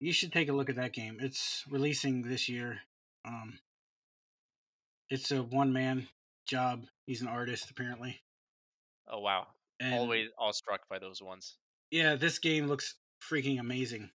You 0.00 0.12
should 0.12 0.32
take 0.32 0.48
a 0.48 0.52
look 0.52 0.68
at 0.68 0.76
that 0.76 0.92
game. 0.92 1.16
It's 1.20 1.64
releasing 1.70 2.22
this 2.22 2.48
year. 2.48 2.80
Um, 3.24 3.58
it's 5.08 5.30
a 5.30 5.42
one 5.42 5.72
man 5.72 6.08
job. 6.46 6.84
He's 7.06 7.22
an 7.22 7.28
artist 7.28 7.70
apparently. 7.70 8.20
Oh 9.08 9.20
wow. 9.20 9.46
And 9.84 9.94
Always 9.94 10.28
awestruck 10.38 10.88
by 10.88 10.98
those 10.98 11.20
ones. 11.20 11.56
yeah, 11.90 12.14
this 12.16 12.38
game 12.38 12.66
looks 12.66 12.94
freaking 13.22 13.60
amazing. 13.60 14.10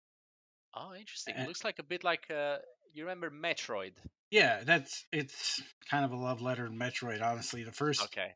Oh, 0.74 0.94
interesting. 0.94 1.34
Uh, 1.36 1.42
It 1.42 1.48
looks 1.48 1.64
like 1.64 1.78
a 1.78 1.82
bit 1.82 2.04
like 2.04 2.30
uh, 2.30 2.58
you 2.92 3.02
remember 3.04 3.30
Metroid. 3.30 3.92
Yeah, 4.30 4.62
that's 4.64 5.06
it's 5.12 5.62
kind 5.90 6.04
of 6.04 6.12
a 6.12 6.16
love 6.16 6.40
letter 6.42 6.66
to 6.68 6.72
Metroid. 6.72 7.22
Honestly, 7.22 7.64
the 7.64 7.72
first 7.72 8.02
Okay. 8.04 8.34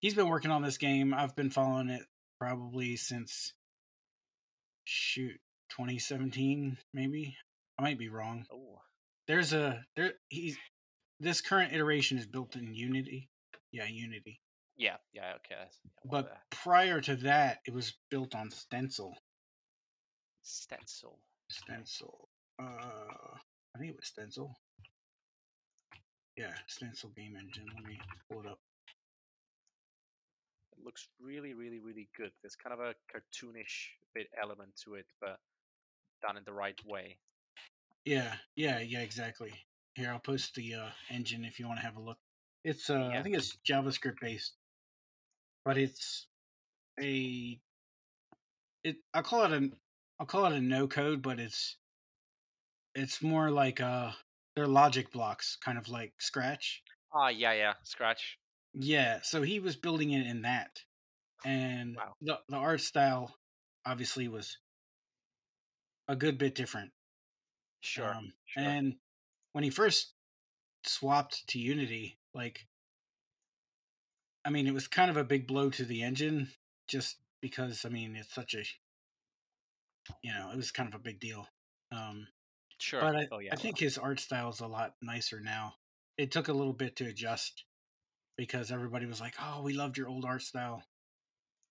he's 0.00 0.14
been 0.14 0.28
working 0.28 0.50
on 0.50 0.62
this 0.62 0.78
game. 0.78 1.12
I've 1.12 1.34
been 1.36 1.50
following 1.50 1.88
it 1.88 2.02
probably 2.38 2.96
since 2.96 3.52
shoot 4.84 5.38
2017, 5.70 6.78
maybe. 6.94 7.36
I 7.78 7.82
might 7.82 7.98
be 7.98 8.08
wrong. 8.08 8.44
Oh, 8.52 8.80
There's 9.26 9.52
a 9.52 9.84
there 9.96 10.12
he's 10.28 10.56
this 11.18 11.40
current 11.40 11.72
iteration 11.72 12.18
is 12.18 12.26
built 12.26 12.56
in 12.56 12.74
Unity. 12.74 13.28
Yeah, 13.72 13.86
Unity. 13.86 14.40
Yeah, 14.80 14.96
yeah. 15.12 15.34
Okay. 15.36 15.60
yeah, 15.60 16.10
But 16.10 16.24
uh, 16.24 16.34
prior 16.50 17.02
to 17.02 17.14
that, 17.16 17.58
it 17.66 17.74
was 17.74 17.92
built 18.10 18.34
on 18.34 18.48
Stencyl. 18.48 19.12
Stencyl. 20.42 21.18
Stencyl. 21.52 22.28
Uh, 22.58 23.36
I 23.74 23.78
think 23.78 23.90
it 23.90 23.96
was 23.96 24.10
Stencyl. 24.10 24.54
yeah, 26.38 26.54
Stencyl 26.66 27.14
Game 27.14 27.36
Engine. 27.38 27.66
Let 27.74 27.84
me 27.84 28.00
pull 28.30 28.40
it 28.40 28.46
up. 28.46 28.58
It 30.78 30.82
looks 30.82 31.08
really, 31.20 31.52
really, 31.52 31.80
really 31.80 32.08
good. 32.16 32.30
There's 32.42 32.56
kind 32.56 32.72
of 32.72 32.80
a 32.80 32.94
cartoonish 33.14 33.88
bit 34.14 34.28
element 34.42 34.70
to 34.84 34.94
it, 34.94 35.04
but 35.20 35.38
done 36.22 36.38
in 36.38 36.44
the 36.46 36.54
right 36.54 36.78
way. 36.86 37.18
Yeah, 38.06 38.32
yeah, 38.56 38.78
yeah, 38.78 39.00
exactly. 39.00 39.52
Here, 39.94 40.10
I'll 40.10 40.20
post 40.20 40.54
the 40.54 40.74
uh, 40.74 40.88
engine 41.10 41.44
if 41.44 41.60
you 41.60 41.66
want 41.68 41.80
to 41.80 41.84
have 41.84 41.96
a 41.96 42.00
look. 42.00 42.16
It's 42.64 42.88
uh, 42.88 43.10
I 43.12 43.22
think 43.22 43.36
it's 43.36 43.58
JavaScript 43.68 44.20
based, 44.20 44.54
but 45.64 45.78
it's 45.78 46.26
a 47.00 47.60
it. 48.84 48.96
I'll 49.14 49.22
call 49.22 49.44
it 49.44 49.52
a 49.52 49.70
I'll 50.18 50.26
call 50.26 50.46
it 50.46 50.52
a 50.52 50.60
no 50.60 50.86
code, 50.86 51.22
but 51.22 51.38
it's 51.40 51.76
it's 52.94 53.22
more 53.22 53.50
like 53.50 53.80
uh, 53.80 54.12
they're 54.54 54.66
logic 54.66 55.12
blocks, 55.12 55.56
kind 55.56 55.78
of 55.78 55.88
like 55.88 56.14
Scratch. 56.18 56.82
Ah, 57.14 57.28
yeah, 57.28 57.52
yeah. 57.52 57.74
Scratch. 57.82 58.38
Yeah, 58.74 59.20
so 59.22 59.42
he 59.42 59.58
was 59.60 59.76
building 59.76 60.12
it 60.12 60.26
in 60.26 60.42
that, 60.42 60.82
and 61.44 61.96
Wow. 61.96 62.14
the 62.20 62.38
the 62.48 62.56
art 62.56 62.80
style 62.80 63.36
obviously 63.84 64.28
was 64.28 64.58
a 66.08 66.16
good 66.16 66.38
bit 66.38 66.54
different. 66.54 66.92
Sure. 67.80 68.14
Um, 68.14 68.32
sure. 68.46 68.62
And 68.62 68.96
when 69.52 69.64
he 69.64 69.70
first 69.70 70.12
swapped 70.84 71.46
to 71.48 71.58
Unity, 71.58 72.18
like, 72.34 72.66
I 74.44 74.50
mean, 74.50 74.66
it 74.66 74.74
was 74.74 74.88
kind 74.88 75.10
of 75.10 75.16
a 75.16 75.24
big 75.24 75.46
blow 75.46 75.70
to 75.70 75.84
the 75.84 76.02
engine, 76.02 76.48
just 76.88 77.16
because 77.40 77.84
I 77.84 77.88
mean 77.88 78.16
it's 78.16 78.34
such 78.34 78.54
a, 78.54 78.62
you 80.22 80.32
know, 80.32 80.50
it 80.52 80.56
was 80.56 80.70
kind 80.70 80.88
of 80.88 80.94
a 80.94 81.02
big 81.02 81.20
deal. 81.20 81.46
Um, 81.92 82.26
sure. 82.78 83.00
but 83.00 83.16
I, 83.16 83.28
oh, 83.32 83.38
yeah. 83.38 83.50
I 83.52 83.56
think 83.56 83.78
his 83.78 83.98
art 83.98 84.20
style 84.20 84.50
is 84.50 84.60
a 84.60 84.66
lot 84.66 84.94
nicer 85.02 85.40
now. 85.40 85.74
It 86.16 86.30
took 86.30 86.48
a 86.48 86.52
little 86.52 86.72
bit 86.72 86.96
to 86.96 87.06
adjust 87.06 87.64
because 88.36 88.70
everybody 88.70 89.06
was 89.06 89.20
like, 89.20 89.34
"Oh, 89.40 89.62
we 89.62 89.72
loved 89.72 89.98
your 89.98 90.08
old 90.08 90.24
art 90.24 90.42
style," 90.42 90.84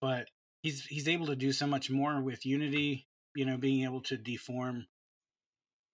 but 0.01 0.29
he's 0.61 0.85
he's 0.85 1.07
able 1.07 1.27
to 1.27 1.35
do 1.35 1.51
so 1.51 1.67
much 1.67 1.89
more 1.89 2.21
with 2.21 2.45
Unity. 2.45 3.07
You 3.35 3.45
know, 3.45 3.57
being 3.57 3.83
able 3.83 4.01
to 4.01 4.17
deform, 4.17 4.87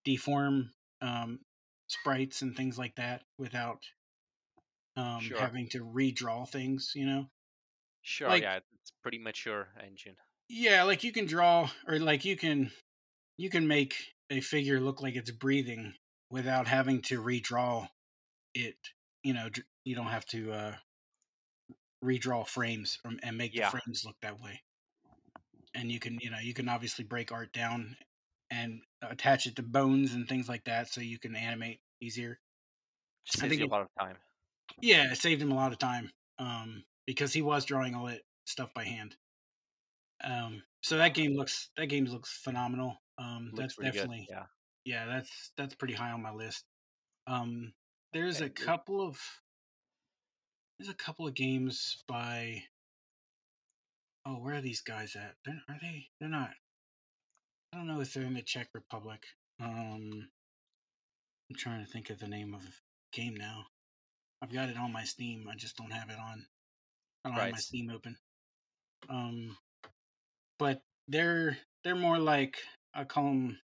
deform 0.05 0.71
um, 1.01 1.39
sprites 1.87 2.41
and 2.41 2.55
things 2.55 2.77
like 2.77 2.95
that 2.95 3.23
without 3.37 3.79
um, 4.95 5.21
Sure. 5.21 5.37
having 5.39 5.69
to 5.69 5.85
redraw 5.85 6.47
things. 6.49 6.91
You 6.95 7.05
know, 7.05 7.29
Sure. 8.01 8.29
like- 8.29 8.43
yeah. 8.43 8.59
It's 8.81 8.91
pretty 9.01 9.17
mature 9.17 9.69
engine. 9.83 10.15
yeah, 10.47 10.83
like 10.83 11.03
you 11.03 11.11
can 11.11 11.25
draw 11.25 11.71
or 11.87 11.97
like 11.99 12.23
you 12.23 12.35
can 12.37 12.71
you 13.37 13.49
can 13.49 13.67
make 13.67 14.13
a 14.29 14.41
figure 14.41 14.79
look 14.79 15.01
like 15.01 15.15
it's 15.15 15.31
breathing 15.31 15.95
without 16.29 16.67
having 16.67 17.01
to 17.03 17.21
redraw 17.21 17.89
it. 18.53 18.77
You 19.23 19.33
know, 19.33 19.49
you 19.83 19.95
don't 19.95 20.07
have 20.07 20.25
to 20.27 20.51
uh, 20.51 20.75
redraw 22.03 22.47
frames 22.47 22.95
from, 23.01 23.19
and 23.23 23.37
make 23.37 23.55
Yeah. 23.55 23.69
the 23.71 23.79
frames 23.79 24.05
look 24.05 24.17
that 24.21 24.39
way. 24.39 24.61
And 25.73 25.91
you 25.91 25.99
can, 25.99 26.19
you 26.21 26.29
know, 26.29 26.37
you 26.39 26.53
can 26.53 26.69
obviously 26.69 27.03
break 27.03 27.31
art 27.31 27.51
down 27.51 27.97
and 28.51 28.81
attach 29.01 29.47
it 29.47 29.55
to 29.57 29.63
bones 29.63 30.13
and 30.13 30.27
things 30.29 30.47
like 30.47 30.63
that, 30.65 30.89
so 30.89 31.01
you 31.01 31.17
can 31.19 31.35
animate 31.35 31.81
easier. 31.99 32.39
Just 33.25 33.39
I 33.39 33.41
saves 33.41 33.49
think 33.49 33.61
you 33.61 33.67
a 33.67 33.73
lot 33.75 33.81
of 33.81 33.89
time. 33.99 34.17
Yeah, 34.81 35.11
it 35.11 35.17
saved 35.17 35.41
him 35.41 35.51
a 35.51 35.55
lot 35.55 35.71
of 35.71 35.79
time 35.79 36.11
um, 36.39 36.83
because 37.05 37.33
he 37.33 37.41
was 37.41 37.65
drawing 37.65 37.95
all 37.95 38.07
that 38.07 38.21
stuff 38.45 38.69
by 38.73 38.83
hand. 38.83 39.15
Um, 40.23 40.63
so 40.81 40.97
that 40.97 41.13
game 41.13 41.35
looks 41.35 41.69
that 41.77 41.87
game 41.87 42.05
looks 42.05 42.31
phenomenal. 42.43 43.01
Um, 43.17 43.51
Looks 43.53 43.75
that's 43.77 43.95
definitely 43.95 44.27
good. 44.29 44.35
Yeah. 44.35 44.43
yeah, 44.85 45.05
that's 45.05 45.51
that's 45.57 45.75
pretty 45.75 45.93
high 45.93 46.11
on 46.11 46.21
my 46.21 46.33
list. 46.33 46.65
Um, 47.27 47.73
there's 48.13 48.41
a 48.41 48.49
couple 48.49 49.01
of 49.01 49.19
there's 50.77 50.89
a 50.89 50.93
couple 50.93 51.27
of 51.27 51.33
games 51.33 52.03
by 52.07 52.63
oh 54.25 54.33
where 54.33 54.55
are 54.55 54.61
these 54.61 54.81
guys 54.81 55.15
at? 55.15 55.35
They're, 55.45 55.61
are 55.69 55.77
they? 55.81 56.07
They're 56.19 56.29
not. 56.29 56.51
I 57.73 57.77
don't 57.77 57.87
know 57.87 58.01
if 58.01 58.13
they're 58.13 58.23
in 58.23 58.33
the 58.33 58.41
Czech 58.41 58.69
Republic. 58.73 59.23
Um, 59.61 60.29
I'm 61.49 61.55
trying 61.57 61.85
to 61.85 61.91
think 61.91 62.09
of 62.09 62.19
the 62.19 62.27
name 62.27 62.53
of 62.53 62.61
the 62.63 62.71
game 63.13 63.35
now. 63.35 63.65
I've 64.41 64.53
got 64.53 64.69
it 64.69 64.77
on 64.77 64.91
my 64.91 65.03
Steam. 65.03 65.47
I 65.51 65.55
just 65.55 65.77
don't 65.77 65.91
have 65.91 66.09
it 66.09 66.17
on. 66.19 66.45
I 67.23 67.29
don't 67.29 67.37
have 67.39 67.51
my 67.51 67.57
Steam 67.57 67.89
open. 67.89 68.17
Um, 69.09 69.57
but 70.59 70.81
they're 71.07 71.57
they're 71.83 71.95
more 71.95 72.19
like 72.19 72.57
I 72.93 73.03
call 73.03 73.25
them 73.25 73.59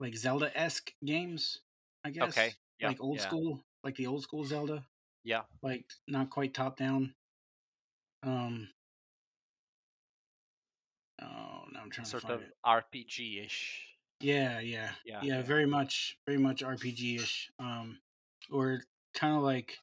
like 0.00 0.14
Zelda 0.16 0.56
esque 0.58 0.92
games. 1.04 1.60
I 2.04 2.10
guess. 2.10 2.28
Okay. 2.28 2.54
Yeah. 2.80 2.88
like 2.88 3.00
old 3.02 3.16
yeah. 3.16 3.22
school, 3.22 3.60
like 3.82 3.96
the 3.96 4.06
old 4.06 4.22
school 4.22 4.44
Zelda, 4.44 4.84
Yeah. 5.24 5.42
like 5.62 5.86
not 6.06 6.30
quite 6.30 6.54
top 6.54 6.76
down. 6.76 7.14
Um. 8.22 8.68
Oh, 11.22 11.64
now 11.72 11.80
I'm 11.82 11.90
trying 11.90 12.06
Sort 12.06 12.22
to 12.22 12.28
find 12.28 12.42
of. 12.64 12.84
RPG 12.84 13.44
ish. 13.44 13.82
Yeah, 14.20 14.60
yeah, 14.60 14.90
Yeah, 15.04 15.20
yeah, 15.22 15.36
yeah. 15.36 15.42
very 15.42 15.66
much, 15.66 16.18
very 16.26 16.38
much 16.38 16.62
RPG 16.62 17.16
ish. 17.16 17.50
Um, 17.58 17.98
or 18.50 18.82
kind 19.18 19.36
of 19.36 19.42
like, 19.42 19.78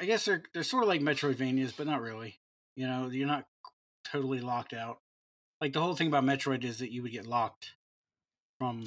I 0.00 0.04
guess 0.04 0.24
they're 0.24 0.42
they're 0.52 0.62
sort 0.62 0.82
of 0.82 0.88
like 0.88 1.00
Metroidvanias, 1.00 1.74
but 1.76 1.86
not 1.86 2.00
really. 2.00 2.40
You 2.74 2.86
know, 2.86 3.08
you're 3.10 3.28
not 3.28 3.46
totally 4.10 4.40
locked 4.40 4.72
out. 4.72 4.98
Like 5.60 5.72
the 5.72 5.80
whole 5.80 5.94
thing 5.94 6.08
about 6.08 6.24
Metroid 6.24 6.64
is 6.64 6.78
that 6.78 6.90
you 6.90 7.02
would 7.02 7.12
get 7.12 7.26
locked 7.26 7.74
from 8.58 8.84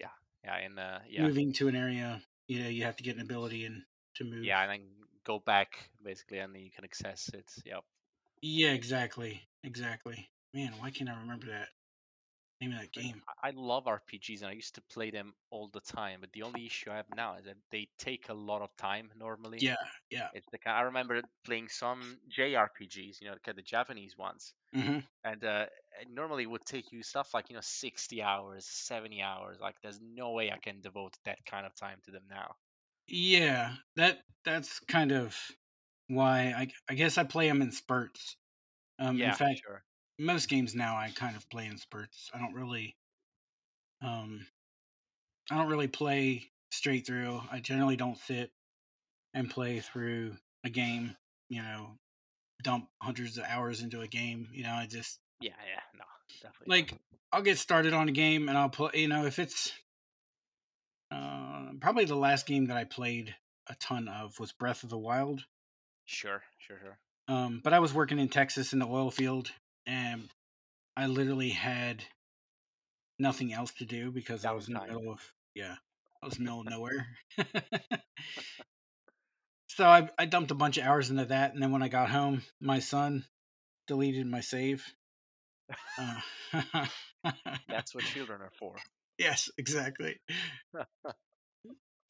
Yeah. 0.00 0.08
Yeah. 0.44 0.56
And 0.56 0.78
uh, 0.78 0.98
yeah. 1.08 1.22
moving 1.22 1.52
to 1.54 1.68
an 1.68 1.76
area. 1.76 2.22
You 2.48 2.62
know, 2.62 2.68
you 2.68 2.84
have 2.84 2.96
to 2.96 3.02
get 3.02 3.16
an 3.16 3.22
ability 3.22 3.64
and 3.64 3.82
to 4.16 4.24
move. 4.24 4.44
Yeah. 4.44 4.62
And 4.62 4.70
then 4.70 4.80
go 5.26 5.40
back 5.44 5.90
basically, 6.02 6.38
and 6.38 6.54
then 6.54 6.62
you 6.62 6.70
can 6.70 6.84
access 6.84 7.28
it. 7.34 7.50
Yeah. 7.64 7.80
Yeah, 8.42 8.70
exactly, 8.70 9.42
exactly. 9.64 10.28
Man, 10.54 10.72
why 10.78 10.90
can't 10.90 11.10
I 11.10 11.18
remember 11.20 11.46
that 11.46 11.68
name 12.60 12.72
of 12.72 12.80
that 12.80 12.92
game? 12.92 13.22
I 13.42 13.50
love 13.50 13.86
RPGs 13.86 14.42
and 14.42 14.50
I 14.50 14.54
used 14.54 14.74
to 14.74 14.82
play 14.82 15.10
them 15.10 15.34
all 15.50 15.68
the 15.68 15.80
time. 15.80 16.20
But 16.20 16.32
the 16.32 16.42
only 16.42 16.66
issue 16.66 16.90
I 16.90 16.96
have 16.96 17.08
now 17.10 17.36
is 17.36 17.44
that 17.44 17.56
they 17.70 17.88
take 17.98 18.28
a 18.28 18.34
lot 18.34 18.62
of 18.62 18.74
time 18.76 19.12
normally. 19.16 19.66
Yeah, 19.66 19.76
yeah. 20.10 20.30
It's 20.32 20.46
the 20.52 20.58
kind 20.58 20.76
I 20.78 20.82
remember 20.82 21.22
playing 21.44 21.68
some 21.70 22.20
JRPGs, 22.28 23.20
you 23.20 23.28
know, 23.28 23.36
of 23.46 23.56
the 23.56 23.62
Japanese 23.62 24.16
ones, 24.18 24.54
hmm 24.72 24.98
and 25.24 25.44
uh, 25.44 25.66
it 26.00 26.08
normally 26.10 26.46
would 26.46 26.64
take 26.66 26.92
you 26.92 27.02
stuff 27.02 27.34
like 27.34 27.50
you 27.50 27.56
know 27.56 27.62
60 27.62 28.22
hours, 28.22 28.66
70 28.68 29.22
hours. 29.22 29.60
Like, 29.60 29.76
there's 29.82 30.00
no 30.00 30.32
way 30.32 30.50
I 30.52 30.58
can 30.58 30.80
devote 30.82 31.18
that 31.24 31.44
kind 31.46 31.66
of 31.66 31.74
time 31.76 32.00
to 32.04 32.12
them 32.12 32.26
now. 32.28 32.56
Yeah, 33.08 33.76
that 33.96 34.22
that's 34.44 34.80
kind 34.80 35.12
of 35.12 35.36
why 36.08 36.52
I 36.52 36.68
I 36.88 36.94
guess 36.94 37.18
I 37.18 37.24
play 37.24 37.48
them 37.48 37.62
in 37.62 37.72
spurts. 37.72 38.36
Um, 38.98 39.20
yeah, 39.20 39.24
in 39.24 39.32
fact, 39.34 39.62
sure. 39.64 39.84
Most 40.18 40.48
games 40.48 40.74
now 40.74 40.96
I 40.96 41.10
kind 41.14 41.36
of 41.36 41.48
play 41.50 41.66
in 41.66 41.76
spurts. 41.78 42.30
I 42.34 42.38
don't 42.38 42.54
really, 42.54 42.96
um, 44.02 44.46
I 45.50 45.56
don't 45.56 45.68
really 45.68 45.88
play 45.88 46.50
straight 46.70 47.06
through. 47.06 47.40
I 47.50 47.60
generally 47.60 47.96
don't 47.96 48.18
sit 48.18 48.50
and 49.34 49.50
play 49.50 49.80
through 49.80 50.36
a 50.64 50.70
game. 50.70 51.16
You 51.48 51.62
know, 51.62 51.98
dump 52.62 52.88
hundreds 53.00 53.38
of 53.38 53.44
hours 53.48 53.82
into 53.82 54.00
a 54.00 54.08
game. 54.08 54.48
You 54.52 54.64
know, 54.64 54.72
I 54.72 54.86
just 54.86 55.20
Yeah, 55.40 55.52
yeah, 55.72 55.80
no, 55.96 56.04
definitely. 56.42 56.76
like 56.76 57.00
I'll 57.32 57.42
get 57.42 57.58
started 57.58 57.92
on 57.92 58.08
a 58.08 58.12
game 58.12 58.48
and 58.48 58.56
I'll 58.56 58.68
play. 58.68 58.90
You 58.94 59.08
know, 59.08 59.26
if 59.26 59.38
it's 59.38 59.72
uh, 61.10 61.66
probably 61.80 62.04
the 62.04 62.16
last 62.16 62.46
game 62.46 62.66
that 62.66 62.76
I 62.76 62.84
played 62.84 63.34
a 63.68 63.74
ton 63.76 64.08
of 64.08 64.38
was 64.38 64.52
Breath 64.52 64.82
of 64.82 64.90
the 64.90 64.98
Wild. 64.98 65.44
sure, 66.04 66.42
sure, 66.58 66.78
sure. 66.80 66.98
Um, 67.28 67.60
but 67.62 67.72
I 67.72 67.80
was 67.80 67.92
working 67.92 68.18
in 68.18 68.28
Texas 68.28 68.72
in 68.72 68.78
the 68.78 68.86
oil 68.86 69.10
field, 69.10 69.50
and 69.86 70.28
I 70.96 71.06
literally 71.06 71.50
had 71.50 72.04
nothing 73.18 73.52
else 73.52 73.72
to 73.74 73.84
do 73.84 74.10
because 74.10 74.44
I 74.44 74.52
was 74.52 74.68
in 74.68 74.74
the 74.74 74.80
middle 74.80 75.10
of 75.10 75.20
yeah, 75.54 75.76
I 76.22 76.26
was 76.26 76.38
in 76.38 76.44
the 76.44 76.50
middle 76.50 76.60
of 76.60 76.66
nowhere. 76.70 77.06
so 79.68 79.86
I 79.86 80.08
I 80.18 80.26
dumped 80.26 80.50
a 80.50 80.54
bunch 80.54 80.78
of 80.78 80.84
hours 80.84 81.10
into 81.10 81.26
that, 81.26 81.54
and 81.54 81.62
then 81.62 81.70
when 81.72 81.82
I 81.82 81.88
got 81.88 82.10
home, 82.10 82.42
my 82.60 82.78
son 82.78 83.24
deleted 83.86 84.26
my 84.26 84.40
save. 84.40 84.84
Uh, 85.98 86.20
That's 87.68 87.94
what 87.94 88.04
children 88.04 88.40
are 88.40 88.52
for. 88.58 88.76
yes, 89.18 89.50
exactly. 89.58 90.20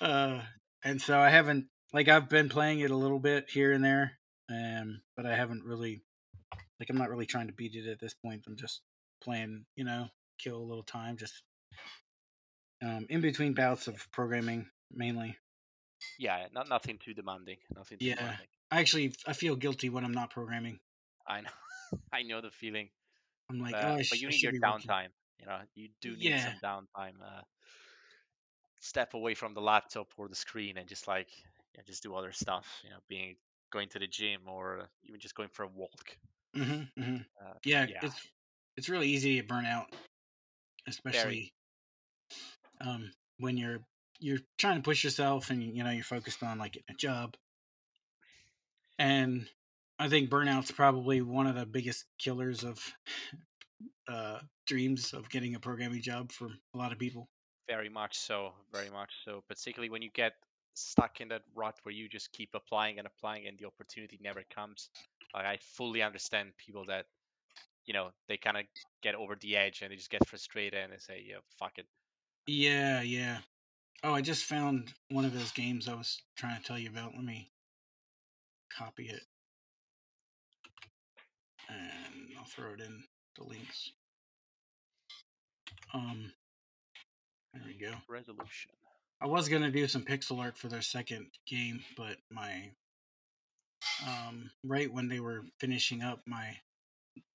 uh, 0.01 0.41
and 0.85 1.01
so 1.01 1.19
I 1.19 1.31
haven't 1.31 1.67
like 1.93 2.09
I've 2.09 2.29
been 2.29 2.49
playing 2.49 2.81
it 2.81 2.91
a 2.91 2.97
little 2.97 3.19
bit 3.19 3.49
here 3.51 3.73
and 3.73 3.85
there, 3.85 4.13
um, 4.51 5.01
but 5.17 5.27
I 5.27 5.35
haven't 5.35 5.65
really 5.65 6.03
like 6.81 6.91
I'm 6.91 6.97
not 6.99 7.11
really 7.11 7.27
trying 7.27 7.47
to 7.47 7.53
beat 7.53 7.75
it 7.75 7.87
at 7.91 8.01
this 8.01 8.15
point. 8.15 8.45
I'm 8.47 8.57
just 8.57 8.83
playing, 9.23 9.65
you 9.77 9.85
know, 9.85 10.09
kill 10.39 10.57
a 10.57 10.63
little 10.69 10.83
time, 10.83 11.17
just 11.17 11.43
um, 12.83 13.07
in 13.09 13.21
between 13.21 13.55
bouts 13.55 13.89
of 13.89 14.07
programming 14.13 14.67
mainly. 14.93 15.37
Yeah, 16.19 16.47
not 16.53 16.69
nothing 16.69 16.99
too 16.99 17.15
demanding. 17.15 17.59
Nothing 17.75 17.99
too 17.99 18.07
Yeah. 18.07 18.15
demanding. 18.17 18.47
I 18.71 18.81
actually 18.81 19.15
I 19.27 19.33
feel 19.33 19.57
guilty 19.57 19.89
when 19.89 20.05
I'm 20.05 20.13
not 20.13 20.31
programming. 20.31 20.81
I 21.27 21.41
know. 21.41 21.51
I 22.13 22.23
know 22.23 22.41
the 22.41 22.51
feeling. 22.51 22.89
I'm 23.51 23.61
like, 23.61 23.73
but, 23.73 23.85
oh, 23.85 23.95
I 23.95 24.05
but 24.11 24.19
you 24.21 24.29
need 24.29 24.43
your 24.43 24.53
be 24.53 24.61
working." 24.61 24.91
downtime. 24.91 25.09
You 25.41 25.47
know, 25.47 25.59
you 25.75 25.89
do 26.01 26.17
need 26.17 26.23
Yeah. 26.31 26.45
some 26.45 26.55
downtime. 26.63 27.15
Uh, 27.25 27.43
step 28.81 29.15
away 29.15 29.35
from 29.35 29.55
the 29.55 29.61
laptop 29.61 30.09
or 30.17 30.29
the 30.29 30.35
screen 30.35 30.79
and 30.79 30.89
just 30.89 31.09
like 31.09 31.29
yeah, 31.75 31.83
just 31.87 32.03
do 32.03 32.15
other 32.15 32.33
stuff. 32.33 32.67
You 32.85 32.91
know, 32.91 32.97
being 33.09 33.37
going 33.71 33.89
to 33.91 33.99
the 33.99 34.07
gym 34.07 34.43
or 34.49 34.89
even 35.05 35.21
just 35.21 35.35
going 35.35 35.49
for 35.53 35.65
a 35.65 35.69
walk. 35.69 36.17
Mm-hmm, 36.57 37.03
mm-hmm. 37.03 37.17
Uh, 37.17 37.53
Yeah, 37.65 37.87
yeah. 37.89 37.99
it's 38.03 38.29
it's 38.77 38.89
really 38.89 39.09
easy 39.09 39.41
to 39.41 39.47
burn 39.47 39.67
out, 39.67 39.87
especially 40.87 41.53
um, 42.81 43.11
when 43.39 43.57
you're 43.57 43.81
you're 44.19 44.39
trying 44.59 44.77
to 44.77 44.83
push 44.83 45.05
yourself 45.05 45.51
and 45.51 45.63
you 45.63 45.85
know 45.85 45.91
you're 45.91 46.05
focused 46.05 46.43
on 46.43 46.59
like 46.59 46.73
getting 46.73 46.95
a 46.95 46.99
job. 46.99 47.37
And 48.99 49.47
I 49.99 50.09
think 50.09 50.31
burnout's 50.31 50.71
probably 50.71 51.21
one 51.21 51.47
of 51.47 51.55
the 51.55 51.67
biggest 51.67 52.05
killers 52.19 52.65
of 52.65 52.79
uh, 54.09 54.39
dreams 54.67 55.13
of 55.13 55.29
getting 55.29 55.55
a 55.55 55.61
programming 55.61 56.01
job 56.03 56.33
for 56.33 56.47
a 56.47 56.79
lot 56.79 56.93
of 56.93 56.99
people. 56.99 57.29
Very 57.69 57.89
much 57.89 58.19
so, 58.19 58.53
very 58.73 58.91
much 58.91 59.11
so. 59.25 59.43
Particularly 59.49 59.91
when 59.91 60.03
you 60.03 60.11
get 60.15 60.35
stuck 60.77 61.21
in 61.21 61.29
that 61.29 61.43
rut 61.55 61.75
where 61.83 61.95
you 61.95 62.09
just 62.09 62.33
keep 62.33 62.51
applying 62.55 62.99
and 62.99 63.07
applying 63.07 63.47
and 63.47 63.59
the 63.59 63.67
opportunity 63.67 64.19
never 64.23 64.43
comes. 64.55 64.91
Like 65.35 65.47
I 65.47 65.59
fully 65.61 66.03
understand 66.03 66.53
people 66.59 66.85
that, 66.89 67.07
you 67.87 67.95
know, 67.95 68.11
they 68.29 68.37
kind 68.37 68.57
of 68.57 68.65
get 69.03 69.15
over 69.15 69.37
the 69.41 69.57
edge 69.57 69.81
and 69.83 69.91
they 69.91 69.97
just 69.97 70.11
get 70.11 70.27
frustrated 70.29 70.79
and 70.79 70.93
they 70.93 70.99
say, 70.99 71.25
yeah, 71.27 71.37
fuck 71.59 71.79
it. 71.79 71.87
Yeah, 72.47 73.01
yeah. 73.03 73.39
Oh, 74.05 74.15
I 74.15 74.21
just 74.21 74.45
found 74.45 74.93
one 75.11 75.25
of 75.25 75.33
those 75.33 75.51
games 75.51 75.89
I 75.89 75.95
was 75.95 76.21
trying 76.37 76.61
to 76.61 76.67
tell 76.67 76.79
you 76.79 76.91
about. 76.91 77.15
Let 77.15 77.25
me 77.25 77.51
copy 78.77 79.05
it. 79.09 79.23
And 81.69 82.29
I'll 82.39 82.45
throw 82.45 82.75
it 82.75 82.81
in 82.81 83.03
the 83.37 83.45
links. 83.45 83.93
Um 85.95 86.33
there 87.55 87.63
we 87.67 87.75
go. 87.75 87.93
Resolution. 88.09 88.73
I 89.21 89.27
was 89.27 89.49
gonna 89.49 89.71
do 89.71 89.89
some 89.89 90.05
pixel 90.05 90.39
art 90.41 90.59
for 90.59 90.69
their 90.69 90.83
second 90.83 91.29
game, 91.47 91.85
but 91.97 92.19
my 92.31 92.73
um 94.07 94.51
right 94.65 94.93
when 94.93 95.09
they 95.09 95.21
were 95.21 95.43
finishing 95.61 96.03
up 96.03 96.21
my 96.27 96.57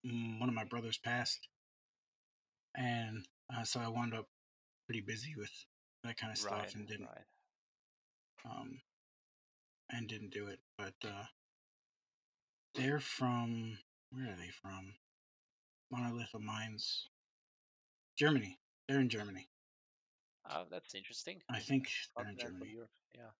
mm, 0.05 0.39
one 0.39 0.49
of 0.49 0.55
my 0.55 0.63
brothers 0.63 0.97
passed. 0.97 1.47
And 2.75 3.25
uh, 3.55 3.63
so 3.63 3.79
I 3.79 3.87
wound 3.87 4.13
up 4.13 4.27
pretty 4.87 5.01
busy 5.01 5.33
with 5.37 5.51
that 6.03 6.17
kind 6.17 6.31
of 6.31 6.37
stuff 6.37 6.53
Right, 6.53 6.75
and 6.75 6.87
didn't 6.87 7.07
right. 7.07 7.25
um 8.45 8.81
and 9.89 10.07
didn't 10.07 10.31
do 10.31 10.47
it 10.47 10.59
but 10.77 10.93
uh 11.05 11.25
they're 12.75 12.99
from 12.99 13.77
where 14.11 14.25
are 14.25 14.35
they 14.37 14.49
from? 14.61 14.95
Monolith 15.91 16.33
of 16.33 16.41
Minds. 16.41 17.09
Germany. 18.17 18.59
They're 18.87 18.99
in 18.99 19.09
germany 19.09 19.47
Oh, 20.53 20.65
that's 20.69 20.93
interesting. 20.95 21.41
i 21.49 21.59
think 21.59 21.87
they're 22.17 22.27
in 22.29 22.37
germany 22.37 22.71
Europe. 22.73 22.89
Yeah. 23.15 23.31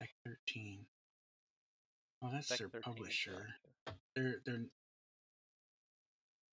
Tech 0.00 0.10
13 0.26 0.86
oh 2.22 2.30
that's 2.32 2.48
Tech 2.48 2.58
their 2.58 2.68
13 2.68 2.82
publisher 2.82 3.46
they're 4.14 4.40
they're 4.44 4.64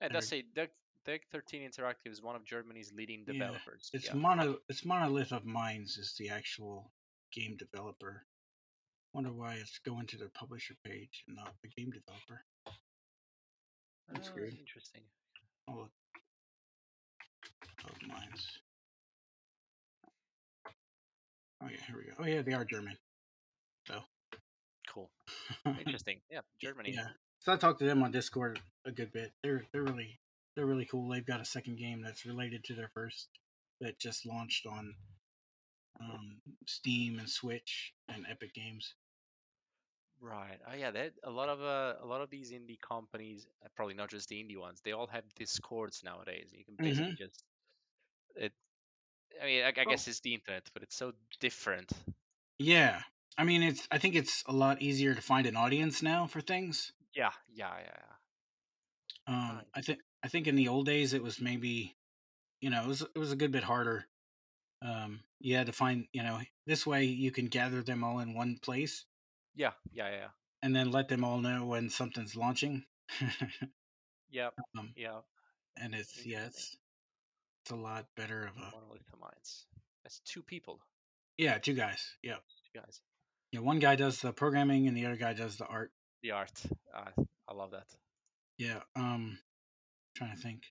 does 0.02 0.12
They're- 0.12 0.22
say 0.22 0.44
Deck, 0.54 0.72
Deck 1.06 1.22
13 1.32 1.62
Interactive 1.70 2.12
is 2.12 2.22
one 2.22 2.36
of 2.36 2.44
Germany's 2.46 2.92
leading 2.94 3.24
Yeah, 3.28 3.34
developers. 3.34 3.90
it's 3.94 4.08
yeah. 4.08 4.14
mono 4.14 4.60
it's 4.70 4.84
Monolith 4.86 5.32
of 5.32 5.46
Minds 5.46 5.98
is 5.98 6.14
the 6.20 6.30
actual 6.30 6.92
game 7.32 7.58
developer 7.58 8.26
wonder 9.14 9.32
why 9.32 9.54
it's 9.56 9.80
going 9.80 10.06
to 10.08 10.18
their 10.18 10.30
publisher 10.30 10.76
page 10.84 11.24
and 11.28 11.38
not 11.38 11.54
the 11.64 11.70
game 11.70 11.90
developer 11.92 12.44
that's 14.12 14.30
Oh, 14.30 14.36
weird. 14.36 14.54
Interesting. 14.60 15.02
I'll 15.68 15.78
look 15.78 15.92
of 17.86 18.08
Minds 18.08 18.60
oh 21.66 21.70
yeah 21.72 21.78
here 21.88 21.98
we 21.98 22.04
go 22.04 22.12
oh 22.20 22.26
yeah 22.26 22.42
they 22.42 22.54
are 22.54 22.66
german 22.66 22.98
So 23.88 24.02
Cool. 24.96 25.10
Interesting. 25.80 26.20
Yeah, 26.32 26.42
Germany. 26.62 26.94
Yeah. 26.96 27.08
So 27.40 27.54
I 27.54 27.58
talked 27.58 27.80
to 27.80 27.86
them 27.86 28.04
on 28.04 28.12
Discord 28.12 28.60
a 28.86 28.92
good 28.92 29.12
bit. 29.12 29.34
They're 29.44 29.64
they're 29.72 29.84
really 29.84 30.20
they're 30.56 30.66
really 30.66 30.86
cool. 30.86 31.10
They've 31.10 31.26
got 31.26 31.42
a 31.42 31.46
second 31.46 31.78
game 31.78 32.02
that's 32.02 32.26
related 32.26 32.64
to 32.66 32.74
their 32.74 32.90
first 32.94 33.28
that 33.82 34.00
just 34.00 34.26
launched 34.26 34.66
on 34.66 34.96
um, 36.00 36.38
Steam 36.66 37.20
and 37.20 37.30
Switch 37.30 37.94
and 38.08 38.26
Epic 38.30 38.54
Games. 38.54 38.96
Right. 40.22 40.60
Oh 40.72 40.76
yeah, 40.76 40.92
that 40.92 41.14
a 41.24 41.30
lot 41.30 41.50
of 41.50 41.62
uh, 41.62 41.96
a 42.02 42.08
lot 42.08 42.22
of 42.22 42.30
these 42.30 42.52
indie 42.52 42.80
companies, 42.80 43.48
uh, 43.64 43.68
probably 43.76 43.96
not 43.96 44.10
just 44.10 44.30
the 44.30 44.42
indie 44.42 44.58
ones, 44.58 44.82
they 44.84 44.94
all 44.94 45.08
have 45.08 45.24
discords 45.36 46.02
nowadays. 46.04 46.50
You 46.52 46.64
can 46.64 46.76
basically 46.78 47.16
just 47.18 47.44
it. 48.36 48.54
I 49.42 49.46
mean, 49.46 49.64
I, 49.64 49.74
I 49.82 49.86
Oh. 49.86 49.86
guess 49.86 50.08
it's 50.08 50.20
the 50.22 50.34
internet, 50.34 50.70
but 50.74 50.84
it's 50.84 50.96
so 50.96 51.14
different. 51.40 51.92
Yeah. 52.60 53.04
I 53.38 53.44
mean 53.46 53.64
it's 53.64 53.88
I 53.92 53.98
think 53.98 54.14
it's 54.16 54.44
a 54.46 54.52
lot 54.54 54.82
easier 54.82 55.16
to 55.16 55.22
find 55.22 55.48
an 55.48 55.56
audience 55.56 56.02
now 56.02 56.28
for 56.28 56.42
things. 56.42 56.92
Yeah, 57.14 57.32
yeah, 57.48 57.78
yeah, 57.80 57.96
yeah. 57.98 58.16
Um, 59.28 59.62
I 59.74 59.82
think 59.82 60.00
I 60.24 60.28
think 60.28 60.48
in 60.48 60.56
the 60.56 60.68
old 60.68 60.86
days 60.86 61.14
it 61.14 61.24
was 61.24 61.42
maybe, 61.42 61.96
you 62.62 62.70
know, 62.70 62.84
it 62.84 62.88
was 62.88 63.02
it 63.04 63.18
was 63.20 63.32
a 63.32 63.36
good 63.38 63.52
bit 63.52 63.64
harder. 63.64 64.08
Um, 64.82 65.24
you 65.40 65.56
had 65.58 65.68
to 65.68 65.74
find, 65.74 66.08
you 66.14 66.24
know, 66.24 66.42
this 66.68 66.86
way 66.88 67.06
you 67.06 67.32
can 67.32 67.48
gather 67.48 67.84
them 67.84 68.04
all 68.04 68.20
in 68.20 68.34
one 68.36 68.58
place 68.60 69.06
Yeah, 69.56 69.74
yeah, 69.92 70.10
yeah, 70.10 70.30
and 70.62 70.76
then 70.76 70.92
let 70.92 71.08
them 71.08 71.24
all 71.24 71.40
know 71.40 71.66
when 71.66 71.90
something's 71.90 72.36
launching. 72.36 72.86
yeah, 74.30 74.50
Um, 74.78 74.96
yeah. 74.96 75.22
and 75.78 75.96
it's 75.96 76.26
yeah, 76.26 76.46
it's 76.48 76.78
it's 77.66 77.72
a 77.72 77.76
lot 77.76 78.06
better 78.16 78.44
of 78.44 78.56
a 78.58 78.66
of 78.68 79.20
Minds. 79.20 79.66
That's 80.04 80.20
two 80.20 80.44
people, 80.44 80.82
yeah, 81.36 81.58
two 81.58 81.74
guys. 81.74 82.00
Yeah, 82.22 82.36
two 82.36 82.80
guys. 82.80 83.02
yeah. 83.52 83.60
One 83.60 83.80
guy 83.80 83.96
does 83.96 84.22
the 84.22 84.32
programming 84.32 84.88
and 84.88 84.96
the 84.96 85.08
other 85.08 85.16
guy 85.16 85.34
does 85.34 85.58
the 85.58 85.66
art. 85.66 85.92
The 86.22 86.30
art, 86.30 86.52
uh, 86.96 87.24
I 87.50 87.54
love 87.56 87.72
that. 87.72 87.88
Yeah. 88.60 88.82
Um, 88.96 89.40
trying 90.16 90.36
to 90.36 90.42
think. 90.42 90.62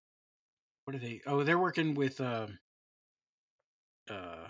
What 0.85 0.95
are 0.95 1.01
they? 1.01 1.21
Oh, 1.27 1.43
they're 1.43 1.59
working 1.59 1.95
with 1.95 2.21
um. 2.21 2.61
Uh, 4.09 4.47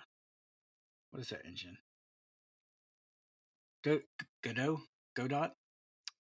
what 1.13 1.23
is 1.23 1.31
that 1.31 1.47
engine? 1.47 1.79
Go 3.85 4.01
Godot 4.43 4.81
Godot 5.17 5.53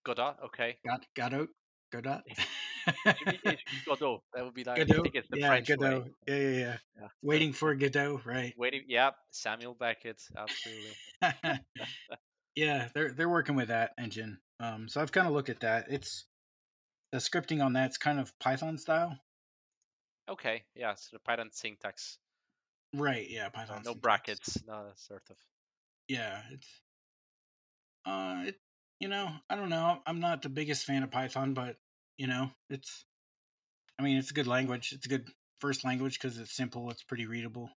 Godot, 0.06 0.36
okay. 0.46 0.78
God 0.86 1.04
Godot 1.14 1.48
Godot. 1.94 2.20
You 3.06 3.12
mean 3.26 3.38
it's 3.44 3.62
Godot. 3.86 4.22
That 4.34 4.44
would 4.44 4.52
be 4.52 4.62
like 4.62 4.78
I 4.78 4.84
think 4.84 5.14
it's 5.14 5.28
the 5.30 5.40
yeah, 5.40 5.46
French 5.46 5.70
way. 5.70 6.02
Yeah, 6.28 6.34
yeah, 6.34 6.48
yeah. 6.50 6.76
Yeah. 7.00 7.08
Waiting 7.22 7.54
for 7.54 7.74
Godot, 7.74 8.20
right? 8.26 8.52
Waiting. 8.58 8.82
Yeah, 8.88 9.12
Samuel 9.30 9.72
Beckett. 9.72 10.20
Absolutely. 10.36 10.92
yeah, 12.54 12.88
they're 12.94 13.12
they're 13.12 13.28
working 13.30 13.56
with 13.56 13.68
that 13.68 13.92
engine. 13.98 14.36
Um, 14.60 14.86
so 14.88 15.00
I've 15.00 15.12
kind 15.12 15.26
of 15.26 15.32
looked 15.32 15.48
at 15.48 15.60
that. 15.60 15.86
It's 15.88 16.26
the 17.10 17.18
scripting 17.18 17.64
on 17.64 17.72
that's 17.72 17.96
kind 17.96 18.20
of 18.20 18.38
Python 18.38 18.76
style, 18.76 19.18
Okay. 20.28 20.62
Yeah. 20.74 20.94
So 20.94 21.10
the 21.12 21.20
Python 21.20 21.50
syntax. 21.52 22.18
right? 22.94 23.26
Yeah, 23.28 23.48
Python. 23.48 23.82
no 23.84 23.92
syntax. 23.92 24.00
brackets. 24.00 24.58
No 24.66 24.82
sort 24.96 25.22
of. 25.30 25.36
Yeah, 26.08 26.40
it's 26.50 26.68
uh, 28.04 28.42
it 28.46 28.56
you 29.00 29.08
know 29.08 29.30
I 29.48 29.56
don't 29.56 29.70
know. 29.70 30.00
I'm 30.06 30.20
not 30.20 30.42
the 30.42 30.50
biggest 30.50 30.84
fan 30.84 31.02
of 31.02 31.10
Python, 31.10 31.54
but 31.54 31.76
you 32.16 32.26
know 32.26 32.50
it's. 32.70 33.04
I 33.98 34.02
mean, 34.02 34.16
it's 34.18 34.30
a 34.30 34.34
good 34.34 34.46
language. 34.46 34.92
It's 34.92 35.06
a 35.06 35.08
good 35.08 35.30
first 35.60 35.84
language 35.84 36.18
because 36.20 36.38
it's 36.38 36.54
simple. 36.54 36.90
It's 36.90 37.02
pretty 37.02 37.26
readable. 37.26 37.70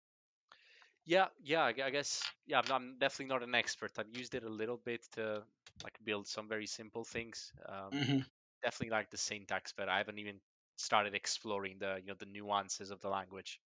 Yeah. 1.05 1.27
Yeah. 1.43 1.63
I 1.63 1.89
guess. 1.89 2.23
Yeah. 2.47 2.59
I'm, 2.59 2.71
I'm 2.71 2.97
definitely 2.99 3.33
not 3.33 3.43
an 3.43 3.55
expert. 3.55 3.91
I've 3.97 4.15
used 4.15 4.35
it 4.35 4.43
a 4.43 4.49
little 4.49 4.77
bit 4.77 5.05
to 5.13 5.43
like 5.83 5.97
build 6.03 6.27
some 6.27 6.47
very 6.47 6.67
simple 6.67 7.03
things. 7.03 7.51
Um, 7.67 7.89
hmm 7.91 8.19
Definitely 8.63 8.91
like 8.91 9.11
the 9.11 9.17
syntax, 9.17 9.73
but 9.77 9.89
I 9.89 9.97
haven't 9.99 10.17
even 10.17 10.41
started 10.77 11.13
exploring 11.13 11.77
the 11.79 11.97
you 12.01 12.07
know 12.07 12.15
the 12.17 12.25
nuances 12.25 12.91
of 12.91 12.99
the 13.01 13.09
language. 13.09 13.59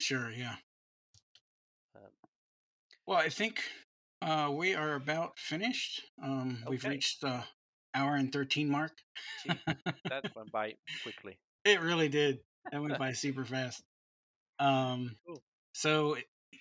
Sure. 0.00 0.30
Yeah. 0.30 0.56
Um, 1.94 2.30
Well, 3.06 3.18
I 3.18 3.28
think 3.28 3.64
uh, 4.22 4.50
we 4.54 4.74
are 4.74 4.94
about 4.94 5.38
finished. 5.38 6.02
Um, 6.22 6.64
We've 6.68 6.84
reached 6.84 7.20
the 7.20 7.44
hour 7.94 8.14
and 8.16 8.32
thirteen 8.32 8.68
mark. 8.68 8.92
Gee, 9.42 9.52
that 10.08 10.34
went 10.34 10.52
by 10.52 10.74
quickly. 11.02 11.38
It 11.66 11.82
really 11.82 12.08
did. 12.08 12.38
That 12.72 12.80
went 12.80 12.98
by 12.98 13.12
super 13.12 13.44
fast. 13.44 13.82
Um, 14.58 15.14
Cool. 15.26 15.42
so, 15.74 16.16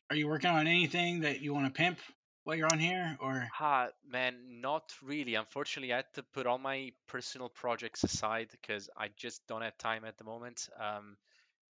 are 0.10 0.16
you 0.16 0.28
working 0.28 0.50
on 0.50 0.68
anything 0.68 1.22
that 1.22 1.40
you 1.40 1.54
want 1.54 1.68
to 1.68 1.72
pimp 1.72 2.00
while 2.44 2.58
you're 2.58 2.68
on 2.72 2.80
here, 2.80 3.16
or 3.22 3.48
Ha, 3.54 3.90
man, 4.06 4.60
not 4.60 4.92
really. 5.02 5.36
Unfortunately, 5.36 5.94
I 5.94 5.98
had 5.98 6.14
to 6.16 6.24
put 6.34 6.48
all 6.48 6.58
my 6.58 6.92
personal 7.08 7.48
projects 7.48 8.04
aside 8.04 8.50
because 8.52 8.90
I 8.98 9.10
just 9.16 9.46
don't 9.48 9.62
have 9.62 9.78
time 9.78 10.04
at 10.04 10.18
the 10.18 10.24
moment. 10.24 10.68
Um, 10.78 11.16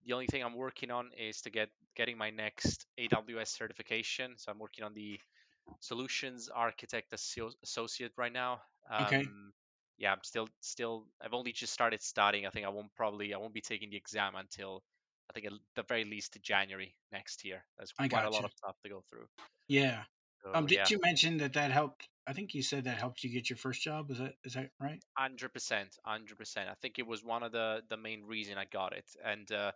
the 0.06 0.14
only 0.14 0.26
thing 0.27 0.44
I'm 0.44 0.56
working 0.56 0.90
on 0.90 1.11
is 1.19 1.41
to 1.41 1.49
get 1.49 1.69
getting 1.95 2.18
my 2.18 2.30
next 2.30 2.86
AWS 2.99 3.49
certification. 3.49 4.36
So 4.38 4.52
I'm 4.52 4.57
working 4.60 4.86
on 4.86 4.94
the 4.94 5.19
solutions 5.80 6.50
architect 6.50 7.14
associate 7.64 8.14
right 8.18 8.34
now. 8.34 8.62
Um, 8.90 9.06
Okay. 9.06 9.28
Yeah, 9.98 10.14
I'm 10.14 10.24
still 10.24 10.48
still. 10.62 11.08
I've 11.22 11.34
only 11.34 11.52
just 11.52 11.74
started 11.74 12.02
studying. 12.02 12.46
I 12.48 12.52
think 12.52 12.66
I 12.66 12.70
won't 12.70 12.94
probably 12.96 13.34
I 13.34 13.38
won't 13.38 13.54
be 13.54 13.62
taking 13.62 13.90
the 13.90 13.98
exam 13.98 14.36
until 14.36 14.84
I 15.30 15.34
think 15.34 15.46
at 15.48 15.54
the 15.76 15.84
very 15.84 16.06
least 16.06 16.38
January 16.41 16.96
next 17.12 17.44
year. 17.46 17.66
There's 17.78 17.91
quite 18.10 18.26
a 18.26 18.30
lot 18.30 18.46
of 18.46 18.52
stuff 18.54 18.78
to 18.84 18.90
go 18.90 19.04
through. 19.10 19.28
Yeah. 19.68 20.06
So 20.44 20.50
Um, 20.54 20.66
did 20.66 20.78
yeah, 20.78 20.90
you 20.90 21.00
mention 21.04 21.38
that 21.38 21.54
that 21.54 21.72
helped? 21.72 22.10
I 22.28 22.34
think 22.34 22.54
you 22.54 22.62
said 22.64 22.84
that 22.86 22.98
helped 22.98 23.24
you 23.24 23.30
get 23.30 23.50
your 23.50 23.58
first 23.58 23.82
job. 23.82 24.10
Is 24.12 24.18
that 24.20 24.36
is 24.44 24.54
that 24.54 24.72
right? 24.80 25.04
hundred 25.18 25.54
percent, 25.54 25.98
hundred 26.06 26.38
percent. 26.38 26.70
I 26.70 26.76
think 26.82 27.00
it 27.00 27.08
was 27.08 27.24
one 27.24 27.44
of 27.44 27.52
the 27.52 27.84
the 27.90 27.98
main 27.98 28.24
reason 28.24 28.58
I 28.58 28.66
got 28.66 28.94
it. 28.94 29.06
And 29.24 29.52
uh, 29.52 29.72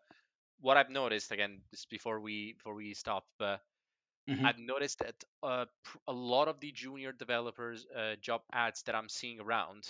what 0.59 0.77
I've 0.77 0.89
noticed 0.89 1.31
again, 1.31 1.61
just 1.71 1.89
before 1.89 2.19
we 2.19 2.53
before 2.53 2.75
we 2.75 2.93
stop, 2.93 3.25
but 3.39 3.61
hmm 4.27 4.47
I've 4.47 4.59
noticed 4.59 4.99
that 4.99 5.23
uh, 5.43 5.65
a 6.07 6.13
lot 6.13 6.47
of 6.47 6.59
the 6.59 6.71
junior 6.71 7.11
developers 7.11 7.85
uh, 7.95 8.15
job 8.21 8.41
ads 8.51 8.83
that 8.83 8.95
I'm 8.95 9.09
seeing 9.09 9.39
around 9.39 9.87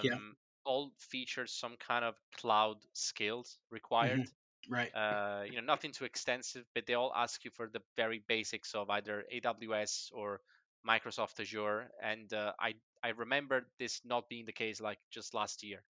Yeah. 0.00 0.18
um, 0.18 0.36
all 0.64 0.92
feature 0.98 1.46
some 1.46 1.76
kind 1.76 2.04
of 2.04 2.16
cloud 2.36 2.78
skills 2.94 3.58
required. 3.70 4.22
hmm 4.22 4.32
Right. 4.68 4.92
Uh, 4.94 5.44
you 5.48 5.56
know, 5.56 5.66
nothing 5.66 5.92
too 5.92 6.04
extensive, 6.04 6.66
but 6.74 6.86
they 6.86 6.94
all 6.94 7.12
ask 7.14 7.44
you 7.44 7.50
for 7.50 7.68
the 7.68 7.82
very 7.96 8.18
basics 8.28 8.74
of 8.74 8.90
either 8.90 9.24
AWS 9.30 10.10
or 10.12 10.40
Microsoft 10.86 11.40
Azure. 11.40 11.90
And 12.02 12.32
uh, 12.32 12.52
I 12.58 12.74
I 13.02 13.10
remember 13.10 13.66
this 13.78 14.00
not 14.04 14.28
being 14.28 14.46
the 14.46 14.52
case 14.52 14.80
like 14.80 14.98
just 15.10 15.34
last 15.34 15.62
year. 15.62 15.84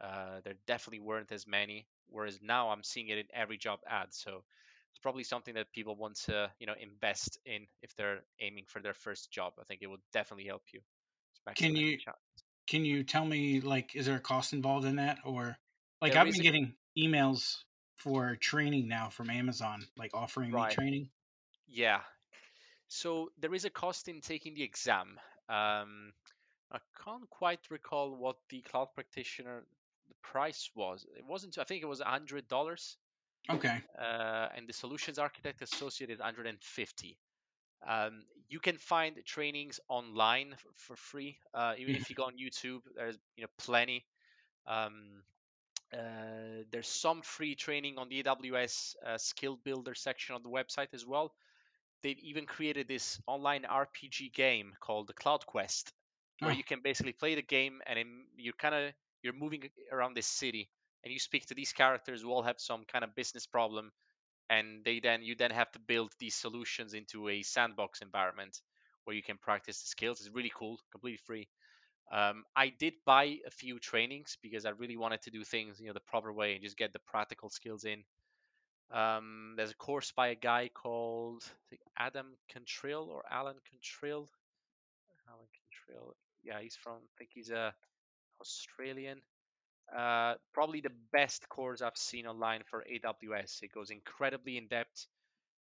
Uh, 0.00 0.40
there 0.42 0.54
definitely 0.66 1.00
weren't 1.00 1.32
as 1.32 1.46
many, 1.46 1.88
whereas 2.08 2.40
now 2.42 2.70
I'm 2.70 2.82
seeing 2.84 3.08
it 3.08 3.18
in 3.18 3.26
every 3.32 3.58
job 3.58 3.80
ad. 3.88 4.12
So 4.14 4.44
it's 4.96 5.02
probably 5.02 5.24
something 5.24 5.52
that 5.54 5.70
people 5.72 5.94
want 5.94 6.16
to 6.24 6.50
you 6.58 6.66
know 6.66 6.72
invest 6.80 7.38
in 7.44 7.66
if 7.82 7.94
they're 7.96 8.20
aiming 8.40 8.64
for 8.66 8.80
their 8.80 8.94
first 8.94 9.30
job. 9.30 9.52
I 9.60 9.64
think 9.64 9.82
it 9.82 9.88
will 9.88 10.00
definitely 10.10 10.46
help 10.46 10.62
you. 10.72 10.80
Can 11.54 11.76
you 11.76 11.98
chat. 11.98 12.14
can 12.66 12.86
you 12.86 13.04
tell 13.04 13.26
me 13.26 13.60
like 13.60 13.94
is 13.94 14.06
there 14.06 14.16
a 14.16 14.20
cost 14.20 14.54
involved 14.54 14.86
in 14.86 14.96
that 14.96 15.18
or 15.22 15.58
like 16.00 16.12
There 16.12 16.22
I've 16.22 16.32
been 16.32 16.40
a 16.40 16.42
getting 16.42 16.74
emails 16.98 17.58
for 17.98 18.36
training 18.36 18.88
now 18.88 19.10
from 19.10 19.28
Amazon 19.28 19.86
like 19.98 20.12
offering 20.14 20.50
me 20.50 20.64
training. 20.70 21.10
yeah. 21.68 22.00
So 22.88 23.30
there 23.38 23.54
is 23.54 23.66
a 23.66 23.70
cost 23.70 24.08
in 24.08 24.22
taking 24.22 24.54
the 24.54 24.62
exam. 24.62 25.18
Um, 25.50 26.12
I 26.72 26.78
can't 27.04 27.28
quite 27.28 27.70
recall 27.70 28.16
what 28.16 28.36
the 28.48 28.62
cloud 28.62 28.94
practitioner 28.94 29.64
the 30.08 30.14
price 30.22 30.70
was. 30.74 31.04
It 31.18 31.24
wasn't. 31.26 31.58
I 31.58 31.64
think 31.64 31.82
it 31.82 31.86
was 31.86 32.00
a 32.00 32.04
hundred 32.04 32.48
dollars, 32.48 32.96
Okay. 33.50 33.82
uh, 33.98 34.48
and 34.54 34.68
the 34.68 34.72
solutions 34.72 35.18
architect 35.18 35.62
associate 35.62 36.10
is 36.10 36.18
150. 36.20 37.18
Um, 37.86 38.24
you 38.48 38.60
can 38.60 38.76
find 38.78 39.18
trainings 39.24 39.80
online 39.88 40.52
f- 40.52 40.66
for 40.76 40.96
free. 40.96 41.38
Uh, 41.54 41.74
even 41.78 41.94
Mhm. 41.94 41.96
if 41.96 42.08
you 42.10 42.16
go 42.16 42.24
on 42.24 42.36
YouTube, 42.38 42.80
there's 42.94 43.18
you 43.36 43.42
know 43.44 43.50
plenty. 43.58 44.06
Um, 44.66 45.22
uh, 45.92 46.64
there's 46.70 46.88
some 46.88 47.22
free 47.22 47.54
training 47.54 47.98
on 47.98 48.08
the 48.08 48.20
AWS 48.20 48.96
uh, 49.04 49.18
Skill 49.18 49.56
Builder 49.56 49.94
section 49.94 50.34
on 50.34 50.42
the 50.42 50.50
website 50.50 50.88
as 50.92 51.06
well. 51.06 51.32
They've 52.02 52.18
even 52.20 52.46
created 52.46 52.88
this 52.88 53.20
online 53.26 53.64
RPG 53.64 54.30
game 54.30 54.74
called 54.80 55.06
the 55.08 55.14
Cloud 55.14 55.46
Quest, 55.46 55.92
where 56.40 56.52
Oh, 56.52 56.54
you 56.54 56.64
can 56.64 56.80
basically 56.82 57.12
play 57.12 57.34
the 57.34 57.42
game 57.42 57.82
and 57.86 57.98
then 57.98 58.26
you're 58.36 58.54
kind 58.54 58.74
of 58.74 58.94
you're 59.22 59.32
moving 59.34 59.70
around 59.92 60.14
this 60.14 60.26
city 60.26 60.70
and 61.04 61.12
you 61.12 61.18
speak 61.18 61.46
to 61.46 61.54
these 61.54 61.72
characters 61.72 62.22
who 62.22 62.30
all 62.30 62.42
have 62.42 62.58
some 62.58 62.84
kind 62.84 63.04
of 63.04 63.14
business 63.14 63.46
problem 63.46 63.92
and 64.48 64.84
they 64.84 65.00
then 65.00 65.22
you 65.22 65.34
then 65.34 65.50
have 65.50 65.70
to 65.72 65.78
build 65.78 66.12
these 66.18 66.34
solutions 66.34 66.94
into 66.94 67.28
a 67.28 67.42
sandbox 67.42 68.00
environment 68.00 68.60
where 69.04 69.16
you 69.16 69.22
can 69.22 69.38
practice 69.38 69.80
the 69.80 69.88
skills. 69.88 70.20
It's 70.20 70.34
really 70.34 70.52
cool, 70.54 70.78
completely 70.90 71.20
free. 71.24 71.48
Um, 72.12 72.44
I 72.54 72.68
did 72.68 72.94
buy 73.04 73.38
a 73.46 73.50
few 73.50 73.78
trainings 73.80 74.36
because 74.42 74.64
I 74.64 74.70
really 74.70 74.96
wanted 74.96 75.22
to 75.22 75.30
do 75.30 75.42
things 75.42 75.80
you 75.80 75.88
know 75.88 75.92
the 75.92 76.00
proper 76.00 76.32
way 76.32 76.54
and 76.54 76.62
just 76.62 76.76
get 76.76 76.92
the 76.92 77.00
practical 77.00 77.50
skills 77.50 77.84
in. 77.84 78.04
Um, 78.92 79.54
there's 79.56 79.72
a 79.72 79.76
course 79.76 80.12
by 80.12 80.28
a 80.28 80.36
guy 80.36 80.70
called 80.72 81.42
Adam 81.98 82.36
Cantrill 82.52 83.08
or 83.08 83.24
Alan 83.28 83.56
Cantrill 83.56 84.28
Alan 85.28 85.48
Cantrill. 85.56 86.12
Yeah, 86.44 86.60
he's 86.60 86.76
from 86.76 86.94
I 86.94 87.12
think 87.18 87.30
he's 87.34 87.50
a 87.50 87.74
Australian. 88.40 89.20
Uh, 89.94 90.34
probably 90.52 90.80
the 90.80 90.92
best 91.12 91.48
course 91.48 91.82
I've 91.82 91.96
seen 91.96 92.26
online 92.26 92.62
for 92.68 92.84
AWS. 92.90 93.62
It 93.62 93.72
goes 93.72 93.90
incredibly 93.90 94.56
in 94.56 94.66
depth. 94.68 95.06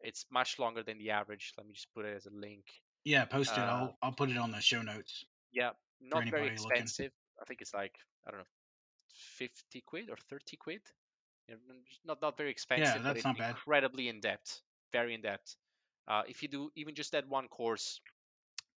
It's 0.00 0.26
much 0.30 0.58
longer 0.58 0.82
than 0.82 0.98
the 0.98 1.10
average. 1.10 1.52
Let 1.56 1.66
me 1.66 1.72
just 1.72 1.92
put 1.94 2.04
it 2.04 2.16
as 2.16 2.26
a 2.26 2.30
link. 2.30 2.64
yeah, 3.04 3.24
post 3.24 3.52
it. 3.52 3.58
Uh, 3.58 3.64
I'll 3.64 3.96
I'll 4.02 4.12
put 4.12 4.30
it 4.30 4.36
on 4.36 4.50
the 4.50 4.60
show 4.60 4.82
notes 4.82 5.24
yeah, 5.52 5.70
not 6.00 6.28
very 6.28 6.42
anybody 6.42 6.62
looking. 6.62 6.82
expensive. 6.82 7.12
I 7.40 7.44
think 7.44 7.60
it's 7.60 7.74
like 7.74 7.94
I 8.26 8.30
don't 8.30 8.40
know, 8.40 8.46
50 9.38 9.82
quid 9.82 10.10
or 10.10 10.16
30 10.28 10.56
quid. 10.56 10.80
You 11.48 11.54
know, 11.54 11.60
n- 11.70 11.82
just 11.88 12.00
not 12.04 12.22
not 12.22 12.36
very 12.36 12.50
expensive, 12.50 13.02
but 13.02 13.14
that's 13.14 13.24
not 13.24 13.38
bad. 13.38 13.50
incredibly 13.50 14.08
in 14.08 14.20
depth, 14.20 14.60
very 14.92 15.14
in 15.14 15.22
depth. 15.22 15.56
Uh, 16.08 16.22
if 16.28 16.42
you 16.42 16.48
do 16.48 16.70
even 16.76 16.94
just 16.94 17.12
that 17.12 17.28
one 17.28 17.48
course, 17.48 18.00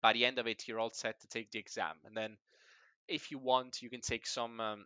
by 0.02 0.12
the 0.12 0.24
end 0.24 0.38
of 0.38 0.46
it, 0.46 0.66
you're 0.66 0.80
all 0.80 0.90
set 0.90 1.20
to 1.20 1.28
take 1.28 1.50
the 1.50 1.58
exam. 1.58 1.96
And 2.04 2.16
then, 2.16 2.36
if 3.08 3.30
you 3.30 3.38
want, 3.38 3.82
you 3.82 3.90
can 3.90 4.00
take 4.00 4.26
some 4.26 4.60
um, 4.60 4.84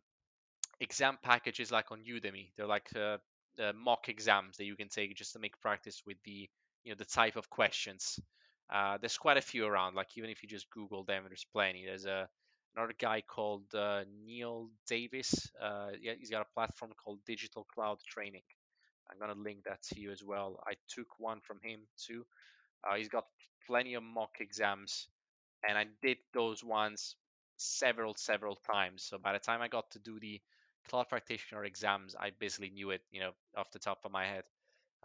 exam 0.80 1.18
packages 1.22 1.72
like 1.72 1.90
on 1.90 2.00
Udemy. 2.00 2.50
They're 2.56 2.66
like 2.66 2.88
uh, 2.96 3.18
uh, 3.62 3.72
mock 3.74 4.08
exams 4.08 4.56
that 4.56 4.64
you 4.64 4.76
can 4.76 4.88
take 4.88 5.14
just 5.16 5.32
to 5.32 5.38
make 5.38 5.60
practice 5.60 6.02
with 6.06 6.16
the 6.24 6.48
you 6.84 6.92
know 6.92 6.96
the 6.96 7.04
type 7.04 7.36
of 7.36 7.50
questions. 7.50 8.18
Uh, 8.72 8.98
there's 9.00 9.16
quite 9.18 9.36
a 9.36 9.42
few 9.42 9.66
around. 9.66 9.94
Like 9.94 10.08
even 10.16 10.30
if 10.30 10.42
you 10.42 10.48
just 10.48 10.70
Google 10.70 11.04
them, 11.04 11.24
there's 11.26 11.46
plenty. 11.52 11.84
There's 11.86 12.06
a 12.06 12.28
another 12.76 12.94
guy 12.98 13.22
called 13.26 13.64
uh, 13.74 14.02
Neal 14.24 14.70
Davis. 14.88 15.50
Uh, 15.60 15.88
yeah, 16.00 16.12
he's 16.18 16.30
got 16.30 16.42
a 16.42 16.54
platform 16.54 16.92
called 17.02 17.18
Digital 17.26 17.66
Cloud 17.74 17.98
Training. 18.06 18.42
I'm 19.10 19.18
gonna 19.18 19.40
link 19.40 19.64
that 19.64 19.82
to 19.84 20.00
you 20.00 20.12
as 20.12 20.22
well. 20.22 20.62
I 20.66 20.74
took 20.88 21.18
one 21.18 21.40
from 21.40 21.58
him 21.62 21.80
too. 22.06 22.24
Uh, 22.84 22.96
he's 22.96 23.08
got 23.08 23.24
plenty 23.66 23.94
of 23.94 24.02
mock 24.02 24.36
exams, 24.40 25.08
and 25.68 25.76
I 25.78 25.86
did 26.02 26.18
those 26.34 26.62
ones 26.62 27.16
several, 27.56 28.14
several 28.16 28.56
times. 28.56 29.04
So 29.04 29.18
by 29.18 29.32
the 29.32 29.38
time 29.38 29.62
I 29.62 29.68
got 29.68 29.90
to 29.92 29.98
do 29.98 30.18
the 30.20 30.40
cloud 30.88 31.08
practitioner 31.08 31.64
exams, 31.64 32.16
I 32.18 32.30
basically 32.38 32.70
knew 32.70 32.90
it, 32.90 33.02
you 33.12 33.20
know, 33.20 33.30
off 33.56 33.70
the 33.70 33.78
top 33.78 34.00
of 34.04 34.10
my 34.12 34.24
head. 34.26 34.44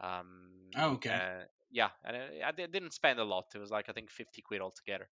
Um, 0.01 0.49
Oh, 0.75 0.91
okay. 0.93 1.11
uh, 1.13 1.43
yeah, 1.71 1.89
and 2.03 2.17
I, 2.17 2.47
I 2.47 2.51
didn't 2.51 2.93
spend 2.93 3.19
a 3.19 3.23
lot. 3.23 3.45
It 3.53 3.59
was 3.59 3.69
like 3.71 3.89
I 3.89 3.93
think 3.93 4.09
50 4.09 4.41
quid 4.41 4.61
altogether. 4.61 5.07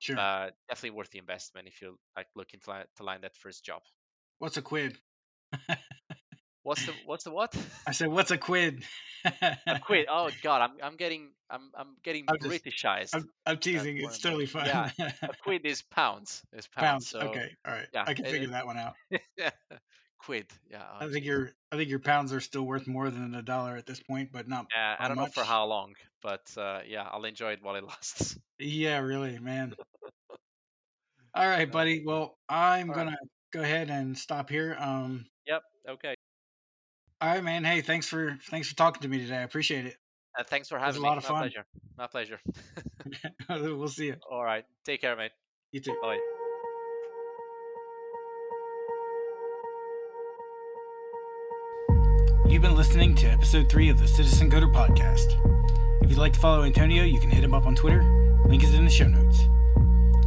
Sure. 0.00 0.18
Uh, 0.18 0.50
definitely 0.68 0.96
worth 0.96 1.10
the 1.10 1.18
investment 1.18 1.68
if 1.68 1.80
you're 1.80 1.94
like 2.16 2.26
looking 2.34 2.60
to, 2.64 2.70
li- 2.70 2.84
to 2.96 3.02
land 3.04 3.22
that 3.24 3.36
first 3.36 3.64
job. 3.64 3.82
What's 4.38 4.56
a 4.56 4.62
quid? 4.62 4.98
What's 6.62 6.86
the 6.86 6.92
what's 7.04 7.24
the 7.24 7.30
what? 7.30 7.54
I 7.86 7.92
said, 7.92 8.08
what's 8.08 8.30
a 8.30 8.38
quid? 8.38 8.84
A 9.66 9.78
quid. 9.80 10.06
Oh 10.10 10.30
God, 10.42 10.60
I'm 10.62 10.72
I'm 10.82 10.96
getting 10.96 11.30
I'm 11.48 11.70
I'm 11.78 11.96
getting 12.02 12.24
I'm 12.28 12.36
just 12.38 12.62
Britishized. 12.64 13.14
I'm, 13.14 13.28
I'm 13.46 13.58
teasing. 13.58 13.96
It's 13.98 14.18
totally 14.18 14.44
fine. 14.46 14.66
Yeah, 14.66 14.90
a 15.22 15.28
quid 15.42 15.64
is 15.64 15.80
pounds. 15.82 16.42
Is 16.52 16.66
pounds. 16.66 16.84
Pounds. 16.86 17.08
So 17.10 17.20
Okay. 17.20 17.50
All 17.66 17.72
right. 17.72 17.86
yeah, 17.94 18.04
I 18.06 18.12
can 18.14 18.24
it- 18.26 18.30
figure 18.30 18.48
it- 18.48 18.52
that 18.52 18.66
one 18.66 18.76
out. 18.78 18.94
quid. 20.24 20.46
Yeah. 20.70 20.84
I 21.00 21.08
think 21.08 21.24
your 21.24 21.50
I 21.70 21.76
think 21.76 21.90
your 21.90 21.98
pounds 21.98 22.32
are 22.32 22.40
still 22.40 22.62
worth 22.62 22.86
more 22.86 23.10
than 23.10 23.34
a 23.34 23.42
dollar 23.42 23.76
at 23.76 23.86
this 23.86 24.00
point, 24.00 24.30
but 24.32 24.48
not. 24.48 24.66
Yeah, 24.74 24.96
I 24.98 25.08
don't 25.08 25.16
know 25.16 25.26
for 25.26 25.44
how 25.44 25.66
long, 25.66 25.94
but 26.22 26.42
uh, 26.56 26.80
yeah, 26.86 27.08
I'll 27.10 27.24
enjoy 27.24 27.52
it 27.52 27.62
while 27.62 27.76
it 27.76 27.84
lasts. 27.88 28.38
Yeah, 28.58 28.98
really, 29.00 29.38
man. 29.38 29.74
All 31.34 31.48
right, 31.48 31.70
buddy. 31.70 32.02
Well, 32.04 32.38
I'm 32.48 32.90
All 32.90 32.96
right. 32.96 33.04
gonna 33.06 33.16
go 33.52 33.60
ahead 33.60 33.90
and 33.90 34.16
stop 34.16 34.48
here. 34.48 34.76
Um. 34.78 35.26
Yep. 35.46 35.62
Okay. 35.90 36.14
All 37.20 37.28
right, 37.28 37.44
man. 37.44 37.64
Hey, 37.64 37.80
thanks 37.80 38.06
for 38.06 38.38
thanks 38.50 38.68
for 38.68 38.76
talking 38.76 39.02
to 39.02 39.08
me 39.08 39.18
today. 39.18 39.38
I 39.38 39.42
appreciate 39.42 39.86
it. 39.86 39.96
Uh, 40.38 40.42
thanks 40.44 40.68
for 40.68 40.78
having 40.78 41.02
was 41.02 41.02
a 41.02 41.06
having 41.06 41.22
lot 41.34 41.58
me. 41.58 41.64
of 41.98 41.98
My 41.98 42.06
fun. 42.06 42.38
pleasure. 42.38 42.40
My 43.48 43.48
pleasure. 43.48 43.74
we'll 43.78 43.88
see 43.88 44.06
you. 44.06 44.16
All 44.30 44.42
right. 44.44 44.64
Take 44.84 45.00
care, 45.00 45.16
mate. 45.16 45.32
You 45.72 45.80
too. 45.80 45.96
Bye. 46.02 46.33
You've 52.46 52.62
been 52.62 52.76
listening 52.76 53.14
to 53.16 53.26
episode 53.26 53.68
three 53.68 53.88
of 53.88 53.98
the 53.98 54.06
Citizen 54.06 54.50
Coder 54.50 54.70
podcast. 54.72 55.34
If 56.02 56.10
you'd 56.10 56.18
like 56.18 56.34
to 56.34 56.38
follow 56.38 56.62
Antonio, 56.62 57.02
you 57.02 57.18
can 57.18 57.30
hit 57.30 57.42
him 57.42 57.54
up 57.54 57.66
on 57.66 57.74
Twitter. 57.74 58.02
Link 58.44 58.62
is 58.62 58.74
in 58.74 58.84
the 58.84 58.90
show 58.90 59.08
notes. 59.08 59.48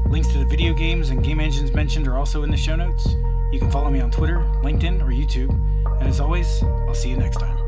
Links 0.08 0.28
to 0.30 0.40
the 0.40 0.46
video 0.46 0.74
games 0.74 1.12
and 1.12 1.24
game 1.24 1.40
engines 1.40 1.74
mentioned 1.74 2.08
are 2.08 2.18
also 2.18 2.44
in 2.44 2.50
the 2.50 2.58
show 2.58 2.76
notes. 2.76 3.08
You 3.52 3.60
can 3.60 3.70
follow 3.70 3.92
me 3.92 4.02
on 4.02 4.10
Twitter, 4.10 4.40
LinkedIn, 4.64 5.02
or 5.02 5.12
YouTube. 5.12 5.52
And 6.00 6.10
as 6.10 6.20
always, 6.20 6.64
I'll 6.64 6.96
see 6.96 7.10
you 7.10 7.18
next 7.18 7.38
time. 7.38 7.67